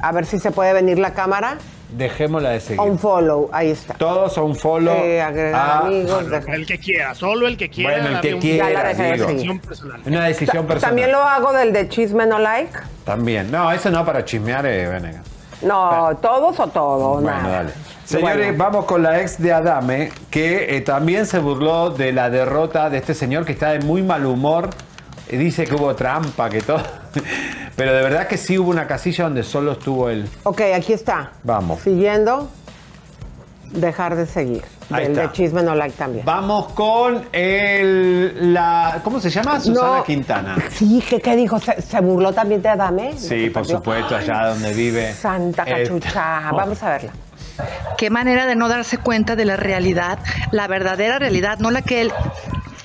A 0.00 0.12
ver 0.12 0.26
si 0.26 0.38
se 0.38 0.52
puede 0.52 0.72
venir 0.72 0.96
la 0.98 1.12
cámara. 1.12 1.56
Dejémosla 1.90 2.50
de 2.50 2.60
seguir. 2.60 2.80
Un 2.80 2.98
follow, 3.00 3.48
ahí 3.52 3.70
está. 3.70 3.94
Todos 3.94 4.32
son 4.32 4.54
follow. 4.54 4.94
Eh, 4.94 5.20
agregar 5.20 5.54
a- 5.60 5.78
amigos. 5.86 6.24
El 6.46 6.66
que 6.66 6.78
quiera, 6.78 7.14
solo 7.16 7.48
el 7.48 7.56
que 7.56 7.68
quiera. 7.68 7.94
Bueno, 8.00 8.16
el 8.16 8.20
que 8.20 8.34
un- 8.34 8.40
quiera, 8.40 8.68
Ya 8.70 8.82
la 8.82 8.88
dejé 8.90 9.02
de 9.02 9.12
digo. 9.14 9.26
seguir. 9.26 9.36
Decisión 9.36 9.58
personal. 9.60 10.00
Una 10.06 10.24
decisión 10.24 10.66
personal. 10.66 10.90
También 10.90 11.10
lo 11.12 11.18
hago 11.22 11.52
del 11.52 11.72
de 11.72 11.88
chisme 11.88 12.26
no 12.26 12.38
like. 12.38 12.70
También. 13.04 13.50
No, 13.50 13.72
eso 13.72 13.90
no 13.90 14.04
para 14.04 14.24
chismear, 14.24 14.64
eh, 14.66 14.86
Venegas. 14.88 15.22
No, 15.62 16.16
todos 16.20 16.58
o 16.60 16.66
todo. 16.68 17.14
Bueno, 17.14 17.30
nada. 17.30 17.48
dale. 17.48 17.70
Señores, 18.04 18.46
Bueno. 18.48 18.64
vamos 18.64 18.84
con 18.84 19.02
la 19.02 19.20
ex 19.20 19.40
de 19.42 19.52
Adame, 19.52 20.12
que 20.30 20.76
eh, 20.76 20.80
también 20.82 21.26
se 21.26 21.38
burló 21.38 21.90
de 21.90 22.12
la 22.12 22.30
derrota 22.30 22.88
de 22.90 22.98
este 22.98 23.14
señor 23.14 23.44
que 23.44 23.52
está 23.52 23.70
de 23.70 23.80
muy 23.80 24.02
mal 24.02 24.26
humor. 24.26 24.70
Eh, 25.28 25.36
Dice 25.38 25.64
que 25.64 25.74
hubo 25.74 25.94
trampa, 25.96 26.48
que 26.48 26.60
todo. 26.62 26.80
Pero 27.76 27.92
de 27.92 28.02
verdad 28.02 28.28
que 28.28 28.36
sí 28.36 28.58
hubo 28.58 28.70
una 28.70 28.86
casilla 28.86 29.24
donde 29.24 29.42
solo 29.42 29.72
estuvo 29.72 30.08
él. 30.08 30.28
Ok, 30.44 30.60
aquí 30.74 30.92
está. 30.92 31.32
Vamos. 31.42 31.80
Siguiendo. 31.80 32.48
Dejar 33.72 34.14
de 34.14 34.26
seguir. 34.26 34.62
Ahí 34.90 35.02
Del 35.04 35.12
está. 35.12 35.22
de 35.22 35.32
chisme 35.32 35.62
no 35.62 35.74
like 35.74 35.96
también. 35.96 36.24
Vamos 36.24 36.72
con 36.72 37.24
el. 37.32 38.52
La, 38.54 39.00
¿Cómo 39.02 39.20
se 39.20 39.30
llama? 39.30 39.58
Susana 39.60 39.98
No. 39.98 40.04
Quintana. 40.04 40.56
Sí, 40.70 41.02
¿qué, 41.08 41.20
qué 41.20 41.34
dijo? 41.36 41.58
¿Se, 41.58 41.80
se 41.82 42.00
burló 42.00 42.32
también 42.32 42.62
de 42.62 42.68
Adame? 42.68 43.14
Sí, 43.16 43.50
por 43.50 43.62
Perdió. 43.62 43.78
supuesto, 43.78 44.16
allá 44.16 44.46
donde 44.48 44.72
vive. 44.72 45.12
Santa 45.12 45.64
Eh, 45.66 45.82
cachucha. 45.84 46.50
Vamos 46.52 46.82
a 46.82 46.90
verla. 46.90 47.12
Qué 47.96 48.10
manera 48.10 48.44
de 48.46 48.54
no 48.54 48.68
darse 48.68 48.98
cuenta 48.98 49.34
de 49.34 49.46
la 49.46 49.56
realidad, 49.56 50.18
la 50.52 50.66
verdadera 50.68 51.18
realidad, 51.18 51.58
no 51.58 51.70
la 51.70 51.80
que 51.80 52.02
él 52.02 52.12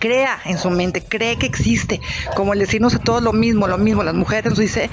crea 0.01 0.41
en 0.43 0.57
su 0.57 0.69
mente, 0.69 1.01
cree 1.01 1.37
que 1.37 1.45
existe, 1.45 2.01
como 2.35 2.53
el 2.53 2.59
decirnos 2.59 2.95
a 2.95 2.99
todos 2.99 3.23
lo 3.23 3.31
mismo, 3.31 3.67
lo 3.67 3.77
mismo, 3.77 4.03
las 4.03 4.15
mujeres 4.15 4.49
nos 4.49 4.59
dice 4.59 4.89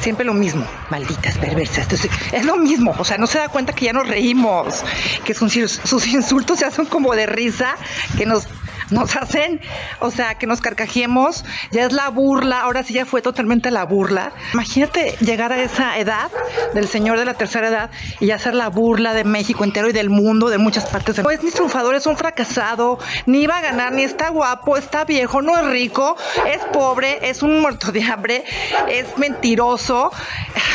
siempre 0.00 0.26
lo 0.26 0.34
mismo, 0.34 0.66
malditas 0.90 1.38
perversas, 1.38 1.84
Entonces, 1.84 2.10
es 2.32 2.44
lo 2.44 2.56
mismo, 2.56 2.94
o 2.98 3.04
sea, 3.04 3.16
no 3.16 3.26
se 3.26 3.38
da 3.38 3.48
cuenta 3.48 3.72
que 3.72 3.86
ya 3.86 3.92
nos 3.94 4.08
reímos, 4.08 4.82
que 5.24 5.32
sus, 5.32 5.52
sus 5.52 6.06
insultos 6.08 6.58
ya 6.58 6.70
son 6.70 6.86
como 6.86 7.14
de 7.14 7.26
risa, 7.26 7.76
que 8.18 8.26
nos 8.26 8.48
nos 8.90 9.16
hacen, 9.16 9.60
o 10.00 10.10
sea, 10.10 10.36
que 10.36 10.46
nos 10.46 10.60
carcajemos, 10.60 11.44
ya 11.70 11.84
es 11.84 11.92
la 11.92 12.08
burla, 12.08 12.60
ahora 12.60 12.82
sí 12.82 12.94
ya 12.94 13.06
fue 13.06 13.22
totalmente 13.22 13.70
la 13.70 13.84
burla. 13.84 14.32
Imagínate 14.54 15.16
llegar 15.20 15.52
a 15.52 15.60
esa 15.60 15.98
edad 15.98 16.30
del 16.74 16.88
señor 16.88 17.18
de 17.18 17.24
la 17.24 17.34
tercera 17.34 17.68
edad 17.68 17.90
y 18.20 18.30
hacer 18.30 18.54
la 18.54 18.68
burla 18.68 19.14
de 19.14 19.24
México 19.24 19.64
entero 19.64 19.88
y 19.88 19.92
del 19.92 20.10
mundo, 20.10 20.48
de 20.48 20.58
muchas 20.58 20.86
partes. 20.86 21.22
No 21.22 21.30
es 21.30 21.42
ni 21.42 21.50
triunfador, 21.50 21.94
es 21.94 22.06
un 22.06 22.16
fracasado, 22.16 22.98
ni 23.26 23.46
va 23.46 23.58
a 23.58 23.60
ganar, 23.60 23.92
ni 23.92 24.02
está 24.02 24.30
guapo, 24.30 24.76
está 24.76 25.04
viejo, 25.04 25.42
no 25.42 25.56
es 25.58 25.66
rico, 25.66 26.16
es 26.46 26.60
pobre, 26.72 27.28
es 27.28 27.42
un 27.42 27.60
muerto 27.60 27.92
de 27.92 28.02
hambre, 28.02 28.44
es 28.88 29.06
mentiroso. 29.18 30.10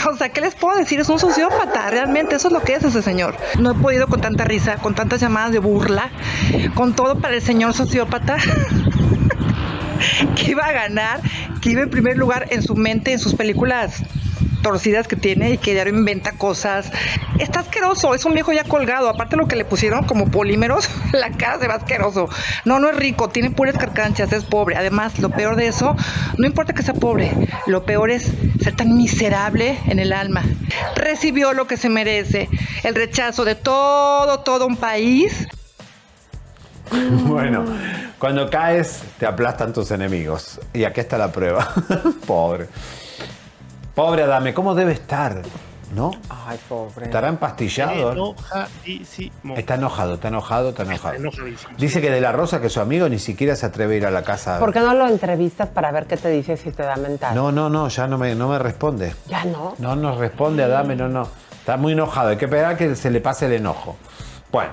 O 0.05 0.17
sea, 0.17 0.27
¿qué 0.27 0.41
les 0.41 0.53
puedo 0.53 0.77
decir? 0.77 0.99
Es 0.99 1.07
un 1.07 1.17
sociópata, 1.17 1.89
realmente, 1.89 2.35
eso 2.35 2.49
es 2.49 2.53
lo 2.53 2.61
que 2.61 2.75
es 2.75 2.83
ese 2.83 3.01
señor. 3.01 3.37
No 3.57 3.71
he 3.71 3.73
podido 3.73 4.07
con 4.07 4.19
tanta 4.19 4.43
risa, 4.43 4.75
con 4.75 4.95
tantas 4.95 5.21
llamadas 5.21 5.53
de 5.53 5.59
burla, 5.59 6.11
con 6.75 6.93
todo 6.93 7.19
para 7.19 7.35
el 7.35 7.41
señor 7.41 7.73
sociópata. 7.73 8.02
que 10.35 10.51
iba 10.51 10.65
a 10.65 10.71
ganar, 10.71 11.21
que 11.61 11.71
iba 11.71 11.81
en 11.81 11.89
primer 11.89 12.17
lugar 12.17 12.47
en 12.51 12.61
su 12.61 12.75
mente, 12.75 13.13
en 13.13 13.19
sus 13.19 13.35
películas 13.35 14.03
torcidas 14.63 15.07
que 15.07 15.15
tiene 15.15 15.51
y 15.51 15.57
que 15.59 15.73
diario 15.73 15.93
inventa 15.93 16.31
cosas. 16.31 16.91
Está 17.37 17.59
asqueroso, 17.59 18.15
es 18.15 18.25
un 18.25 18.33
viejo 18.33 18.51
ya 18.51 18.63
colgado. 18.63 19.09
Aparte 19.09 19.35
lo 19.35 19.47
que 19.47 19.55
le 19.55 19.65
pusieron 19.65 20.05
como 20.05 20.31
polímeros, 20.31 20.89
la 21.11 21.29
cara 21.31 21.59
se 21.59 21.67
va 21.67 21.75
asqueroso. 21.75 22.29
No, 22.65 22.79
no 22.79 22.89
es 22.89 22.95
rico, 22.95 23.29
tiene 23.29 23.51
puras 23.51 23.77
carcanchas, 23.77 24.31
es 24.31 24.45
pobre. 24.45 24.75
Además, 24.75 25.19
lo 25.19 25.29
peor 25.29 25.55
de 25.55 25.67
eso, 25.67 25.95
no 26.39 26.47
importa 26.47 26.73
que 26.73 26.81
sea 26.81 26.95
pobre, 26.95 27.31
lo 27.67 27.85
peor 27.85 28.09
es 28.09 28.31
ser 28.61 28.75
tan 28.75 28.95
miserable 28.95 29.77
en 29.87 29.99
el 29.99 30.13
alma. 30.13 30.43
Recibió 30.95 31.53
lo 31.53 31.67
que 31.67 31.77
se 31.77 31.89
merece, 31.89 32.49
el 32.83 32.95
rechazo 32.95 33.45
de 33.45 33.55
todo, 33.55 34.39
todo 34.39 34.65
un 34.65 34.77
país. 34.77 35.47
Bueno, 37.25 37.65
cuando 38.19 38.49
caes 38.49 39.03
te 39.19 39.25
aplastan 39.25 39.73
tus 39.73 39.91
enemigos. 39.91 40.59
Y 40.73 40.83
aquí 40.83 40.99
está 40.99 41.17
la 41.17 41.31
prueba. 41.31 41.67
Pobre. 42.27 42.67
Pobre 43.95 44.23
Adame, 44.23 44.53
¿cómo 44.53 44.73
debe 44.73 44.93
estar? 44.93 45.41
¿No? 45.93 46.09
Ay, 46.47 46.57
pobre. 46.67 47.05
¿Estará 47.05 47.27
empastillado? 47.27 48.13
Enojadísimo. 48.13 49.55
Está 49.55 49.75
enojado, 49.75 50.15
está 50.15 50.29
enojado, 50.29 50.69
está 50.69 50.81
enojado. 50.81 51.15
enojadísimo. 51.15 51.73
Dice 51.77 52.01
que 52.01 52.09
de 52.09 52.19
la 52.19 52.31
Rosa, 52.31 52.59
que 52.59 52.69
su 52.69 52.79
amigo, 52.81 53.07
ni 53.09 53.19
siquiera 53.19 53.55
se 53.55 53.67
atreve 53.67 53.93
a 53.93 53.97
ir 53.97 54.05
a 54.07 54.09
la 54.09 54.23
casa. 54.23 54.57
¿Por 54.57 54.73
qué 54.73 54.79
no 54.79 54.95
lo 54.95 55.07
entrevistas 55.07 55.69
para 55.69 55.91
ver 55.91 56.07
qué 56.07 56.17
te 56.17 56.29
dice 56.29 56.57
si 56.57 56.71
te 56.71 56.81
da 56.81 56.95
mental? 56.95 57.35
No, 57.35 57.51
no, 57.51 57.69
no, 57.69 57.89
ya 57.89 58.07
no 58.07 58.17
me, 58.17 58.33
no 58.33 58.49
me 58.49 58.57
responde. 58.57 59.13
Ya 59.27 59.45
no. 59.45 59.75
No 59.77 59.95
nos 59.95 60.17
responde 60.17 60.63
Adame, 60.63 60.95
no, 60.95 61.07
no. 61.07 61.27
Está 61.59 61.77
muy 61.77 61.93
enojado, 61.93 62.29
hay 62.29 62.37
que 62.37 62.45
esperar 62.45 62.75
que 62.75 62.95
se 62.95 63.11
le 63.11 63.21
pase 63.21 63.45
el 63.45 63.53
enojo. 63.53 63.95
Bueno, 64.51 64.71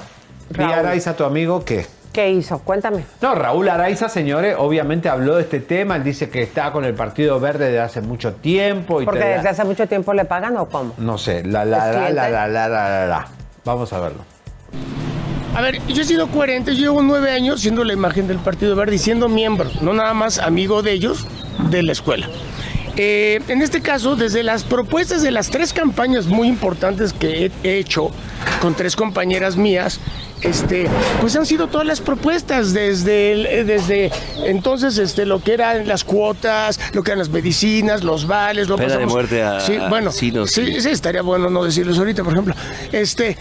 Raúl. 0.50 0.72
Araiza, 0.72 1.14
tu 1.14 1.24
amigo, 1.24 1.62
¿qué? 1.66 1.86
¿Qué 2.12 2.30
hizo? 2.30 2.58
Cuéntame. 2.58 3.04
No, 3.20 3.34
Raúl 3.34 3.68
Araiza, 3.68 4.08
señores, 4.08 4.56
obviamente 4.58 5.08
habló 5.08 5.36
de 5.36 5.42
este 5.42 5.60
tema. 5.60 5.96
Él 5.96 6.02
dice 6.02 6.28
que 6.28 6.42
está 6.42 6.72
con 6.72 6.84
el 6.84 6.94
Partido 6.94 7.38
Verde 7.38 7.66
desde 7.66 7.80
hace 7.80 8.00
mucho 8.00 8.32
tiempo. 8.34 9.00
Y 9.00 9.04
Porque 9.04 9.24
desde 9.24 9.48
hace 9.48 9.64
mucho 9.64 9.86
tiempo 9.86 10.12
le 10.12 10.24
pagan 10.24 10.56
o 10.56 10.68
cómo? 10.68 10.94
No 10.98 11.18
sé, 11.18 11.44
la 11.44 11.64
la 11.64 11.92
la 11.92 12.10
la 12.10 12.28
la 12.28 12.48
la 12.48 12.68
la 12.68 13.06
la. 13.06 13.28
Vamos 13.64 13.92
a 13.92 14.00
verlo. 14.00 14.24
A 15.54 15.60
ver, 15.62 15.80
yo 15.86 16.02
he 16.02 16.04
sido 16.04 16.28
coherente, 16.28 16.74
yo 16.74 16.82
llevo 16.82 17.02
nueve 17.02 17.30
años 17.32 17.60
siendo 17.60 17.84
la 17.84 17.92
imagen 17.92 18.28
del 18.28 18.38
Partido 18.38 18.76
Verde 18.76 18.94
y 18.94 18.98
siendo 18.98 19.28
miembro, 19.28 19.68
no 19.80 19.92
nada 19.92 20.14
más 20.14 20.38
amigo 20.38 20.82
de 20.82 20.92
ellos, 20.92 21.26
de 21.70 21.82
la 21.82 21.92
escuela. 21.92 22.28
Eh, 22.96 23.40
en 23.48 23.62
este 23.62 23.80
caso, 23.80 24.16
desde 24.16 24.42
las 24.42 24.64
propuestas 24.64 25.22
de 25.22 25.30
las 25.30 25.48
tres 25.50 25.72
campañas 25.72 26.26
muy 26.26 26.48
importantes 26.48 27.12
que 27.12 27.46
he- 27.46 27.52
he 27.62 27.78
hecho 27.78 28.10
con 28.60 28.74
tres 28.74 28.96
compañeras 28.96 29.56
mías, 29.56 30.00
este, 30.42 30.86
pues 31.20 31.36
han 31.36 31.44
sido 31.44 31.66
todas 31.68 31.86
las 31.86 32.00
propuestas 32.00 32.72
desde, 32.72 33.60
eh, 33.60 33.64
desde 33.64 34.10
entonces 34.46 34.96
este, 34.96 35.26
lo 35.26 35.42
que 35.42 35.52
eran 35.52 35.86
las 35.86 36.02
cuotas, 36.02 36.80
lo 36.94 37.02
que 37.02 37.10
eran 37.10 37.18
las 37.18 37.28
medicinas, 37.28 38.02
los 38.02 38.26
vales, 38.26 38.66
lo 38.68 38.76
Pena 38.76 38.88
de 38.88 38.94
pasamos- 38.94 39.12
muerte 39.12 39.42
a- 39.42 39.60
sí, 39.60 39.76
bueno, 39.90 40.10
sí, 40.46 40.80
sí, 40.80 40.88
estaría 40.88 41.20
bueno 41.22 41.50
no 41.50 41.62
decirlos 41.64 41.98
ahorita, 41.98 42.24
por 42.24 42.32
ejemplo. 42.32 42.54
Este, 42.90 43.36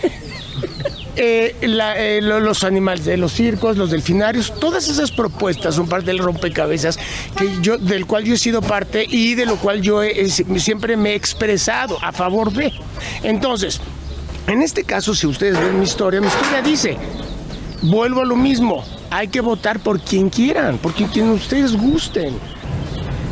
eh, 1.16 1.56
eh, 1.62 2.20
lo- 2.22 2.40
los 2.40 2.64
animales 2.64 3.06
de 3.06 3.18
los 3.18 3.34
circos, 3.34 3.78
los 3.78 3.92
delfinarios, 3.92 4.54
todas 4.60 4.88
esas 4.90 5.12
propuestas 5.12 5.76
son 5.76 5.88
parte 5.88 6.08
del 6.08 6.20
rompecabezas 6.20 6.98
que 7.38 7.50
yo, 7.62 7.78
del 7.78 8.06
cual 8.06 8.24
yo 8.24 8.34
he 8.36 8.38
sido 8.38 8.62
parte 8.62 9.06
y 9.10 9.36
de 9.36 9.46
lo 9.46 9.56
cual 9.58 9.82
yo 9.82 10.02
siempre 10.58 10.96
me 10.98 11.12
he 11.12 11.16
expresado 11.16 11.98
a 12.02 12.12
favor 12.12 12.52
de. 12.52 12.72
Entonces, 13.24 13.82
en 14.48 14.62
este 14.62 14.84
caso, 14.84 15.14
si 15.14 15.28
ustedes 15.28 15.60
ven 15.60 15.78
mi 15.80 15.84
historia, 15.86 16.22
mi 16.22 16.28
historia 16.28 16.62
dice, 16.62 16.98
vuelvo 17.82 18.22
a 18.22 18.26
lo 18.26 18.36
mismo, 18.36 18.84
hay 19.12 19.28
que 19.28 19.42
votar 19.42 19.80
por 19.80 20.00
quien 20.00 20.30
quieran, 20.30 20.78
por 20.78 20.94
quien, 20.94 21.10
quien 21.10 21.30
ustedes 21.30 21.76
gusten. 21.76 22.36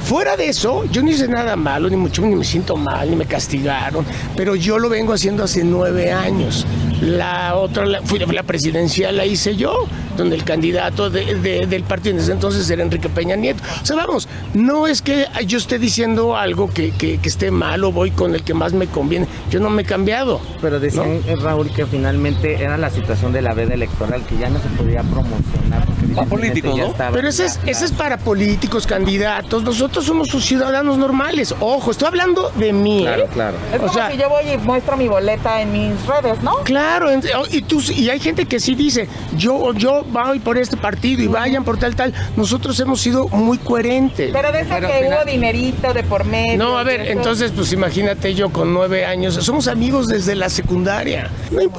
Fuera 0.07 0.37
de 0.37 0.47
eso, 0.47 0.85
yo 0.85 1.03
no 1.03 1.11
hice 1.11 1.27
nada 1.27 1.57
malo, 1.57 1.89
ni 1.89 1.97
mucho, 1.97 2.21
ni 2.21 2.33
me 2.33 2.45
siento 2.45 2.77
mal, 2.77 3.09
ni 3.09 3.17
me 3.17 3.25
castigaron, 3.25 4.05
pero 4.37 4.55
yo 4.55 4.79
lo 4.79 4.87
vengo 4.87 5.11
haciendo 5.11 5.43
hace 5.43 5.65
nueve 5.65 6.13
años. 6.13 6.65
La 7.01 7.57
otra, 7.57 7.85
la, 7.85 8.01
fui, 8.01 8.17
la 8.17 8.43
presidencial 8.43 9.17
la 9.17 9.25
hice 9.25 9.57
yo, 9.57 9.85
donde 10.17 10.35
el 10.35 10.43
candidato 10.43 11.09
de- 11.09 11.35
de- 11.35 11.65
del 11.67 11.83
partido 11.83 12.15
en 12.15 12.21
ese 12.21 12.31
entonces 12.33 12.69
era 12.69 12.83
Enrique 12.83 13.07
Peña 13.09 13.35
Nieto. 13.35 13.63
O 13.81 13.85
sea, 13.85 13.95
vamos, 13.95 14.27
no 14.53 14.87
es 14.87 15.01
que 15.01 15.27
yo 15.45 15.57
esté 15.57 15.79
diciendo 15.79 16.35
algo 16.35 16.69
que, 16.73 16.91
que- 16.91 17.19
que 17.19 17.29
esté 17.29 17.51
malo, 17.51 17.91
voy 17.91 18.11
con 18.11 18.35
el 18.35 18.43
que 18.43 18.53
más 18.53 18.73
me 18.73 18.87
conviene. 18.87 19.27
Yo 19.49 19.59
no 19.59 19.69
me 19.69 19.83
he 19.83 19.85
cambiado. 19.85 20.41
Pero 20.61 20.79
decían, 20.79 21.21
eh, 21.27 21.35
Raúl, 21.41 21.69
que 21.71 21.85
finalmente 21.85 22.61
era 22.61 22.77
la 22.77 22.89
situación 22.89 23.31
de 23.31 23.41
la 23.41 23.53
veda 23.53 23.73
electoral, 23.73 24.23
que 24.25 24.37
ya 24.37 24.49
no 24.49 24.59
se 24.59 24.67
podía 24.69 25.01
promocionar. 25.03 25.85
Porque 25.85 26.01
evidentemente 26.05 26.29
políticos, 26.35 26.77
¿no? 26.79 26.85
estaba- 26.87 27.11
Pero 27.11 27.27
ese 27.29 27.45
es, 27.45 27.59
ya- 27.63 27.71
ese 27.71 27.85
es 27.85 27.91
para 27.91 28.17
políticos, 28.17 28.87
candidatos. 28.87 29.63
Nosotros 29.63 30.05
somos 30.05 30.27
sus 30.29 30.43
ciudadanos 30.45 30.97
normales. 30.97 31.53
Ojo, 31.59 31.91
estoy 31.91 32.07
hablando 32.07 32.51
de 32.55 32.73
mí. 32.73 33.01
Claro, 33.03 33.23
¿eh? 33.23 33.27
claro. 33.33 33.57
Es 33.73 33.81
O 33.81 33.89
sea- 33.93 34.11
si 34.11 34.17
yo 34.17 34.29
voy 34.29 34.43
y 34.51 34.57
muestro 34.57 34.97
mi 34.97 35.07
boleta 35.07 35.61
en 35.61 35.71
mis 35.71 36.05
redes, 36.05 36.41
¿no? 36.41 36.55
Claro, 36.63 37.09
y, 37.51 37.61
tú, 37.61 37.81
y 37.95 38.09
hay 38.09 38.19
gente 38.19 38.45
que 38.45 38.59
sí 38.59 38.75
dice, 38.75 39.07
yo, 39.35 39.73
yo 39.73 40.03
voy 40.07 40.39
por 40.39 40.57
este 40.57 40.77
partido 40.77 41.21
y 41.21 41.27
vayan 41.27 41.63
por 41.63 41.77
tal, 41.77 41.95
tal. 41.95 42.13
Nosotros 42.35 42.79
hemos 42.79 42.99
sido 43.01 43.27
muy 43.29 43.57
coherentes. 43.57 44.31
Pero 44.33 44.51
de 44.51 44.59
al 44.59 44.65
que 44.67 44.75
final- 45.03 45.19
hubo 45.23 45.31
dinerito 45.31 45.93
de 45.93 46.03
por 46.03 46.25
medio. 46.25 46.57
no, 46.57 46.77
a 46.77 46.83
ver, 46.83 47.01
entonces, 47.11 47.51
pues 47.55 47.71
imagínate 47.73 48.33
yo 48.33 48.49
con 48.49 48.73
nueve 48.73 49.05
años, 49.05 49.35
somos 49.35 49.67
amigos 49.67 50.07
desde 50.07 50.35
la 50.35 50.49
secundaria. 50.49 51.29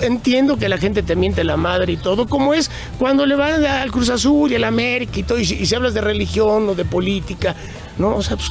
Entiendo 0.02 0.56
que 0.56 0.68
la 0.68 0.78
gente 0.78 1.02
te 1.02 1.16
miente 1.16 1.44
la 1.44 1.56
madre 1.56 1.92
y 1.92 1.96
todo, 1.96 2.26
como 2.28 2.54
es 2.54 2.70
cuando 2.98 3.26
le 3.26 3.34
van 3.34 3.64
al 3.64 3.90
Cruz 3.90 4.08
Azul 4.10 4.52
y 4.52 4.54
al 4.56 4.64
América 4.64 5.18
y 5.20 5.22
todo, 5.22 5.38
y 5.38 5.44
si, 5.44 5.54
y 5.54 5.66
si 5.66 5.74
hablas 5.74 5.94
de 5.94 6.00
religión 6.00 6.68
o 6.68 6.74
de 6.74 6.84
política, 6.84 7.54
¿no? 7.98 8.14
O 8.16 8.22
sea, 8.22 8.36
pues, 8.36 8.50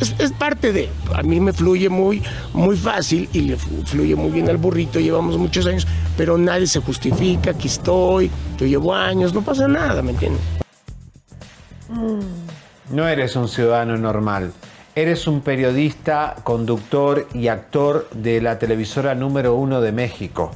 es, 0.00 0.14
es 0.18 0.32
parte 0.32 0.72
de. 0.72 0.88
A 1.14 1.22
mí 1.22 1.40
me 1.40 1.52
fluye 1.52 1.88
muy, 1.88 2.22
muy 2.52 2.76
fácil 2.76 3.28
y 3.32 3.40
le 3.42 3.56
flu- 3.56 3.84
fluye 3.84 4.14
muy 4.16 4.30
bien 4.30 4.48
al 4.48 4.56
burrito, 4.56 5.00
llevamos 5.00 5.36
muchos 5.38 5.66
años, 5.66 5.86
pero 6.16 6.36
nadie 6.38 6.66
se 6.66 6.80
justifica, 6.80 7.50
aquí 7.50 7.68
estoy, 7.68 8.30
yo 8.58 8.66
llevo 8.66 8.94
años, 8.94 9.34
no 9.34 9.42
pasa 9.42 9.68
nada, 9.68 10.02
¿me 10.02 10.10
entiendes? 10.12 10.40
No 12.90 13.08
eres 13.08 13.36
un 13.36 13.48
ciudadano 13.48 13.96
normal. 13.96 14.52
Eres 14.94 15.26
un 15.26 15.42
periodista, 15.42 16.36
conductor 16.42 17.28
y 17.32 17.48
actor 17.48 18.08
de 18.12 18.40
la 18.40 18.58
televisora 18.58 19.14
número 19.14 19.54
uno 19.54 19.80
de 19.80 19.92
México. 19.92 20.50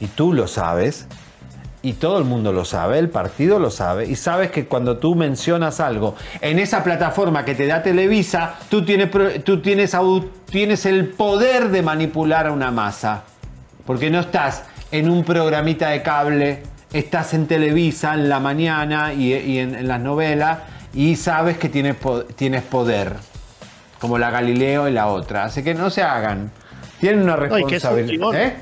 Y 0.00 0.06
tú 0.08 0.32
lo 0.32 0.48
sabes. 0.48 1.06
Y 1.86 1.92
todo 1.92 2.18
el 2.18 2.24
mundo 2.24 2.52
lo 2.52 2.64
sabe, 2.64 2.98
el 2.98 3.10
partido 3.10 3.60
lo 3.60 3.70
sabe. 3.70 4.06
Y 4.06 4.16
sabes 4.16 4.50
que 4.50 4.66
cuando 4.66 4.96
tú 4.96 5.14
mencionas 5.14 5.78
algo 5.78 6.16
en 6.40 6.58
esa 6.58 6.82
plataforma 6.82 7.44
que 7.44 7.54
te 7.54 7.64
da 7.64 7.80
Televisa, 7.80 8.56
tú 8.68 8.84
tienes, 8.84 9.08
tú 9.44 9.60
tienes, 9.60 9.94
el 10.84 11.06
poder 11.10 11.68
de 11.68 11.82
manipular 11.82 12.48
a 12.48 12.50
una 12.50 12.72
masa. 12.72 13.22
Porque 13.86 14.10
no 14.10 14.18
estás 14.18 14.64
en 14.90 15.08
un 15.08 15.22
programita 15.22 15.90
de 15.90 16.02
cable, 16.02 16.64
estás 16.92 17.34
en 17.34 17.46
Televisa 17.46 18.14
en 18.14 18.28
la 18.28 18.40
mañana 18.40 19.14
y, 19.14 19.32
y 19.32 19.60
en, 19.60 19.76
en 19.76 19.86
las 19.86 20.00
novelas 20.00 20.58
y 20.92 21.14
sabes 21.14 21.56
que 21.56 21.68
tienes, 21.68 21.94
tienes 22.34 22.62
poder, 22.64 23.12
como 24.00 24.18
la 24.18 24.32
Galileo 24.32 24.88
y 24.88 24.92
la 24.92 25.06
otra. 25.06 25.44
Así 25.44 25.62
que 25.62 25.72
no 25.72 25.88
se 25.90 26.02
hagan. 26.02 26.50
Tienen 26.98 27.22
una 27.22 27.36
No, 27.36 27.58
y 27.60 27.64
que 27.64 27.76
es 27.76 27.84
un 27.84 27.90
responsabilidad. 27.96 28.30
guion. 28.32 28.34
¿Eh? 28.34 28.54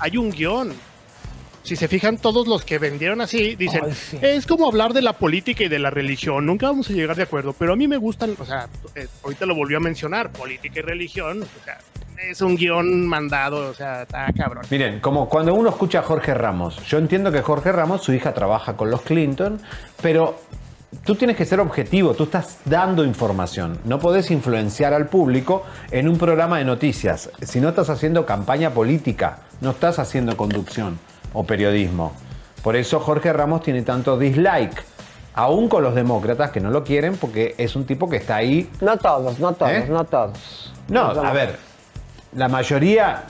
Hay 0.00 0.16
un 0.18 0.30
guion. 0.30 0.91
Si 1.62 1.76
se 1.76 1.86
fijan, 1.86 2.18
todos 2.18 2.48
los 2.48 2.64
que 2.64 2.78
vendieron 2.78 3.20
así 3.20 3.54
dicen, 3.54 3.82
Ay, 3.84 3.92
sí. 3.92 4.18
es 4.20 4.46
como 4.46 4.66
hablar 4.66 4.92
de 4.92 5.02
la 5.02 5.12
política 5.12 5.64
y 5.64 5.68
de 5.68 5.78
la 5.78 5.90
religión, 5.90 6.44
nunca 6.44 6.66
vamos 6.66 6.90
a 6.90 6.92
llegar 6.92 7.16
de 7.16 7.22
acuerdo, 7.22 7.54
pero 7.56 7.72
a 7.72 7.76
mí 7.76 7.86
me 7.86 7.98
gustan, 7.98 8.34
o 8.38 8.44
sea, 8.44 8.68
eh, 8.96 9.06
ahorita 9.22 9.46
lo 9.46 9.54
volvió 9.54 9.76
a 9.76 9.80
mencionar, 9.80 10.30
política 10.32 10.80
y 10.80 10.82
religión, 10.82 11.42
o 11.42 11.64
sea, 11.64 11.78
es 12.28 12.40
un 12.40 12.56
guion 12.56 13.06
mandado, 13.06 13.70
o 13.70 13.74
sea, 13.74 14.02
está 14.02 14.26
cabrón. 14.36 14.64
Miren, 14.70 14.98
como 15.00 15.28
cuando 15.28 15.54
uno 15.54 15.70
escucha 15.70 16.00
a 16.00 16.02
Jorge 16.02 16.34
Ramos, 16.34 16.84
yo 16.86 16.98
entiendo 16.98 17.30
que 17.30 17.42
Jorge 17.42 17.70
Ramos, 17.70 18.02
su 18.02 18.12
hija 18.12 18.34
trabaja 18.34 18.76
con 18.76 18.90
los 18.90 19.02
Clinton, 19.02 19.60
pero 20.02 20.40
tú 21.04 21.14
tienes 21.14 21.36
que 21.36 21.44
ser 21.44 21.60
objetivo, 21.60 22.14
tú 22.14 22.24
estás 22.24 22.58
dando 22.64 23.04
información, 23.04 23.78
no 23.84 24.00
podés 24.00 24.32
influenciar 24.32 24.94
al 24.94 25.06
público 25.06 25.64
en 25.92 26.08
un 26.08 26.18
programa 26.18 26.58
de 26.58 26.64
noticias, 26.64 27.30
si 27.40 27.60
no 27.60 27.68
estás 27.68 27.88
haciendo 27.88 28.26
campaña 28.26 28.70
política, 28.70 29.38
no 29.60 29.70
estás 29.70 30.00
haciendo 30.00 30.36
conducción 30.36 30.98
o 31.32 31.44
periodismo. 31.44 32.12
Por 32.62 32.76
eso 32.76 33.00
Jorge 33.00 33.32
Ramos 33.32 33.62
tiene 33.62 33.82
tanto 33.82 34.18
dislike, 34.18 34.82
aún 35.34 35.68
con 35.68 35.82
los 35.82 35.94
demócratas 35.94 36.50
que 36.50 36.60
no 36.60 36.70
lo 36.70 36.84
quieren 36.84 37.16
porque 37.16 37.54
es 37.58 37.74
un 37.76 37.84
tipo 37.86 38.08
que 38.08 38.16
está 38.16 38.36
ahí 38.36 38.70
No 38.80 38.96
todos, 38.98 39.38
no 39.38 39.52
todos, 39.52 39.72
¿Eh? 39.72 39.86
no 39.88 40.04
todos. 40.04 40.72
no, 40.88 41.10
a 41.10 41.32
ver, 41.32 41.56
la 42.34 42.48
mayoría 42.48 43.24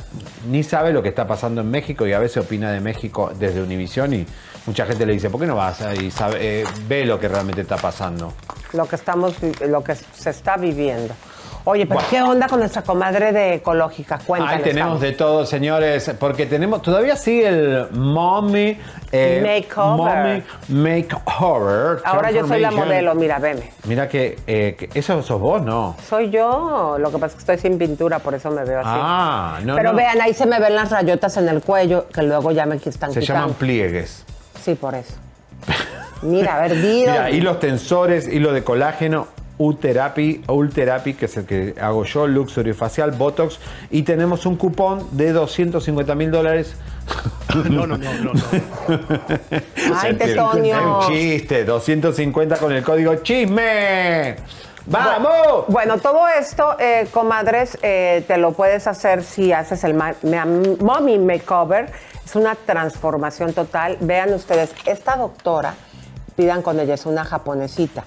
ni 0.50 0.62
sabe 0.62 0.92
lo 0.92 1.02
que 1.02 1.08
está 1.08 1.26
pasando 1.26 1.60
en 1.60 1.70
México 1.70 2.06
y 2.06 2.12
a 2.12 2.18
veces 2.18 2.44
opina 2.44 2.70
de 2.70 2.80
México 2.80 3.32
desde 3.38 3.62
Univisión 3.62 4.12
y 4.12 4.26
mucha 4.66 4.86
gente 4.86 5.06
le 5.06 5.14
dice, 5.14 5.30
¿por 5.30 5.40
qué 5.40 5.46
no 5.46 5.56
vas 5.56 5.82
y 6.00 6.10
sabe, 6.10 6.60
eh, 6.62 6.64
ve 6.86 7.04
lo 7.04 7.18
que 7.18 7.28
realmente 7.28 7.62
está 7.62 7.76
pasando? 7.76 8.32
lo 8.72 8.86
que 8.86 8.96
estamos, 8.96 9.34
lo 9.66 9.84
que 9.84 9.94
se 9.94 10.30
está 10.30 10.56
viviendo. 10.56 11.14
Oye, 11.64 11.86
pero. 11.86 12.00
¿qué 12.10 12.20
onda 12.20 12.48
con 12.48 12.58
nuestra 12.58 12.82
comadre 12.82 13.32
de 13.32 13.54
ecológica? 13.54 14.18
Cuéntanos. 14.26 14.56
Ahí 14.56 14.62
tenemos 14.62 15.00
de 15.00 15.12
todo, 15.12 15.46
señores, 15.46 16.10
porque 16.18 16.46
tenemos, 16.46 16.82
todavía 16.82 17.14
sigue 17.16 17.46
el 17.48 17.90
mommy, 17.92 18.78
eh, 19.12 19.62
Makeover. 19.68 20.42
mommy 20.68 21.02
makeover. 21.02 21.98
Ahora 22.04 22.30
yo 22.30 22.46
soy 22.46 22.60
la 22.60 22.70
modelo, 22.70 23.14
mira, 23.14 23.38
veme. 23.38 23.72
Mira 23.84 24.08
que, 24.08 24.38
eh, 24.46 24.76
que 24.76 24.98
eso 24.98 25.22
sos 25.22 25.40
vos, 25.40 25.62
¿no? 25.62 25.96
Soy 26.08 26.30
yo, 26.30 26.96
lo 26.98 27.10
que 27.10 27.18
pasa 27.18 27.26
es 27.26 27.32
que 27.34 27.52
estoy 27.52 27.58
sin 27.70 27.78
pintura, 27.78 28.18
por 28.18 28.34
eso 28.34 28.50
me 28.50 28.64
veo 28.64 28.80
así. 28.80 28.88
Ah, 28.92 29.60
no, 29.64 29.76
Pero 29.76 29.92
no. 29.92 29.96
vean, 29.98 30.20
ahí 30.20 30.34
se 30.34 30.46
me 30.46 30.58
ven 30.58 30.74
las 30.74 30.90
rayotas 30.90 31.36
en 31.36 31.48
el 31.48 31.60
cuello, 31.62 32.08
que 32.08 32.22
luego 32.22 32.50
ya 32.50 32.66
me 32.66 32.76
están 32.76 33.12
Se 33.12 33.20
quitando. 33.20 33.40
llaman 33.42 33.54
pliegues. 33.54 34.24
Sí, 34.60 34.74
por 34.74 34.94
eso. 34.94 35.14
Mira, 36.22 36.56
a 36.56 36.62
ver, 36.62 36.74
Mira, 36.76 37.30
hilos 37.30 37.60
tensores, 37.60 38.26
hilo 38.28 38.52
de 38.52 38.62
colágeno, 38.64 39.26
U-Therapy, 39.66 40.42
Ultherapy, 40.48 41.14
que 41.14 41.26
es 41.26 41.36
el 41.36 41.46
que 41.46 41.74
hago 41.80 42.04
yo, 42.04 42.26
Luxury 42.26 42.72
Facial, 42.72 43.12
Botox, 43.12 43.58
y 43.90 44.02
tenemos 44.02 44.44
un 44.46 44.56
cupón 44.56 45.06
de 45.12 45.32
250 45.32 46.14
mil 46.14 46.30
dólares. 46.30 46.74
No, 47.54 47.86
no, 47.86 47.98
no, 47.98 48.14
no, 48.14 48.32
no. 48.32 48.40
Ay, 49.94 50.12
Es 50.12 50.18
Tetonio. 50.18 51.00
un 51.00 51.12
chiste, 51.12 51.64
250 51.66 52.56
con 52.56 52.72
el 52.72 52.82
código 52.82 53.14
CHISME. 53.16 54.36
¡Vamos! 54.86 55.66
Bueno, 55.68 55.98
todo 55.98 56.26
esto, 56.28 56.76
eh, 56.78 57.06
comadres, 57.12 57.76
eh, 57.82 58.24
te 58.26 58.38
lo 58.38 58.52
puedes 58.52 58.86
hacer 58.86 59.22
si 59.22 59.52
haces 59.52 59.84
el 59.84 59.94
Mommy 59.94 61.18
Makeover. 61.18 61.90
Es 62.24 62.34
una 62.34 62.54
transformación 62.54 63.52
total. 63.52 63.98
Vean 64.00 64.32
ustedes, 64.32 64.72
esta 64.86 65.16
doctora, 65.16 65.74
pidan 66.34 66.62
con 66.62 66.80
ella, 66.80 66.94
es 66.94 67.04
una 67.04 67.24
japonesita. 67.24 68.04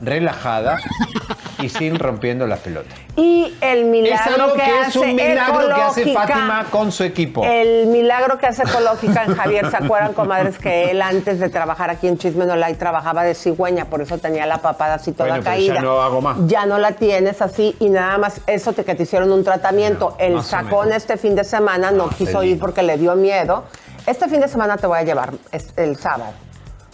relajada 0.00 0.78
y 1.60 1.68
sin 1.68 1.98
rompiendo 1.98 2.46
las 2.46 2.60
pelotas. 2.60 2.92
Y 3.16 3.54
el 3.60 3.86
milagro 3.86 4.14
es 4.14 4.38
algo 4.40 4.52
que, 4.54 4.62
que, 4.62 4.80
es 4.80 4.86
hace 4.88 4.98
un 5.00 5.14
milagro 5.16 5.74
que 5.74 5.80
hace 5.80 6.12
Fátima 6.14 6.66
con 6.70 6.92
su 6.92 7.04
equipo. 7.04 7.44
El 7.44 7.86
milagro 7.88 8.38
que 8.38 8.46
hace 8.46 8.62
Ecológica 8.62 9.24
en 9.24 9.34
Javier, 9.34 9.70
¿se 9.70 9.76
acuerdan, 9.76 10.12
comadres, 10.12 10.58
que 10.58 10.90
él 10.90 11.02
antes 11.02 11.40
de 11.40 11.48
trabajar 11.48 11.90
aquí 11.90 12.06
en 12.08 12.18
Chisme 12.18 12.46
No 12.46 12.56
Like 12.56 12.78
trabajaba 12.78 13.24
de 13.24 13.34
cigüeña, 13.34 13.86
por 13.86 14.00
eso 14.02 14.18
tenía 14.18 14.46
la 14.46 14.58
papada 14.58 14.94
así 14.94 15.12
toda 15.12 15.30
Bueno, 15.30 15.44
caída? 15.44 15.74
ya 15.74 15.80
no 15.80 16.00
hago 16.00 16.20
más. 16.20 16.36
Ya 16.46 16.66
no 16.66 16.78
la 16.78 16.92
tienes 16.92 17.42
así 17.42 17.74
y 17.80 17.88
nada 17.88 18.18
más 18.18 18.40
eso 18.46 18.72
te, 18.72 18.84
que 18.84 18.94
te 18.94 19.02
hicieron 19.02 19.32
un 19.32 19.42
tratamiento. 19.44 20.16
No, 20.18 20.24
el 20.24 20.42
sacón 20.42 20.92
este 20.92 21.16
fin 21.16 21.34
de 21.34 21.44
semana 21.44 21.90
no 21.90 22.04
Ah, 22.10 22.14
quiso 22.16 22.42
ir 22.42 22.58
porque 22.58 22.82
le 22.82 22.96
dio 22.98 23.14
miedo. 23.16 23.64
Este 24.06 24.28
fin 24.28 24.40
de 24.40 24.48
semana 24.48 24.76
te 24.76 24.86
voy 24.86 24.98
a 24.98 25.02
llevar 25.02 25.32
es- 25.52 25.72
el 25.76 25.96
sábado. 25.96 26.32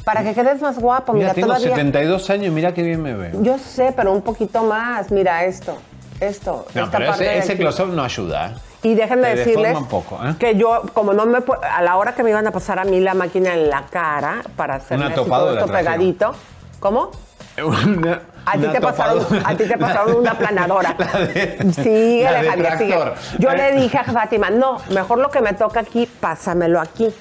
Para 0.05 0.23
que 0.23 0.35
quedes 0.35 0.61
más 0.61 0.79
guapo, 0.79 1.13
Mira, 1.13 1.29
mira, 1.29 1.35
tengo 1.35 1.47
todavía. 1.49 1.71
72 1.71 2.31
años 2.31 2.53
mira 2.53 2.75
qué 2.75 2.83
bien 2.83 3.03
me 3.03 3.15
veo. 3.15 3.43
Yo 3.43 3.59
sé, 3.59 3.93
pero 3.97 4.13
un 4.13 4.23
poquito 4.23 4.63
más. 4.63 5.11
Mira 5.11 5.45
esto, 5.45 5.79
esto. 6.21 6.67
No, 6.75 6.85
esta 6.85 6.99
pero 6.99 7.11
parte 7.11 7.39
ese, 7.39 7.53
ese 7.53 7.57
close-up 7.57 7.89
no 7.89 8.03
ayuda. 8.05 8.49
¿eh? 8.49 8.55
Y 8.83 8.95
déjenme 8.95 9.29
Te 9.29 9.37
decirles 9.37 9.69
deforma 9.69 9.79
un 9.79 9.89
poco, 9.89 10.21
¿eh? 10.23 10.35
que 10.39 10.57
yo, 10.57 10.83
como 10.93 11.15
no 11.15 11.25
me 11.25 11.39
a 11.71 11.81
la 11.83 11.97
hora 11.97 12.15
que 12.15 12.23
me 12.23 12.29
iban 12.31 12.47
a 12.47 12.51
pasar 12.51 12.79
a 12.79 12.85
mí 12.85 13.01
la 13.01 13.15
máquina 13.15 13.55
en 13.55 13.71
la 13.71 13.87
cara 13.91 14.43
para 14.57 14.75
hacer 14.75 14.99
Una 14.99 15.09
esto 15.09 15.67
pegadito, 15.73 16.35
¿cómo? 16.81 17.11
Una, 17.65 18.21
A 18.45 18.53
ti, 18.59 18.67
te 18.67 18.81
pasaron, 18.81 19.21
topadora. 19.21 19.49
a 19.49 19.57
ti 19.57 19.65
te 19.65 19.79
pasaron 19.79 20.17
una 20.17 20.37
planadora. 20.37 20.95
De 20.99 22.27
Javier, 22.29 22.57
tractor. 22.59 23.15
Yo 23.39 23.51
le 23.53 23.73
dije 23.73 23.97
a 23.97 24.05
Fátima, 24.05 24.51
no, 24.51 24.79
mejor 24.91 25.19
lo 25.19 25.31
que 25.31 25.41
me 25.41 25.55
toca 25.55 25.81
aquí, 25.81 26.07
pásamelo 26.21 26.81
aquí, 26.81 27.15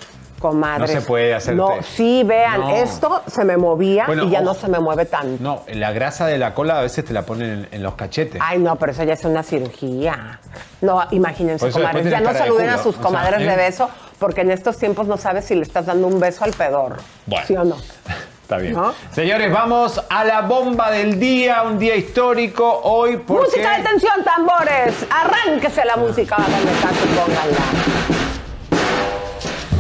No 0.52 0.88
se 0.88 1.02
puede 1.02 1.34
hacer 1.34 1.56
No, 1.56 1.82
sí, 1.82 2.24
vean, 2.26 2.62
No. 2.62 2.76
esto 2.76 3.22
se 3.28 3.46
me 3.46 3.56
movía 3.56 4.06
Bueno, 4.08 4.26
y 4.26 4.30
ya 4.30 4.42
no 4.42 4.54
se 4.54 4.68
me 4.68 4.80
mueve 4.80 5.06
tanto. 5.06 5.42
No, 5.42 5.64
la 5.68 5.92
grasa 5.92 6.28
de 6.28 6.38
la 6.38 6.54
cola 6.54 6.80
a 6.80 6.82
veces 6.82 7.06
te 7.06 7.14
la 7.14 7.22
ponen 7.24 7.52
en, 7.52 7.68
en 7.72 7.84
los 7.84 7.96
cachetes. 7.96 8.42
Ay, 8.44 8.60
no, 8.60 8.76
pero 8.76 8.92
eso 8.92 9.04
ya 9.04 9.14
es 9.14 9.24
una 9.24 9.44
cirugía. 9.44 10.40
No, 10.82 11.02
imagínense, 11.12 11.70
comadres. 11.72 12.10
Ya 12.10 12.20
no 12.20 12.34
saluden 12.34 12.70
a 12.70 12.78
sus 12.78 12.88
o 12.88 12.92
sea, 12.94 13.02
comadres 13.02 13.42
¿eh? 13.42 13.46
de 13.46 13.56
beso, 13.56 13.90
porque 14.20 14.42
en 14.42 14.52
estos 14.52 14.78
tiempos 14.78 15.08
no 15.08 15.18
sabes 15.18 15.46
si 15.46 15.56
le 15.56 15.62
estás 15.62 15.86
dando 15.86 16.08
un 16.08 16.20
beso 16.20 16.44
al 16.44 16.52
pedor. 16.52 16.98
Bueno. 17.26 17.46
¿Sí 17.48 17.56
o 17.56 17.64
no? 17.64 17.78
Está 18.44 18.58
bien. 18.58 18.74
¿No? 18.74 18.94
Señores, 19.14 19.52
vamos 19.54 20.04
a 20.10 20.26
la 20.26 20.42
bomba 20.42 20.92
del 20.92 21.18
día, 21.18 21.64
un 21.64 21.80
día 21.80 21.96
histórico 21.96 22.82
hoy 22.84 23.16
porque... 23.16 23.46
Música 23.46 23.78
de 23.78 23.84
tensión, 23.84 24.22
tambores. 24.26 24.94
Arránquese 25.10 25.86
la 25.86 25.96
música, 25.96 26.36
y 26.38 27.16
pónganla. 27.16 27.64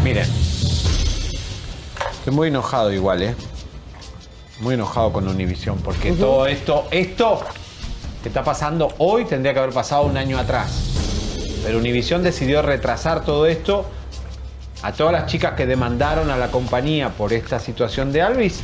Miren, 0.01 0.42
estoy 2.23 2.35
muy 2.35 2.47
enojado 2.47 2.89
igual, 2.93 3.21
¿eh? 3.21 3.35
Muy 4.61 4.75
enojado 4.75 5.11
con 5.11 5.27
Univision 5.27 5.77
porque 5.79 6.13
todo 6.13 6.47
esto, 6.47 6.87
esto 6.89 7.41
que 8.21 8.29
está 8.29 8.45
pasando 8.45 8.93
hoy 8.99 9.25
tendría 9.25 9.51
que 9.53 9.59
haber 9.59 9.73
pasado 9.73 10.03
un 10.03 10.15
año 10.15 10.39
atrás. 10.39 10.71
Pero 11.65 11.79
Univision 11.79 12.23
decidió 12.23 12.61
retrasar 12.61 13.25
todo 13.25 13.45
esto. 13.45 13.85
A 14.83 14.93
todas 14.93 15.11
las 15.11 15.25
chicas 15.25 15.55
que 15.55 15.65
demandaron 15.65 16.29
a 16.29 16.37
la 16.37 16.47
compañía 16.47 17.09
por 17.09 17.33
esta 17.33 17.59
situación 17.59 18.13
de 18.13 18.21
Alvis, 18.21 18.61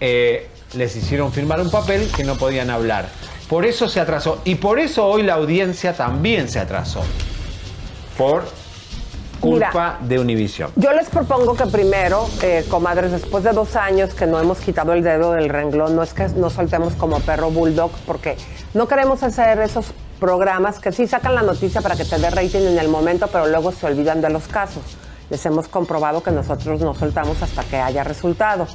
eh, 0.00 0.48
les 0.72 0.96
hicieron 0.96 1.32
firmar 1.32 1.60
un 1.60 1.70
papel 1.70 2.10
que 2.16 2.24
no 2.24 2.36
podían 2.36 2.70
hablar. 2.70 3.10
Por 3.46 3.66
eso 3.66 3.90
se 3.90 4.00
atrasó. 4.00 4.40
Y 4.46 4.54
por 4.54 4.78
eso 4.78 5.04
hoy 5.06 5.22
la 5.22 5.34
audiencia 5.34 5.94
también 5.94 6.48
se 6.48 6.60
atrasó. 6.60 7.02
Por 8.16 8.44
culpa 9.42 9.98
de 10.00 10.18
Univision. 10.18 10.70
Yo 10.76 10.92
les 10.92 11.10
propongo 11.10 11.54
que 11.54 11.66
primero, 11.66 12.26
eh, 12.42 12.64
comadres, 12.68 13.10
después 13.10 13.44
de 13.44 13.50
dos 13.52 13.76
años 13.76 14.14
que 14.14 14.26
no 14.26 14.40
hemos 14.40 14.58
quitado 14.58 14.92
el 14.94 15.02
dedo 15.02 15.32
del 15.32 15.48
renglón, 15.48 15.94
no 15.96 16.02
es 16.02 16.14
que 16.14 16.28
nos 16.28 16.54
soltemos 16.54 16.94
como 16.94 17.20
perro 17.20 17.50
bulldog, 17.50 17.90
porque 18.06 18.36
no 18.72 18.86
queremos 18.86 19.22
hacer 19.22 19.58
esos 19.58 19.92
programas 20.20 20.78
que 20.78 20.92
sí 20.92 21.06
sacan 21.08 21.34
la 21.34 21.42
noticia 21.42 21.80
para 21.80 21.96
que 21.96 22.04
te 22.04 22.16
dé 22.18 22.30
rating 22.30 22.60
en 22.60 22.78
el 22.78 22.88
momento, 22.88 23.26
pero 23.26 23.48
luego 23.48 23.72
se 23.72 23.84
olvidan 23.86 24.20
de 24.20 24.30
los 24.30 24.46
casos. 24.46 24.84
Les 25.28 25.44
hemos 25.44 25.66
comprobado 25.66 26.22
que 26.22 26.30
nosotros 26.30 26.80
no 26.80 26.94
soltamos 26.94 27.42
hasta 27.42 27.64
que 27.64 27.76
haya 27.76 28.04
resultado. 28.04 28.68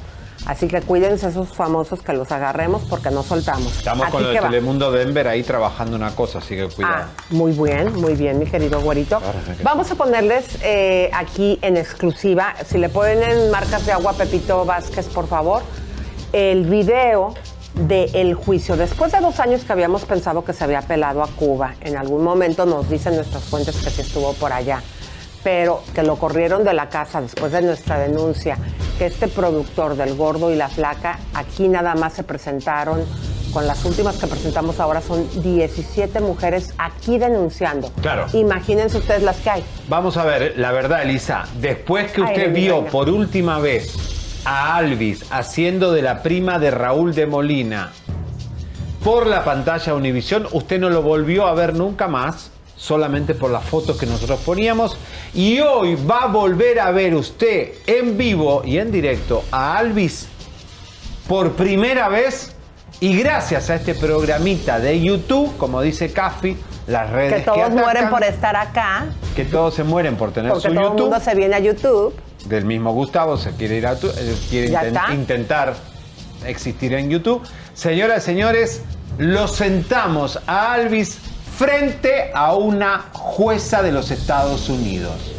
Así 0.46 0.68
que 0.68 0.80
cuídense 0.80 1.28
esos 1.28 1.48
famosos 1.54 2.00
que 2.00 2.12
los 2.12 2.30
agarremos 2.32 2.82
porque 2.88 3.10
no 3.10 3.22
soltamos. 3.22 3.76
Estamos 3.76 4.06
Así 4.06 4.12
con 4.12 4.24
de 4.24 4.40
va. 4.40 4.48
Telemundo 4.48 4.90
Denver 4.92 5.28
ahí 5.28 5.42
trabajando 5.42 5.96
una 5.96 6.14
cosa, 6.14 6.38
así 6.38 6.56
que 6.56 6.68
cuidado. 6.68 7.04
Ah, 7.06 7.08
muy 7.30 7.52
bien, 7.52 7.94
muy 7.94 8.14
bien, 8.14 8.38
mi 8.38 8.46
querido 8.46 8.80
güerito. 8.80 9.20
Vamos 9.62 9.90
a 9.90 9.94
ponerles 9.94 10.58
eh, 10.62 11.10
aquí 11.12 11.58
en 11.62 11.76
exclusiva, 11.76 12.54
si 12.66 12.78
le 12.78 12.88
ponen 12.88 13.50
marcas 13.50 13.84
de 13.84 13.92
agua 13.92 14.14
Pepito 14.14 14.64
Vázquez, 14.64 15.06
por 15.08 15.26
favor, 15.26 15.62
el 16.32 16.64
video 16.64 17.34
del 17.74 18.34
juicio. 18.34 18.76
Después 18.76 19.12
de 19.12 19.20
dos 19.20 19.38
años 19.40 19.62
que 19.64 19.72
habíamos 19.72 20.04
pensado 20.04 20.44
que 20.44 20.52
se 20.52 20.64
había 20.64 20.80
apelado 20.80 21.22
a 21.22 21.28
Cuba, 21.28 21.74
en 21.80 21.96
algún 21.96 22.24
momento 22.24 22.66
nos 22.66 22.88
dicen 22.88 23.14
nuestras 23.14 23.44
fuentes 23.44 23.76
que 23.76 23.90
sí 23.90 24.00
estuvo 24.00 24.32
por 24.34 24.52
allá, 24.52 24.82
pero 25.42 25.82
que 25.94 26.02
lo 26.02 26.16
corrieron 26.16 26.64
de 26.64 26.74
la 26.74 26.88
casa 26.88 27.20
después 27.20 27.52
de 27.52 27.62
nuestra 27.62 27.98
denuncia, 27.98 28.58
que 28.98 29.06
este 29.06 29.28
productor 29.28 29.96
del 29.96 30.16
gordo 30.16 30.52
y 30.52 30.56
la 30.56 30.68
flaca, 30.68 31.18
aquí 31.34 31.68
nada 31.68 31.94
más 31.94 32.14
se 32.14 32.24
presentaron, 32.24 33.04
con 33.52 33.66
las 33.66 33.84
últimas 33.84 34.16
que 34.18 34.26
presentamos 34.26 34.78
ahora 34.78 35.00
son 35.00 35.26
17 35.42 36.20
mujeres 36.20 36.74
aquí 36.78 37.18
denunciando. 37.18 37.90
Claro. 38.02 38.26
Imagínense 38.32 38.98
ustedes 38.98 39.22
las 39.22 39.36
que 39.38 39.50
hay. 39.50 39.64
Vamos 39.88 40.16
a 40.16 40.24
ver, 40.24 40.54
la 40.56 40.72
verdad, 40.72 41.02
Elisa, 41.02 41.46
después 41.60 42.12
que 42.12 42.20
usted 42.20 42.52
vio 42.52 42.84
por 42.86 43.08
última 43.08 43.58
vez 43.58 44.42
a 44.44 44.76
Alvis 44.76 45.24
haciendo 45.30 45.92
de 45.92 46.02
la 46.02 46.22
prima 46.22 46.58
de 46.58 46.70
Raúl 46.70 47.14
de 47.14 47.26
Molina 47.26 47.92
por 49.02 49.26
la 49.26 49.44
pantalla 49.44 49.94
Univisión, 49.94 50.46
usted 50.52 50.78
no 50.78 50.90
lo 50.90 51.02
volvió 51.02 51.46
a 51.46 51.54
ver 51.54 51.74
nunca 51.74 52.08
más, 52.08 52.50
solamente 52.78 53.34
por 53.34 53.50
las 53.50 53.64
fotos 53.64 53.98
que 53.98 54.06
nosotros 54.06 54.40
poníamos. 54.46 54.96
Y 55.34 55.58
hoy 55.60 55.96
va 55.96 56.20
a 56.22 56.26
volver 56.28 56.80
a 56.80 56.90
ver 56.92 57.14
usted 57.14 57.72
en 57.86 58.16
vivo 58.16 58.62
y 58.64 58.78
en 58.78 58.90
directo 58.90 59.42
a 59.50 59.76
Alvis 59.76 60.28
por 61.26 61.52
primera 61.52 62.08
vez 62.08 62.54
y 63.00 63.16
gracias 63.18 63.68
a 63.70 63.74
este 63.74 63.94
programita 63.94 64.78
de 64.78 65.00
YouTube, 65.00 65.54
como 65.58 65.82
dice 65.82 66.10
Caffi, 66.12 66.56
las 66.86 67.10
redes 67.10 67.34
Que 67.34 67.40
todos 67.42 67.58
atacan, 67.58 67.78
mueren 67.78 68.10
por 68.10 68.24
estar 68.24 68.56
acá, 68.56 69.06
que 69.36 69.44
todos 69.44 69.74
se 69.74 69.84
mueren 69.84 70.16
por 70.16 70.32
tener 70.32 70.52
su 70.54 70.62
todo 70.62 70.68
el 70.72 70.78
YouTube. 70.78 71.00
mundo 71.00 71.20
se 71.20 71.34
viene 71.34 71.54
a 71.56 71.58
YouTube. 71.58 72.14
Del 72.46 72.64
mismo 72.64 72.92
Gustavo 72.94 73.36
se 73.36 73.50
quiere 73.52 73.76
ir 73.76 73.86
a 73.86 73.96
tu- 73.96 74.08
eh, 74.08 74.36
quiere 74.48 74.68
intentar 75.12 75.74
existir 76.46 76.94
en 76.94 77.10
YouTube. 77.10 77.42
Señoras 77.74 78.22
y 78.22 78.26
señores, 78.26 78.82
lo 79.18 79.46
sentamos 79.48 80.38
a 80.46 80.72
Alvis 80.72 81.18
frente 81.58 82.30
a 82.32 82.54
una 82.54 83.10
jueza 83.12 83.82
de 83.82 83.90
los 83.90 84.12
Estados 84.12 84.68
Unidos. 84.68 85.34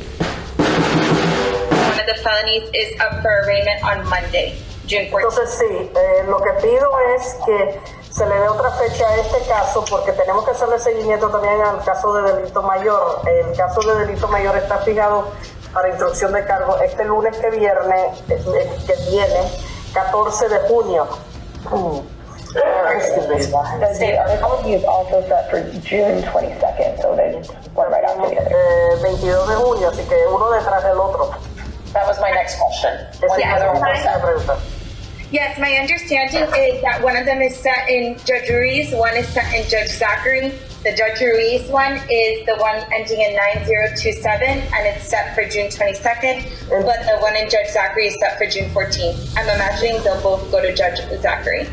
One 0.57 1.97
of 1.97 2.05
the 2.05 2.21
felonies 2.21 2.69
is 2.73 2.99
up 2.99 3.21
for 3.21 3.31
arraignment 3.45 3.81
on 3.85 4.03
Monday, 4.09 4.53
June 4.85 5.07
14th. 5.09 5.15
Entonces 5.15 5.49
sí, 5.57 5.91
eh, 5.95 6.25
lo 6.27 6.41
que 6.41 6.51
pido 6.61 6.91
es 7.15 7.35
que 7.45 7.79
se 8.11 8.25
le 8.25 8.35
dé 8.35 8.49
otra 8.49 8.69
fecha 8.71 9.07
a 9.07 9.15
este 9.15 9.47
caso 9.47 9.85
porque 9.89 10.11
tenemos 10.11 10.43
que 10.43 10.51
hacerle 10.51 10.77
seguimiento 10.79 11.29
también 11.29 11.61
al 11.61 11.81
caso 11.85 12.13
de 12.13 12.33
delito 12.33 12.63
mayor. 12.63 13.21
El 13.25 13.55
caso 13.55 13.79
de 13.79 14.05
delito 14.05 14.27
mayor 14.27 14.57
está 14.57 14.79
fijado 14.79 15.29
para 15.73 15.87
instrucción 15.87 16.33
de 16.33 16.43
cargo 16.43 16.77
este 16.79 17.05
lunes 17.05 17.37
que 17.37 17.49
viene, 17.49 17.69
eh, 18.27 18.43
eh, 18.57 18.77
que 18.85 19.09
viene, 19.09 19.39
14 19.93 20.49
de 20.49 20.59
junio. 20.67 21.07
The 22.53 23.93
state 23.95 24.17
article 24.17 24.73
is 24.73 24.83
also 24.83 25.21
set 25.27 25.49
for 25.51 25.61
June 25.81 26.23
22nd, 26.23 27.01
so 27.01 27.15
they 27.15 27.33
one 27.73 27.91
right 27.91 28.03
after 28.03 28.29
the 28.29 28.41
other. 28.41 28.97
22 28.99 29.21
de 29.21 29.55
junio, 29.55 29.89
así 29.91 30.07
que 30.09 30.17
uno 30.27 30.49
detrás 30.51 30.81
del 30.83 30.99
otro. 30.99 31.35
That 31.93 32.07
was 32.07 32.19
my 32.19 32.31
next 32.31 32.57
question. 32.57 32.93
Esa 33.13 33.27
When 33.27 33.31
es 33.31 33.37
the 33.37 33.43
la 33.43 33.55
other 33.55 33.67
one 33.73 33.81
was 33.81 33.99
próxima 33.99 34.13
set. 34.13 34.21
pregunta. 34.21 34.59
Yes, 35.31 35.59
my 35.59 35.71
understanding 35.77 36.41
is 36.57 36.81
that 36.81 37.03
one 37.03 37.15
of 37.15 37.25
them 37.25 37.39
is 37.43 37.55
set 37.55 37.87
in 37.87 38.17
Judge 38.25 38.49
Ruiz, 38.49 38.91
one 38.95 39.15
is 39.15 39.27
set 39.27 39.53
in 39.53 39.61
Judge 39.69 39.89
Zachary. 39.89 40.51
The 40.81 40.95
Judge 40.95 41.21
Ruiz 41.21 41.69
one 41.69 42.01
is 42.09 42.45
the 42.47 42.55
one 42.57 42.81
ending 42.91 43.21
in 43.21 43.35
9027, 43.35 44.41
and 44.49 44.87
it's 44.87 45.05
set 45.05 45.35
for 45.35 45.45
June 45.45 45.67
22nd, 45.69 46.41
but 46.69 47.05
the 47.05 47.17
one 47.21 47.35
in 47.35 47.47
Judge 47.47 47.69
Zachary 47.69 48.07
is 48.07 48.17
set 48.19 48.39
for 48.39 48.47
June 48.47 48.71
14th. 48.71 49.37
I'm 49.37 49.45
imagining 49.49 50.01
they'll 50.03 50.19
both 50.23 50.49
go 50.49 50.61
to 50.61 50.73
Judge 50.73 50.97
Zachary. 51.21 51.67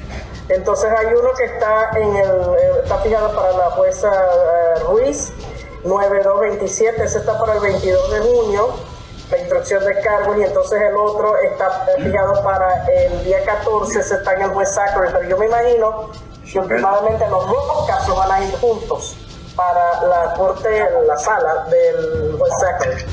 Entonces 0.48 0.90
hay 0.96 1.06
uno 1.06 1.30
que 1.36 1.44
está 1.44 1.90
en 1.96 2.16
el, 2.16 2.30
eh, 2.30 2.80
está 2.82 2.98
fijado 2.98 3.34
para 3.34 3.52
la 3.52 3.70
jueza 3.72 4.08
eh, 4.08 4.80
Ruiz, 4.86 5.32
9227, 5.84 7.02
ese 7.02 7.18
está 7.18 7.38
para 7.38 7.54
el 7.54 7.60
22 7.60 8.12
de 8.12 8.20
junio, 8.20 8.68
la 9.30 9.38
instrucción 9.38 9.84
de 9.84 10.00
cargos, 10.00 10.38
y 10.38 10.42
entonces 10.44 10.80
el 10.80 10.96
otro 10.96 11.36
está 11.38 11.86
fijado 11.96 12.42
para 12.44 12.86
el 12.86 13.24
día 13.24 13.44
14, 13.44 13.98
ese 13.98 14.14
está 14.14 14.34
en 14.34 14.42
el 14.42 14.50
juez 14.50 14.72
Zachary, 14.72 15.08
pero 15.12 15.28
yo 15.28 15.36
me 15.36 15.46
imagino 15.46 16.10
que 16.44 16.58
últimamente 16.60 17.28
los 17.28 17.48
dos 17.48 17.86
casos 17.88 18.16
van 18.16 18.30
a 18.30 18.44
ir 18.44 18.56
juntos 18.58 19.16
para 19.56 20.00
la 20.02 20.34
corte, 20.34 20.88
la 21.08 21.16
sala 21.16 21.66
del 21.70 22.36
juez 22.38 22.52
Zachary. 22.60 23.04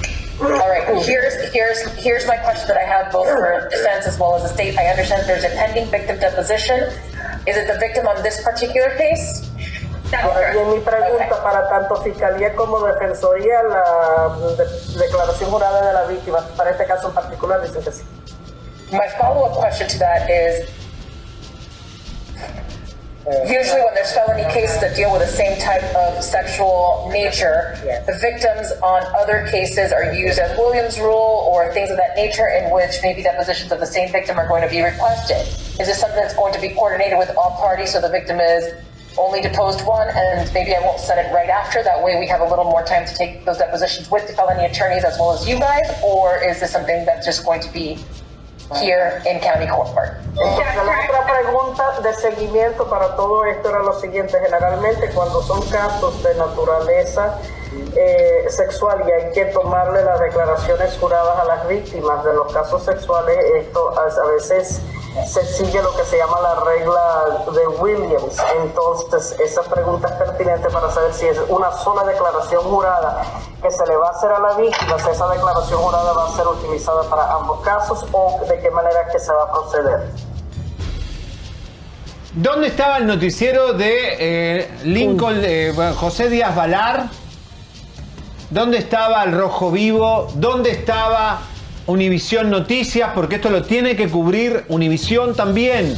All 0.41 0.49
right, 0.49 1.05
here's, 1.05 1.53
here's, 1.53 1.81
here's 1.95 2.27
my 2.27 2.37
question 2.37 2.67
that 2.67 2.77
I 2.77 2.85
have 2.85 3.11
both 3.11 3.27
for 3.27 3.69
defense 3.69 4.07
as 4.07 4.19
well 4.19 4.35
as 4.35 4.43
the 4.43 4.49
state. 4.49 4.77
I 4.77 4.87
understand 4.87 5.29
there's 5.29 5.45
a 5.45 5.55
pending 5.55 5.89
victim 5.89 6.19
deposition. 6.19 6.91
Is 7.45 7.57
it 7.57 7.67
the 7.67 7.77
victim 7.79 8.07
on 8.07 8.21
this 8.23 8.41
particular 8.43 8.95
case? 8.97 9.43
Ahora 10.13 10.51
bien, 10.53 10.69
mi 10.71 10.79
pregunta 10.79 11.25
Okay. 11.25 11.41
para 11.43 11.67
tanto 11.69 11.95
Fiscalía 12.03 12.53
como 12.55 12.79
Defensoría, 12.85 13.63
la 13.63 14.29
de- 14.55 14.99
declaración 14.99 15.49
jurada 15.49 15.87
de 15.87 15.93
la 15.93 16.03
víctima, 16.05 16.39
para 16.55 16.69
este 16.69 16.85
caso 16.85 17.07
en 17.09 17.13
particular, 17.15 17.61
dicen 17.61 17.83
que 17.83 17.91
sí. 17.91 18.03
My 18.91 19.09
follow-up 19.17 19.59
question 19.59 19.87
to 19.89 19.97
that 19.97 20.29
is, 20.29 20.69
usually 23.25 23.79
when 23.79 23.93
there's 23.95 24.11
felony 24.11 24.43
cases 24.51 24.81
that 24.81 24.95
deal 24.95 25.11
with 25.11 25.21
the 25.21 25.31
same 25.31 25.57
type 25.59 25.83
of 25.95 26.21
sexual 26.23 27.09
nature, 27.11 27.79
the 28.05 28.17
victims 28.19 28.71
on 28.83 29.03
other 29.15 29.47
cases 29.49 29.93
are 29.93 30.11
used 30.13 30.39
as 30.39 30.57
Williams 30.57 30.99
rule 30.99 31.47
or 31.47 31.71
things 31.73 31.89
of 31.89 31.97
that 31.97 32.15
nature 32.15 32.47
in 32.49 32.73
which 32.73 32.99
maybe 33.01 33.23
depositions 33.23 33.71
of 33.71 33.79
the 33.79 33.85
same 33.85 34.11
victim 34.11 34.37
are 34.37 34.47
going 34.47 34.61
to 34.61 34.69
be 34.69 34.81
requested. 34.81 35.47
Is 35.79 35.87
this 35.87 35.99
something 35.99 36.19
that's 36.19 36.35
going 36.35 36.53
to 36.53 36.59
be 36.59 36.69
coordinated 36.69 37.17
with 37.17 37.31
all 37.37 37.51
parties 37.51 37.93
so 37.93 38.01
the 38.01 38.09
victim 38.09 38.39
is 38.39 38.73
only 39.17 39.41
deposed 39.41 39.85
one 39.85 40.09
and 40.09 40.51
maybe 40.53 40.75
I 40.75 40.81
won't 40.81 40.99
set 40.99 41.23
it 41.23 41.31
right 41.33 41.49
after? 41.49 41.81
That 41.81 42.03
way 42.03 42.19
we 42.19 42.27
have 42.27 42.41
a 42.41 42.49
little 42.49 42.65
more 42.65 42.83
time 42.83 43.05
to 43.07 43.15
take 43.15 43.45
those 43.45 43.59
depositions 43.59 44.11
with 44.11 44.27
the 44.27 44.33
felony 44.33 44.65
attorneys 44.65 45.05
as 45.05 45.17
well 45.17 45.31
as 45.31 45.47
you 45.47 45.59
guys? 45.59 45.87
Or 46.03 46.43
is 46.43 46.59
this 46.59 46.71
something 46.71 47.05
that's 47.05 47.25
just 47.25 47.45
going 47.45 47.61
to 47.61 47.71
be 47.71 48.03
here 48.81 49.21
in 49.29 49.39
county 49.39 49.67
court? 49.67 49.89
Entonces, 50.29 50.75
la 50.75 50.99
otra 51.03 51.25
pregunta 51.25 51.99
de 52.01 52.13
seguimiento 52.13 52.87
para 52.89 53.15
todo 53.15 53.45
esto 53.45 53.69
era 53.69 53.79
lo 53.79 53.93
siguiente. 53.99 54.37
Generalmente, 54.43 55.09
cuando 55.13 55.41
son 55.43 55.61
casos 55.69 56.21
de 56.23 56.33
naturaleza 56.35 57.37
eh, 57.95 58.45
sexual 58.49 59.03
y 59.07 59.11
hay 59.11 59.31
que 59.31 59.45
tomarle 59.45 60.03
las 60.03 60.19
declaraciones 60.19 60.97
juradas 60.99 61.39
a 61.39 61.45
las 61.45 61.67
víctimas 61.67 62.23
de 62.23 62.33
los 62.33 62.51
casos 62.51 62.83
sexuales, 62.83 63.37
esto 63.55 63.93
a 63.97 64.27
veces 64.31 64.81
se 65.27 65.45
sigue 65.45 65.81
lo 65.81 65.95
que 65.95 66.03
se 66.03 66.17
llama 66.17 66.39
la 66.41 66.55
regla 66.61 67.43
de 67.51 67.67
Williams. 67.67 68.35
Entonces, 68.61 69.39
esa 69.39 69.61
pregunta 69.63 70.07
es 70.07 70.13
pertinente 70.15 70.69
para 70.69 70.89
saber 70.91 71.13
si 71.13 71.27
es 71.27 71.37
una 71.49 71.71
sola 71.71 72.03
declaración 72.03 72.63
jurada 72.63 73.23
que 73.61 73.69
se 73.69 73.85
le 73.85 73.95
va 73.95 74.07
a 74.07 74.11
hacer 74.11 74.31
a 74.31 74.39
la 74.39 74.53
víctima, 74.55 74.97
si 74.99 75.09
esa 75.09 75.27
declaración 75.29 75.79
jurada 75.79 76.13
va 76.13 76.25
a 76.25 76.29
ser 76.31 76.47
utilizada 76.47 77.03
para 77.09 77.31
ambos 77.33 77.61
casos 77.61 78.05
o 78.11 78.41
de 78.47 78.59
qué 78.59 78.71
manera 78.71 79.01
es 79.07 79.13
que 79.13 79.19
se 79.19 79.31
va 79.31 79.43
a 79.43 79.51
proceder. 79.51 80.11
¿Dónde 82.33 82.67
estaba 82.67 82.97
el 82.97 83.05
noticiero 83.05 83.73
de 83.73 84.15
eh, 84.19 84.79
Lincoln, 84.83 85.39
eh, 85.43 85.93
José 85.95 86.29
Díaz 86.29 86.55
Valar? 86.55 87.09
¿Dónde 88.49 88.79
estaba 88.79 89.23
el 89.23 89.37
Rojo 89.37 89.69
Vivo? 89.69 90.27
¿Dónde 90.33 90.71
estaba 90.71 91.41
Univisión 91.85 92.49
Noticias? 92.49 93.11
Porque 93.13 93.35
esto 93.35 93.49
lo 93.49 93.63
tiene 93.63 93.95
que 93.95 94.07
cubrir 94.09 94.63
Univisión 94.69 95.35
también. 95.35 95.95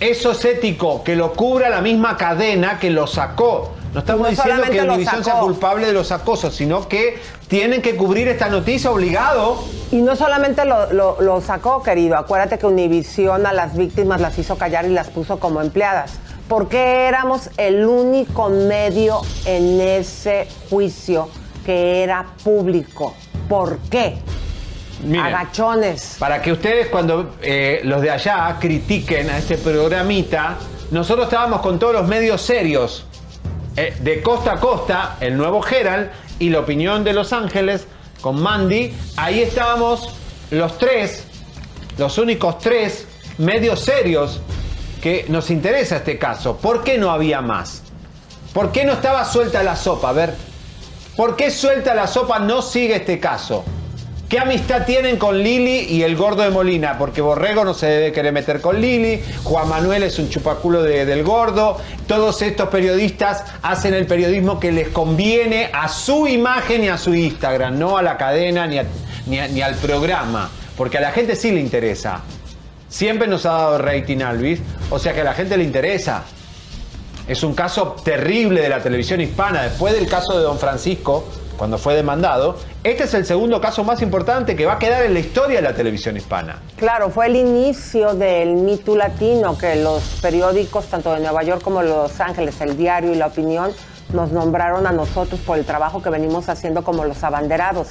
Eso 0.00 0.30
es 0.32 0.44
ético, 0.44 1.02
que 1.02 1.16
lo 1.16 1.32
cubra 1.32 1.68
la 1.68 1.80
misma 1.80 2.16
cadena 2.16 2.78
que 2.78 2.88
lo 2.90 3.06
sacó. 3.06 3.72
No 3.92 4.00
estamos 4.00 4.22
No 4.22 4.28
diciendo 4.30 4.62
que 4.70 4.80
Univisión 4.82 5.24
sea 5.24 5.40
culpable 5.40 5.86
de 5.86 5.92
los 5.92 6.12
acosos, 6.12 6.54
sino 6.54 6.88
que 6.88 7.18
tienen 7.48 7.82
que 7.82 7.96
cubrir 7.96 8.28
esta 8.28 8.48
noticia 8.48 8.90
obligado. 8.90 9.64
Y 9.90 9.96
no 9.96 10.14
solamente 10.14 10.64
lo, 10.64 10.92
lo- 10.92 11.20
lo 11.20 11.40
sacó, 11.40 11.82
querido. 11.82 12.16
Acuérdate 12.16 12.58
que 12.58 12.66
Univisión 12.66 13.44
a 13.46 13.52
las 13.52 13.76
víctimas 13.76 14.20
las 14.20 14.38
hizo 14.38 14.56
callar 14.56 14.84
y 14.84 14.90
las 14.90 15.08
puso 15.08 15.40
como 15.40 15.60
empleadas. 15.62 16.12
Porque 16.48 17.06
éramos 17.08 17.50
el 17.56 17.84
único 17.84 18.48
medio 18.50 19.20
en 19.46 19.80
ese 19.80 20.46
juicio 20.70 21.28
que 21.66 22.02
era 22.02 22.26
público. 22.44 23.14
¿Por 23.48 23.78
qué? 23.90 24.16
Miren, 25.02 25.26
Agachones. 25.26 26.16
Para 26.18 26.42
que 26.42 26.52
ustedes 26.52 26.88
cuando 26.88 27.36
eh, 27.42 27.80
los 27.84 28.00
de 28.02 28.10
allá 28.10 28.56
critiquen 28.60 29.30
a 29.30 29.38
este 29.38 29.56
programita, 29.58 30.56
nosotros 30.90 31.26
estábamos 31.26 31.60
con 31.60 31.78
todos 31.78 31.92
los 31.94 32.08
medios 32.08 32.40
serios. 32.42 33.04
eh, 33.76 33.94
de 34.00 34.22
costa 34.22 34.54
a 34.54 34.60
costa, 34.60 35.16
el 35.20 35.36
nuevo 35.36 35.64
Herald 35.64 36.10
y 36.40 36.50
la 36.50 36.58
opinión 36.60 37.04
de 37.04 37.12
Los 37.12 37.32
Ángeles 37.32 37.86
con 38.20 38.42
Mandy. 38.42 38.92
Ahí 39.16 39.40
estábamos 39.40 40.14
los 40.50 40.78
tres, 40.78 41.24
los 41.96 42.18
únicos 42.18 42.58
tres 42.58 43.06
medios 43.38 43.80
serios 43.80 44.40
que 45.00 45.26
nos 45.28 45.50
interesa 45.50 45.98
este 45.98 46.18
caso. 46.18 46.56
¿Por 46.56 46.82
qué 46.82 46.98
no 46.98 47.12
había 47.12 47.40
más? 47.40 47.82
¿Por 48.52 48.72
qué 48.72 48.84
no 48.84 48.94
estaba 48.94 49.24
suelta 49.24 49.62
la 49.62 49.76
sopa? 49.76 50.08
A 50.08 50.12
ver, 50.12 50.34
¿por 51.16 51.36
qué 51.36 51.52
suelta 51.52 51.94
la 51.94 52.08
sopa 52.08 52.40
no 52.40 52.62
sigue 52.62 52.96
este 52.96 53.20
caso? 53.20 53.64
¿Qué 54.28 54.38
amistad 54.38 54.84
tienen 54.84 55.16
con 55.16 55.42
Lili 55.42 55.86
y 55.88 56.02
el 56.02 56.14
gordo 56.14 56.42
de 56.42 56.50
Molina? 56.50 56.98
Porque 56.98 57.22
Borrego 57.22 57.64
no 57.64 57.72
se 57.72 57.86
debe 57.86 58.12
querer 58.12 58.30
meter 58.34 58.60
con 58.60 58.78
Lili, 58.78 59.22
Juan 59.42 59.66
Manuel 59.70 60.02
es 60.02 60.18
un 60.18 60.28
chupaculo 60.28 60.82
de- 60.82 61.06
del 61.06 61.22
gordo, 61.24 61.78
todos 62.06 62.42
estos 62.42 62.68
periodistas 62.68 63.42
hacen 63.62 63.94
el 63.94 64.06
periodismo 64.06 64.60
que 64.60 64.70
les 64.70 64.88
conviene 64.88 65.70
a 65.72 65.88
su 65.88 66.26
imagen 66.26 66.84
y 66.84 66.88
a 66.88 66.98
su 66.98 67.14
Instagram, 67.14 67.78
no 67.78 67.96
a 67.96 68.02
la 68.02 68.18
cadena 68.18 68.66
ni, 68.66 68.76
ni 69.26 69.38
ni 69.48 69.62
al 69.62 69.76
programa, 69.76 70.50
porque 70.76 70.98
a 70.98 71.00
la 71.00 71.12
gente 71.12 71.34
sí 71.34 71.50
le 71.50 71.60
interesa. 71.60 72.20
Siempre 72.90 73.28
nos 73.28 73.46
ha 73.46 73.52
dado 73.52 73.78
rating 73.78 74.18
Alvis, 74.20 74.60
o 74.90 74.98
sea 74.98 75.14
que 75.14 75.22
a 75.22 75.24
la 75.24 75.32
gente 75.32 75.56
le 75.56 75.64
interesa. 75.64 76.24
Es 77.26 77.42
un 77.42 77.54
caso 77.54 77.96
terrible 78.04 78.60
de 78.62 78.68
la 78.70 78.82
televisión 78.82 79.20
hispana. 79.22 79.62
Después 79.62 79.92
del 79.94 80.08
caso 80.08 80.36
de 80.38 80.44
Don 80.44 80.58
Francisco, 80.58 81.28
cuando 81.58 81.76
fue 81.76 81.94
demandado, 81.94 82.56
este 82.84 83.04
es 83.04 83.12
el 83.14 83.26
segundo 83.26 83.60
caso 83.60 83.84
más 83.84 84.00
importante 84.00 84.56
que 84.56 84.64
va 84.64 84.74
a 84.74 84.78
quedar 84.78 85.04
en 85.04 85.12
la 85.12 85.20
historia 85.20 85.56
de 85.56 85.62
la 85.62 85.74
televisión 85.74 86.16
hispana. 86.16 86.60
Claro, 86.76 87.10
fue 87.10 87.26
el 87.26 87.36
inicio 87.36 88.14
del 88.14 88.54
mito 88.54 88.96
latino 88.96 89.58
que 89.58 89.76
los 89.76 90.02
periódicos, 90.22 90.86
tanto 90.86 91.12
de 91.12 91.20
Nueva 91.20 91.42
York 91.42 91.60
como 91.60 91.82
de 91.82 91.88
Los 91.88 92.20
Ángeles, 92.20 92.60
El 92.60 92.76
Diario 92.76 93.12
y 93.12 93.16
La 93.16 93.26
Opinión, 93.26 93.72
nos 94.12 94.30
nombraron 94.32 94.86
a 94.86 94.92
nosotros 94.92 95.40
por 95.40 95.58
el 95.58 95.66
trabajo 95.66 96.00
que 96.00 96.08
venimos 96.08 96.48
haciendo 96.48 96.84
como 96.84 97.04
los 97.04 97.22
abanderados. 97.24 97.88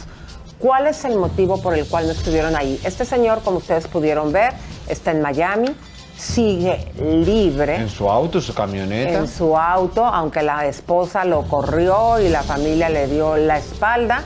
¿Cuál 0.60 0.88
es 0.88 1.06
el 1.06 1.16
motivo 1.16 1.62
por 1.62 1.76
el 1.76 1.86
cual 1.86 2.08
no 2.08 2.14
estuvieron 2.14 2.56
ahí? 2.56 2.80
Este 2.84 3.06
señor, 3.06 3.42
como 3.44 3.58
ustedes 3.58 3.88
pudieron 3.88 4.32
ver, 4.32 4.54
está 4.88 5.12
en 5.12 5.22
Miami, 5.22 5.76
sigue 6.18 6.88
libre 7.00 7.76
En 7.76 7.90
su 7.90 8.10
auto, 8.10 8.42
su 8.42 8.54
camioneta. 8.54 9.20
en 9.20 9.28
su 9.28 9.56
auto, 9.58 10.04
aunque 10.06 10.42
la 10.42 10.66
esposa 10.66 11.24
lo 11.26 11.44
corrió 11.44 12.20
y 12.20 12.30
la 12.30 12.42
familia 12.44 12.90
le 12.90 13.08
dio 13.08 13.38
la 13.38 13.58
espalda. 13.58 14.24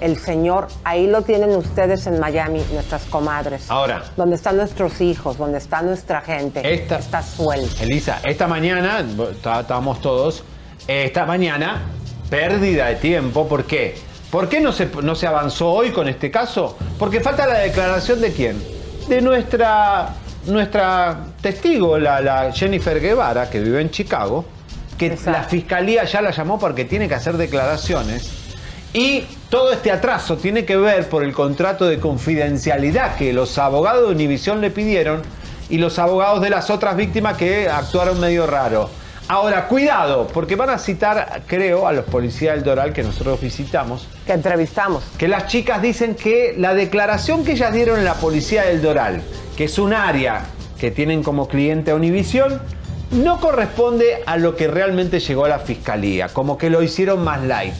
El 0.00 0.16
señor, 0.18 0.66
ahí 0.82 1.06
lo 1.06 1.22
tienen 1.22 1.50
ustedes 1.54 2.06
en 2.08 2.18
Miami, 2.18 2.60
nuestras 2.72 3.04
comadres. 3.04 3.70
Ahora. 3.70 4.02
Donde 4.16 4.34
están 4.34 4.56
nuestros 4.56 5.00
hijos, 5.00 5.38
donde 5.38 5.58
está 5.58 5.80
nuestra 5.82 6.20
gente. 6.22 6.60
Esta- 6.74 6.98
está 6.98 7.22
suelto. 7.22 7.82
Elisa, 7.84 8.18
esta 8.24 8.48
mañana, 8.48 9.04
tá- 9.42 9.60
estábamos 9.60 10.00
todos, 10.00 10.42
esta 10.88 11.24
mañana, 11.24 11.82
pérdida 12.30 12.86
de 12.86 12.96
tiempo, 12.96 13.46
¿por 13.46 13.64
qué? 13.64 13.94
¿Por 14.30 14.48
qué 14.48 14.60
no 14.60 14.72
se, 14.72 14.86
no 15.02 15.14
se 15.14 15.26
avanzó 15.28 15.70
hoy 15.70 15.90
con 15.92 16.08
este 16.08 16.30
caso? 16.32 16.76
Porque 16.98 17.20
falta 17.20 17.46
la 17.46 17.58
declaración 17.58 18.20
de 18.20 18.32
quién? 18.32 18.60
De 19.08 19.20
nuestra, 19.20 20.14
nuestra 20.46 21.18
testigo, 21.40 21.98
la, 21.98 22.20
la 22.20 22.52
Jennifer 22.52 23.00
Guevara, 23.00 23.48
que 23.48 23.60
vive 23.60 23.80
en 23.80 23.90
Chicago, 23.90 24.44
que 24.98 25.16
la 25.26 25.44
fiscalía 25.44 26.04
ya 26.04 26.22
la 26.22 26.30
llamó 26.30 26.58
porque 26.58 26.84
tiene 26.84 27.08
que 27.08 27.14
hacer 27.14 27.36
declaraciones. 27.36 28.30
Y 28.92 29.24
todo 29.48 29.72
este 29.72 29.90
atraso 29.90 30.36
tiene 30.36 30.64
que 30.64 30.76
ver 30.76 31.08
por 31.08 31.24
el 31.24 31.32
contrato 31.32 31.86
de 31.86 31.98
confidencialidad 31.98 33.16
que 33.16 33.32
los 33.32 33.56
abogados 33.58 34.06
de 34.06 34.14
Univisión 34.14 34.60
le 34.60 34.70
pidieron 34.70 35.22
y 35.70 35.78
los 35.78 35.98
abogados 35.98 36.42
de 36.42 36.50
las 36.50 36.68
otras 36.68 36.96
víctimas 36.96 37.38
que 37.38 37.68
actuaron 37.68 38.20
medio 38.20 38.46
raro. 38.46 38.90
Ahora, 39.28 39.66
cuidado, 39.68 40.26
porque 40.26 40.56
van 40.56 40.68
a 40.68 40.78
citar, 40.78 41.42
creo, 41.46 41.86
a 41.86 41.92
los 41.92 42.04
policías 42.04 42.54
del 42.54 42.64
Doral 42.64 42.92
que 42.92 43.02
nosotros 43.02 43.40
visitamos. 43.40 44.06
Que 44.26 44.32
entrevistamos. 44.32 45.04
Que 45.16 45.28
las 45.28 45.46
chicas 45.46 45.80
dicen 45.80 46.14
que 46.14 46.54
la 46.58 46.74
declaración 46.74 47.44
que 47.44 47.52
ellas 47.52 47.72
dieron 47.72 47.98
en 47.98 48.04
la 48.04 48.14
policía 48.14 48.64
del 48.64 48.82
Doral, 48.82 49.22
que 49.56 49.64
es 49.64 49.78
un 49.78 49.92
área 49.92 50.46
que 50.78 50.90
tienen 50.90 51.22
como 51.22 51.48
cliente 51.48 51.90
a 51.90 51.94
Univisión, 51.94 52.60
no 53.12 53.40
corresponde 53.40 54.22
a 54.26 54.36
lo 54.38 54.56
que 54.56 54.68
realmente 54.68 55.20
llegó 55.20 55.44
a 55.44 55.48
la 55.48 55.58
fiscalía, 55.58 56.28
como 56.28 56.56
que 56.56 56.70
lo 56.70 56.82
hicieron 56.82 57.22
más 57.22 57.42
light. 57.42 57.74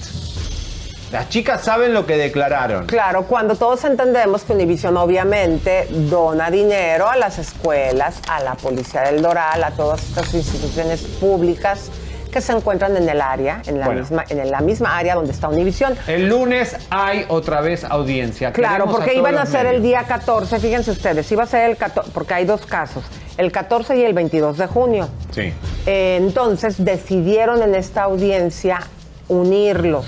Las 1.11 1.29
chicas 1.29 1.63
saben 1.63 1.93
lo 1.93 2.07
que 2.07 2.17
declararon. 2.17 2.87
Claro, 2.87 3.25
cuando 3.25 3.55
todos 3.55 3.85
entendemos 3.85 4.45
que 4.45 4.55
Univision 4.55 4.97
obviamente 4.97 5.87
dona 5.91 6.51
dinero 6.51 7.07
a 7.07 7.17
las 7.17 7.39
escuelas, 7.39 8.21
a 8.29 8.41
la 8.41 8.55
Policía 8.55 9.03
del 9.03 9.21
Doral, 9.21 9.63
a 9.63 9.73
todas 9.73 10.03
estas 10.03 10.33
instituciones 10.33 11.03
públicas 11.03 11.91
que 12.33 12.41
se 12.41 12.53
encuentran 12.53 12.97
en 12.97 13.09
el 13.09 13.21
área, 13.21 13.63
en 13.67 13.79
la, 13.79 13.87
Bueno. 13.87 14.01
misma, 14.01 14.25
en 14.29 14.51
la 14.51 14.61
misma 14.61 14.97
área 14.97 15.15
donde 15.15 15.31
está 15.31 15.49
Univision. 15.49 15.95
El 16.09 16.29
lunes 16.29 16.77
hay 16.91 17.27
otra 17.29 17.61
vez 17.61 17.85
audiencia. 17.85 18.53
Claro, 18.53 18.73
Queremos 18.73 18.95
porque 18.97 19.11
todos 19.13 19.29
iban 19.31 19.39
a 19.39 19.47
ser 19.47 19.67
el 19.67 19.83
día 19.83 20.05
14, 20.05 20.59
fíjense 20.59 20.91
ustedes, 20.91 21.31
iba 21.31 21.45
a 21.45 21.47
ser 21.47 21.71
el 21.71 21.77
14, 21.77 22.11
porque 22.13 22.35
hay 22.35 22.45
dos 22.45 22.67
casos, 22.67 23.05
el 23.37 23.53
14 23.53 23.97
y 23.99 24.03
el 24.03 24.15
22 24.15 24.59
de 24.59 24.67
junio. 24.67 25.09
Sí. 25.31 25.53
Eh, 25.87 26.17
entonces 26.21 26.83
decidieron 26.85 27.63
en 27.63 27.75
esta 27.75 28.03
audiencia 28.05 28.81
unirlos. 29.29 30.07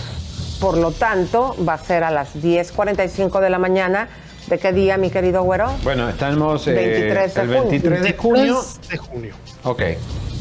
Por 0.60 0.78
lo 0.78 0.92
tanto, 0.92 1.54
va 1.66 1.74
a 1.74 1.78
ser 1.78 2.04
a 2.04 2.10
las 2.10 2.34
10.45 2.36 3.40
de 3.40 3.50
la 3.50 3.58
mañana. 3.58 4.08
¿De 4.46 4.58
qué 4.58 4.72
día, 4.72 4.96
mi 4.98 5.10
querido 5.10 5.42
güero? 5.42 5.72
Bueno, 5.82 6.08
estamos 6.08 6.66
eh, 6.68 6.72
23 6.72 7.34
de 7.34 7.40
el 7.40 7.46
junio. 7.48 7.62
23 7.70 8.02
de 8.02 8.12
junio. 8.12 8.54
23 8.54 8.88
de 8.88 8.96
junio. 8.98 9.34
Ok. 9.64 9.82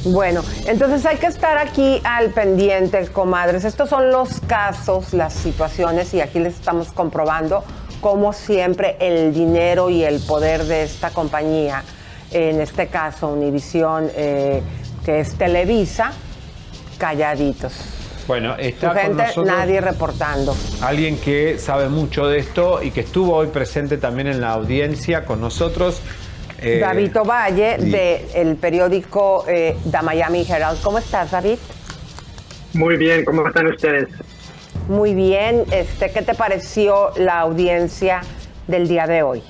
Bueno, 0.05 0.43
entonces 0.67 1.05
hay 1.05 1.17
que 1.17 1.27
estar 1.27 1.57
aquí 1.57 2.01
al 2.03 2.31
pendiente, 2.31 3.07
comadres. 3.07 3.63
Estos 3.63 3.89
son 3.89 4.11
los 4.11 4.41
casos, 4.41 5.13
las 5.13 5.33
situaciones, 5.33 6.13
y 6.13 6.19
aquí 6.19 6.39
les 6.39 6.55
estamos 6.55 6.91
comprobando 6.91 7.63
cómo 8.01 8.33
siempre 8.33 8.97
el 8.99 9.33
dinero 9.33 9.89
y 9.89 10.03
el 10.03 10.19
poder 10.19 10.65
de 10.65 10.83
esta 10.83 11.11
compañía, 11.11 11.83
en 12.31 12.59
este 12.59 12.87
caso 12.87 13.29
Univisión, 13.29 14.11
eh, 14.15 14.61
que 15.05 15.21
es 15.21 15.35
Televisa, 15.35 16.11
calladitos. 16.97 17.73
Bueno, 18.27 18.55
Su 18.55 18.61
está 18.61 18.87
con 18.89 18.97
gente, 18.97 19.23
nosotros 19.23 19.45
nadie 19.45 19.79
reportando. 19.81 20.55
alguien 20.81 21.17
que 21.17 21.57
sabe 21.59 21.87
mucho 21.87 22.27
de 22.27 22.39
esto 22.39 22.81
y 22.83 22.91
que 22.91 23.01
estuvo 23.01 23.35
hoy 23.35 23.47
presente 23.47 23.97
también 23.97 24.27
en 24.27 24.41
la 24.41 24.51
audiencia 24.51 25.23
con 25.25 25.39
nosotros. 25.39 26.01
Eh, 26.64 26.80
David 26.80 27.18
Ovalle, 27.18 27.78
sí. 27.80 27.91
del 27.91 28.55
periódico 28.55 29.45
eh, 29.47 29.76
The 29.89 30.01
Miami 30.01 30.45
Herald. 30.47 30.82
¿Cómo 30.82 30.97
estás, 30.97 31.32
David? 31.32 31.57
Muy 32.74 32.97
bien, 32.97 33.24
¿cómo 33.26 33.47
están 33.47 33.68
ustedes? 33.68 34.07
Muy 34.88 35.14
bien. 35.14 35.64
Este, 35.72 36.11
¿Qué 36.11 36.22
te 36.22 36.34
pareció 36.34 37.11
la 37.18 37.39
audiencia 37.39 38.22
del 38.68 38.88
día 38.88 39.07
de 39.07 39.24
hoy? 39.24 39.43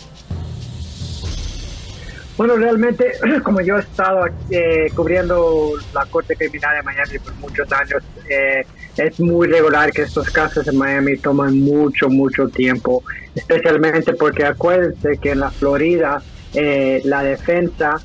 Bueno, 2.36 2.56
realmente, 2.56 3.14
como 3.44 3.62
yo 3.62 3.78
he 3.78 3.82
estado 3.82 4.26
eh, 4.50 4.92
cubriendo 4.96 5.72
la 5.94 6.06
Corte 6.06 6.36
Criminal 6.36 6.78
de 6.78 6.84
Miami 6.84 7.20
por 7.20 7.34
muchos 7.36 7.72
años, 7.72 8.04
eh, 8.30 8.66
es 8.98 9.20
muy 9.20 9.48
regular 9.48 9.92
que 9.92 10.04
estos 10.04 10.30
casos 10.30 10.68
en 10.68 10.78
Miami 10.78 11.18
toman 11.18 11.60
mucho, 11.60 12.10
mucho 12.10 12.48
tiempo, 12.48 13.04
especialmente 13.36 14.14
porque 14.14 14.46
acuérdense 14.46 15.18
que 15.18 15.32
en 15.32 15.40
la 15.40 15.52
Florida 15.52 16.22
eh, 16.54 17.02
la 17.06 17.24
defensa 17.24 18.02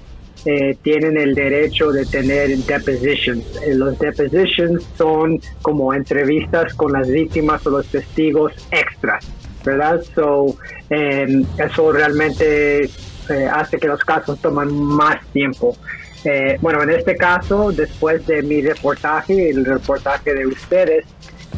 tienen 0.82 1.18
el 1.18 1.34
derecho 1.34 1.90
de 1.90 2.06
tener 2.06 2.56
depositions. 2.56 3.44
los 3.74 3.98
depositions 3.98 4.82
son 4.96 5.40
como 5.60 5.92
entrevistas 5.92 6.72
con 6.72 6.92
las 6.92 7.06
víctimas 7.10 7.66
o 7.66 7.70
los 7.70 7.86
testigos 7.88 8.52
extras, 8.70 9.26
¿verdad? 9.62 10.00
So, 10.14 10.56
eso 10.88 11.92
realmente 11.92 12.88
eh, 13.28 13.46
hace 13.46 13.78
que 13.78 13.88
los 13.88 14.00
casos 14.00 14.40
toman 14.40 14.72
más 14.72 15.24
tiempo. 15.32 15.76
Eh, 16.24 16.56
bueno, 16.60 16.82
en 16.82 16.90
este 16.90 17.14
caso, 17.16 17.70
después 17.72 18.26
de 18.26 18.42
mi 18.42 18.62
reportaje 18.62 19.34
y 19.34 19.48
el 19.50 19.64
reportaje 19.64 20.34
de 20.34 20.46
ustedes, 20.46 21.04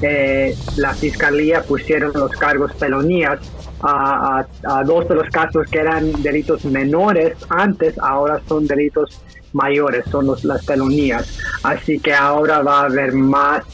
eh, 0.02 0.56
la 0.76 0.94
fiscalía 0.94 1.62
pusieron 1.62 2.12
los 2.14 2.30
cargos 2.32 2.72
felonías 2.74 3.40
a, 3.82 4.44
dos 4.84 5.08
de 5.08 5.14
los 5.14 5.28
casos 5.30 5.66
que 5.70 5.78
eran 5.78 6.12
delitos 6.22 6.64
menores 6.64 7.34
antes, 7.48 7.98
ahora 7.98 8.40
son 8.46 8.66
delitos 8.66 9.22
mayores, 9.52 10.04
son 10.10 10.26
los, 10.26 10.44
las 10.44 10.64
felonías. 10.64 11.38
Así 11.62 11.98
que 11.98 12.12
ahora 12.14 12.62
va 12.62 12.82
a 12.82 12.84
haber 12.84 13.12
más 13.12 13.64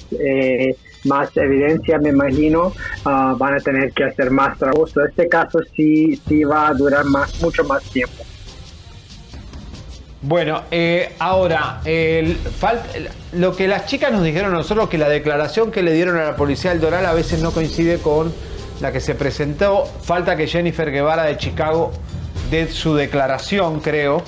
más 1.07 1.35
evidencia, 1.37 1.99
me 1.99 2.11
imagino, 2.11 2.73
ah, 3.05 3.35
van 3.39 3.55
a 3.55 3.61
tener 3.61 3.93
que 3.93 4.05
hacer 4.05 4.31
más 4.31 4.59
trabajo. 4.59 4.87
Este 5.09 5.29
caso 5.29 5.61
sí, 5.75 6.21
sí 6.29 6.45
va 6.45 6.69
a 6.69 6.75
durar 6.75 7.05
más, 7.05 7.41
mucho 7.41 7.65
más 7.65 7.83
tiempo. 7.91 8.25
Bueno, 10.29 10.63
eh, 10.73 11.15
ahora, 11.21 11.81
lo 13.33 13.55
que 13.55 13.69
las 13.69 13.87
chicas 13.87 14.11
nos 14.11 14.25
dijeron 14.25 14.53
a 14.53 14.57
nosotros, 14.57 14.89
que 14.89 14.99
la 14.99 15.09
declaración 15.09 15.71
que 15.71 15.85
le 15.85 15.93
dieron 15.93 16.17
a 16.17 16.25
la 16.25 16.35
policía 16.35 16.73
del 16.73 16.81
Doral 16.81 17.07
a 17.07 17.13
veces 17.13 17.41
no 17.41 17.53
coincide 17.53 17.99
con 17.99 18.35
la 18.81 18.91
que 18.91 19.01
se 19.01 19.15
presentó. 19.15 19.85
Falta 20.03 20.37
que 20.37 20.49
Jennifer 20.49 20.91
Guevara 20.91 21.23
de 21.23 21.37
Chicago 21.37 21.93
dé 22.51 22.69
su 22.73 22.97
declaración, 22.97 23.79
creo. 23.79 24.25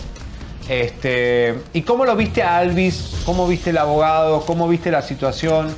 Este, 0.68 1.56
¿Y 1.72 1.82
cómo 1.82 2.04
lo 2.04 2.14
viste 2.14 2.44
a 2.44 2.58
Alvis? 2.58 3.22
¿Cómo 3.26 3.48
viste 3.48 3.70
el 3.70 3.78
abogado? 3.78 4.42
¿Cómo 4.46 4.68
viste 4.68 4.92
la 4.92 5.02
situación? 5.02 5.74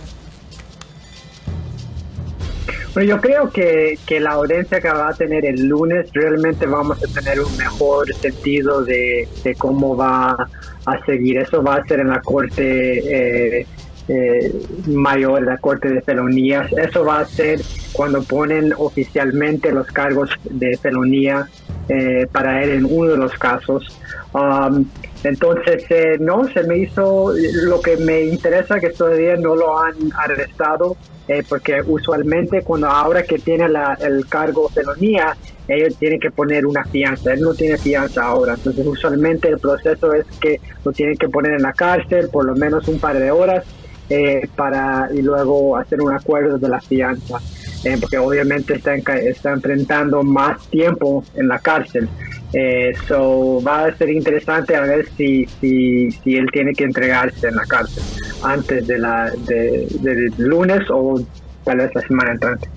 Bueno, 2.92 3.08
yo 3.08 3.20
creo 3.20 3.50
que, 3.50 3.98
que, 4.04 4.18
la 4.18 4.32
audiencia 4.32 4.80
que 4.80 4.88
va 4.88 5.10
a 5.10 5.14
tener 5.14 5.44
el 5.46 5.66
lunes 5.66 6.10
realmente 6.12 6.66
vamos 6.66 6.98
a 7.02 7.20
tener 7.20 7.40
un 7.40 7.56
mejor 7.56 8.12
sentido 8.14 8.82
de, 8.82 9.28
de 9.44 9.54
cómo 9.54 9.96
va 9.96 10.48
a 10.86 11.04
seguir. 11.06 11.38
Eso 11.38 11.62
va 11.62 11.76
a 11.76 11.84
ser 11.84 12.00
en 12.00 12.08
la 12.08 12.20
corte 12.20 13.60
eh, 13.60 13.66
eh, 14.08 14.52
mayor, 14.88 15.42
la 15.42 15.58
corte 15.58 15.88
de 15.88 16.00
felonías. 16.00 16.72
Eso 16.72 17.04
va 17.04 17.20
a 17.20 17.24
ser 17.26 17.60
cuando 17.92 18.24
ponen 18.24 18.72
oficialmente 18.76 19.70
los 19.70 19.86
cargos 19.86 20.30
de 20.44 20.76
felonía 20.78 21.46
eh, 21.88 22.26
para 22.32 22.62
él 22.62 22.70
en 22.70 22.84
uno 22.86 23.12
de 23.12 23.16
los 23.18 23.32
casos. 23.34 23.96
Um, 24.32 24.84
entonces, 25.24 25.84
no, 26.20 26.48
se 26.48 26.62
me 26.64 26.78
hizo 26.78 27.32
lo 27.64 27.80
que 27.80 27.96
me 27.96 28.22
interesa 28.22 28.80
que 28.80 28.90
todavía 28.90 29.36
no 29.36 29.54
lo 29.54 29.78
han 29.78 29.94
arrestado 30.16 30.96
eh, 31.28 31.44
porque 31.48 31.80
usualmente 31.86 32.62
cuando 32.62 32.88
ahora 32.88 33.22
que 33.22 33.38
tiene 33.38 33.66
el 34.00 34.26
cargo 34.26 34.68
felonía, 34.68 35.36
ellos 35.68 35.96
tienen 35.96 36.18
que 36.18 36.32
poner 36.32 36.66
una 36.66 36.84
fianza. 36.84 37.32
Él 37.32 37.40
no 37.40 37.54
tiene 37.54 37.78
fianza 37.78 38.24
ahora, 38.24 38.54
entonces 38.54 38.84
usualmente 38.84 39.48
el 39.48 39.58
proceso 39.58 40.12
es 40.12 40.26
que 40.40 40.60
lo 40.84 40.90
tienen 40.90 41.16
que 41.16 41.28
poner 41.28 41.52
en 41.52 41.62
la 41.62 41.72
cárcel 41.72 42.30
por 42.32 42.44
lo 42.44 42.56
menos 42.56 42.88
un 42.88 42.98
par 42.98 43.16
de 43.16 43.30
horas 43.30 43.64
eh, 44.08 44.48
para 44.56 45.08
y 45.14 45.22
luego 45.22 45.76
hacer 45.76 46.00
un 46.00 46.12
acuerdo 46.12 46.58
de 46.58 46.68
la 46.68 46.80
fianza. 46.80 47.38
Eh, 47.84 47.96
porque 47.98 48.18
obviamente 48.18 48.74
está, 48.74 48.94
está 48.94 49.52
enfrentando 49.52 50.22
más 50.22 50.66
tiempo 50.68 51.24
en 51.34 51.48
la 51.48 51.58
cárcel. 51.58 52.08
Eh, 52.52 52.92
so 53.06 53.62
va 53.62 53.84
a 53.84 53.96
ser 53.96 54.10
interesante 54.10 54.74
a 54.74 54.80
ver 54.80 55.08
si, 55.16 55.46
si, 55.60 56.10
si, 56.10 56.36
él 56.36 56.46
tiene 56.52 56.72
que 56.72 56.82
entregarse 56.82 57.46
en 57.46 57.54
la 57.54 57.64
cárcel 57.64 58.02
antes 58.42 58.88
de 58.88 58.98
la 58.98 59.30
de, 59.30 60.32
lunes 60.36 60.80
o 60.90 61.20
tal 61.64 61.78
vez 61.78 61.94
la 61.94 62.00
semana 62.02 62.32
entrante. 62.32 62.68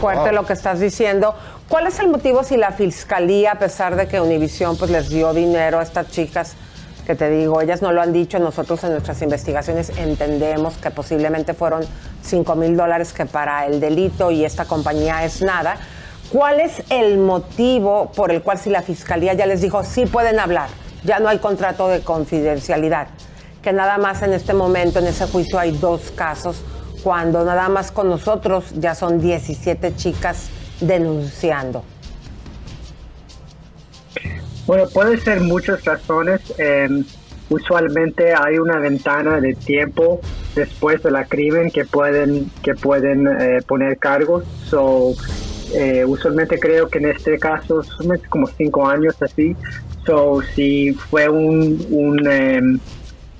Fuerte 0.00 0.32
lo 0.32 0.46
que 0.46 0.52
estás 0.52 0.78
diciendo. 0.78 1.34
¿Cuál 1.68 1.88
es 1.88 1.98
el 1.98 2.08
motivo 2.08 2.44
si 2.44 2.56
la 2.56 2.70
fiscalía, 2.70 3.52
a 3.52 3.58
pesar 3.58 3.96
de 3.96 4.06
que 4.06 4.20
Univision 4.20 4.76
pues 4.76 4.90
les 4.92 5.08
dio 5.08 5.34
dinero 5.34 5.80
a 5.80 5.82
estas 5.82 6.08
chicas, 6.10 6.54
que 7.06 7.14
te 7.14 7.30
digo, 7.30 7.60
ellas 7.60 7.82
no 7.82 7.92
lo 7.92 8.02
han 8.02 8.12
dicho, 8.12 8.38
nosotros 8.38 8.82
en 8.84 8.90
nuestras 8.90 9.22
investigaciones 9.22 9.90
entendemos 9.96 10.76
que 10.76 10.90
posiblemente 10.90 11.54
fueron 11.54 11.84
5 12.22 12.56
mil 12.56 12.76
dólares 12.76 13.12
que 13.12 13.26
para 13.26 13.66
el 13.66 13.78
delito 13.78 14.30
y 14.30 14.44
esta 14.44 14.64
compañía 14.64 15.24
es 15.24 15.40
nada, 15.40 15.76
¿Cuál 16.32 16.58
es 16.58 16.82
el 16.90 17.18
motivo 17.18 18.10
por 18.16 18.32
el 18.32 18.42
cual 18.42 18.58
si 18.58 18.68
la 18.68 18.82
fiscalía 18.82 19.34
ya 19.34 19.46
les 19.46 19.60
dijo 19.60 19.84
sí 19.84 20.06
pueden 20.06 20.40
hablar, 20.40 20.68
ya 21.04 21.20
no 21.20 21.28
hay 21.28 21.38
contrato 21.38 21.86
de 21.88 22.00
confidencialidad? 22.00 23.06
Que 23.62 23.72
nada 23.72 23.96
más 23.96 24.22
en 24.22 24.32
este 24.32 24.52
momento, 24.52 24.98
en 24.98 25.06
ese 25.06 25.28
juicio, 25.28 25.56
hay 25.56 25.70
dos 25.70 26.10
casos, 26.16 26.62
cuando 27.04 27.44
nada 27.44 27.68
más 27.68 27.92
con 27.92 28.08
nosotros 28.08 28.64
ya 28.74 28.96
son 28.96 29.20
17 29.20 29.94
chicas 29.94 30.48
denunciando. 30.80 31.84
Bueno, 34.66 34.88
puede 34.92 35.18
ser 35.18 35.40
muchas 35.40 35.84
razones. 35.84 36.40
Em, 36.58 37.04
usualmente 37.48 38.34
hay 38.34 38.58
una 38.58 38.78
ventana 38.80 39.40
de 39.40 39.54
tiempo 39.54 40.20
después 40.56 41.02
de 41.04 41.12
la 41.12 41.24
crimen 41.24 41.70
que 41.70 41.84
pueden 41.84 42.50
que 42.62 42.74
pueden 42.74 43.28
eh, 43.28 43.60
poner 43.66 43.98
cargos. 43.98 44.44
So, 44.68 45.14
eh, 45.72 46.04
usualmente 46.04 46.58
creo 46.58 46.88
que 46.88 46.98
en 46.98 47.06
este 47.10 47.38
caso 47.38 47.82
son 47.82 48.18
como 48.28 48.48
cinco 48.48 48.88
años 48.88 49.14
así. 49.22 49.54
So, 50.04 50.40
si 50.54 50.92
fue 50.92 51.28
un, 51.28 51.86
un, 51.90 52.26
em, 52.28 52.78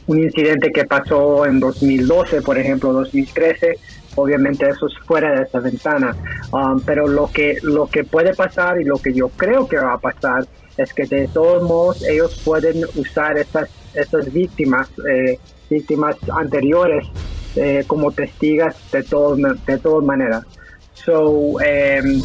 un 0.07 0.23
incidente 0.23 0.71
que 0.71 0.85
pasó 0.85 1.45
en 1.47 1.59
2012, 1.59 2.43
por 2.43 2.59
ejemplo, 2.59 2.93
2013, 2.93 3.79
obviamente 4.17 4.69
eso 4.69 4.87
es 4.87 4.99
fuera 5.07 5.33
de 5.33 5.43
esa 5.45 5.61
ventana. 5.61 6.17
Um, 6.53 6.81
pero 6.81 7.07
lo 7.07 7.31
que, 7.31 7.59
lo 7.63 7.87
que 7.87 8.05
puede 8.05 8.35
pasar 8.35 8.81
y 8.81 8.85
lo 8.85 8.99
que 8.99 9.13
yo 9.13 9.29
creo 9.31 9.67
que 9.67 9.77
va 9.77 9.95
a 9.95 9.99
pasar 9.99 10.47
es 10.77 10.93
que 10.93 11.07
de 11.07 11.29
todos 11.29 11.63
modos 11.63 12.03
ellos 12.03 12.41
pueden 12.45 12.85
usar 12.97 13.39
estas, 13.39 13.71
estas 13.95 14.33
víctimas, 14.33 14.91
eh, 15.09 15.39
víctimas 15.71 16.17
anteriores, 16.35 17.07
eh, 17.57 17.85
como 17.87 18.13
testigas 18.13 18.77
de, 18.93 19.03
todo, 19.03 19.37
de 19.37 19.79
todas 19.79 20.05
maneras. 20.05 20.45
So, 20.93 21.61
em, 21.61 22.21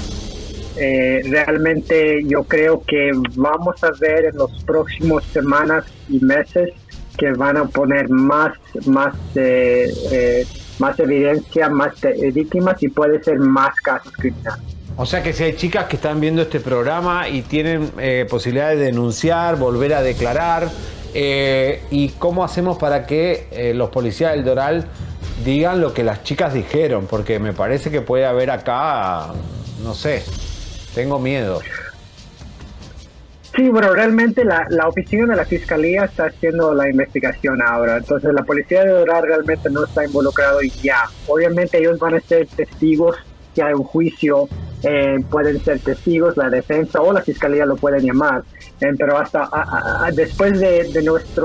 eh, 0.77 1.21
realmente 1.29 2.23
yo 2.25 2.43
creo 2.43 2.81
que 2.85 3.11
vamos 3.35 3.83
a 3.83 3.91
ver 3.99 4.25
en 4.25 4.37
los 4.37 4.63
próximos 4.63 5.23
semanas 5.25 5.85
y 6.09 6.19
meses 6.19 6.71
que 7.17 7.31
van 7.31 7.57
a 7.57 7.65
poner 7.65 8.09
más, 8.09 8.53
más, 8.85 9.13
eh, 9.35 9.91
eh, 10.11 10.45
más 10.81 10.99
evidencia, 10.99 11.69
más 11.69 11.93
víctimas 12.33 12.83
y 12.83 12.89
puede 12.89 13.23
ser 13.23 13.39
más 13.39 13.73
casos 13.75 14.11
criminales. 14.13 14.65
O 14.97 15.05
sea 15.05 15.23
que 15.23 15.31
si 15.31 15.43
hay 15.43 15.55
chicas 15.55 15.85
que 15.85 15.95
están 15.95 16.19
viendo 16.19 16.41
este 16.41 16.59
programa 16.59 17.29
y 17.29 17.43
tienen 17.43 17.91
posibilidad 18.29 18.71
de 18.71 18.75
denunciar, 18.75 19.55
volver 19.55 19.93
a 19.93 20.01
declarar, 20.01 20.67
¿y 21.13 22.09
cómo 22.19 22.43
hacemos 22.43 22.77
para 22.77 23.05
que 23.05 23.71
los 23.73 23.89
policías 23.89 24.33
del 24.33 24.43
Doral 24.43 24.85
digan 25.45 25.79
lo 25.81 25.93
que 25.93 26.03
las 26.03 26.23
chicas 26.23 26.53
dijeron, 26.53 27.07
porque 27.09 27.39
me 27.39 27.53
parece 27.53 27.89
que 27.89 28.01
puede 28.01 28.25
haber 28.25 28.51
acá, 28.51 29.27
no 29.83 29.95
sé, 29.95 30.23
tengo 30.93 31.19
miedo. 31.19 31.61
Sí, 33.55 33.67
bueno, 33.67 33.93
realmente 33.93 34.45
la, 34.45 34.65
la 34.69 34.87
oficina 34.87 35.27
de 35.27 35.35
la 35.35 35.45
fiscalía 35.45 36.05
está 36.05 36.27
haciendo 36.27 36.73
la 36.73 36.89
investigación 36.89 37.61
ahora, 37.61 37.97
entonces 37.97 38.31
la 38.33 38.43
policía 38.43 38.85
de 38.85 38.91
Doral 38.91 39.23
realmente 39.23 39.69
no 39.69 39.83
está 39.83 40.05
involucrado 40.05 40.61
y 40.61 40.69
ya. 40.69 41.03
Obviamente 41.27 41.77
ellos 41.77 41.99
van 41.99 42.15
a 42.15 42.21
ser 42.21 42.47
testigos 42.47 43.17
que 43.53 43.61
hay 43.61 43.73
un 43.73 43.83
juicio, 43.83 44.47
eh, 44.83 45.17
pueden 45.29 45.59
ser 45.59 45.79
testigos, 45.79 46.37
la 46.37 46.49
defensa 46.49 47.01
o 47.01 47.11
la 47.11 47.21
fiscalía 47.21 47.65
lo 47.65 47.75
pueden 47.75 48.05
llamar, 48.05 48.43
eh, 48.79 48.93
pero 48.97 49.17
hasta 49.17 49.49
después 50.13 50.57
de, 50.57 50.85
de 50.85 51.03
nuestra 51.03 51.43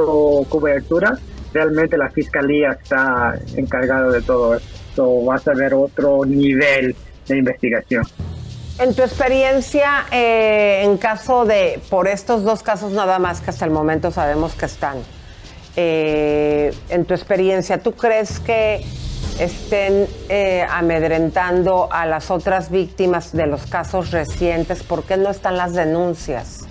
cobertura, 0.48 1.18
realmente 1.52 1.98
la 1.98 2.10
fiscalía 2.10 2.72
está 2.80 3.34
encargada 3.56 4.10
de 4.10 4.22
todo 4.22 4.54
esto. 4.54 5.24
vas 5.24 5.46
a 5.48 5.54
ver 5.54 5.74
otro 5.74 6.24
nivel 6.24 6.94
de 7.26 7.36
investigación. 7.36 8.04
En 8.78 8.94
tu 8.94 9.02
experiencia, 9.02 10.04
eh, 10.12 10.82
en 10.84 10.98
caso 10.98 11.46
de, 11.46 11.80
por 11.88 12.08
estos 12.08 12.44
dos 12.44 12.62
casos 12.62 12.92
nada 12.92 13.18
más 13.18 13.40
que 13.40 13.48
hasta 13.48 13.64
el 13.64 13.70
momento 13.70 14.10
sabemos 14.10 14.54
que 14.54 14.66
están, 14.66 14.98
eh, 15.76 16.74
en 16.90 17.06
tu 17.06 17.14
experiencia, 17.14 17.78
¿tú 17.78 17.92
crees 17.92 18.38
que 18.38 18.84
estén 19.38 20.06
eh, 20.28 20.66
amedrentando 20.70 21.88
a 21.90 22.04
las 22.04 22.30
otras 22.30 22.70
víctimas 22.70 23.32
de 23.32 23.46
los 23.46 23.64
casos 23.66 24.10
recientes? 24.10 24.82
¿Por 24.82 25.04
qué 25.04 25.16
no 25.16 25.30
están 25.30 25.56
las 25.56 25.72
denuncias? 25.72 26.66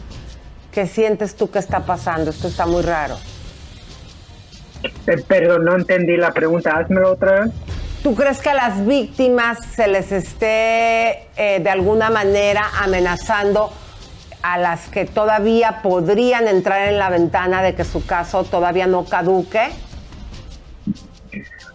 ¿Qué 0.71 0.85
sientes 0.85 1.35
tú 1.35 1.49
que 1.49 1.57
está 1.57 1.87
pasando? 1.87 2.29
Esto 2.29 2.49
está 2.49 2.67
muy 2.67 2.83
raro. 2.83 3.17
Perdón, 5.27 5.65
no 5.65 5.75
entendí 5.75 6.17
la 6.17 6.31
pregunta. 6.31 6.77
Házmelo 6.77 7.13
otra 7.13 7.41
vez. 7.41 7.51
¿Tú 8.05 8.13
crees 8.13 8.39
que 8.39 8.51
a 8.51 8.53
las 8.53 8.85
víctimas 8.85 9.57
se 9.65 9.87
les 9.87 10.11
esté 10.11 11.27
eh, 11.37 11.59
de 11.59 11.69
alguna 11.71 12.11
manera 12.11 12.63
amenazando 12.79 13.71
a 14.43 14.59
las 14.59 14.89
que 14.89 15.05
todavía 15.05 15.81
podrían 15.81 16.47
entrar 16.47 16.87
en 16.87 16.99
la 16.99 17.09
ventana 17.09 17.63
de 17.63 17.73
que 17.73 17.83
su 17.83 18.05
caso 18.05 18.43
todavía 18.43 18.85
no 18.85 19.05
caduque? 19.05 19.71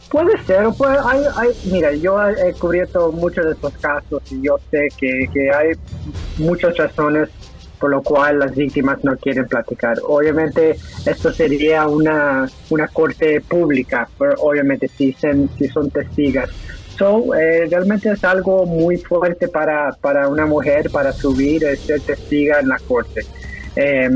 Puede 0.08 0.40
ser, 0.44 0.68
puede, 0.78 0.98
hay, 1.04 1.24
hay, 1.34 1.48
mira, 1.64 1.92
yo 1.94 2.24
he 2.24 2.52
cubierto 2.52 3.10
muchos 3.10 3.46
de 3.46 3.50
estos 3.50 3.72
casos 3.78 4.22
y 4.30 4.40
yo 4.40 4.56
sé 4.70 4.86
que, 4.98 5.28
que 5.34 5.50
hay 5.52 5.72
muchas 6.38 6.76
razones 6.76 7.28
por 7.80 7.90
lo 7.90 8.02
cual 8.02 8.38
las 8.38 8.54
víctimas 8.54 9.02
no 9.02 9.16
quieren 9.16 9.46
platicar. 9.46 9.98
Obviamente 10.06 10.76
esto 11.06 11.32
sería 11.32 11.88
una, 11.88 12.48
una 12.68 12.86
corte 12.88 13.40
pública, 13.40 14.08
pero 14.18 14.34
obviamente 14.40 14.86
si, 14.88 15.16
si 15.58 15.68
son 15.68 15.90
testigas. 15.90 16.50
So, 16.98 17.34
eh, 17.34 17.66
realmente 17.70 18.10
es 18.10 18.22
algo 18.24 18.66
muy 18.66 18.98
fuerte 18.98 19.48
para, 19.48 19.92
para 20.02 20.28
una 20.28 20.44
mujer 20.44 20.90
para 20.90 21.12
subir 21.12 21.62
y 21.62 21.76
ser 21.76 22.02
testiga 22.02 22.60
en 22.60 22.68
la 22.68 22.78
corte. 22.86 23.22
Eh, 23.74 24.10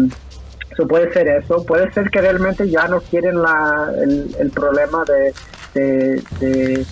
puede 0.89 1.13
ser 1.13 1.29
eso, 1.29 1.65
puede 1.65 1.91
ser 1.93 2.11
que 2.11 2.21
realmente 2.21 2.69
ya 2.69 2.89
no 2.89 3.01
quieren 3.01 3.41
la, 3.41 3.91
el, 4.03 4.51
problema 4.51 5.05
de, 5.05 5.33
de, 5.81 6.85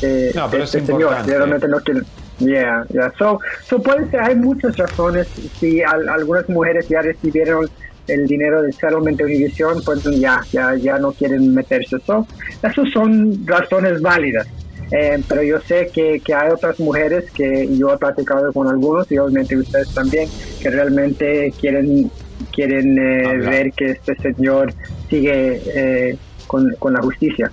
de, 0.00 0.32
no, 0.34 0.48
pero 0.50 0.64
este 0.64 0.78
es 0.78 0.86
señor, 0.86 1.14
realmente 1.26 1.68
no 1.68 1.80
quieren. 1.80 2.04
Yeah, 2.40 2.84
yeah. 2.92 3.12
So, 3.18 3.40
so 3.66 3.80
puede 3.80 4.10
ser, 4.10 4.20
hay 4.20 4.36
muchas 4.36 4.76
razones. 4.76 5.28
Si 5.58 5.82
algunas 5.82 6.48
mujeres 6.48 6.88
ya 6.88 7.02
recibieron 7.02 7.68
el 8.08 8.26
dinero 8.26 8.62
del 8.62 8.72
settlement 8.72 9.16
de 9.16 9.24
Univision, 9.24 9.82
pues 9.84 10.02
ya, 10.18 10.40
ya, 10.52 10.74
ya 10.74 10.98
no 10.98 11.12
quieren 11.12 11.54
meterse. 11.54 11.98
So, 12.00 12.26
esas 12.62 12.90
son 12.92 13.46
razones 13.46 14.00
válidas. 14.02 14.46
Eh, 14.90 15.22
pero 15.28 15.42
yo 15.42 15.60
sé 15.60 15.90
que, 15.92 16.20
que, 16.20 16.34
hay 16.34 16.50
otras 16.50 16.78
mujeres 16.78 17.30
que 17.30 17.68
yo 17.76 17.92
he 17.92 17.96
platicado 17.96 18.52
con 18.52 18.68
algunos 18.68 19.10
y 19.10 19.16
obviamente 19.16 19.56
ustedes 19.56 19.92
también 19.94 20.28
que 20.60 20.70
realmente 20.70 21.52
quieren 21.58 22.10
quieren 22.52 22.98
eh, 22.98 23.38
ver 23.38 23.72
que 23.72 23.86
este 23.86 24.14
señor 24.16 24.72
sigue 25.08 25.62
eh, 25.74 26.18
con, 26.46 26.74
con 26.78 26.92
la 26.92 27.00
justicia. 27.00 27.50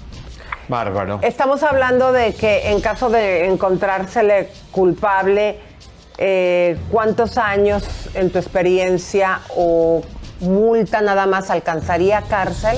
Bárbaro. 0.71 1.19
Estamos 1.21 1.61
hablando 1.63 2.13
de 2.13 2.33
que 2.33 2.71
en 2.71 2.79
caso 2.79 3.09
de 3.09 3.45
encontrársele 3.45 4.47
culpable, 4.71 5.57
eh, 6.17 6.77
¿cuántos 6.89 7.37
años 7.37 7.83
en 8.15 8.31
tu 8.31 8.39
experiencia 8.39 9.41
o 9.55 10.01
multa 10.39 11.01
nada 11.01 11.27
más 11.27 11.51
alcanzaría 11.51 12.21
cárcel? 12.23 12.77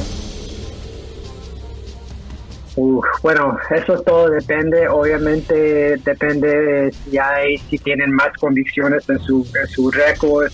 bueno, 3.21 3.55
eso 3.69 4.01
todo 4.01 4.31
depende, 4.31 4.87
obviamente 4.87 5.97
depende 5.97 6.47
de 6.47 6.91
si 6.91 7.19
hay, 7.19 7.59
si 7.69 7.77
tienen 7.77 8.11
más 8.11 8.33
convicciones 8.39 9.07
en 9.07 9.19
su, 9.19 9.47
en 9.61 9.67
su 9.67 9.91
récord 9.91 10.51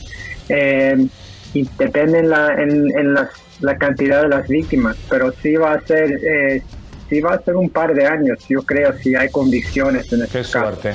eh, 0.49 1.07
y 1.53 1.63
depende 1.77 2.19
en 2.19 2.29
la, 2.29 2.61
en, 2.61 3.13
la 3.61 3.77
cantidad 3.77 4.23
de 4.23 4.27
las 4.27 4.49
víctimas, 4.49 4.97
pero 5.09 5.31
sí 5.31 5.55
va 5.55 5.75
a 5.75 5.81
ser 5.81 6.11
eh, 6.11 6.61
sí 7.10 7.22
va 7.22 7.34
a 7.34 7.41
ser 7.41 7.55
un 7.55 7.70
par 7.70 7.93
de 7.93 8.05
años, 8.05 8.39
yo 8.47 8.62
creo, 8.62 8.93
si 8.97 9.16
hay 9.16 9.30
condiciones 9.30 10.12
en 10.14 10.22
este 10.22 10.39
Qué 10.39 10.43
suerte. 10.43 10.93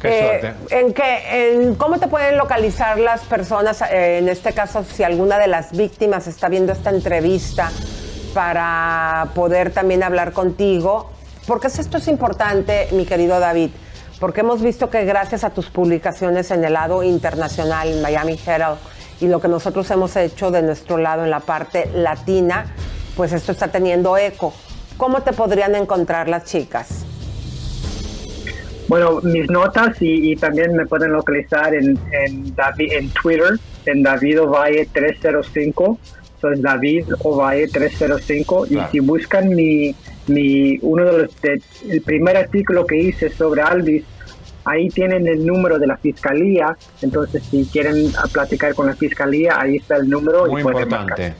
Qué 0.00 0.08
eh, 0.08 0.40
suerte. 0.40 0.76
¿En 0.78 0.94
qué, 0.94 1.52
en 1.52 1.74
cómo 1.74 1.98
te 1.98 2.08
pueden 2.08 2.36
localizar 2.36 2.98
las 2.98 3.22
personas, 3.22 3.82
eh, 3.82 4.18
en 4.18 4.28
este 4.28 4.52
caso, 4.52 4.84
si 4.84 5.02
alguna 5.02 5.38
de 5.38 5.46
las 5.48 5.76
víctimas 5.76 6.26
está 6.26 6.48
viendo 6.48 6.72
esta 6.72 6.90
entrevista 6.90 7.70
para 8.34 9.28
poder 9.34 9.70
también 9.70 10.02
hablar 10.02 10.32
contigo? 10.32 11.10
Porque 11.46 11.68
esto 11.68 11.98
es 11.98 12.08
importante, 12.08 12.88
mi 12.92 13.04
querido 13.04 13.38
David, 13.38 13.70
porque 14.18 14.40
hemos 14.40 14.62
visto 14.62 14.90
que 14.90 15.04
gracias 15.04 15.44
a 15.44 15.50
tus 15.50 15.70
publicaciones 15.70 16.50
en 16.50 16.64
el 16.64 16.72
lado 16.72 17.02
internacional, 17.02 18.00
Miami 18.02 18.38
Herald, 18.44 18.78
y 19.20 19.28
lo 19.28 19.40
que 19.40 19.48
nosotros 19.48 19.90
hemos 19.90 20.16
hecho 20.16 20.50
de 20.50 20.62
nuestro 20.62 20.98
lado 20.98 21.24
en 21.24 21.30
la 21.30 21.40
parte 21.40 21.88
latina, 21.94 22.66
pues 23.16 23.32
esto 23.32 23.52
está 23.52 23.68
teniendo 23.68 24.16
eco. 24.16 24.52
¿Cómo 24.96 25.22
te 25.22 25.32
podrían 25.32 25.74
encontrar 25.74 26.28
las 26.28 26.44
chicas? 26.44 27.04
Bueno, 28.88 29.20
mis 29.22 29.50
notas 29.50 29.96
y, 30.00 30.36
también 30.36 30.76
me 30.76 30.86
pueden 30.86 31.12
localizar 31.12 31.74
en, 31.74 31.98
en, 32.12 32.54
en 32.78 33.10
Twitter, 33.10 33.58
en 33.84 34.02
David 34.02 34.42
Ovalle 34.42 34.88
305. 34.92 35.98
Eso 36.38 36.50
es 36.52 36.62
David 36.62 37.06
Ovalle 37.24 37.66
305. 37.66 38.66
Y 38.66 38.78
si 38.92 39.00
buscan 39.00 39.48
mi, 39.48 39.94
mi 40.28 40.78
uno 40.82 41.04
de 41.04 41.18
los, 41.18 41.30
el 41.88 42.00
primer 42.02 42.36
artículo 42.36 42.86
que 42.86 42.96
hice 42.96 43.28
sobre 43.30 43.62
Alvis, 43.62 44.04
ahí 44.64 44.88
tienen 44.88 45.26
el 45.26 45.44
número 45.44 45.80
de 45.80 45.88
la 45.88 45.96
fiscalía. 45.96 46.76
Entonces, 47.02 47.42
si 47.50 47.64
quieren 47.64 48.12
platicar 48.32 48.74
con 48.74 48.86
la 48.86 48.94
fiscalía, 48.94 49.58
ahí 49.58 49.78
está 49.78 49.96
el 49.96 50.08
número. 50.08 50.46
Muy 50.46 50.62
importante. 50.62 51.34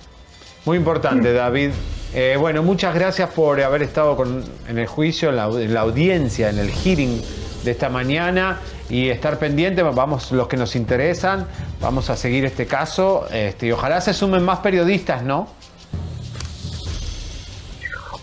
Muy 0.65 0.79
importante, 0.79 1.33
David. 1.33 1.71
Eh, 2.15 2.37
bueno, 2.39 2.63
muchas 2.63 2.95
gracias 2.95 3.31
por 3.31 3.61
haber 3.61 3.83
estado 3.83 4.17
en 4.69 4.79
el 4.79 4.87
juicio, 4.87 5.31
en 5.31 5.75
la, 5.75 5.81
audiencia, 5.81 6.49
en 6.49 6.59
el 6.59 6.71
hearing 6.71 7.21
de 7.65 7.71
esta 7.71 7.89
mañana 7.89 8.61
y 8.89 9.09
estar 9.09 9.39
pendiente. 9.39 9.83
Vamos, 9.83 10.33
los 10.33 10.49
que 10.49 10.57
nos 10.57 10.77
interesan, 10.77 11.47
vamos 11.81 12.09
a 12.09 12.17
seguir 12.17 12.45
este 12.45 12.67
caso 12.67 13.27
este, 13.33 13.67
y 13.67 13.73
ojalá 13.73 14.01
se 14.01 14.15
sumen 14.15 14.45
más 14.45 14.61
periodistas, 14.61 15.23
¿no? 15.23 15.49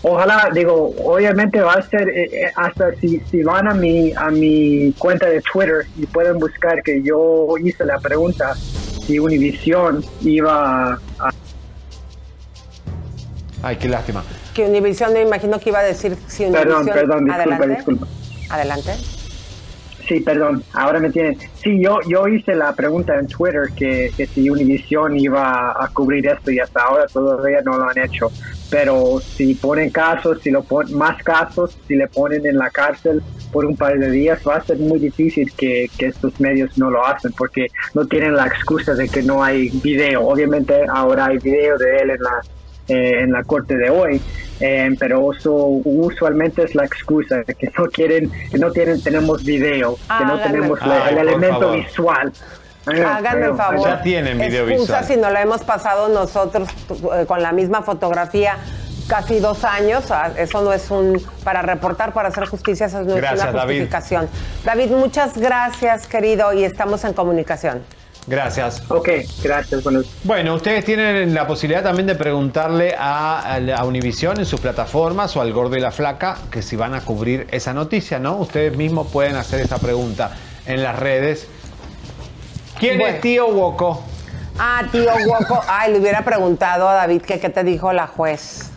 Ojalá, 0.06 0.50
digo, 0.52 0.94
obviamente 1.02 1.60
va 1.62 1.74
a 1.74 1.82
ser, 1.82 2.06
eh, 2.10 2.24
eh, 2.24 2.52
hasta 2.56 2.94
si, 2.96 3.20
si 3.30 3.42
van 3.42 3.68
a 3.68 3.74
mi, 3.74 4.12
a 4.12 4.30
mi 4.30 4.92
cuenta 4.98 5.26
de 5.26 5.40
Twitter 5.40 5.86
y 5.96 6.04
pueden 6.04 6.38
buscar 6.38 6.82
que 6.82 7.02
yo 7.02 7.56
hice 7.62 7.86
la 7.86 7.98
pregunta 7.98 8.54
si 9.06 9.18
Univision 9.18 10.04
iba 10.22 10.98
a 11.18 11.32
Ay, 13.64 13.76
qué 13.76 13.88
lástima. 13.88 14.22
Que 14.52 14.66
Univision 14.66 15.14
me 15.14 15.22
imagino 15.22 15.58
que 15.58 15.70
iba 15.70 15.78
a 15.78 15.82
decir 15.82 16.16
si 16.26 16.44
Univision... 16.44 16.84
Perdón, 16.84 16.86
perdón, 16.86 17.24
disculpa, 17.24 17.54
Adelante. 17.54 17.74
disculpa. 17.76 18.06
Adelante. 18.50 18.92
Sí, 20.06 20.20
perdón, 20.20 20.62
ahora 20.74 21.00
me 21.00 21.08
tienen. 21.08 21.38
Sí, 21.62 21.80
yo, 21.80 21.98
yo 22.06 22.28
hice 22.28 22.54
la 22.54 22.74
pregunta 22.74 23.18
en 23.18 23.26
Twitter 23.26 23.70
que, 23.74 24.12
que 24.14 24.26
si 24.26 24.50
Univision 24.50 25.18
iba 25.18 25.70
a 25.82 25.88
cubrir 25.88 26.26
esto 26.26 26.50
y 26.50 26.58
hasta 26.58 26.82
ahora 26.82 27.06
todavía 27.06 27.62
no 27.62 27.78
lo 27.78 27.88
han 27.88 27.96
hecho. 27.96 28.30
Pero 28.70 29.18
si 29.20 29.54
ponen 29.54 29.88
casos, 29.88 30.42
si 30.42 30.50
lo 30.50 30.62
ponen 30.62 30.94
más 30.98 31.22
casos, 31.22 31.78
si 31.88 31.96
le 31.96 32.06
ponen 32.08 32.44
en 32.44 32.58
la 32.58 32.68
cárcel 32.68 33.22
por 33.50 33.64
un 33.64 33.76
par 33.76 33.98
de 33.98 34.10
días, 34.10 34.40
va 34.46 34.56
a 34.56 34.64
ser 34.64 34.76
muy 34.76 34.98
difícil 34.98 35.50
que, 35.54 35.88
que 35.96 36.08
estos 36.08 36.38
medios 36.38 36.76
no 36.76 36.90
lo 36.90 37.06
hacen 37.06 37.32
porque 37.32 37.68
no 37.94 38.04
tienen 38.04 38.36
la 38.36 38.46
excusa 38.46 38.92
de 38.92 39.08
que 39.08 39.22
no 39.22 39.42
hay 39.42 39.70
video. 39.82 40.26
Obviamente 40.28 40.84
ahora 40.86 41.26
hay 41.26 41.38
video 41.38 41.78
de 41.78 41.96
él 41.96 42.10
en 42.10 42.22
la 42.22 42.42
eh, 42.88 43.20
en 43.22 43.32
la 43.32 43.42
corte 43.44 43.76
de 43.76 43.90
hoy, 43.90 44.20
eh, 44.60 44.90
pero 44.98 45.32
eso 45.32 45.52
usualmente 45.54 46.62
es 46.62 46.74
la 46.74 46.84
excusa 46.84 47.44
que 47.44 47.70
no 47.76 47.86
quieren, 47.86 48.30
que 48.50 48.58
no 48.58 48.70
tienen, 48.72 49.02
tenemos 49.02 49.44
video, 49.44 49.96
que 50.18 50.24
no 50.24 50.38
tenemos 50.40 50.78
el 51.10 51.18
elemento 51.18 51.72
visual. 51.72 52.32
Háganme 52.86 53.46
el 53.46 53.54
favor. 53.56 53.86
Ya 53.88 54.02
tienen 54.02 54.38
video 54.38 54.68
Excusa 54.68 55.00
visual. 55.00 55.04
si 55.04 55.16
no 55.20 55.30
lo 55.30 55.38
hemos 55.38 55.62
pasado 55.62 56.08
nosotros 56.08 56.68
eh, 57.14 57.24
con 57.26 57.40
la 57.42 57.52
misma 57.52 57.80
fotografía 57.82 58.58
casi 59.08 59.38
dos 59.40 59.64
años. 59.64 60.10
Ah, 60.10 60.30
Eso 60.36 60.60
no 60.62 60.72
es 60.72 60.90
un. 60.90 61.20
Para 61.44 61.62
reportar, 61.62 62.12
para 62.12 62.28
hacer 62.28 62.44
justicia, 62.46 62.86
eso 62.86 63.02
no 63.02 63.14
Gracias, 63.14 63.44
es 63.44 63.50
una 63.50 63.60
David. 63.60 63.74
justificación. 63.76 64.28
David, 64.64 64.90
muchas 64.90 65.38
gracias, 65.38 66.06
querido, 66.06 66.52
y 66.52 66.64
estamos 66.64 67.04
en 67.04 67.14
comunicación. 67.14 67.82
Gracias. 68.26 68.82
Ok, 68.88 69.08
gracias. 69.42 69.82
Bueno, 69.84 70.00
Bueno, 70.24 70.54
ustedes 70.54 70.84
tienen 70.84 71.34
la 71.34 71.46
posibilidad 71.46 71.82
también 71.82 72.06
de 72.06 72.14
preguntarle 72.14 72.94
a, 72.98 73.56
a 73.76 73.84
Univision 73.84 74.38
en 74.38 74.46
sus 74.46 74.60
plataformas 74.60 75.36
o 75.36 75.42
al 75.42 75.52
Gordo 75.52 75.76
y 75.76 75.80
la 75.80 75.90
Flaca 75.90 76.38
que 76.50 76.62
si 76.62 76.74
van 76.76 76.94
a 76.94 77.02
cubrir 77.02 77.46
esa 77.50 77.74
noticia, 77.74 78.18
¿no? 78.18 78.36
Ustedes 78.36 78.76
mismos 78.76 79.08
pueden 79.12 79.36
hacer 79.36 79.60
esa 79.60 79.78
pregunta 79.78 80.30
en 80.66 80.82
las 80.82 80.98
redes. 80.98 81.48
¿Quién 82.78 82.98
Bueno. 82.98 83.14
es 83.14 83.20
Tío 83.20 83.48
Woco? 83.48 84.02
Ah, 84.58 84.82
tío 84.92 85.10
Guaco. 85.26 85.60
Ay, 85.66 85.92
le 85.92 85.98
hubiera 85.98 86.24
preguntado 86.24 86.88
a 86.88 86.94
David 86.94 87.22
que 87.22 87.40
qué 87.40 87.48
te 87.50 87.64
dijo 87.64 87.92
la 87.92 88.06
juez. 88.06 88.70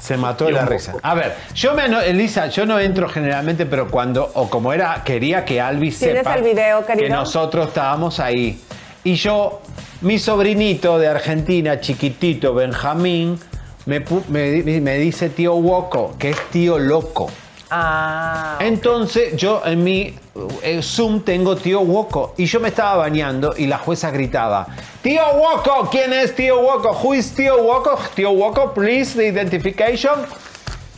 Se 0.00 0.16
mató 0.16 0.44
de 0.44 0.52
la 0.52 0.64
risa. 0.64 0.94
A 1.02 1.14
ver, 1.14 1.34
yo 1.54 1.74
me 1.74 1.82
ano- 1.82 2.00
Elisa, 2.00 2.46
yo 2.48 2.66
no 2.66 2.78
entro 2.78 3.08
generalmente, 3.08 3.64
pero 3.66 3.90
cuando, 3.90 4.30
o 4.34 4.48
como 4.50 4.72
era, 4.72 5.02
quería 5.02 5.44
que 5.44 5.60
Alvis 5.60 5.98
¿Tienes 5.98 6.18
sepa 6.18 6.34
el 6.36 6.44
video, 6.44 6.84
que 6.86 7.08
nosotros 7.08 7.68
estábamos 7.68 8.20
ahí. 8.20 8.62
Y 9.04 9.14
yo, 9.14 9.60
mi 10.00 10.18
sobrinito 10.18 10.98
de 10.98 11.08
Argentina, 11.08 11.78
chiquitito, 11.78 12.54
Benjamín, 12.54 13.38
me, 13.86 14.00
me 14.00 14.98
dice 14.98 15.28
tío 15.28 15.54
Woco, 15.54 16.16
que 16.18 16.30
es 16.30 16.50
tío 16.50 16.78
loco. 16.78 17.30
Ah. 17.70 18.56
Entonces 18.60 19.36
yo 19.36 19.62
en 19.64 19.82
mi 19.82 20.14
eh, 20.62 20.80
Zoom 20.82 21.20
tengo 21.20 21.56
tío 21.56 21.80
Woco 21.80 22.34
y 22.36 22.46
yo 22.46 22.60
me 22.60 22.68
estaba 22.68 22.96
bañando 22.96 23.54
y 23.56 23.66
la 23.66 23.78
jueza 23.78 24.10
gritaba, 24.10 24.68
tío 25.02 25.22
Woco, 25.34 25.88
¿quién 25.90 26.12
es 26.12 26.34
tío 26.34 26.60
Woco? 26.60 26.92
Who 27.02 27.14
is 27.14 27.34
tío 27.34 27.62
Woco? 27.62 27.98
Tío 28.14 28.30
Woco, 28.30 28.72
please, 28.72 29.16
the 29.16 29.26
identification. 29.26 30.14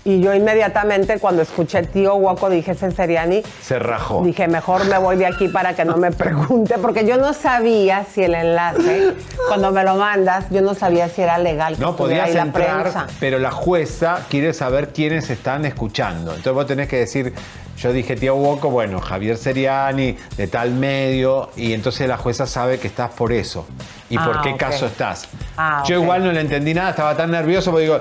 Y 0.06 0.20
yo 0.20 0.32
inmediatamente 0.32 1.18
cuando 1.18 1.42
escuché 1.42 1.82
tío 1.82 2.14
Woco 2.14 2.48
dije, 2.48 2.70
ese 2.70 2.92
Seriani. 2.92 3.42
Se 3.60 3.76
rajó. 3.80 4.22
Dije, 4.22 4.46
mejor 4.46 4.84
me 4.86 4.98
voy 4.98 5.16
de 5.16 5.26
aquí 5.26 5.48
para 5.48 5.74
que 5.74 5.84
no 5.84 5.96
me 5.96 6.12
pregunte, 6.12 6.76
porque 6.78 7.04
yo 7.04 7.16
no 7.16 7.32
sabía 7.32 8.04
si 8.04 8.22
el 8.22 8.36
enlace, 8.36 9.14
cuando 9.48 9.72
me 9.72 9.82
lo 9.82 9.96
mandas, 9.96 10.44
yo 10.50 10.62
no 10.62 10.74
sabía 10.74 11.08
si 11.08 11.22
era 11.22 11.38
legal 11.38 11.74
que 11.74 11.80
No 11.82 11.96
podías 11.96 12.28
ahí 12.28 12.34
la 12.34 12.42
entrar, 12.42 12.82
prensa. 12.82 13.06
pero 13.18 13.40
la 13.40 13.50
jueza 13.50 14.20
quiere 14.30 14.52
saber 14.52 14.90
quiénes 14.90 15.28
están 15.28 15.64
escuchando. 15.64 16.30
Entonces 16.30 16.52
vos 16.52 16.66
tenés 16.66 16.88
que 16.88 16.98
decir, 16.98 17.34
yo 17.76 17.92
dije 17.92 18.14
tío 18.14 18.36
Woco, 18.36 18.70
bueno, 18.70 19.00
Javier 19.00 19.36
Seriani, 19.36 20.16
de 20.36 20.46
tal 20.46 20.70
medio, 20.70 21.50
y 21.56 21.72
entonces 21.72 22.06
la 22.06 22.16
jueza 22.16 22.46
sabe 22.46 22.78
que 22.78 22.86
estás 22.86 23.10
por 23.10 23.32
eso. 23.32 23.66
¿Y 24.08 24.16
por 24.18 24.36
Ah, 24.36 24.40
qué 24.44 24.56
caso 24.56 24.86
estás? 24.86 25.26
Ah, 25.56 25.82
yo 25.84 26.00
igual 26.00 26.22
no 26.22 26.30
le 26.30 26.40
entendí 26.40 26.72
nada, 26.74 26.90
estaba 26.90 27.16
tan 27.16 27.32
nervioso 27.32 27.72
porque 27.72 27.82
digo, 27.86 27.98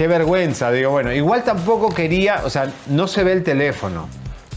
qué 0.00 0.06
vergüenza. 0.08 0.72
Digo, 0.72 0.92
bueno, 0.92 1.12
igual 1.12 1.44
tampoco 1.44 1.90
quería, 1.90 2.40
o 2.44 2.48
sea, 2.48 2.72
no 2.86 3.06
se 3.06 3.22
ve 3.22 3.32
el 3.32 3.42
teléfono. 3.44 4.08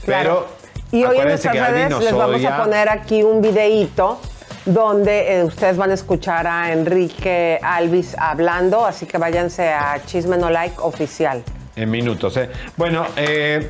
Claro. 0.06 0.48
Pero 0.48 0.94
Y 0.94 1.04
hoy 1.04 1.18
en 1.18 1.28
nuestras 1.28 1.54
redes 1.54 1.90
les 2.00 2.14
vamos 2.14 2.38
odia. 2.38 2.56
a 2.56 2.64
poner 2.64 2.88
aquí 2.88 3.24
un 3.24 3.42
videíto 3.42 4.22
donde 4.66 5.40
eh, 5.40 5.44
ustedes 5.44 5.76
van 5.76 5.92
a 5.92 5.96
escuchar 5.96 6.48
a 6.48 6.72
Enrique 6.72 7.60
Alvis 7.62 8.16
hablando, 8.18 8.86
así 8.86 9.06
que 9.06 9.18
váyanse 9.18 9.68
a 9.68 10.02
Chisme 10.06 10.38
No 10.38 10.50
Like 10.50 10.76
Oficial. 10.80 11.44
En 11.76 11.92
minutos, 11.92 12.38
¿eh? 12.38 12.50
Bueno, 12.78 13.06
eh, 13.18 13.70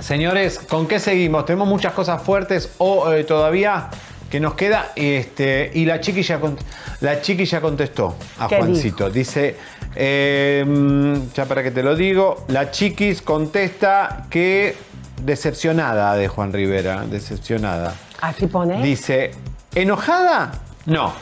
señores, 0.00 0.58
¿con 0.58 0.86
qué 0.86 1.00
seguimos? 1.00 1.46
Tenemos 1.46 1.68
muchas 1.68 1.94
cosas 1.94 2.20
fuertes 2.20 2.68
o 2.76 3.10
eh, 3.14 3.24
todavía 3.24 3.88
que 4.30 4.40
nos 4.40 4.52
queda. 4.56 4.92
Este, 4.94 5.70
y 5.72 5.86
la 5.86 6.00
chiqui 6.00 6.22
ya, 6.22 6.38
cont- 6.38 6.60
la 7.00 7.22
chiqui 7.22 7.46
ya 7.46 7.62
contestó 7.62 8.14
a 8.38 8.46
¿Qué 8.46 8.58
Juancito. 8.58 9.08
Dice, 9.08 9.56
eh, 9.94 10.64
mm, 10.66 11.32
ya 11.34 11.46
para 11.46 11.62
que 11.62 11.70
te 11.70 11.82
lo 11.82 11.94
digo, 11.96 12.44
la 12.48 12.70
chiquis 12.70 13.22
contesta 13.22 14.26
que 14.30 14.76
decepcionada 15.22 16.14
de 16.14 16.28
Juan 16.28 16.52
Rivera, 16.52 17.04
decepcionada. 17.06 17.94
Así 18.20 18.46
pone. 18.46 18.82
Dice, 18.82 19.32
¿enojada? 19.74 20.52
No. 20.86 21.12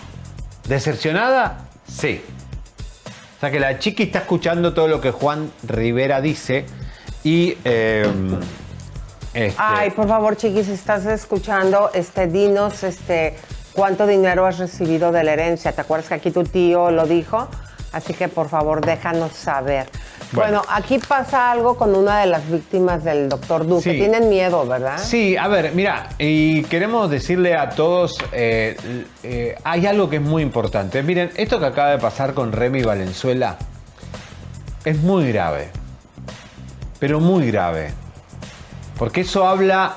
¿Decepcionada? 0.68 1.58
Sí. 1.86 2.22
O 3.36 3.40
sea 3.40 3.50
que 3.50 3.58
la 3.58 3.78
chiqui 3.78 4.04
está 4.04 4.20
escuchando 4.20 4.74
todo 4.74 4.86
lo 4.86 5.00
que 5.00 5.10
Juan 5.10 5.50
Rivera 5.62 6.20
dice 6.20 6.66
y... 7.24 7.56
eh, 7.64 8.06
este, 9.32 9.54
Ay, 9.58 9.90
por 9.90 10.08
favor, 10.08 10.36
chiquis, 10.36 10.66
si 10.66 10.72
estás 10.72 11.06
escuchando, 11.06 11.90
este, 11.94 12.26
dinos 12.26 12.82
este, 12.82 13.36
cuánto 13.72 14.06
dinero 14.06 14.44
has 14.44 14.58
recibido 14.58 15.12
de 15.12 15.22
la 15.24 15.32
herencia. 15.32 15.72
¿Te 15.72 15.80
acuerdas 15.80 16.08
que 16.08 16.14
aquí 16.14 16.30
tu 16.30 16.42
tío 16.44 16.90
lo 16.90 17.06
dijo? 17.06 17.48
Así 17.92 18.14
que 18.14 18.28
por 18.28 18.48
favor, 18.48 18.84
déjanos 18.84 19.32
saber. 19.32 19.86
Bueno, 20.32 20.60
Bueno. 20.60 20.62
aquí 20.68 20.98
pasa 21.00 21.50
algo 21.50 21.76
con 21.76 21.94
una 21.96 22.20
de 22.20 22.26
las 22.26 22.48
víctimas 22.48 23.02
del 23.02 23.28
doctor 23.28 23.66
Duque. 23.66 23.90
Sí. 23.90 23.98
Tienen 23.98 24.28
miedo, 24.28 24.64
¿verdad? 24.64 24.98
Sí, 24.98 25.36
a 25.36 25.48
ver, 25.48 25.72
mira, 25.74 26.10
y 26.18 26.62
queremos 26.64 27.10
decirle 27.10 27.56
a 27.56 27.70
todos, 27.70 28.16
eh, 28.32 28.76
eh, 29.24 29.56
hay 29.64 29.86
algo 29.86 30.08
que 30.08 30.16
es 30.16 30.22
muy 30.22 30.42
importante. 30.42 31.02
Miren, 31.02 31.32
esto 31.36 31.58
que 31.58 31.66
acaba 31.66 31.90
de 31.90 31.98
pasar 31.98 32.32
con 32.32 32.52
Remy 32.52 32.82
Valenzuela 32.82 33.56
es 34.84 34.98
muy 35.00 35.32
grave, 35.32 35.70
pero 37.00 37.18
muy 37.18 37.50
grave, 37.50 37.92
porque 38.98 39.22
eso 39.22 39.48
habla 39.48 39.96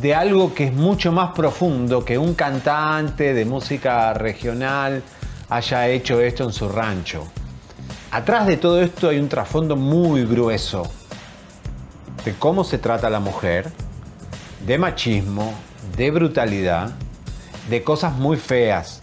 de 0.00 0.14
algo 0.16 0.52
que 0.52 0.64
es 0.64 0.72
mucho 0.72 1.12
más 1.12 1.30
profundo 1.32 2.04
que 2.04 2.18
un 2.18 2.34
cantante 2.34 3.34
de 3.34 3.44
música 3.44 4.12
regional 4.14 5.02
haya 5.48 5.88
hecho 5.88 6.20
esto 6.20 6.44
en 6.44 6.52
su 6.52 6.68
rancho. 6.68 7.26
Atrás 8.10 8.46
de 8.46 8.56
todo 8.56 8.80
esto 8.82 9.08
hay 9.08 9.18
un 9.18 9.28
trasfondo 9.28 9.76
muy 9.76 10.24
grueso 10.24 10.84
de 12.24 12.34
cómo 12.34 12.64
se 12.64 12.78
trata 12.78 13.06
a 13.06 13.10
la 13.10 13.20
mujer, 13.20 13.70
de 14.66 14.78
machismo, 14.78 15.54
de 15.96 16.10
brutalidad, 16.10 16.90
de 17.68 17.82
cosas 17.82 18.14
muy 18.14 18.36
feas, 18.36 19.02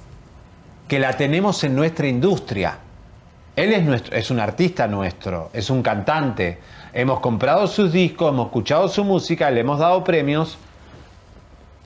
que 0.88 1.00
la 1.00 1.16
tenemos 1.16 1.64
en 1.64 1.76
nuestra 1.76 2.08
industria. 2.08 2.80
Él 3.56 3.72
es, 3.72 3.84
nuestro, 3.84 4.16
es 4.16 4.32
un 4.32 4.40
artista 4.40 4.88
nuestro, 4.88 5.50
es 5.54 5.70
un 5.70 5.82
cantante. 5.84 6.60
Hemos 6.94 7.20
comprado 7.20 7.68
sus 7.68 7.92
discos, 7.92 8.30
hemos 8.30 8.48
escuchado 8.48 8.88
su 8.90 9.04
música, 9.04 9.50
le 9.52 9.62
hemos 9.62 9.80
dado 9.80 10.04
premios. 10.04 10.58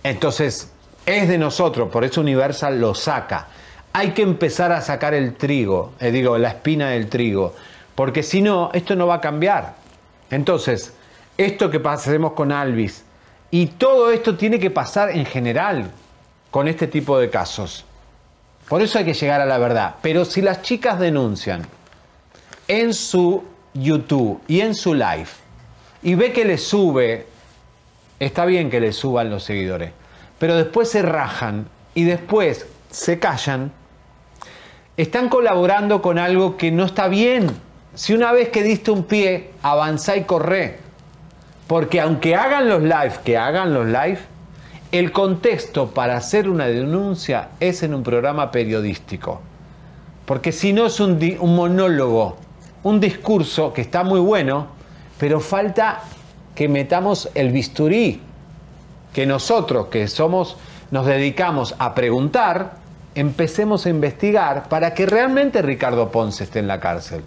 Entonces, 0.04 0.72
es 1.06 1.28
de 1.28 1.38
nosotros, 1.38 1.90
por 1.90 2.04
eso 2.04 2.22
Universal 2.22 2.80
lo 2.80 2.96
saca. 2.96 3.48
Hay 3.98 4.12
que 4.12 4.22
empezar 4.22 4.72
a 4.72 4.82
sacar 4.82 5.16
el 5.16 5.34
trigo, 5.34 5.94
eh, 6.00 6.12
digo, 6.12 6.38
la 6.38 6.50
espina 6.50 6.90
del 6.92 7.10
trigo, 7.10 7.56
porque 7.96 8.22
si 8.22 8.44
no, 8.44 8.70
esto 8.72 8.96
no 8.96 9.08
va 9.08 9.16
a 9.16 9.22
cambiar. 9.22 9.74
Entonces, 10.30 10.94
esto 11.36 11.72
que 11.72 11.80
pasemos 11.80 12.34
con 12.34 12.52
Alvis 12.52 13.04
y 13.50 13.66
todo 13.66 14.12
esto 14.12 14.38
tiene 14.38 14.60
que 14.60 14.70
pasar 14.70 15.10
en 15.10 15.26
general 15.26 15.90
con 16.52 16.68
este 16.68 16.86
tipo 16.86 17.18
de 17.18 17.32
casos. 17.32 17.86
Por 18.70 18.84
eso 18.84 19.00
hay 19.00 19.06
que 19.06 19.16
llegar 19.16 19.42
a 19.42 19.48
la 19.48 19.58
verdad. 19.58 19.96
Pero 20.04 20.26
si 20.26 20.44
las 20.44 20.62
chicas 20.62 21.00
denuncian 21.00 21.66
en 22.68 22.94
su 22.94 23.46
YouTube 23.74 24.40
y 24.48 24.62
en 24.62 24.76
su 24.76 24.94
live 24.94 25.26
y 26.04 26.14
ve 26.14 26.32
que 26.32 26.46
le 26.46 26.60
sube, 26.60 27.26
está 28.20 28.46
bien 28.46 28.70
que 28.70 28.80
le 28.80 28.94
suban 28.94 29.32
los 29.32 29.44
seguidores, 29.44 29.92
pero 30.38 30.56
después 30.56 30.88
se 30.88 31.02
rajan 31.02 31.68
y 31.96 32.04
después 32.04 32.68
se 32.92 33.18
callan, 33.18 33.72
están 34.98 35.30
colaborando 35.30 36.02
con 36.02 36.18
algo 36.18 36.58
que 36.58 36.72
no 36.72 36.86
está 36.86 37.08
bien. 37.08 37.52
Si 37.94 38.14
una 38.14 38.32
vez 38.32 38.50
que 38.50 38.64
diste 38.64 38.92
un 38.92 39.04
pie, 39.04 39.52
avanzá 39.62 40.18
y 40.18 40.24
corre. 40.24 40.80
Porque 41.68 42.02
aunque 42.02 42.36
hagan 42.36 42.68
los 42.68 42.82
live, 42.82 43.14
que 43.24 43.38
hagan 43.38 43.74
los 43.74 43.86
live, 43.86 44.20
el 44.92 45.12
contexto 45.12 45.92
para 45.92 46.18
hacer 46.18 46.50
una 46.50 46.66
denuncia 46.66 47.50
es 47.60 47.84
en 47.84 47.94
un 47.94 48.04
programa 48.04 48.52
periodístico. 48.52 49.42
Porque 50.26 50.52
si 50.52 50.74
no 50.74 50.88
es 50.88 51.00
un, 51.00 51.20
monólogo, 51.42 52.38
un 52.84 53.00
discurso 53.00 53.74
que 53.74 53.82
está 53.82 54.04
muy 54.04 54.20
bueno, 54.20 54.68
pero 55.20 55.40
falta 55.40 56.02
que 56.56 56.68
metamos 56.68 57.30
el 57.36 57.52
bisturí. 57.52 58.22
Que 59.14 59.26
nosotros 59.26 59.88
que 59.88 60.08
somos, 60.08 60.58
nos 60.92 61.06
dedicamos 61.06 61.76
a 61.80 61.94
preguntar, 61.94 62.87
empecemos 63.20 63.86
a 63.86 63.90
investigar 63.90 64.70
para 64.70 64.94
que 64.94 65.06
realmente 65.06 65.62
Ricardo 65.62 66.12
Ponce 66.12 66.44
esté 66.44 66.60
en 66.60 66.68
la 66.68 66.80
cárcel. 66.80 67.24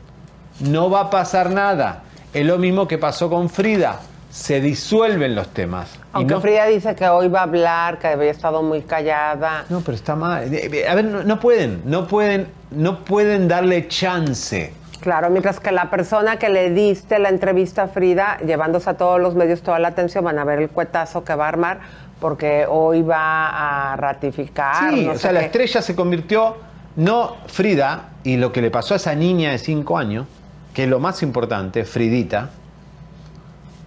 No 0.60 0.88
va 0.90 1.00
a 1.00 1.10
pasar 1.10 1.50
nada. 1.50 2.02
Es 2.32 2.46
lo 2.46 2.58
mismo 2.58 2.86
que 2.86 2.96
pasó 2.98 3.28
con 3.28 3.48
Frida. 3.50 3.98
Se 4.30 4.60
disuelven 4.60 5.34
los 5.34 5.48
temas. 5.48 5.92
Y 5.96 5.98
Aunque 6.12 6.34
no- 6.34 6.40
Frida 6.40 6.66
dice 6.66 6.94
que 6.94 7.08
hoy 7.08 7.26
va 7.28 7.40
a 7.40 7.42
hablar, 7.42 7.98
que 7.98 8.06
había 8.06 8.30
estado 8.30 8.62
muy 8.62 8.82
callada. 8.82 9.64
No, 9.68 9.80
pero 9.80 9.96
está 9.96 10.14
mal. 10.14 10.52
Eh, 10.54 10.86
A 10.88 10.94
ver, 10.94 11.04
no, 11.06 11.24
no 11.24 11.40
pueden, 11.40 11.82
no 11.84 12.06
pueden, 12.06 12.46
no 12.70 13.04
pueden 13.04 13.48
darle 13.48 13.88
chance. 13.88 14.72
Claro, 15.00 15.30
mientras 15.30 15.58
que 15.58 15.72
la 15.72 15.90
persona 15.90 16.36
que 16.36 16.48
le 16.50 16.70
diste 16.70 17.18
la 17.18 17.30
entrevista 17.30 17.84
a 17.84 17.88
Frida, 17.88 18.38
llevándose 18.46 18.90
a 18.90 18.94
todos 18.94 19.18
los 19.18 19.34
medios 19.34 19.62
toda 19.62 19.78
la 19.80 19.88
atención, 19.88 20.22
van 20.24 20.38
a 20.38 20.44
ver 20.44 20.60
el 20.60 20.68
cuetazo 20.68 21.24
que 21.24 21.34
va 21.34 21.46
a 21.46 21.48
armar, 21.48 21.80
porque 22.20 22.66
hoy 22.68 23.02
va 23.02 23.92
a 23.92 23.96
ratificar. 23.96 24.92
Sí, 24.94 25.06
no 25.06 25.12
o 25.12 25.16
sea, 25.18 25.32
la 25.32 25.40
estrella 25.40 25.80
se 25.82 25.94
convirtió, 25.96 26.56
no 26.96 27.36
Frida, 27.46 28.10
y 28.24 28.36
lo 28.36 28.52
que 28.52 28.60
le 28.62 28.70
pasó 28.70 28.94
a 28.94 28.98
esa 28.98 29.14
niña 29.14 29.50
de 29.52 29.58
5 29.58 29.96
años, 29.98 30.26
que 30.74 30.84
es 30.84 30.88
lo 30.90 31.00
más 31.00 31.22
importante, 31.22 31.84
Fridita, 31.84 32.50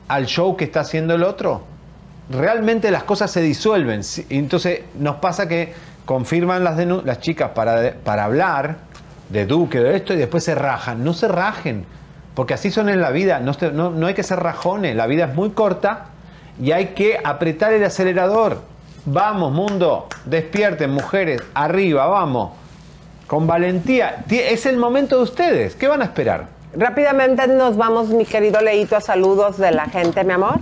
al 0.08 0.26
show 0.26 0.56
que 0.58 0.66
está 0.66 0.82
haciendo 0.82 1.16
el 1.16 1.24
otro. 1.24 1.62
Realmente 2.30 2.90
las 2.92 3.04
cosas 3.04 3.32
se 3.32 3.42
disuelven. 3.42 4.02
Entonces 4.30 4.82
nos 4.98 5.18
pasa 5.18 5.48
que 5.48 5.74
confirman 6.06 6.64
las, 6.64 6.78
las 7.06 7.20
chicas 7.20 7.52
para, 7.54 7.94
para 8.04 8.26
hablar 8.26 8.78
de 9.30 9.46
Duque, 9.46 9.80
de 9.80 9.96
esto, 9.96 10.14
y 10.14 10.18
después 10.18 10.44
se 10.44 10.56
rajan. 10.56 11.04
No 11.04 11.14
se 11.14 11.28
rajen, 11.28 11.86
porque 12.36 12.54
así 12.54 12.72
son 12.72 12.90
en 12.90 13.02
la 13.02 13.12
vida. 13.12 13.40
No, 13.40 13.54
se- 13.54 13.72
no- 13.72 13.92
no 13.92 14.08
hay 14.08 14.14
que 14.14 14.24
ser 14.24 14.40
rajones. 14.40 14.96
La 14.96 15.08
vida 15.08 15.26
es 15.26 15.36
muy 15.36 15.52
corta 15.52 16.06
y 16.62 16.72
hay 16.72 16.88
que 16.88 17.20
apretar 17.24 17.74
el 17.74 17.84
acelerador. 17.84 18.62
Vamos, 19.06 19.52
mundo, 19.52 20.08
despierten, 20.26 20.92
mujeres, 20.92 21.42
arriba, 21.54 22.06
vamos. 22.08 22.52
Con 23.28 23.48
valentía. 23.48 24.24
Es 24.30 24.66
el 24.66 24.78
momento 24.78 25.18
de 25.18 25.24
ustedes. 25.24 25.76
¿Qué 25.76 25.88
van 25.88 26.02
a 26.02 26.06
esperar? 26.06 26.48
Rápidamente 26.76 27.48
nos 27.48 27.78
vamos, 27.78 28.10
mi 28.10 28.26
querido 28.26 28.62
Leito, 28.62 28.96
a 28.96 29.02
saludos 29.02 29.58
de 29.58 29.72
la 29.72 29.86
gente, 29.86 30.24
mi 30.24 30.34
amor. 30.34 30.60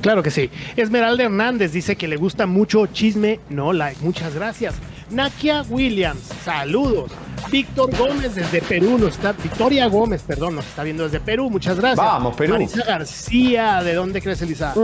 Claro 0.00 0.22
que 0.22 0.30
sí. 0.30 0.50
Esmeralda 0.76 1.24
Hernández 1.24 1.72
dice 1.72 1.96
que 1.96 2.06
le 2.06 2.16
gusta 2.16 2.46
mucho 2.46 2.86
chisme, 2.86 3.40
no 3.50 3.72
like. 3.72 4.00
Muchas 4.02 4.34
gracias. 4.34 4.74
Nakia 5.10 5.62
Williams, 5.68 6.20
saludos. 6.44 7.12
Víctor 7.50 7.96
Gómez 7.96 8.34
desde 8.34 8.60
Perú, 8.60 8.98
nos 8.98 9.12
está, 9.12 9.32
Victoria 9.32 9.86
Gómez, 9.86 10.22
perdón, 10.22 10.56
nos 10.56 10.66
está 10.66 10.82
viendo 10.82 11.04
desde 11.04 11.20
Perú, 11.20 11.48
muchas 11.48 11.76
gracias. 11.76 12.04
Vamos, 12.04 12.34
Perú. 12.34 12.54
Marisa 12.54 12.84
García, 12.84 13.82
¿de 13.84 13.94
dónde 13.94 14.20
crees, 14.20 14.42
Elisa? 14.42 14.74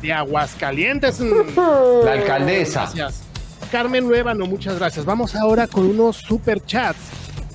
De 0.00 0.12
Aguascalientes. 0.12 1.20
La 1.20 2.12
alcaldesa. 2.12 2.80
Gracias. 2.94 3.22
Carmen 3.70 4.04
Luébano, 4.04 4.46
muchas 4.46 4.78
gracias. 4.78 5.04
Vamos 5.04 5.34
ahora 5.34 5.66
con 5.66 5.86
unos 5.86 6.16
super 6.16 6.64
chats. 6.64 6.98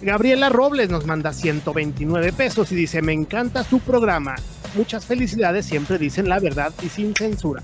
Gabriela 0.01 0.49
Robles 0.49 0.89
nos 0.89 1.05
manda 1.05 1.33
129 1.33 2.31
pesos 2.33 2.71
y 2.71 2.75
dice, 2.75 3.01
me 3.01 3.13
encanta 3.13 3.63
su 3.63 3.79
programa. 3.79 4.35
Muchas 4.75 5.05
felicidades, 5.05 5.65
siempre 5.65 5.97
dicen 5.97 6.29
la 6.29 6.39
verdad 6.39 6.71
y 6.83 6.89
sin 6.89 7.15
censura. 7.15 7.63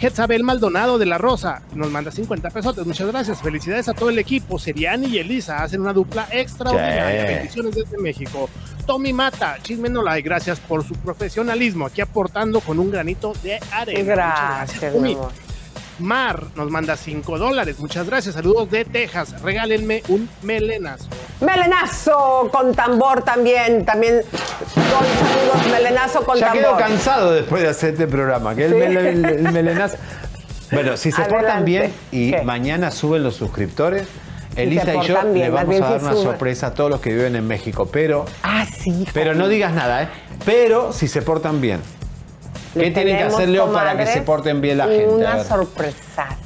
Jezabel 0.00 0.44
Maldonado 0.44 0.96
de 0.96 1.04
La 1.04 1.18
Rosa 1.18 1.60
nos 1.74 1.90
manda 1.90 2.10
50 2.10 2.48
pesos. 2.48 2.86
Muchas 2.86 3.06
gracias. 3.08 3.42
Felicidades 3.42 3.86
a 3.86 3.92
todo 3.92 4.08
el 4.08 4.18
equipo. 4.18 4.58
Seriani 4.58 5.08
y 5.08 5.18
Elisa 5.18 5.62
hacen 5.62 5.82
una 5.82 5.92
dupla 5.92 6.26
extraordinaria. 6.30 7.26
Sí. 7.26 7.34
Bendiciones 7.34 7.74
desde 7.74 7.98
México. 7.98 8.48
Tommy 8.86 9.12
Mata, 9.12 9.58
Chisme 9.62 9.90
no 9.90 10.02
like. 10.02 10.26
Gracias 10.26 10.58
por 10.58 10.84
su 10.84 10.94
profesionalismo. 10.94 11.84
Aquí 11.84 12.00
aportando 12.00 12.60
con 12.60 12.78
un 12.78 12.90
granito 12.90 13.34
de 13.42 13.60
arena. 13.72 14.00
Muchas 14.00 14.06
Gracias, 14.06 14.92
Tommy. 14.94 15.18
Mar 16.00 16.44
nos 16.56 16.70
manda 16.70 16.96
5 16.96 17.38
dólares. 17.38 17.78
Muchas 17.78 18.06
gracias. 18.06 18.34
Saludos 18.34 18.70
de 18.70 18.84
Texas. 18.84 19.40
Regálenme 19.42 20.02
un 20.08 20.28
melenazo. 20.42 21.06
Melenazo 21.40 22.48
con 22.52 22.74
tambor 22.74 23.22
también, 23.22 23.84
también 23.84 24.20
con 24.22 25.28
saludos, 25.28 25.72
melenazo 25.72 26.24
con 26.24 26.38
Ya 26.38 26.52
quedo 26.52 26.62
tambor. 26.70 26.80
cansado 26.82 27.32
después 27.32 27.62
de 27.62 27.68
hacer 27.68 27.92
este 27.94 28.06
programa. 28.06 28.54
Que 28.54 28.66
el, 28.66 29.36
Sí. 29.38 29.52
melenazo. 29.52 29.96
Bueno, 30.72 30.96
si 30.96 31.10
se 31.12 31.22
portan 31.22 31.64
bien 31.64 31.92
y 32.12 32.30
¿Qué? 32.30 32.42
mañana 32.42 32.90
suben 32.90 33.22
los 33.22 33.34
suscriptores, 33.36 34.06
Elisa 34.56 34.94
y 34.94 35.06
yo 35.06 35.14
bien, 35.22 35.34
le 35.34 35.50
vamos 35.50 35.80
a 35.80 35.90
dar 35.90 36.00
una 36.02 36.12
sorpresa 36.14 36.68
a 36.68 36.74
todos 36.74 36.90
los 36.90 37.00
que 37.00 37.12
viven 37.12 37.34
en 37.36 37.46
México. 37.46 37.86
Pero, 37.90 38.24
Ah, 38.42 38.64
sí. 38.66 39.06
pero 39.12 39.34
no 39.34 39.48
digas 39.48 39.72
nada, 39.72 40.02
¿eh? 40.04 40.08
Pero 40.44 40.92
si 40.92 41.08
se 41.08 41.22
portan 41.22 41.60
bien. 41.60 41.80
¿Qué 42.74 42.90
tienen 42.90 43.16
que 43.16 43.22
hacer, 43.24 43.48
Leo, 43.48 43.72
para 43.72 43.96
que 43.96 44.06
se 44.06 44.22
porten 44.22 44.60
bien 44.60 44.78
la 44.78 44.86
gente? 44.86 45.08
Una 45.08 45.36
ver. 45.36 45.46
sorpresa. 45.46 46.36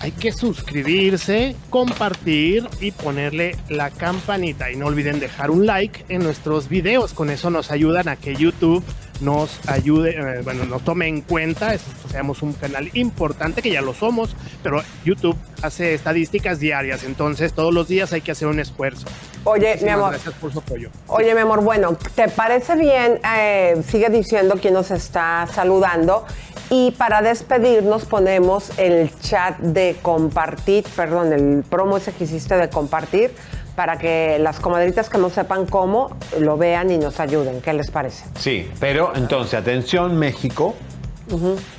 Hay 0.00 0.12
que 0.12 0.32
suscribirse, 0.32 1.56
compartir 1.70 2.68
y 2.78 2.90
ponerle 2.90 3.56
la 3.70 3.88
campanita. 3.88 4.70
Y 4.70 4.76
no 4.76 4.86
olviden 4.86 5.18
dejar 5.18 5.50
un 5.50 5.64
like 5.64 6.04
en 6.10 6.22
nuestros 6.22 6.68
videos. 6.68 7.14
Con 7.14 7.30
eso 7.30 7.48
nos 7.48 7.70
ayudan 7.70 8.08
a 8.08 8.16
que 8.16 8.34
YouTube 8.34 8.84
nos 9.24 9.66
ayude, 9.68 10.10
eh, 10.10 10.42
bueno, 10.42 10.64
nos 10.64 10.82
tome 10.84 11.08
en 11.08 11.22
cuenta. 11.22 11.74
Seamos 12.10 12.42
un 12.42 12.52
canal 12.52 12.90
importante, 12.92 13.62
que 13.62 13.70
ya 13.70 13.80
lo 13.80 13.94
somos, 13.94 14.36
pero 14.62 14.82
YouTube 15.04 15.36
hace 15.62 15.94
estadísticas 15.94 16.60
diarias. 16.60 17.04
Entonces, 17.04 17.52
todos 17.52 17.72
los 17.72 17.88
días 17.88 18.12
hay 18.12 18.20
que 18.20 18.32
hacer 18.32 18.48
un 18.48 18.60
esfuerzo. 18.60 19.06
Oye, 19.44 19.78
mi 19.82 19.88
amor. 19.88 20.10
Gracias 20.10 20.34
por 20.34 20.52
su 20.52 20.58
apoyo. 20.60 20.90
Oye, 21.08 21.34
mi 21.34 21.40
amor, 21.40 21.62
bueno, 21.62 21.96
¿te 22.14 22.28
parece 22.28 22.76
bien? 22.76 23.20
Eh, 23.36 23.82
sigue 23.88 24.08
diciendo 24.10 24.56
quién 24.60 24.74
nos 24.74 24.90
está 24.90 25.46
saludando. 25.52 26.24
Y 26.70 26.92
para 26.92 27.20
despedirnos 27.20 28.06
ponemos 28.06 28.70
el 28.78 29.10
chat 29.20 29.58
de 29.58 29.96
compartir, 30.00 30.84
perdón, 30.96 31.32
el 31.32 31.62
promo 31.62 31.98
ese 31.98 32.12
que 32.12 32.24
hiciste 32.24 32.56
de 32.56 32.70
compartir, 32.70 33.34
para 33.76 33.98
que 33.98 34.38
las 34.38 34.60
comadritas 34.60 35.08
que 35.08 35.18
no 35.18 35.30
sepan 35.30 35.66
cómo 35.66 36.16
lo 36.38 36.56
vean 36.56 36.90
y 36.90 36.98
nos 36.98 37.20
ayuden. 37.20 37.60
¿Qué 37.60 37.72
les 37.72 37.90
parece? 37.90 38.24
Sí, 38.38 38.70
pero 38.80 39.12
entonces, 39.14 39.54
atención 39.54 40.16
México, 40.16 40.74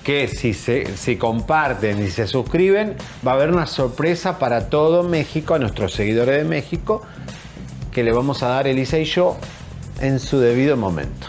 que 0.03 0.27
si 0.27 0.53
se 0.53 0.97
si 0.97 1.17
comparten 1.17 2.03
y 2.03 2.09
se 2.09 2.27
suscriben, 2.27 2.95
va 3.25 3.31
a 3.31 3.35
haber 3.35 3.51
una 3.51 3.67
sorpresa 3.67 4.39
para 4.39 4.69
todo 4.69 5.03
México, 5.03 5.55
a 5.55 5.59
nuestros 5.59 5.93
seguidores 5.93 6.37
de 6.37 6.43
México, 6.43 7.01
que 7.91 8.03
le 8.03 8.11
vamos 8.11 8.43
a 8.43 8.49
dar 8.49 8.67
Elisa 8.67 8.97
y 8.97 9.05
yo 9.05 9.37
en 10.01 10.19
su 10.19 10.39
debido 10.39 10.75
momento. 10.75 11.27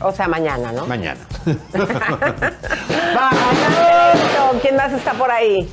O 0.00 0.12
sea, 0.12 0.28
mañana, 0.28 0.72
¿no? 0.72 0.86
Mañana. 0.86 1.20
¿Quién 4.62 4.76
más 4.76 4.92
está 4.92 5.12
por 5.12 5.30
ahí? 5.30 5.68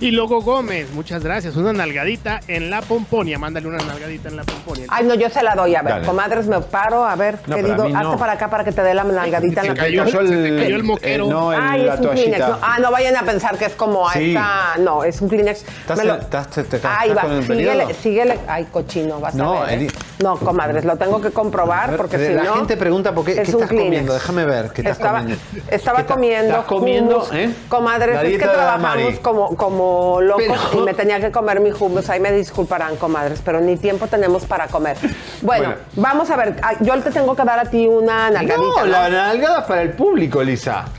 Y 0.00 0.10
Logo 0.10 0.40
Gómez, 0.42 0.90
muchas 0.92 1.22
gracias. 1.24 1.56
Una 1.56 1.72
nalgadita 1.72 2.40
en 2.48 2.70
la 2.70 2.82
pomponia. 2.82 3.38
Mándale 3.38 3.66
una 3.68 3.78
nalgadita 3.78 4.28
en 4.28 4.36
la 4.36 4.42
pomponia. 4.44 4.86
Ay, 4.88 5.04
no, 5.06 5.14
yo 5.14 5.28
se 5.30 5.42
la 5.42 5.54
doy. 5.54 5.74
A 5.74 5.82
ver, 5.82 5.92
Dale. 5.94 6.06
comadres, 6.06 6.46
me 6.46 6.60
paro. 6.60 7.04
A 7.06 7.16
ver, 7.16 7.38
No, 7.46 7.56
querido, 7.56 7.82
a 7.84 7.86
mí 7.86 7.92
no. 7.92 7.98
hazte 8.00 8.18
para 8.18 8.32
acá 8.32 8.50
para 8.50 8.64
que 8.64 8.72
te 8.72 8.82
dé 8.82 8.94
la 8.94 9.04
nalgadita 9.04 9.60
en 9.62 9.66
Se 9.68 9.74
la 9.74 9.82
cayó- 9.82 10.04
pomponia. 10.04 10.28
se 10.30 10.42
te 10.50 10.56
cayó 10.62 10.76
el 10.76 10.84
moquero. 10.84 11.24
eh, 11.26 11.28
no, 11.28 11.52
el- 11.52 11.60
Ay, 11.62 11.82
la 11.84 11.94
es 11.94 12.00
un 12.00 12.08
Kleenex. 12.08 12.38
No, 12.48 12.58
ah, 12.62 12.78
no 12.80 12.90
vayan 12.90 13.16
a 13.16 13.22
pensar 13.22 13.56
que 13.58 13.64
es 13.66 13.74
como 13.74 14.08
Sí. 14.10 14.28
esta. 14.34 14.76
No, 14.78 15.04
es 15.04 15.20
un 15.20 15.28
Kleenex. 15.28 15.64
¿Estás, 15.80 16.04
lo- 16.04 16.14
estás- 16.16 16.48
te- 16.50 16.64
te- 16.64 16.78
va, 16.78 17.22
con 17.22 17.32
el 17.32 17.42
síguele, 17.46 17.94
síguele. 17.94 18.38
Ay, 18.48 18.64
cochino, 18.70 19.20
vas 19.20 19.34
No, 19.34 19.62
a 19.62 19.66
ver. 19.66 19.82
¿eh? 19.82 19.86
No, 20.22 20.36
comadres, 20.36 20.84
lo 20.84 20.96
tengo 20.96 21.20
que 21.20 21.30
comprobar 21.30 21.96
porque 21.96 22.18
si 22.18 22.32
la 22.34 22.44
no. 22.44 22.54
gente 22.56 22.76
pregunta 22.76 23.12
por 23.14 23.24
qué, 23.24 23.32
es 23.32 23.36
¿qué 23.40 23.42
estás 23.50 23.68
Kleenex. 23.68 23.84
comiendo. 23.88 24.14
Déjame 24.14 24.44
ver 24.46 24.70
qué 24.72 24.80
estás 24.82 24.96
Estaba, 24.96 25.18
comiendo. 25.20 25.42
estaba 25.70 25.98
¿Qué 25.98 26.04
ta- 26.04 26.14
comiendo. 26.14 26.48
¿Estás 26.54 26.64
comiendo, 26.66 27.28
eh? 27.32 27.50
Comadres, 27.68 28.14
La 28.14 28.22
es 28.22 28.32
que 28.38 28.44
trabajamos 28.44 29.18
como, 29.20 29.56
como 29.86 30.20
locos 30.20 30.44
Pero- 30.70 30.82
y 30.82 30.84
me 30.84 30.94
tenía 30.94 31.20
que 31.20 31.30
comer 31.30 31.60
mi 31.60 31.70
hummus. 31.70 32.08
Ahí 32.10 32.20
me 32.20 32.32
disculparán, 32.32 32.96
comadres, 32.96 33.40
pero 33.44 33.60
ni 33.60 33.76
tiempo 33.76 34.06
tenemos 34.06 34.44
para 34.44 34.66
comer. 34.68 34.96
Bueno, 35.42 35.68
Bueno. 35.68 35.74
vamos 35.96 36.30
a 36.30 36.36
ver. 36.36 36.56
Ay, 36.62 36.76
Yo 36.80 37.00
te 37.02 37.10
tengo 37.10 37.34
que 37.34 37.44
dar 37.44 37.58
a 37.58 37.64
ti 37.64 37.86
una 37.86 38.30
nalgadita. 38.30 38.56
No, 38.56 38.76
¿no? 38.80 38.86
la 38.86 39.08
nalgada 39.08 39.66
para 39.66 39.82
el 39.82 39.90
público. 39.92 40.40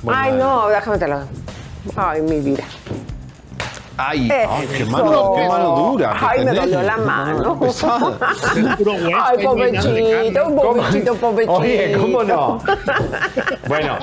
Bueno, 0.03 0.19
Ay, 0.22 0.31
no, 0.34 0.68
déjame 0.69 0.97
te 0.97 1.07
lo. 1.07 1.19
Ay, 1.95 2.22
mi 2.22 2.39
vida. 2.39 2.64
Ay, 3.98 4.30
Eh, 4.32 4.48
ay, 4.49 4.68
qué 4.78 4.86
mano, 4.86 5.34
qué 5.36 5.48
mano 5.48 5.76
dura. 5.76 6.15
Ay, 6.22 6.45
me 6.45 6.53
dolió 6.53 6.82
la 6.84 6.98
mano. 6.98 7.60
Ay, 9.24 9.44
pobrecito, 9.44 10.56
pobrecito, 10.56 11.15
pobrecito. 11.15 11.53
Oye, 11.53 11.98
¿cómo 11.99 12.24
no? 12.24 12.60
Bueno, 13.68 13.98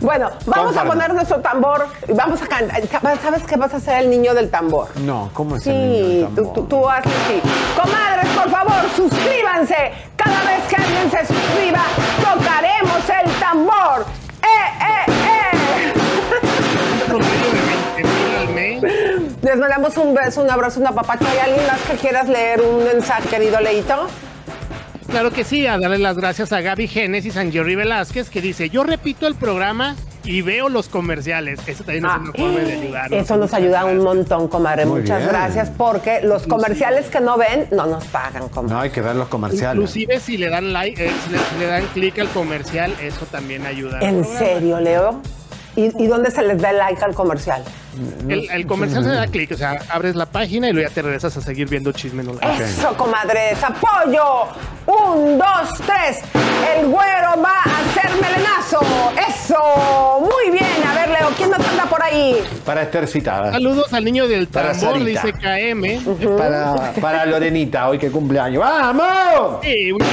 Bueno, 0.00 0.30
vamos 0.46 0.76
a 0.76 0.84
poner 0.84 1.14
nuestro 1.14 1.40
tambor 1.40 1.86
y 2.06 2.12
vamos 2.12 2.42
a 2.42 2.46
cantar. 2.46 2.82
¿Sabes 3.22 3.42
qué 3.44 3.56
vas 3.56 3.72
a 3.74 3.80
ser 3.80 4.02
el 4.02 4.10
niño 4.10 4.34
del 4.34 4.50
tambor? 4.50 4.88
no, 5.00 5.30
¿cómo 5.32 5.56
es 5.56 5.66
el 5.66 5.72
Sí, 5.72 5.78
niño 5.78 6.28
del 6.30 6.52
tú, 6.52 6.62
tú 6.68 6.88
haces 6.88 7.12
así. 7.24 7.40
Comadres, 7.80 8.28
por 8.36 8.50
favor, 8.50 8.82
suscríbanse. 8.94 9.92
Cada 10.16 10.40
vez 10.44 10.62
que 10.68 10.76
alguien 10.76 11.10
se 11.10 11.26
suscriba, 11.26 11.80
tocaremos 12.20 13.08
el 13.24 13.30
tambor. 13.40 14.04
¡Eh, 14.42 14.46
eh, 14.80 15.12
eh! 15.26 15.92
Les 19.54 19.60
mandamos 19.60 19.96
un 19.98 20.12
beso, 20.14 20.42
un 20.42 20.50
abrazo, 20.50 20.80
un 20.80 20.88
apapacho. 20.88 21.24
¿Hay 21.28 21.38
alguien 21.38 21.64
más 21.68 21.80
que 21.82 21.96
quieras 21.96 22.28
leer 22.28 22.60
un 22.60 22.82
mensaje, 22.82 23.28
querido 23.28 23.60
Leito? 23.60 24.08
Claro 25.08 25.30
que 25.30 25.44
sí, 25.44 25.64
a 25.64 25.78
darle 25.78 25.98
las 25.98 26.16
gracias 26.16 26.52
a 26.52 26.60
Gaby 26.60 26.88
Génesis, 26.88 27.36
a 27.36 27.44
Jerry 27.48 27.76
Velázquez, 27.76 28.30
que 28.30 28.40
dice, 28.40 28.68
yo 28.68 28.82
repito 28.82 29.28
el 29.28 29.36
programa 29.36 29.94
y 30.24 30.42
veo 30.42 30.68
los 30.68 30.88
comerciales. 30.88 31.60
Eso 31.68 31.84
también 31.84 32.04
es 32.04 32.10
una 32.16 32.32
forma 32.32 32.58
de 32.62 32.72
ayudarnos. 32.72 33.12
Ah, 33.20 33.22
Eso 33.22 33.36
nos 33.36 33.54
ayuda 33.54 33.84
un 33.84 33.98
montón, 33.98 34.48
comadre. 34.48 34.86
Muy 34.86 35.02
Muchas 35.02 35.18
bien. 35.18 35.28
gracias, 35.30 35.70
porque 35.70 36.20
los 36.22 36.48
comerciales 36.48 37.06
que 37.06 37.20
no 37.20 37.38
ven 37.38 37.68
no 37.70 37.86
nos 37.86 38.04
pagan, 38.06 38.48
comadre. 38.48 38.74
No, 38.74 38.80
hay 38.80 38.90
que 38.90 39.02
ver 39.02 39.14
los 39.14 39.28
comerciales. 39.28 39.76
Inclusive 39.76 40.18
si 40.18 40.36
le 40.36 40.48
dan 40.50 40.72
like, 40.72 41.00
eh, 41.06 41.12
si, 41.26 41.30
le, 41.30 41.38
si 41.38 41.58
le 41.60 41.66
dan 41.66 41.86
clic 41.94 42.18
al 42.18 42.28
comercial, 42.30 42.92
eso 43.00 43.24
también 43.26 43.66
ayuda. 43.66 44.00
¿En 44.00 44.24
serio, 44.24 44.80
Leo? 44.80 45.20
¿Y, 45.76 46.02
y 46.02 46.08
dónde 46.08 46.32
se 46.32 46.42
les 46.42 46.60
da 46.60 46.70
el 46.70 46.78
like 46.78 47.04
al 47.04 47.14
comercial? 47.14 47.62
El, 48.28 48.48
el 48.50 48.66
comercial 48.66 49.04
se 49.04 49.10
da 49.10 49.26
clic, 49.26 49.50
o 49.52 49.56
sea, 49.56 49.78
abres 49.88 50.14
la 50.16 50.26
página 50.26 50.68
y 50.68 50.72
luego 50.72 50.88
ya 50.88 50.94
te 50.94 51.02
regresas 51.02 51.36
a 51.36 51.40
seguir 51.40 51.68
viendo 51.68 51.92
chisme 51.92 52.22
no 52.22 52.32
like. 52.34 52.64
Eso, 52.64 52.96
comadres, 52.96 53.58
apoyo. 53.62 54.44
Un, 54.86 55.38
dos, 55.38 55.78
tres. 55.86 56.20
El 56.76 56.86
güero 56.88 57.40
va 57.42 57.54
a 57.64 57.80
hacer 57.80 58.10
melenazo. 58.20 58.80
Eso. 59.28 60.20
Muy 60.20 60.50
bien. 60.52 60.86
A 60.86 60.94
ver, 60.94 61.08
Leo, 61.10 61.28
¿quién 61.36 61.50
nos 61.50 61.66
anda 61.66 61.84
por 61.86 62.02
ahí? 62.02 62.36
Para 62.64 62.88
citada. 63.06 63.52
Saludos 63.52 63.92
al 63.92 64.04
niño 64.04 64.26
del 64.28 64.48
tambor, 64.48 65.02
dice 65.04 65.32
KM. 65.32 66.36
Para, 66.36 66.92
para 67.00 67.26
Lorenita, 67.26 67.88
hoy 67.88 67.98
que 67.98 68.10
cumpleaños. 68.10 68.60
¡Vamos! 68.62 69.58
Sí, 69.62 69.92
una 69.92 70.04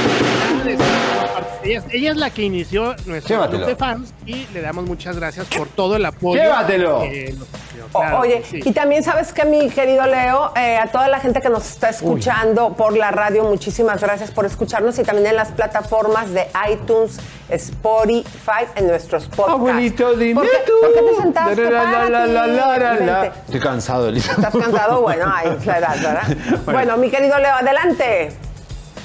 ella, 1.64 1.78
es- 1.78 1.84
ella 1.94 2.10
es 2.10 2.16
la 2.16 2.30
que 2.30 2.42
inició 2.42 2.94
nuestro 3.06 3.36
Llévatelo. 3.36 3.58
club 3.58 3.68
de 3.68 3.76
fans 3.76 4.12
y 4.26 4.46
le 4.52 4.60
damos 4.62 4.84
muchas 4.84 5.16
gracias 5.16 5.46
por 5.46 5.68
todo 5.68 5.96
el 5.96 6.04
apoyo. 6.04 6.42
Llévatelo. 6.42 7.00
que 7.02 7.34
nos 7.38 7.48
Claro 7.92 8.18
Oye, 8.20 8.42
sí. 8.48 8.60
y 8.64 8.72
también 8.72 9.02
sabes 9.02 9.32
que 9.32 9.44
mi 9.44 9.70
querido 9.70 10.06
Leo, 10.06 10.52
eh, 10.56 10.76
a 10.78 10.86
toda 10.88 11.08
la 11.08 11.20
gente 11.20 11.40
que 11.40 11.48
nos 11.48 11.68
está 11.68 11.88
escuchando 11.90 12.74
por 12.74 12.96
la 12.96 13.10
radio, 13.10 13.44
muchísimas 13.44 14.00
gracias 14.00 14.30
por 14.30 14.44
escucharnos 14.46 14.98
y 14.98 15.02
también 15.04 15.26
en 15.28 15.36
las 15.36 15.52
plataformas 15.52 16.32
de 16.32 16.46
iTunes, 16.70 17.18
Spotify, 17.50 18.66
en 18.76 18.86
nuestros 18.88 19.26
podcasts. 19.26 19.52
Abuelito, 19.52 20.14
dime 20.14 20.34
¿Por 20.40 20.50
qué, 20.50 20.56
tú. 20.66 20.72
por 20.80 20.92
qué 20.94 21.02
te 21.02 21.22
sentaste? 21.22 21.70
La, 21.70 21.70
la, 21.70 22.08
la, 22.08 22.08
la, 22.08 22.26
la, 22.26 22.46
la, 22.46 22.78
la, 22.78 22.94
la. 22.94 23.20
Vente. 23.22 23.38
Estoy 23.46 23.60
cansado, 23.60 24.08
Elisa. 24.08 24.32
¿Estás 24.32 24.54
cansado? 24.56 25.00
Bueno, 25.02 25.32
ahí 25.34 25.56
es 25.58 25.66
la 25.66 25.78
edad, 25.78 25.96
¿verdad? 25.96 26.22
Bueno. 26.64 26.72
Bueno, 26.72 26.96
mi 26.98 27.10
querido 27.10 27.38
Leo, 27.38 27.54
adelante. 27.54 28.32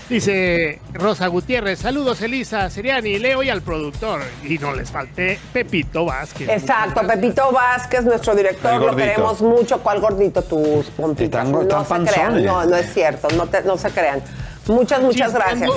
Dice 0.09 0.79
Rosa 0.93 1.27
Gutiérrez, 1.27 1.79
saludos 1.79 2.21
Elisa, 2.21 2.69
Seriani, 2.69 3.19
Leo 3.19 3.43
y 3.43 3.49
al 3.49 3.61
productor. 3.61 4.21
Y 4.43 4.57
no 4.57 4.73
les 4.73 4.89
falte 4.89 5.37
Pepito 5.51 6.05
Vázquez. 6.05 6.47
Exacto, 6.47 7.01
Pepito 7.05 7.51
Vázquez, 7.51 8.05
nuestro 8.05 8.33
director, 8.33 8.81
lo 8.81 8.95
queremos 8.95 9.41
mucho. 9.41 9.79
¿Cuál 9.79 9.99
gordito? 9.99 10.41
Tus 10.43 10.85
pompitas. 10.91 11.45
Están- 11.45 11.51
no 11.51 11.61
están 11.81 12.05
se 12.07 12.11
crean, 12.13 12.27
panzones. 12.31 12.45
no, 12.45 12.65
no 12.65 12.75
es 12.77 12.93
cierto, 12.93 13.27
no, 13.35 13.47
te- 13.47 13.63
no 13.63 13.77
se 13.77 13.89
crean. 13.89 14.21
Muchas, 14.67 15.01
muchas 15.01 15.33
gracias. 15.33 15.69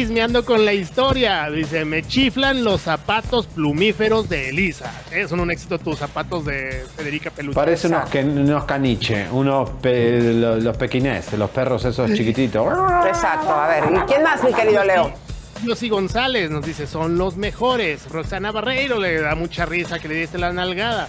Chismeando- 0.00 0.44
con 0.44 0.62
la 0.66 0.74
historia, 0.74 1.48
dice, 1.48 1.86
me 1.86 2.02
chiflan 2.02 2.62
los 2.62 2.82
zapatos 2.82 3.46
plumíferos 3.46 4.28
de 4.28 4.50
Elisa. 4.50 4.92
Eh, 5.10 5.26
son 5.26 5.40
un 5.40 5.50
éxito 5.50 5.78
tus 5.78 5.96
zapatos 5.98 6.44
de 6.44 6.84
Federica 6.94 7.30
Peluche. 7.30 7.54
Parece 7.54 7.88
unos, 7.88 8.10
que, 8.10 8.20
unos 8.22 8.64
caniche, 8.64 9.26
unos 9.32 9.70
pe- 9.80 10.34
lo- 10.34 10.56
los 10.58 10.76
pequineses, 10.76 11.38
los 11.38 11.48
perros 11.48 11.82
esos 11.86 12.12
chiquititos. 12.12 12.66
Exacto, 13.08 13.48
a 13.54 13.68
ver, 13.68 13.84
¿y 13.84 13.98
quién 14.00 14.22
más, 14.22 14.44
mi 14.44 14.52
querido 14.52 14.84
Leo? 14.84 15.14
Yossi 15.64 15.88
González 15.88 16.50
nos 16.50 16.66
dice, 16.66 16.86
son 16.86 17.16
los 17.16 17.38
mejores. 17.38 18.06
Roxana 18.10 18.52
Barreiro 18.52 19.00
le 19.00 19.22
da 19.22 19.34
mucha 19.34 19.64
risa 19.64 19.98
que 19.98 20.08
le 20.08 20.16
diste 20.16 20.36
la 20.36 20.52
nalgada. 20.52 21.08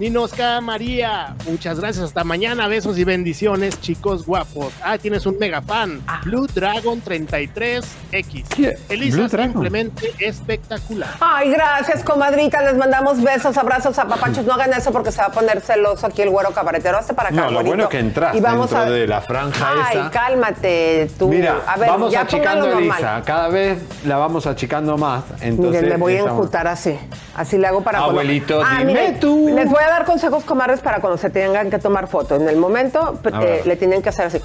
Ninosca 0.00 0.62
María, 0.62 1.34
muchas 1.46 1.78
gracias. 1.78 2.06
Hasta 2.06 2.24
mañana. 2.24 2.66
Besos 2.68 2.96
y 2.96 3.04
bendiciones, 3.04 3.78
chicos 3.82 4.24
guapos. 4.24 4.72
Ah, 4.82 4.96
tienes 4.96 5.26
un 5.26 5.36
mega 5.38 5.60
fan. 5.60 6.00
Blue 6.24 6.46
Dragon 6.46 7.02
33X. 7.04 8.78
Elisa, 8.88 9.16
Blue 9.18 9.28
Dragon? 9.28 9.52
simplemente 9.52 10.14
espectacular. 10.18 11.10
Ay, 11.20 11.50
gracias, 11.50 12.02
comadrita. 12.02 12.62
Les 12.62 12.78
mandamos 12.78 13.20
besos, 13.22 13.58
abrazos 13.58 13.98
a 13.98 14.06
papachos. 14.06 14.46
No 14.46 14.54
hagan 14.54 14.72
eso 14.72 14.90
porque 14.90 15.12
se 15.12 15.18
va 15.20 15.26
a 15.26 15.32
poner 15.32 15.60
celoso 15.60 16.06
aquí 16.06 16.22
el 16.22 16.30
güero 16.30 16.50
cabaretero. 16.52 16.96
Hazte 16.96 17.12
para 17.12 17.28
acá, 17.28 17.36
No, 17.42 17.50
lo 17.50 17.62
bueno 17.62 17.82
es 17.82 17.88
que 17.90 17.98
entraste 17.98 18.38
Y 18.38 18.40
vamos 18.40 18.70
dentro 18.70 18.86
a- 18.86 18.90
de 18.90 19.06
la 19.06 19.20
franja 19.20 19.70
Ay, 19.86 19.98
esa. 19.98 20.10
cálmate 20.10 21.10
tú. 21.18 21.28
Mira, 21.28 21.56
a 21.66 21.76
ver, 21.76 21.90
vamos 21.90 22.10
ya 22.10 22.22
achicando 22.22 22.64
a 22.64 22.70
normal. 22.70 22.82
Elisa. 23.00 23.22
Cada 23.26 23.48
vez 23.48 23.78
la 24.06 24.16
vamos 24.16 24.46
achicando 24.46 24.96
más. 24.96 25.24
Entonces, 25.42 25.82
Miren, 25.82 25.88
me 25.90 25.96
voy 25.98 26.14
a 26.16 26.20
enjutar 26.20 26.66
así. 26.68 26.98
Así 27.36 27.58
le 27.58 27.66
hago 27.66 27.82
para 27.82 27.98
Abuelito, 27.98 28.62
Ah, 28.64 28.78
dime 28.78 29.16
tú. 29.20 29.50
Les 29.54 29.68
voy 29.68 29.82
a 29.82 29.89
dar 29.90 30.04
consejos, 30.04 30.44
comadres, 30.44 30.80
para 30.80 31.00
cuando 31.00 31.18
se 31.18 31.30
tengan 31.30 31.70
que 31.70 31.78
tomar 31.78 32.06
foto. 32.06 32.36
En 32.36 32.48
el 32.48 32.56
momento 32.56 33.18
eh, 33.42 33.62
le 33.64 33.76
tienen 33.76 34.02
que 34.02 34.08
hacer 34.08 34.26
así. 34.26 34.40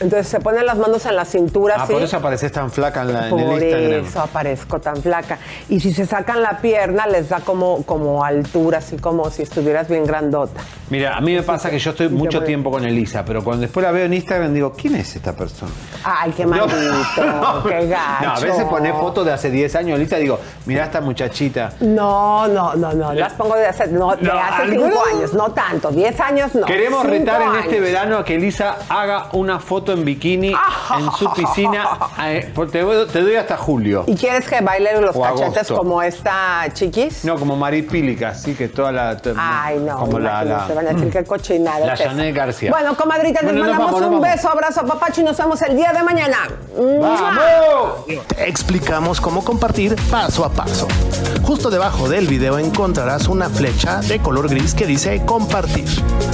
Entonces 0.00 0.28
se 0.28 0.38
ponen 0.40 0.64
las 0.66 0.76
manos 0.78 1.04
en 1.06 1.16
la 1.16 1.24
cintura 1.24 1.76
Ah, 1.78 1.86
por 1.86 2.00
eso 2.02 2.16
apareces 2.18 2.52
tan 2.52 2.70
flaca 2.70 3.02
en, 3.02 3.12
la- 3.12 3.24
en 3.24 3.30
Por 3.30 3.40
el 3.40 3.62
Instagram. 3.64 4.04
eso 4.06 4.20
aparezco 4.20 4.80
tan 4.80 4.96
flaca. 5.02 5.38
Y 5.68 5.80
si 5.80 5.92
se 5.92 6.06
sacan 6.06 6.40
la 6.42 6.58
pierna, 6.58 7.06
les 7.06 7.28
da 7.28 7.40
como, 7.40 7.82
como 7.84 8.24
altura, 8.24 8.78
así 8.78 8.96
como 8.96 9.28
si 9.30 9.42
estuvieras 9.42 9.88
bien 9.88 10.04
grandota. 10.04 10.60
Mira, 10.90 11.16
a 11.16 11.20
mí 11.20 11.34
me 11.34 11.42
pasa 11.42 11.68
que 11.70 11.78
yo 11.78 11.90
estoy 11.90 12.08
mucho 12.08 12.42
tiempo 12.42 12.70
con 12.70 12.84
Elisa, 12.84 13.24
pero 13.24 13.42
cuando 13.44 13.62
después 13.62 13.84
la 13.84 13.90
veo 13.92 14.06
en 14.06 14.14
Instagram 14.14 14.54
digo, 14.54 14.72
¿quién 14.72 14.94
es 14.96 15.14
esta 15.16 15.34
persona? 15.34 15.70
Ay, 16.04 16.32
qué 16.36 16.46
maldito, 16.46 16.72
qué 17.68 17.86
gacho. 17.88 18.24
No, 18.24 18.30
a 18.34 18.40
veces 18.40 18.64
pone 18.64 18.92
fotos 18.92 19.26
de 19.26 19.32
hace 19.32 19.50
10 19.50 19.74
años 19.76 19.98
Elisa 19.98 20.18
y 20.18 20.22
digo, 20.22 20.38
mira 20.66 20.84
esta 20.84 21.00
muchachita. 21.00 21.72
No, 21.80 22.46
no, 22.48 22.74
no, 22.74 22.92
no. 22.94 23.12
Las 23.12 23.32
pongo 23.34 23.56
de 23.56 23.66
hace, 23.66 23.88
no, 23.88 24.16
de 24.16 24.22
No, 24.22 24.32
hace 24.32 24.62
¿alguna? 24.62 24.90
cinco 24.90 25.02
años, 25.14 25.34
no 25.34 25.50
tanto. 25.52 25.90
Diez 25.90 26.18
años 26.20 26.54
no. 26.54 26.66
Queremos 26.66 27.04
retar 27.04 27.42
en 27.42 27.56
este 27.56 27.80
verano 27.80 28.18
a 28.18 28.24
que 28.24 28.36
Elisa 28.36 28.76
haga 28.88 29.28
una 29.32 29.58
foto 29.60 29.87
en 29.92 30.04
bikini 30.04 30.48
en 30.98 31.12
su 31.18 31.32
piscina. 31.34 31.88
eh, 32.24 32.52
te, 32.72 32.82
doy- 32.82 33.06
te 33.08 33.20
doy 33.22 33.36
hasta 33.36 33.56
julio. 33.56 34.04
¿Y 34.06 34.14
quieres 34.16 34.48
que 34.48 34.60
baile 34.60 35.00
los 35.00 35.14
O 35.16 35.20
cachetes 35.22 35.56
agosto. 35.56 35.76
como 35.76 36.02
esta 36.02 36.66
chiquis? 36.72 37.24
No, 37.24 37.36
como 37.36 37.56
Maripílica, 37.56 38.28
así 38.30 38.54
que 38.54 38.68
toda 38.68 38.92
la. 38.92 39.16
Ay, 39.36 39.78
no, 39.78 39.98
Como 39.98 40.18
la. 40.18 40.42
imagínate, 40.42 40.68
la- 40.68 40.74
van 40.74 40.86
a 40.88 40.92
decir 40.92 41.10
qué 41.12 41.24
cochinada 41.24 41.86
La 41.86 41.94
es 41.94 42.00
esa. 42.00 42.10
Janet 42.10 42.34
García. 42.34 42.70
Bueno, 42.70 42.96
comadritas, 42.96 43.42
les 43.42 43.52
Bueno, 43.52 43.66
nos 43.66 43.70
mandamos 43.78 43.86
vamos, 43.92 44.00
nos 44.00 44.10
un 44.16 44.20
vamos. 44.22 44.36
beso, 44.36 44.48
abrazo, 44.50 44.86
papacho 44.86 45.20
y 45.20 45.24
nos 45.24 45.36
vemos 45.36 45.62
el 45.62 45.76
día 45.76 45.92
de 45.92 46.02
mañana. 46.02 46.36
Explicamos 48.38 49.20
cómo 49.20 49.44
compartir 49.44 49.96
paso 50.10 50.44
a 50.44 50.50
paso. 50.50 50.88
Justo 51.42 51.70
debajo 51.70 52.08
del 52.08 52.26
video 52.26 52.58
encontrarás 52.58 53.28
una 53.28 53.48
flecha 53.48 54.00
de 54.00 54.18
color 54.20 54.48
gris 54.48 54.74
que 54.74 54.86
dice 54.86 55.22
compartir. 55.24 55.86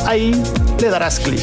Ahí 0.07 0.41
le 0.81 0.89
darás 0.91 1.21
clic. 1.21 1.41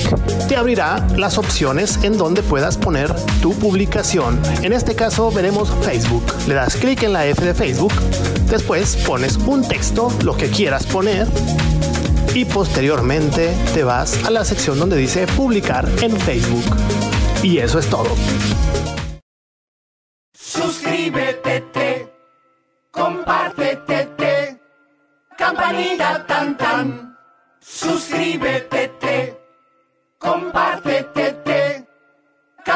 Te 0.47 0.55
abrirá 0.57 1.05
las 1.15 1.37
opciones 1.37 1.99
en 2.03 2.17
donde 2.17 2.41
puedas 2.43 2.77
poner 2.77 3.13
tu 3.41 3.53
publicación. 3.53 4.41
En 4.61 4.73
este 4.73 4.95
caso 4.95 5.31
veremos 5.31 5.69
Facebook. 5.81 6.23
Le 6.47 6.55
das 6.55 6.75
clic 6.75 7.03
en 7.03 7.13
la 7.13 7.25
F 7.27 7.43
de 7.43 7.53
Facebook. 7.53 7.93
Después 8.49 8.95
pones 9.07 9.37
un 9.37 9.67
texto, 9.67 10.11
lo 10.23 10.35
que 10.35 10.49
quieras 10.49 10.85
poner. 10.85 11.27
Y 12.33 12.45
posteriormente 12.45 13.53
te 13.73 13.83
vas 13.83 14.23
a 14.25 14.29
la 14.29 14.45
sección 14.45 14.79
donde 14.79 14.97
dice 14.97 15.27
publicar 15.27 15.87
en 16.01 16.17
Facebook. 16.19 16.63
Y 17.43 17.57
eso 17.57 17.79
es 17.79 17.87
todo. 17.87 18.09
Suscríbete, 20.33 21.61
te, 21.73 22.13
compártete, 22.91 24.05
te, 24.17 24.59
campanita 25.37 26.25
tan 26.25 26.57
tan. 26.57 27.17
Suscríbete, 27.59 28.91
te, 28.99 29.39
compártete, 30.17 31.03
te, 31.13 31.20